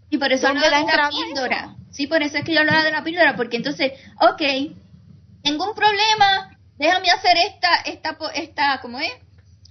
Y 0.09 0.19
por 0.19 0.33
eso 0.33 0.49
hablaba 0.49 0.79
de 0.79 0.97
la 0.97 1.11
píldora. 1.11 1.77
Sí, 1.91 2.07
por 2.07 2.23
eso 2.23 2.39
es 2.39 2.45
que 2.45 2.55
yo 2.55 2.61
hablaba 2.61 2.85
de 2.85 2.93
la 2.93 3.03
píldora, 3.03 3.37
porque 3.37 3.57
entonces, 3.57 3.93
ok, 4.21 4.43
tengo 5.47 5.65
un 5.65 5.77
problema, 5.77 6.51
déjame 6.77 7.09
hacer 7.09 7.37
esta, 7.37 7.77
esta, 7.85 8.19
esta, 8.35 8.81
¿cómo 8.83 8.99
es? 8.99 9.13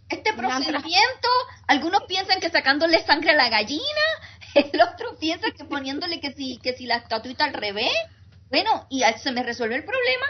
Este 0.08 0.32
procedimiento, 0.34 1.28
algunos 1.68 2.04
piensan 2.08 2.40
que 2.40 2.50
sacándole 2.50 3.04
sangre 3.04 3.32
a 3.32 3.36
la 3.36 3.50
gallina, 3.50 4.06
el 4.56 4.82
otro 4.82 5.18
piensa 5.20 5.52
que 5.52 5.66
poniéndole 5.66 6.22
que 6.22 6.32
si, 6.32 6.60
que 6.60 6.78
si 6.78 6.86
la 6.86 6.96
estatuita 6.96 7.44
al 7.44 7.54
revés, 7.54 7.92
bueno, 8.50 8.88
y 8.90 9.04
se 9.22 9.34
me 9.34 9.44
resuelve 9.44 9.76
el 9.76 9.84
problema. 9.84 10.26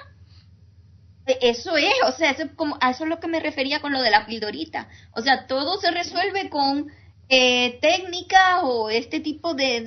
E, 1.27 1.37
eso 1.41 1.77
es, 1.77 1.93
o 2.07 2.11
sea, 2.11 2.31
eso, 2.31 2.45
como, 2.55 2.79
a 2.81 2.89
eso 2.89 3.03
es 3.03 3.09
lo 3.11 3.19
que 3.19 3.27
me 3.27 3.39
refería 3.39 3.81
con 3.81 3.93
lo 3.93 4.01
de 4.01 4.09
la 4.09 4.25
pildorita. 4.25 4.89
O 5.11 5.21
sea, 5.21 5.45
todo 5.45 5.79
se 5.79 5.91
resuelve 5.91 6.49
con 6.49 6.91
eh, 7.29 7.77
técnicas 7.81 8.61
o 8.63 8.89
este 8.89 9.19
tipo 9.19 9.53
de, 9.53 9.81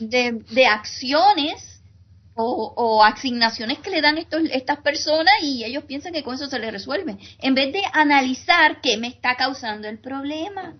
de, 0.00 0.42
de, 0.50 0.66
acciones 0.66 1.62
o, 2.36 3.02
asignaciones 3.02 3.78
que 3.78 3.90
le 3.90 4.02
dan 4.02 4.18
estos, 4.18 4.42
estas 4.52 4.78
personas 4.78 5.34
y 5.42 5.64
ellos 5.64 5.84
piensan 5.84 6.12
que 6.12 6.22
con 6.22 6.34
eso 6.34 6.46
se 6.46 6.58
les 6.58 6.70
resuelve. 6.70 7.16
En 7.38 7.54
vez 7.54 7.72
de 7.72 7.80
analizar 7.92 8.80
qué 8.80 8.98
me 8.98 9.08
está 9.08 9.36
causando 9.36 9.88
el 9.88 9.98
problema, 9.98 10.74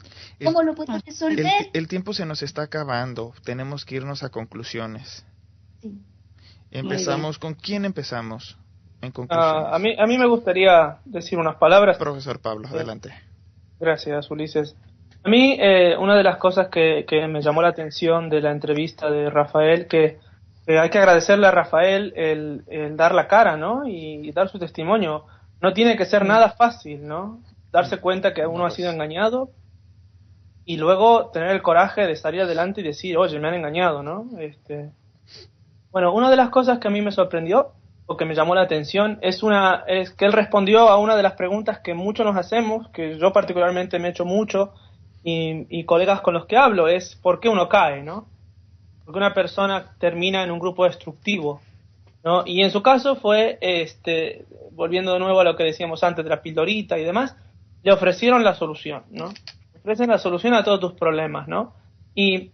cómo 0.45 0.62
lo 0.62 0.74
puedo 0.74 0.93
resolver. 1.05 1.70
El, 1.73 1.89
tiempo 1.89 2.12
se 2.12 2.27
nos 2.27 2.43
está 2.43 2.62
acabando, 2.62 3.33
tenemos 3.45 3.85
que 3.85 3.97
irnos 3.97 4.23
a 4.23 4.28
conclusiones. 4.28 5.24
Empezamos, 6.70 7.39
¿con 7.39 7.55
quién 7.55 7.85
empezamos? 7.85 8.59
En 9.01 9.12
ah, 9.31 9.70
a, 9.74 9.78
mí, 9.78 9.95
a 9.99 10.07
mí 10.07 10.19
me 10.19 10.27
gustaría 10.27 10.99
decir 11.05 11.39
unas 11.39 11.57
palabras. 11.57 11.97
Profesor 11.97 12.41
Pablo, 12.41 12.69
adelante. 12.69 13.12
Gracias, 13.78 14.31
Ulises. 14.31 14.74
A 15.23 15.28
mí, 15.28 15.57
eh, 15.59 15.97
una 15.99 16.16
de 16.16 16.23
las 16.23 16.37
cosas 16.37 16.69
que, 16.69 17.05
me 17.28 17.43
llamó 17.43 17.61
la 17.61 17.69
atención 17.69 18.28
de 18.28 18.41
la 18.41 18.53
entrevista 18.53 19.11
de 19.11 19.28
Rafael, 19.28 19.87
que 19.87 20.19
hay 20.66 20.90
que 20.90 20.98
agradecerle 20.98 21.47
a 21.47 21.52
Rafael 21.52 22.12
el, 22.16 22.97
dar 22.97 23.14
la 23.14 23.28
cara, 23.28 23.56
¿no? 23.56 23.86
Y, 23.86 24.32
dar 24.32 24.48
su 24.48 24.59
testimonio. 24.59 25.26
No 25.60 25.72
tiene 25.72 25.97
que 25.97 26.05
ser 26.05 26.24
nada 26.24 26.51
fácil, 26.51 27.06
¿no? 27.06 27.40
Darse 27.70 27.98
cuenta 27.98 28.34
que 28.34 28.47
uno 28.47 28.66
ha 28.66 28.70
sido 28.70 28.90
engañado 28.90 29.51
y 30.64 30.76
luego 30.76 31.30
tener 31.30 31.51
el 31.51 31.62
coraje 31.62 32.06
de 32.06 32.16
salir 32.16 32.43
adelante 32.43 32.80
y 32.80 32.84
decir, 32.84 33.16
oye, 33.16 33.38
me 33.38 33.48
han 33.48 33.55
engañado, 33.55 34.02
¿no? 34.02 34.28
Este, 34.40 34.90
bueno, 35.93 36.12
una 36.12 36.28
de 36.30 36.36
las 36.36 36.51
cosas 36.51 36.78
que 36.78 36.88
a 36.88 36.90
mí 36.90 37.01
me 37.01 37.12
sorprendió 37.12 37.72
o 38.06 38.16
que 38.16 38.24
me 38.24 38.34
llamó 38.34 38.55
la 38.55 38.62
atención 38.62 39.18
es 39.22 39.43
una 39.43 39.84
es 39.86 40.10
que 40.10 40.26
él 40.26 40.32
respondió 40.32 40.88
a 40.88 40.98
una 40.98 41.16
de 41.16 41.22
las 41.22 41.34
preguntas 41.34 41.80
que 41.80 41.94
muchos 41.94 42.26
nos 42.26 42.36
hacemos, 42.36 42.88
que 42.90 43.18
yo 43.18 43.32
particularmente 43.32 43.98
me 43.98 44.09
he 44.09 44.10
hecho 44.10 44.24
mucho 44.24 44.72
y, 45.22 45.84
colegas 45.84 46.20
con 46.20 46.34
los 46.34 46.47
que 46.47 46.56
hablo 46.56 46.86
es 46.86 47.16
por 47.16 47.40
qué 47.40 47.48
uno 47.48 47.68
cae, 47.68 48.02
¿no? 48.02 48.28
Porque 49.07 49.19
una 49.19 49.33
persona 49.33 49.95
termina 49.99 50.43
en 50.43 50.51
un 50.51 50.59
grupo 50.59 50.85
destructivo, 50.85 51.62
¿no? 52.24 52.43
Y 52.45 52.62
en 52.62 52.73
su 52.73 52.83
caso 52.83 53.15
fue, 53.15 53.57
este, 53.61 54.47
volviendo 54.73 55.12
de 55.12 55.20
nuevo 55.20 55.39
a 55.39 55.45
lo 55.45 55.55
que 55.55 55.62
decíamos 55.62 56.03
antes 56.03 56.24
de 56.24 56.31
la 56.31 56.43
pildorita 56.43 56.99
y 56.99 57.05
demás, 57.05 57.37
le 57.85 57.93
ofrecieron 57.93 58.43
la 58.43 58.55
solución, 58.55 59.05
¿no? 59.11 59.31
Ofrecen 59.78 60.11
la 60.11 60.19
solución 60.19 60.55
a 60.55 60.65
todos 60.65 60.81
tus 60.81 60.93
problemas, 60.95 61.47
¿no? 61.47 61.73
Y 62.16 62.51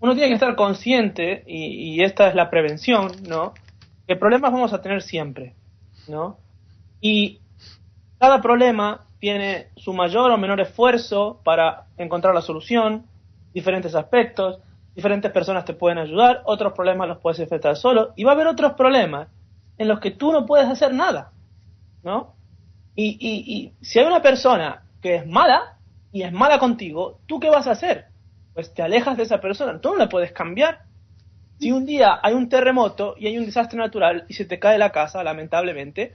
uno 0.00 0.12
tiene 0.12 0.28
que 0.28 0.34
estar 0.34 0.54
consciente, 0.56 1.42
y, 1.46 1.94
y 1.94 2.02
esta 2.02 2.28
es 2.28 2.34
la 2.34 2.50
prevención, 2.50 3.10
¿no? 3.26 3.54
Que 4.06 4.14
problemas 4.14 4.52
vamos 4.52 4.74
a 4.74 4.82
tener 4.82 5.00
siempre, 5.00 5.54
¿no? 6.06 6.38
Y 7.00 7.40
cada 8.18 8.42
problema 8.42 9.06
tiene 9.20 9.68
su 9.76 9.94
mayor 9.94 10.30
o 10.30 10.36
menor 10.36 10.60
esfuerzo 10.60 11.40
para 11.44 11.86
encontrar 11.96 12.34
la 12.34 12.42
solución, 12.42 13.06
diferentes 13.54 13.94
aspectos, 13.94 14.60
diferentes 14.94 15.30
personas 15.30 15.64
te 15.64 15.74
pueden 15.74 15.98
ayudar, 15.98 16.42
otros 16.44 16.72
problemas 16.72 17.08
los 17.08 17.18
puedes 17.18 17.38
enfrentar 17.40 17.76
solo, 17.76 18.12
y 18.16 18.24
va 18.24 18.32
a 18.32 18.34
haber 18.34 18.46
otros 18.46 18.72
problemas 18.72 19.28
en 19.78 19.88
los 19.88 20.00
que 20.00 20.10
tú 20.10 20.32
no 20.32 20.46
puedes 20.46 20.68
hacer 20.68 20.92
nada, 20.92 21.32
¿no? 22.02 22.34
Y, 22.94 23.16
y, 23.20 23.54
y 23.54 23.84
si 23.84 23.98
hay 23.98 24.06
una 24.06 24.22
persona 24.22 24.82
que 25.00 25.16
es 25.16 25.26
mala 25.26 25.78
y 26.12 26.22
es 26.22 26.32
mala 26.32 26.58
contigo, 26.58 27.20
¿tú 27.26 27.38
qué 27.38 27.48
vas 27.48 27.66
a 27.66 27.72
hacer? 27.72 28.06
Pues 28.54 28.74
te 28.74 28.82
alejas 28.82 29.16
de 29.16 29.22
esa 29.22 29.40
persona, 29.40 29.80
tú 29.80 29.90
no 29.90 29.96
la 29.96 30.08
puedes 30.08 30.32
cambiar. 30.32 30.80
Si 31.60 31.70
un 31.70 31.86
día 31.86 32.18
hay 32.22 32.34
un 32.34 32.48
terremoto 32.48 33.14
y 33.18 33.26
hay 33.26 33.38
un 33.38 33.46
desastre 33.46 33.78
natural 33.78 34.24
y 34.28 34.34
se 34.34 34.44
te 34.44 34.58
cae 34.58 34.78
la 34.78 34.90
casa, 34.90 35.22
lamentablemente, 35.22 36.14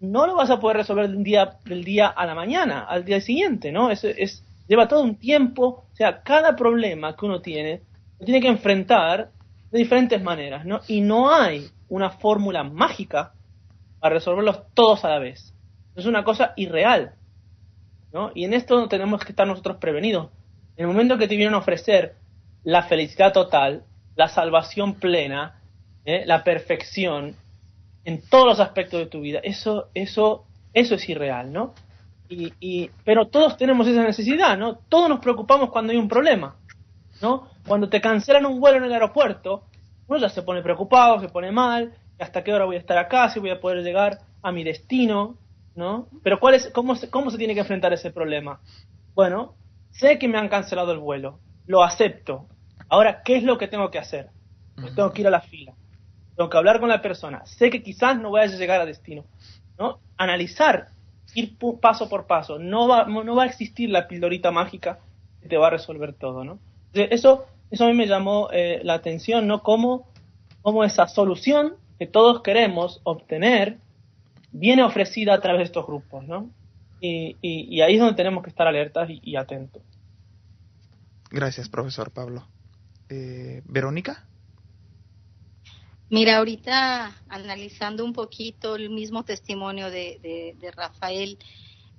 no 0.00 0.26
lo 0.26 0.34
vas 0.34 0.50
a 0.50 0.60
poder 0.60 0.78
resolver 0.78 1.08
de 1.08 1.16
un 1.16 1.22
día, 1.22 1.58
del 1.64 1.84
día 1.84 2.08
a 2.08 2.26
la 2.26 2.34
mañana, 2.34 2.84
al 2.84 3.04
día 3.04 3.20
siguiente, 3.20 3.72
¿no? 3.72 3.90
Es, 3.90 4.04
es, 4.04 4.44
lleva 4.66 4.88
todo 4.88 5.02
un 5.02 5.16
tiempo, 5.16 5.86
o 5.92 5.96
sea, 5.96 6.22
cada 6.22 6.56
problema 6.56 7.16
que 7.16 7.26
uno 7.26 7.40
tiene, 7.40 7.82
lo 8.18 8.24
tiene 8.24 8.40
que 8.40 8.48
enfrentar 8.48 9.30
de 9.70 9.78
diferentes 9.78 10.22
maneras, 10.22 10.64
¿no? 10.64 10.80
Y 10.88 11.00
no 11.00 11.32
hay 11.32 11.68
una 11.88 12.10
fórmula 12.10 12.64
mágica 12.64 13.34
para 14.00 14.14
resolverlos 14.14 14.62
todos 14.74 15.04
a 15.04 15.10
la 15.10 15.18
vez. 15.18 15.54
Es 15.94 16.06
una 16.06 16.24
cosa 16.24 16.52
irreal, 16.56 17.14
¿no? 18.12 18.30
Y 18.34 18.44
en 18.44 18.54
esto 18.54 18.88
tenemos 18.88 19.22
que 19.24 19.32
estar 19.32 19.46
nosotros 19.46 19.76
prevenidos. 19.78 20.30
En 20.76 20.84
el 20.84 20.92
momento 20.92 21.18
que 21.18 21.28
te 21.28 21.36
vienen 21.36 21.54
a 21.54 21.58
ofrecer 21.58 22.16
la 22.64 22.82
felicidad 22.82 23.32
total, 23.32 23.84
la 24.14 24.28
salvación 24.28 24.94
plena, 24.94 25.60
¿eh? 26.04 26.24
la 26.26 26.44
perfección, 26.44 27.36
en 28.04 28.22
todos 28.22 28.46
los 28.46 28.60
aspectos 28.60 29.00
de 29.00 29.06
tu 29.06 29.20
vida. 29.20 29.40
Eso, 29.42 29.90
eso, 29.94 30.46
eso 30.72 30.94
es 30.94 31.08
irreal, 31.08 31.52
¿no? 31.52 31.74
Y, 32.28 32.52
y, 32.60 32.90
pero 33.04 33.28
todos 33.28 33.56
tenemos 33.56 33.86
esa 33.86 34.02
necesidad, 34.02 34.56
¿no? 34.58 34.76
Todos 34.88 35.08
nos 35.08 35.20
preocupamos 35.20 35.70
cuando 35.70 35.92
hay 35.92 35.98
un 35.98 36.08
problema, 36.08 36.56
¿no? 37.22 37.48
Cuando 37.66 37.88
te 37.88 38.00
cancelan 38.00 38.46
un 38.46 38.60
vuelo 38.60 38.78
en 38.78 38.84
el 38.84 38.92
aeropuerto, 38.92 39.64
uno 40.08 40.18
ya 40.18 40.28
se 40.28 40.42
pone 40.42 40.62
preocupado, 40.62 41.20
se 41.20 41.28
pone 41.28 41.52
mal, 41.52 41.94
hasta 42.18 42.42
qué 42.42 42.52
hora 42.52 42.64
voy 42.64 42.76
a 42.76 42.80
estar 42.80 42.98
acá, 42.98 43.30
si 43.30 43.40
voy 43.40 43.50
a 43.50 43.60
poder 43.60 43.82
llegar 43.82 44.18
a 44.42 44.52
mi 44.52 44.64
destino, 44.64 45.38
¿no? 45.74 46.08
Pero 46.22 46.40
¿cuál 46.40 46.54
es, 46.54 46.70
cómo, 46.72 46.96
se, 46.96 47.10
¿cómo 47.10 47.30
se 47.30 47.38
tiene 47.38 47.54
que 47.54 47.60
enfrentar 47.60 47.92
ese 47.92 48.10
problema? 48.10 48.60
Bueno, 49.14 49.54
sé 49.90 50.18
que 50.18 50.28
me 50.28 50.38
han 50.38 50.48
cancelado 50.48 50.92
el 50.92 50.98
vuelo, 50.98 51.38
lo 51.66 51.82
acepto. 51.82 52.46
Ahora, 52.88 53.22
¿qué 53.24 53.36
es 53.36 53.42
lo 53.42 53.58
que 53.58 53.68
tengo 53.68 53.90
que 53.90 53.98
hacer? 53.98 54.30
Pues 54.74 54.94
tengo 54.94 55.12
que 55.12 55.22
ir 55.22 55.28
a 55.28 55.30
la 55.30 55.40
fila 55.40 55.74
tengo 56.36 56.50
que 56.50 56.58
hablar 56.58 56.80
con 56.80 56.90
la 56.90 57.02
persona, 57.02 57.44
sé 57.46 57.70
que 57.70 57.82
quizás 57.82 58.18
no 58.18 58.30
voy 58.30 58.42
a 58.42 58.46
llegar 58.46 58.80
a 58.80 58.86
destino, 58.86 59.24
¿no? 59.78 60.00
Analizar, 60.18 60.88
ir 61.36 61.56
paso 61.80 62.08
por 62.08 62.26
paso, 62.26 62.58
no 62.58 62.88
va, 62.88 63.04
no 63.04 63.34
va 63.36 63.44
a 63.44 63.46
existir 63.46 63.90
la 63.90 64.08
pildorita 64.08 64.50
mágica 64.50 65.00
que 65.42 65.48
te 65.48 65.56
va 65.58 65.68
a 65.68 65.70
resolver 65.70 66.14
todo, 66.14 66.44
¿no? 66.44 66.58
Eso, 66.94 67.46
eso 67.70 67.84
a 67.84 67.88
mí 67.88 67.94
me 67.94 68.06
llamó 68.06 68.48
eh, 68.52 68.80
la 68.82 68.94
atención, 68.94 69.46
¿no? 69.46 69.62
Cómo, 69.62 70.08
cómo 70.62 70.82
esa 70.82 71.06
solución 71.06 71.74
que 71.98 72.06
todos 72.06 72.42
queremos 72.42 73.00
obtener 73.04 73.78
viene 74.50 74.82
ofrecida 74.82 75.34
a 75.34 75.40
través 75.40 75.60
de 75.60 75.64
estos 75.64 75.86
grupos, 75.86 76.26
¿no? 76.26 76.48
Y, 77.00 77.36
y, 77.42 77.82
ahí 77.82 77.94
es 77.94 78.00
donde 78.00 78.16
tenemos 78.16 78.42
que 78.42 78.48
estar 78.48 78.66
alertas 78.66 79.08
y, 79.10 79.36
atentos. 79.36 79.82
Gracias, 81.30 81.68
profesor 81.68 82.10
Pablo. 82.10 82.48
Eh, 83.10 83.60
Verónica. 83.66 84.24
Mira, 86.08 86.38
ahorita 86.38 87.20
analizando 87.28 88.04
un 88.04 88.12
poquito 88.12 88.76
el 88.76 88.90
mismo 88.90 89.24
testimonio 89.24 89.90
de, 89.90 90.54
de, 90.60 90.70
Rafael, 90.70 91.36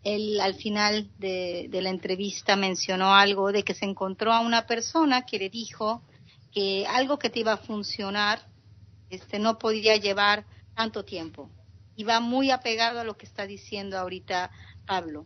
él 0.03 0.39
al 0.39 0.55
final 0.55 1.09
de, 1.17 1.67
de, 1.69 1.81
la 1.81 1.89
entrevista 1.89 2.55
mencionó 2.55 3.13
algo 3.13 3.51
de 3.51 3.63
que 3.63 3.73
se 3.73 3.83
encontró 3.83 4.31
a 4.31 4.39
una 4.39 4.65
persona 4.65 5.25
que 5.25 5.39
le 5.39 5.49
dijo 5.49 6.03
que 6.53 6.87
algo 6.87 7.19
que 7.19 7.29
te 7.29 7.41
iba 7.41 7.53
a 7.53 7.57
funcionar 7.57 8.39
este 9.09 9.39
no 9.39 9.57
podía 9.57 9.97
llevar 9.97 10.45
tanto 10.73 11.03
tiempo. 11.03 11.49
Iba 11.97 12.21
muy 12.21 12.51
apegado 12.51 13.01
a 13.01 13.03
lo 13.03 13.17
que 13.17 13.25
está 13.25 13.45
diciendo 13.45 13.97
ahorita 13.97 14.51
Pablo 14.85 15.25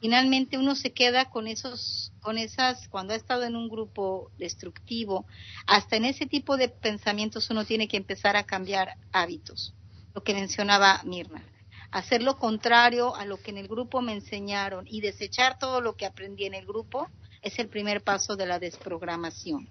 finalmente 0.00 0.58
uno 0.58 0.74
se 0.74 0.92
queda 0.92 1.26
con 1.26 1.46
esos, 1.46 2.12
con 2.20 2.38
esas, 2.38 2.88
cuando 2.88 3.14
ha 3.14 3.16
estado 3.16 3.44
en 3.44 3.56
un 3.56 3.68
grupo 3.68 4.30
destructivo, 4.38 5.26
hasta 5.66 5.96
en 5.96 6.04
ese 6.04 6.26
tipo 6.26 6.56
de 6.56 6.68
pensamientos 6.68 7.50
uno 7.50 7.64
tiene 7.64 7.88
que 7.88 7.96
empezar 7.96 8.36
a 8.36 8.44
cambiar 8.44 8.96
hábitos, 9.12 9.74
lo 10.14 10.22
que 10.22 10.34
mencionaba 10.34 11.00
Mirna, 11.04 11.44
hacer 11.90 12.22
lo 12.22 12.38
contrario 12.38 13.14
a 13.16 13.24
lo 13.24 13.38
que 13.38 13.50
en 13.50 13.58
el 13.58 13.68
grupo 13.68 14.00
me 14.00 14.12
enseñaron 14.12 14.86
y 14.88 15.00
desechar 15.00 15.58
todo 15.58 15.80
lo 15.80 15.96
que 15.96 16.06
aprendí 16.06 16.44
en 16.44 16.54
el 16.54 16.66
grupo 16.66 17.08
es 17.42 17.58
el 17.58 17.68
primer 17.68 18.02
paso 18.02 18.36
de 18.36 18.46
la 18.46 18.58
desprogramación. 18.58 19.68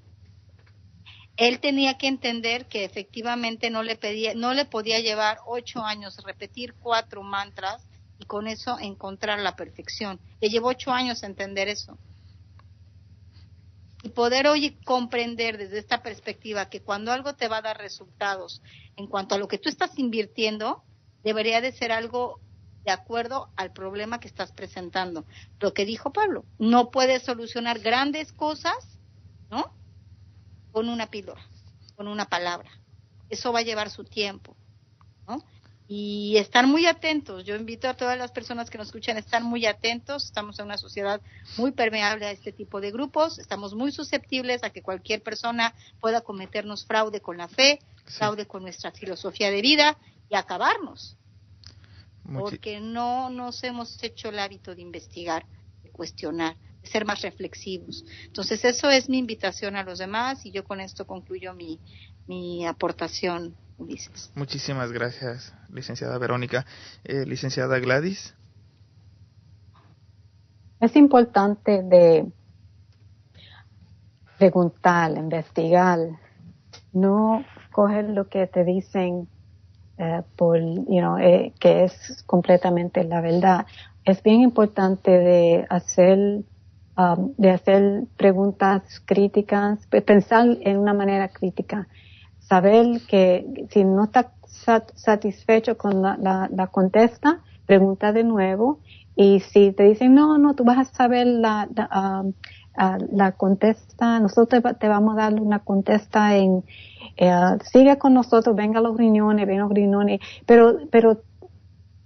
Él 1.35 1.59
tenía 1.59 1.99
que 1.99 2.07
entender 2.07 2.65
que 2.65 2.83
efectivamente 2.83 3.69
no 3.69 3.83
le, 3.83 3.95
pedía, 3.95 4.33
no 4.33 4.55
le 4.55 4.65
podía 4.65 4.99
llevar 4.99 5.37
ocho 5.45 5.83
años 5.83 6.17
repetir 6.25 6.73
cuatro 6.79 7.21
mantras 7.21 7.85
y 8.19 8.25
con 8.25 8.47
eso 8.47 8.77
encontrar 8.79 9.39
la 9.39 9.55
perfección. 9.55 10.19
Le 10.41 10.49
llevó 10.49 10.69
ocho 10.69 10.91
años 10.91 11.23
entender 11.23 11.67
eso. 11.67 11.97
Y 14.03 14.09
poder 14.09 14.47
hoy 14.47 14.77
comprender 14.85 15.57
desde 15.57 15.79
esta 15.79 16.01
perspectiva 16.03 16.69
que 16.69 16.81
cuando 16.81 17.11
algo 17.11 17.35
te 17.35 17.47
va 17.47 17.57
a 17.57 17.61
dar 17.61 17.77
resultados 17.77 18.61
en 18.95 19.07
cuanto 19.07 19.35
a 19.35 19.37
lo 19.37 19.47
que 19.47 19.57
tú 19.57 19.69
estás 19.69 19.97
invirtiendo, 19.97 20.83
debería 21.23 21.61
de 21.61 21.71
ser 21.71 21.91
algo 21.91 22.39
de 22.85 22.91
acuerdo 22.91 23.49
al 23.55 23.73
problema 23.73 24.19
que 24.19 24.27
estás 24.27 24.51
presentando. 24.51 25.25
Lo 25.59 25.73
que 25.73 25.85
dijo 25.85 26.13
Pablo, 26.13 26.45
no 26.57 26.89
puedes 26.89 27.23
solucionar 27.23 27.79
grandes 27.79 28.31
cosas, 28.31 28.97
¿no? 29.49 29.73
Con 30.71 30.87
una 30.87 31.07
píldora, 31.07 31.41
con 31.95 32.07
una 32.07 32.25
palabra. 32.25 32.71
Eso 33.29 33.51
va 33.51 33.59
a 33.59 33.63
llevar 33.63 33.89
su 33.89 34.03
tiempo. 34.03 34.56
Y 35.87 36.35
estar 36.37 36.67
muy 36.67 36.85
atentos. 36.85 37.45
Yo 37.45 37.55
invito 37.55 37.87
a 37.87 37.93
todas 37.93 38.17
las 38.17 38.31
personas 38.31 38.69
que 38.69 38.77
nos 38.77 38.87
escuchan 38.87 39.15
a 39.15 39.21
estar 39.21 39.41
muy 39.41 39.65
atentos. 39.65 40.25
Estamos 40.25 40.59
en 40.59 40.65
una 40.65 40.77
sociedad 40.77 41.21
muy 41.57 41.71
permeable 41.71 42.25
a 42.25 42.31
este 42.31 42.51
tipo 42.51 42.81
de 42.81 42.91
grupos. 42.91 43.39
Estamos 43.39 43.73
muy 43.73 43.91
susceptibles 43.93 44.63
a 44.63 44.69
que 44.69 44.81
cualquier 44.81 45.23
persona 45.23 45.73
pueda 46.01 46.21
cometernos 46.21 46.85
fraude 46.85 47.21
con 47.21 47.37
la 47.37 47.47
fe, 47.47 47.79
fraude 48.05 48.45
con 48.45 48.63
nuestra 48.63 48.91
filosofía 48.91 49.49
de 49.49 49.61
vida 49.61 49.97
y 50.29 50.35
acabarnos. 50.35 51.15
porque 52.33 52.81
no 52.81 53.29
nos 53.29 53.63
hemos 53.63 54.03
hecho 54.03 54.27
el 54.27 54.39
hábito 54.39 54.75
de 54.75 54.81
investigar, 54.81 55.45
de 55.81 55.89
cuestionar, 55.91 56.57
de 56.81 56.89
ser 56.89 57.05
más 57.05 57.21
reflexivos. 57.21 58.03
Entonces, 58.25 58.65
eso 58.65 58.91
es 58.91 59.07
mi 59.07 59.17
invitación 59.17 59.77
a 59.77 59.83
los 59.83 59.99
demás 59.99 60.45
y 60.45 60.51
yo 60.51 60.65
con 60.65 60.81
esto 60.81 61.07
concluyo 61.07 61.53
mi, 61.53 61.79
mi 62.27 62.65
aportación 62.65 63.55
Muchísimas 64.35 64.91
gracias, 64.91 65.53
licenciada 65.69 66.17
Verónica. 66.17 66.65
Eh, 67.03 67.25
licenciada 67.25 67.79
Gladys. 67.79 68.33
Es 70.79 70.95
importante 70.95 71.83
de 71.83 72.31
preguntar, 74.37 75.11
investigar, 75.17 75.99
no 76.91 77.43
coger 77.71 78.09
lo 78.09 78.29
que 78.29 78.47
te 78.47 78.63
dicen 78.63 79.27
eh, 79.97 80.21
por, 80.35 80.59
you 80.59 80.99
know, 80.99 81.17
eh, 81.17 81.53
que 81.59 81.85
es 81.85 82.23
completamente 82.25 83.03
la 83.03 83.21
verdad. 83.21 83.65
Es 84.05 84.21
bien 84.23 84.41
importante 84.41 85.11
de 85.11 85.65
hacer 85.69 86.43
um, 86.97 87.33
de 87.37 87.51
hacer 87.51 88.03
preguntas 88.17 89.01
críticas, 89.05 89.85
pensar 89.87 90.57
en 90.61 90.77
una 90.77 90.93
manera 90.93 91.29
crítica 91.29 91.87
saber 92.47 93.01
que 93.07 93.67
si 93.69 93.83
no 93.83 94.05
está 94.05 94.31
satisfecho 94.95 95.77
con 95.77 96.01
la, 96.01 96.49
la, 96.51 96.67
contesta, 96.67 97.39
pregunta 97.65 98.11
de 98.11 98.23
nuevo. 98.23 98.79
Y 99.15 99.39
si 99.39 99.71
te 99.71 99.83
dicen 99.83 100.13
no, 100.13 100.37
no, 100.37 100.53
tú 100.53 100.63
vas 100.63 100.77
a 100.77 100.85
saber 100.85 101.27
la, 101.27 101.67
la, 101.73 102.23
ah, 102.77 103.31
contesta, 103.31 104.19
nosotros 104.19 104.63
te, 104.79 104.87
vamos 104.87 105.17
a 105.17 105.21
dar 105.21 105.41
una 105.41 105.59
contesta 105.59 106.35
en, 106.35 106.63
eh, 107.17 107.57
sigue 107.63 107.97
con 107.97 108.13
nosotros, 108.13 108.55
venga 108.55 108.79
los 108.79 108.95
riñones, 108.95 109.47
venga 109.47 109.63
a 109.63 109.67
los 109.67 109.73
riñones, 109.73 110.19
pero, 110.45 110.77
pero 110.91 111.21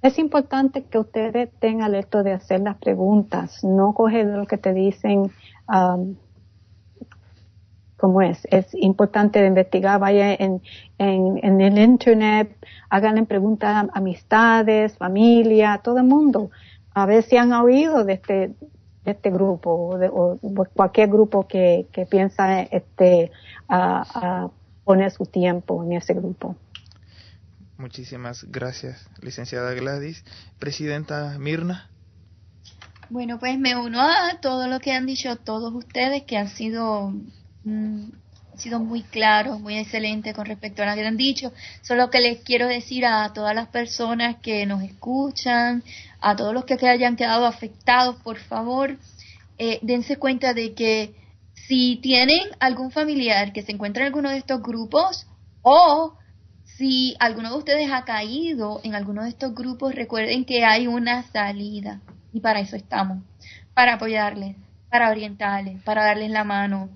es 0.01 0.17
importante 0.17 0.83
que 0.85 0.97
ustedes 0.97 1.49
tengan 1.59 1.93
esto 1.95 2.23
de 2.23 2.33
hacer 2.33 2.61
las 2.61 2.77
preguntas, 2.77 3.63
no 3.63 3.93
coger 3.93 4.27
lo 4.27 4.47
que 4.47 4.57
te 4.57 4.73
dicen, 4.73 5.31
um, 5.67 6.15
como 8.01 8.23
es. 8.23 8.47
Es 8.49 8.73
importante 8.73 9.45
investigar, 9.45 9.99
vaya 9.99 10.33
en, 10.33 10.63
en, 10.97 11.61
el 11.61 11.77
internet, 11.77 12.57
háganle 12.89 13.23
preguntas 13.25 13.69
a 13.69 13.87
amistades, 13.93 14.97
familia, 14.97 15.79
todo 15.83 15.99
el 15.99 16.05
mundo, 16.05 16.49
a 16.95 17.05
ver 17.05 17.21
si 17.21 17.37
han 17.37 17.53
oído 17.53 18.03
de 18.03 18.13
este, 18.13 18.33
de 19.05 19.11
este 19.11 19.29
grupo 19.29 19.69
o, 19.69 19.97
de, 19.99 20.09
cualquier 20.73 21.09
grupo 21.09 21.47
que, 21.47 21.85
que 21.91 22.07
piensa 22.07 22.63
este, 22.63 23.31
a, 23.69 24.49
poner 24.83 25.11
su 25.11 25.27
tiempo 25.27 25.83
en 25.83 25.93
ese 25.93 26.15
grupo. 26.15 26.55
Muchísimas 27.77 28.45
gracias, 28.45 29.07
licenciada 29.21 29.73
Gladys. 29.73 30.25
Presidenta 30.57 31.37
Mirna. 31.37 31.87
Bueno, 33.11 33.37
pues 33.37 33.59
me 33.59 33.75
uno 33.75 34.01
a 34.01 34.39
todo 34.41 34.67
lo 34.67 34.79
que 34.79 34.91
han 34.91 35.05
dicho 35.05 35.35
todos 35.35 35.71
ustedes, 35.75 36.23
que 36.23 36.37
han 36.37 36.47
sido 36.47 37.13
Mm, 37.63 38.09
sido 38.57 38.79
muy 38.79 39.03
claro, 39.03 39.59
muy 39.59 39.77
excelente 39.77 40.33
con 40.33 40.45
respecto 40.45 40.83
a 40.83 40.85
lo 40.85 40.95
que 40.95 41.05
han 41.05 41.17
dicho. 41.17 41.51
Solo 41.81 42.09
que 42.09 42.19
les 42.19 42.39
quiero 42.43 42.67
decir 42.67 43.05
a 43.05 43.31
todas 43.33 43.55
las 43.55 43.67
personas 43.67 44.37
que 44.41 44.65
nos 44.65 44.83
escuchan, 44.83 45.83
a 46.19 46.35
todos 46.35 46.53
los 46.53 46.65
que 46.65 46.77
hayan 46.87 47.15
quedado 47.15 47.45
afectados, 47.45 48.17
por 48.17 48.37
favor, 48.37 48.97
eh, 49.57 49.79
dense 49.81 50.17
cuenta 50.17 50.53
de 50.53 50.73
que 50.73 51.15
si 51.53 51.97
tienen 51.97 52.41
algún 52.59 52.91
familiar 52.91 53.53
que 53.53 53.63
se 53.63 53.71
encuentra 53.71 54.03
en 54.03 54.07
alguno 54.07 54.29
de 54.29 54.37
estos 54.37 54.61
grupos 54.61 55.27
o 55.61 56.15
si 56.63 57.15
alguno 57.19 57.51
de 57.51 57.57
ustedes 57.57 57.91
ha 57.91 58.03
caído 58.03 58.81
en 58.83 58.95
alguno 58.95 59.23
de 59.23 59.29
estos 59.29 59.53
grupos, 59.53 59.95
recuerden 59.95 60.45
que 60.45 60.65
hay 60.65 60.87
una 60.87 61.23
salida 61.31 62.01
y 62.33 62.39
para 62.39 62.59
eso 62.59 62.75
estamos, 62.75 63.19
para 63.73 63.93
apoyarles, 63.93 64.55
para 64.89 65.09
orientarles, 65.09 65.81
para 65.83 66.03
darles 66.03 66.31
la 66.31 66.43
mano, 66.43 66.89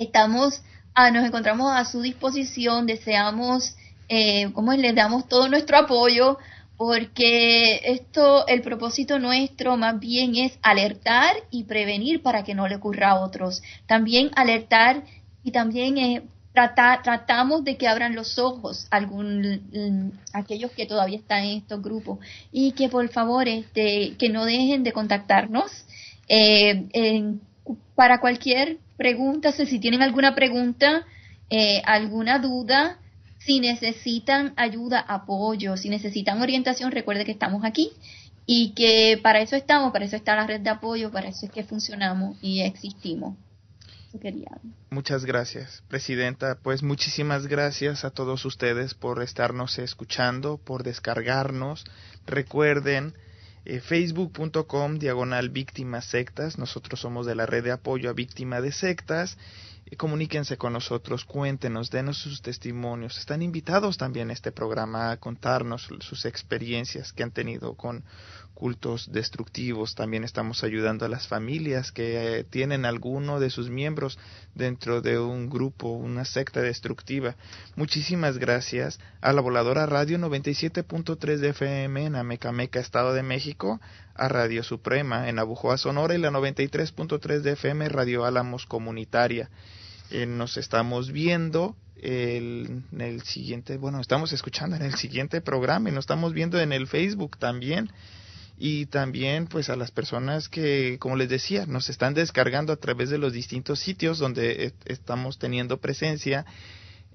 estamos, 0.00 0.62
ah, 0.94 1.10
nos 1.10 1.24
encontramos 1.24 1.72
a 1.72 1.84
su 1.84 2.00
disposición, 2.00 2.86
deseamos, 2.86 3.76
eh, 4.08 4.50
como 4.52 4.72
les 4.72 4.94
damos 4.94 5.28
todo 5.28 5.48
nuestro 5.48 5.76
apoyo, 5.78 6.38
porque 6.76 7.80
esto, 7.84 8.46
el 8.46 8.62
propósito 8.62 9.18
nuestro 9.18 9.76
más 9.76 10.00
bien 10.00 10.34
es 10.36 10.58
alertar 10.62 11.34
y 11.50 11.64
prevenir 11.64 12.22
para 12.22 12.42
que 12.42 12.54
no 12.54 12.66
le 12.66 12.76
ocurra 12.76 13.10
a 13.10 13.20
otros. 13.20 13.62
También 13.86 14.30
alertar 14.34 15.04
y 15.44 15.52
también 15.52 15.98
eh, 15.98 16.22
tratar, 16.54 17.02
tratamos 17.02 17.64
de 17.64 17.76
que 17.76 17.86
abran 17.86 18.14
los 18.14 18.38
ojos 18.38 18.86
algún, 18.90 19.62
mm, 19.72 20.18
aquellos 20.32 20.70
que 20.72 20.86
todavía 20.86 21.18
están 21.18 21.44
en 21.44 21.58
estos 21.58 21.82
grupos 21.82 22.18
y 22.50 22.72
que 22.72 22.88
por 22.88 23.06
favor 23.10 23.46
este, 23.46 24.14
que 24.18 24.30
no 24.30 24.46
dejen 24.46 24.82
de 24.82 24.92
contactarnos 24.92 25.70
eh, 26.28 26.86
en, 26.92 27.42
para 27.94 28.20
cualquier 28.20 28.78
pregunta, 29.00 29.50
si 29.52 29.78
tienen 29.78 30.02
alguna 30.02 30.34
pregunta, 30.34 31.06
eh, 31.48 31.80
alguna 31.86 32.38
duda, 32.38 32.98
si 33.38 33.58
necesitan 33.58 34.52
ayuda, 34.56 35.00
apoyo, 35.00 35.78
si 35.78 35.88
necesitan 35.88 36.42
orientación, 36.42 36.92
recuerde 36.92 37.24
que 37.24 37.32
estamos 37.32 37.64
aquí 37.64 37.90
y 38.44 38.74
que 38.74 39.18
para 39.22 39.40
eso 39.40 39.56
estamos, 39.56 39.90
para 39.90 40.04
eso 40.04 40.16
está 40.16 40.36
la 40.36 40.46
red 40.46 40.60
de 40.60 40.68
apoyo, 40.68 41.10
para 41.10 41.30
eso 41.30 41.46
es 41.46 41.50
que 41.50 41.64
funcionamos 41.64 42.36
y 42.42 42.60
existimos. 42.60 43.36
Muchas 44.90 45.24
gracias, 45.24 45.82
Presidenta. 45.88 46.58
Pues 46.62 46.82
muchísimas 46.82 47.46
gracias 47.46 48.04
a 48.04 48.10
todos 48.10 48.44
ustedes 48.44 48.92
por 48.92 49.22
estarnos 49.22 49.78
escuchando, 49.78 50.58
por 50.58 50.82
descargarnos. 50.82 51.86
Recuerden 52.26 53.14
eh, 53.64 53.80
facebook.com 53.80 54.98
diagonal 54.98 55.50
víctimas 55.50 56.06
sectas. 56.06 56.58
Nosotros 56.58 57.00
somos 57.00 57.26
de 57.26 57.34
la 57.34 57.46
red 57.46 57.64
de 57.64 57.72
apoyo 57.72 58.10
a 58.10 58.14
víctimas 58.14 58.62
de 58.62 58.72
sectas. 58.72 59.36
Eh, 59.86 59.96
comuníquense 59.96 60.56
con 60.56 60.72
nosotros, 60.72 61.24
cuéntenos, 61.24 61.90
denos 61.90 62.18
sus 62.18 62.42
testimonios. 62.42 63.18
Están 63.18 63.42
invitados 63.42 63.98
también 63.98 64.30
a 64.30 64.32
este 64.32 64.52
programa 64.52 65.10
a 65.10 65.16
contarnos 65.18 65.88
sus 66.00 66.24
experiencias 66.24 67.12
que 67.12 67.22
han 67.22 67.32
tenido 67.32 67.74
con 67.74 68.04
cultos 68.60 69.10
destructivos. 69.10 69.94
También 69.94 70.22
estamos 70.22 70.62
ayudando 70.64 71.06
a 71.06 71.08
las 71.08 71.26
familias 71.26 71.92
que 71.92 72.40
eh, 72.40 72.44
tienen 72.44 72.84
alguno 72.84 73.40
de 73.40 73.48
sus 73.48 73.70
miembros 73.70 74.18
dentro 74.54 75.00
de 75.00 75.18
un 75.18 75.48
grupo, 75.48 75.88
una 75.88 76.26
secta 76.26 76.60
destructiva. 76.60 77.36
Muchísimas 77.74 78.36
gracias 78.36 79.00
a 79.22 79.32
la 79.32 79.40
Voladora 79.40 79.86
Radio 79.86 80.18
97.3 80.18 81.38
de 81.38 81.48
FM 81.48 82.04
en 82.04 82.16
Amecameca, 82.16 82.80
Estado 82.80 83.14
de 83.14 83.22
México, 83.22 83.80
a 84.14 84.28
Radio 84.28 84.62
Suprema 84.62 85.30
en 85.30 85.38
Abujoa, 85.38 85.78
Sonora 85.78 86.14
y 86.14 86.18
la 86.18 86.30
93.3 86.30 87.40
de 87.40 87.52
FM 87.52 87.88
Radio 87.88 88.26
Álamos 88.26 88.66
Comunitaria. 88.66 89.48
Eh, 90.10 90.26
nos 90.26 90.58
estamos 90.58 91.12
viendo 91.12 91.76
en 91.96 92.84
el 92.98 93.22
siguiente, 93.22 93.78
bueno, 93.78 94.02
estamos 94.02 94.34
escuchando 94.34 94.76
en 94.76 94.82
el 94.82 94.96
siguiente 94.96 95.40
programa 95.40 95.88
y 95.88 95.92
nos 95.92 96.02
estamos 96.02 96.34
viendo 96.34 96.60
en 96.60 96.74
el 96.74 96.86
Facebook 96.88 97.38
también 97.38 97.90
y 98.62 98.84
también 98.84 99.46
pues 99.46 99.70
a 99.70 99.76
las 99.76 99.90
personas 99.90 100.50
que, 100.50 100.98
como 101.00 101.16
les 101.16 101.30
decía, 101.30 101.64
nos 101.64 101.88
están 101.88 102.12
descargando 102.12 102.74
a 102.74 102.76
través 102.76 103.08
de 103.08 103.16
los 103.16 103.32
distintos 103.32 103.80
sitios 103.80 104.18
donde 104.18 104.74
estamos 104.84 105.38
teniendo 105.38 105.80
presencia 105.80 106.44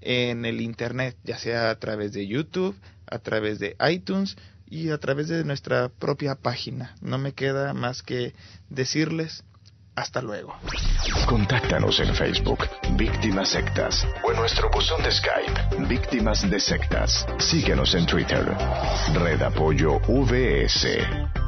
en 0.01 0.43
el 0.43 0.59
Internet, 0.59 1.15
ya 1.23 1.37
sea 1.37 1.69
a 1.69 1.75
través 1.77 2.13
de 2.13 2.25
YouTube, 2.25 2.75
a 3.05 3.19
través 3.19 3.59
de 3.59 3.77
iTunes 3.91 4.37
y 4.67 4.89
a 4.89 4.97
través 4.97 5.27
de 5.27 5.43
nuestra 5.43 5.89
propia 5.89 6.33
página. 6.33 6.95
No 6.99 7.19
me 7.19 7.33
queda 7.33 7.75
más 7.75 8.01
que 8.01 8.33
decirles 8.71 9.43
Hasta 9.95 10.21
luego. 10.21 10.55
Contáctanos 11.27 11.99
en 11.99 12.13
Facebook, 12.13 12.67
Víctimas 12.97 13.49
Sectas, 13.49 14.05
o 14.23 14.31
en 14.31 14.37
nuestro 14.37 14.69
buzón 14.69 15.01
de 15.03 15.11
Skype, 15.11 15.87
Víctimas 15.87 16.49
de 16.49 16.59
Sectas. 16.59 17.25
Síguenos 17.39 17.95
en 17.95 18.05
Twitter, 18.05 18.45
Red 19.13 19.41
Apoyo 19.41 19.99
VS. 20.07 21.44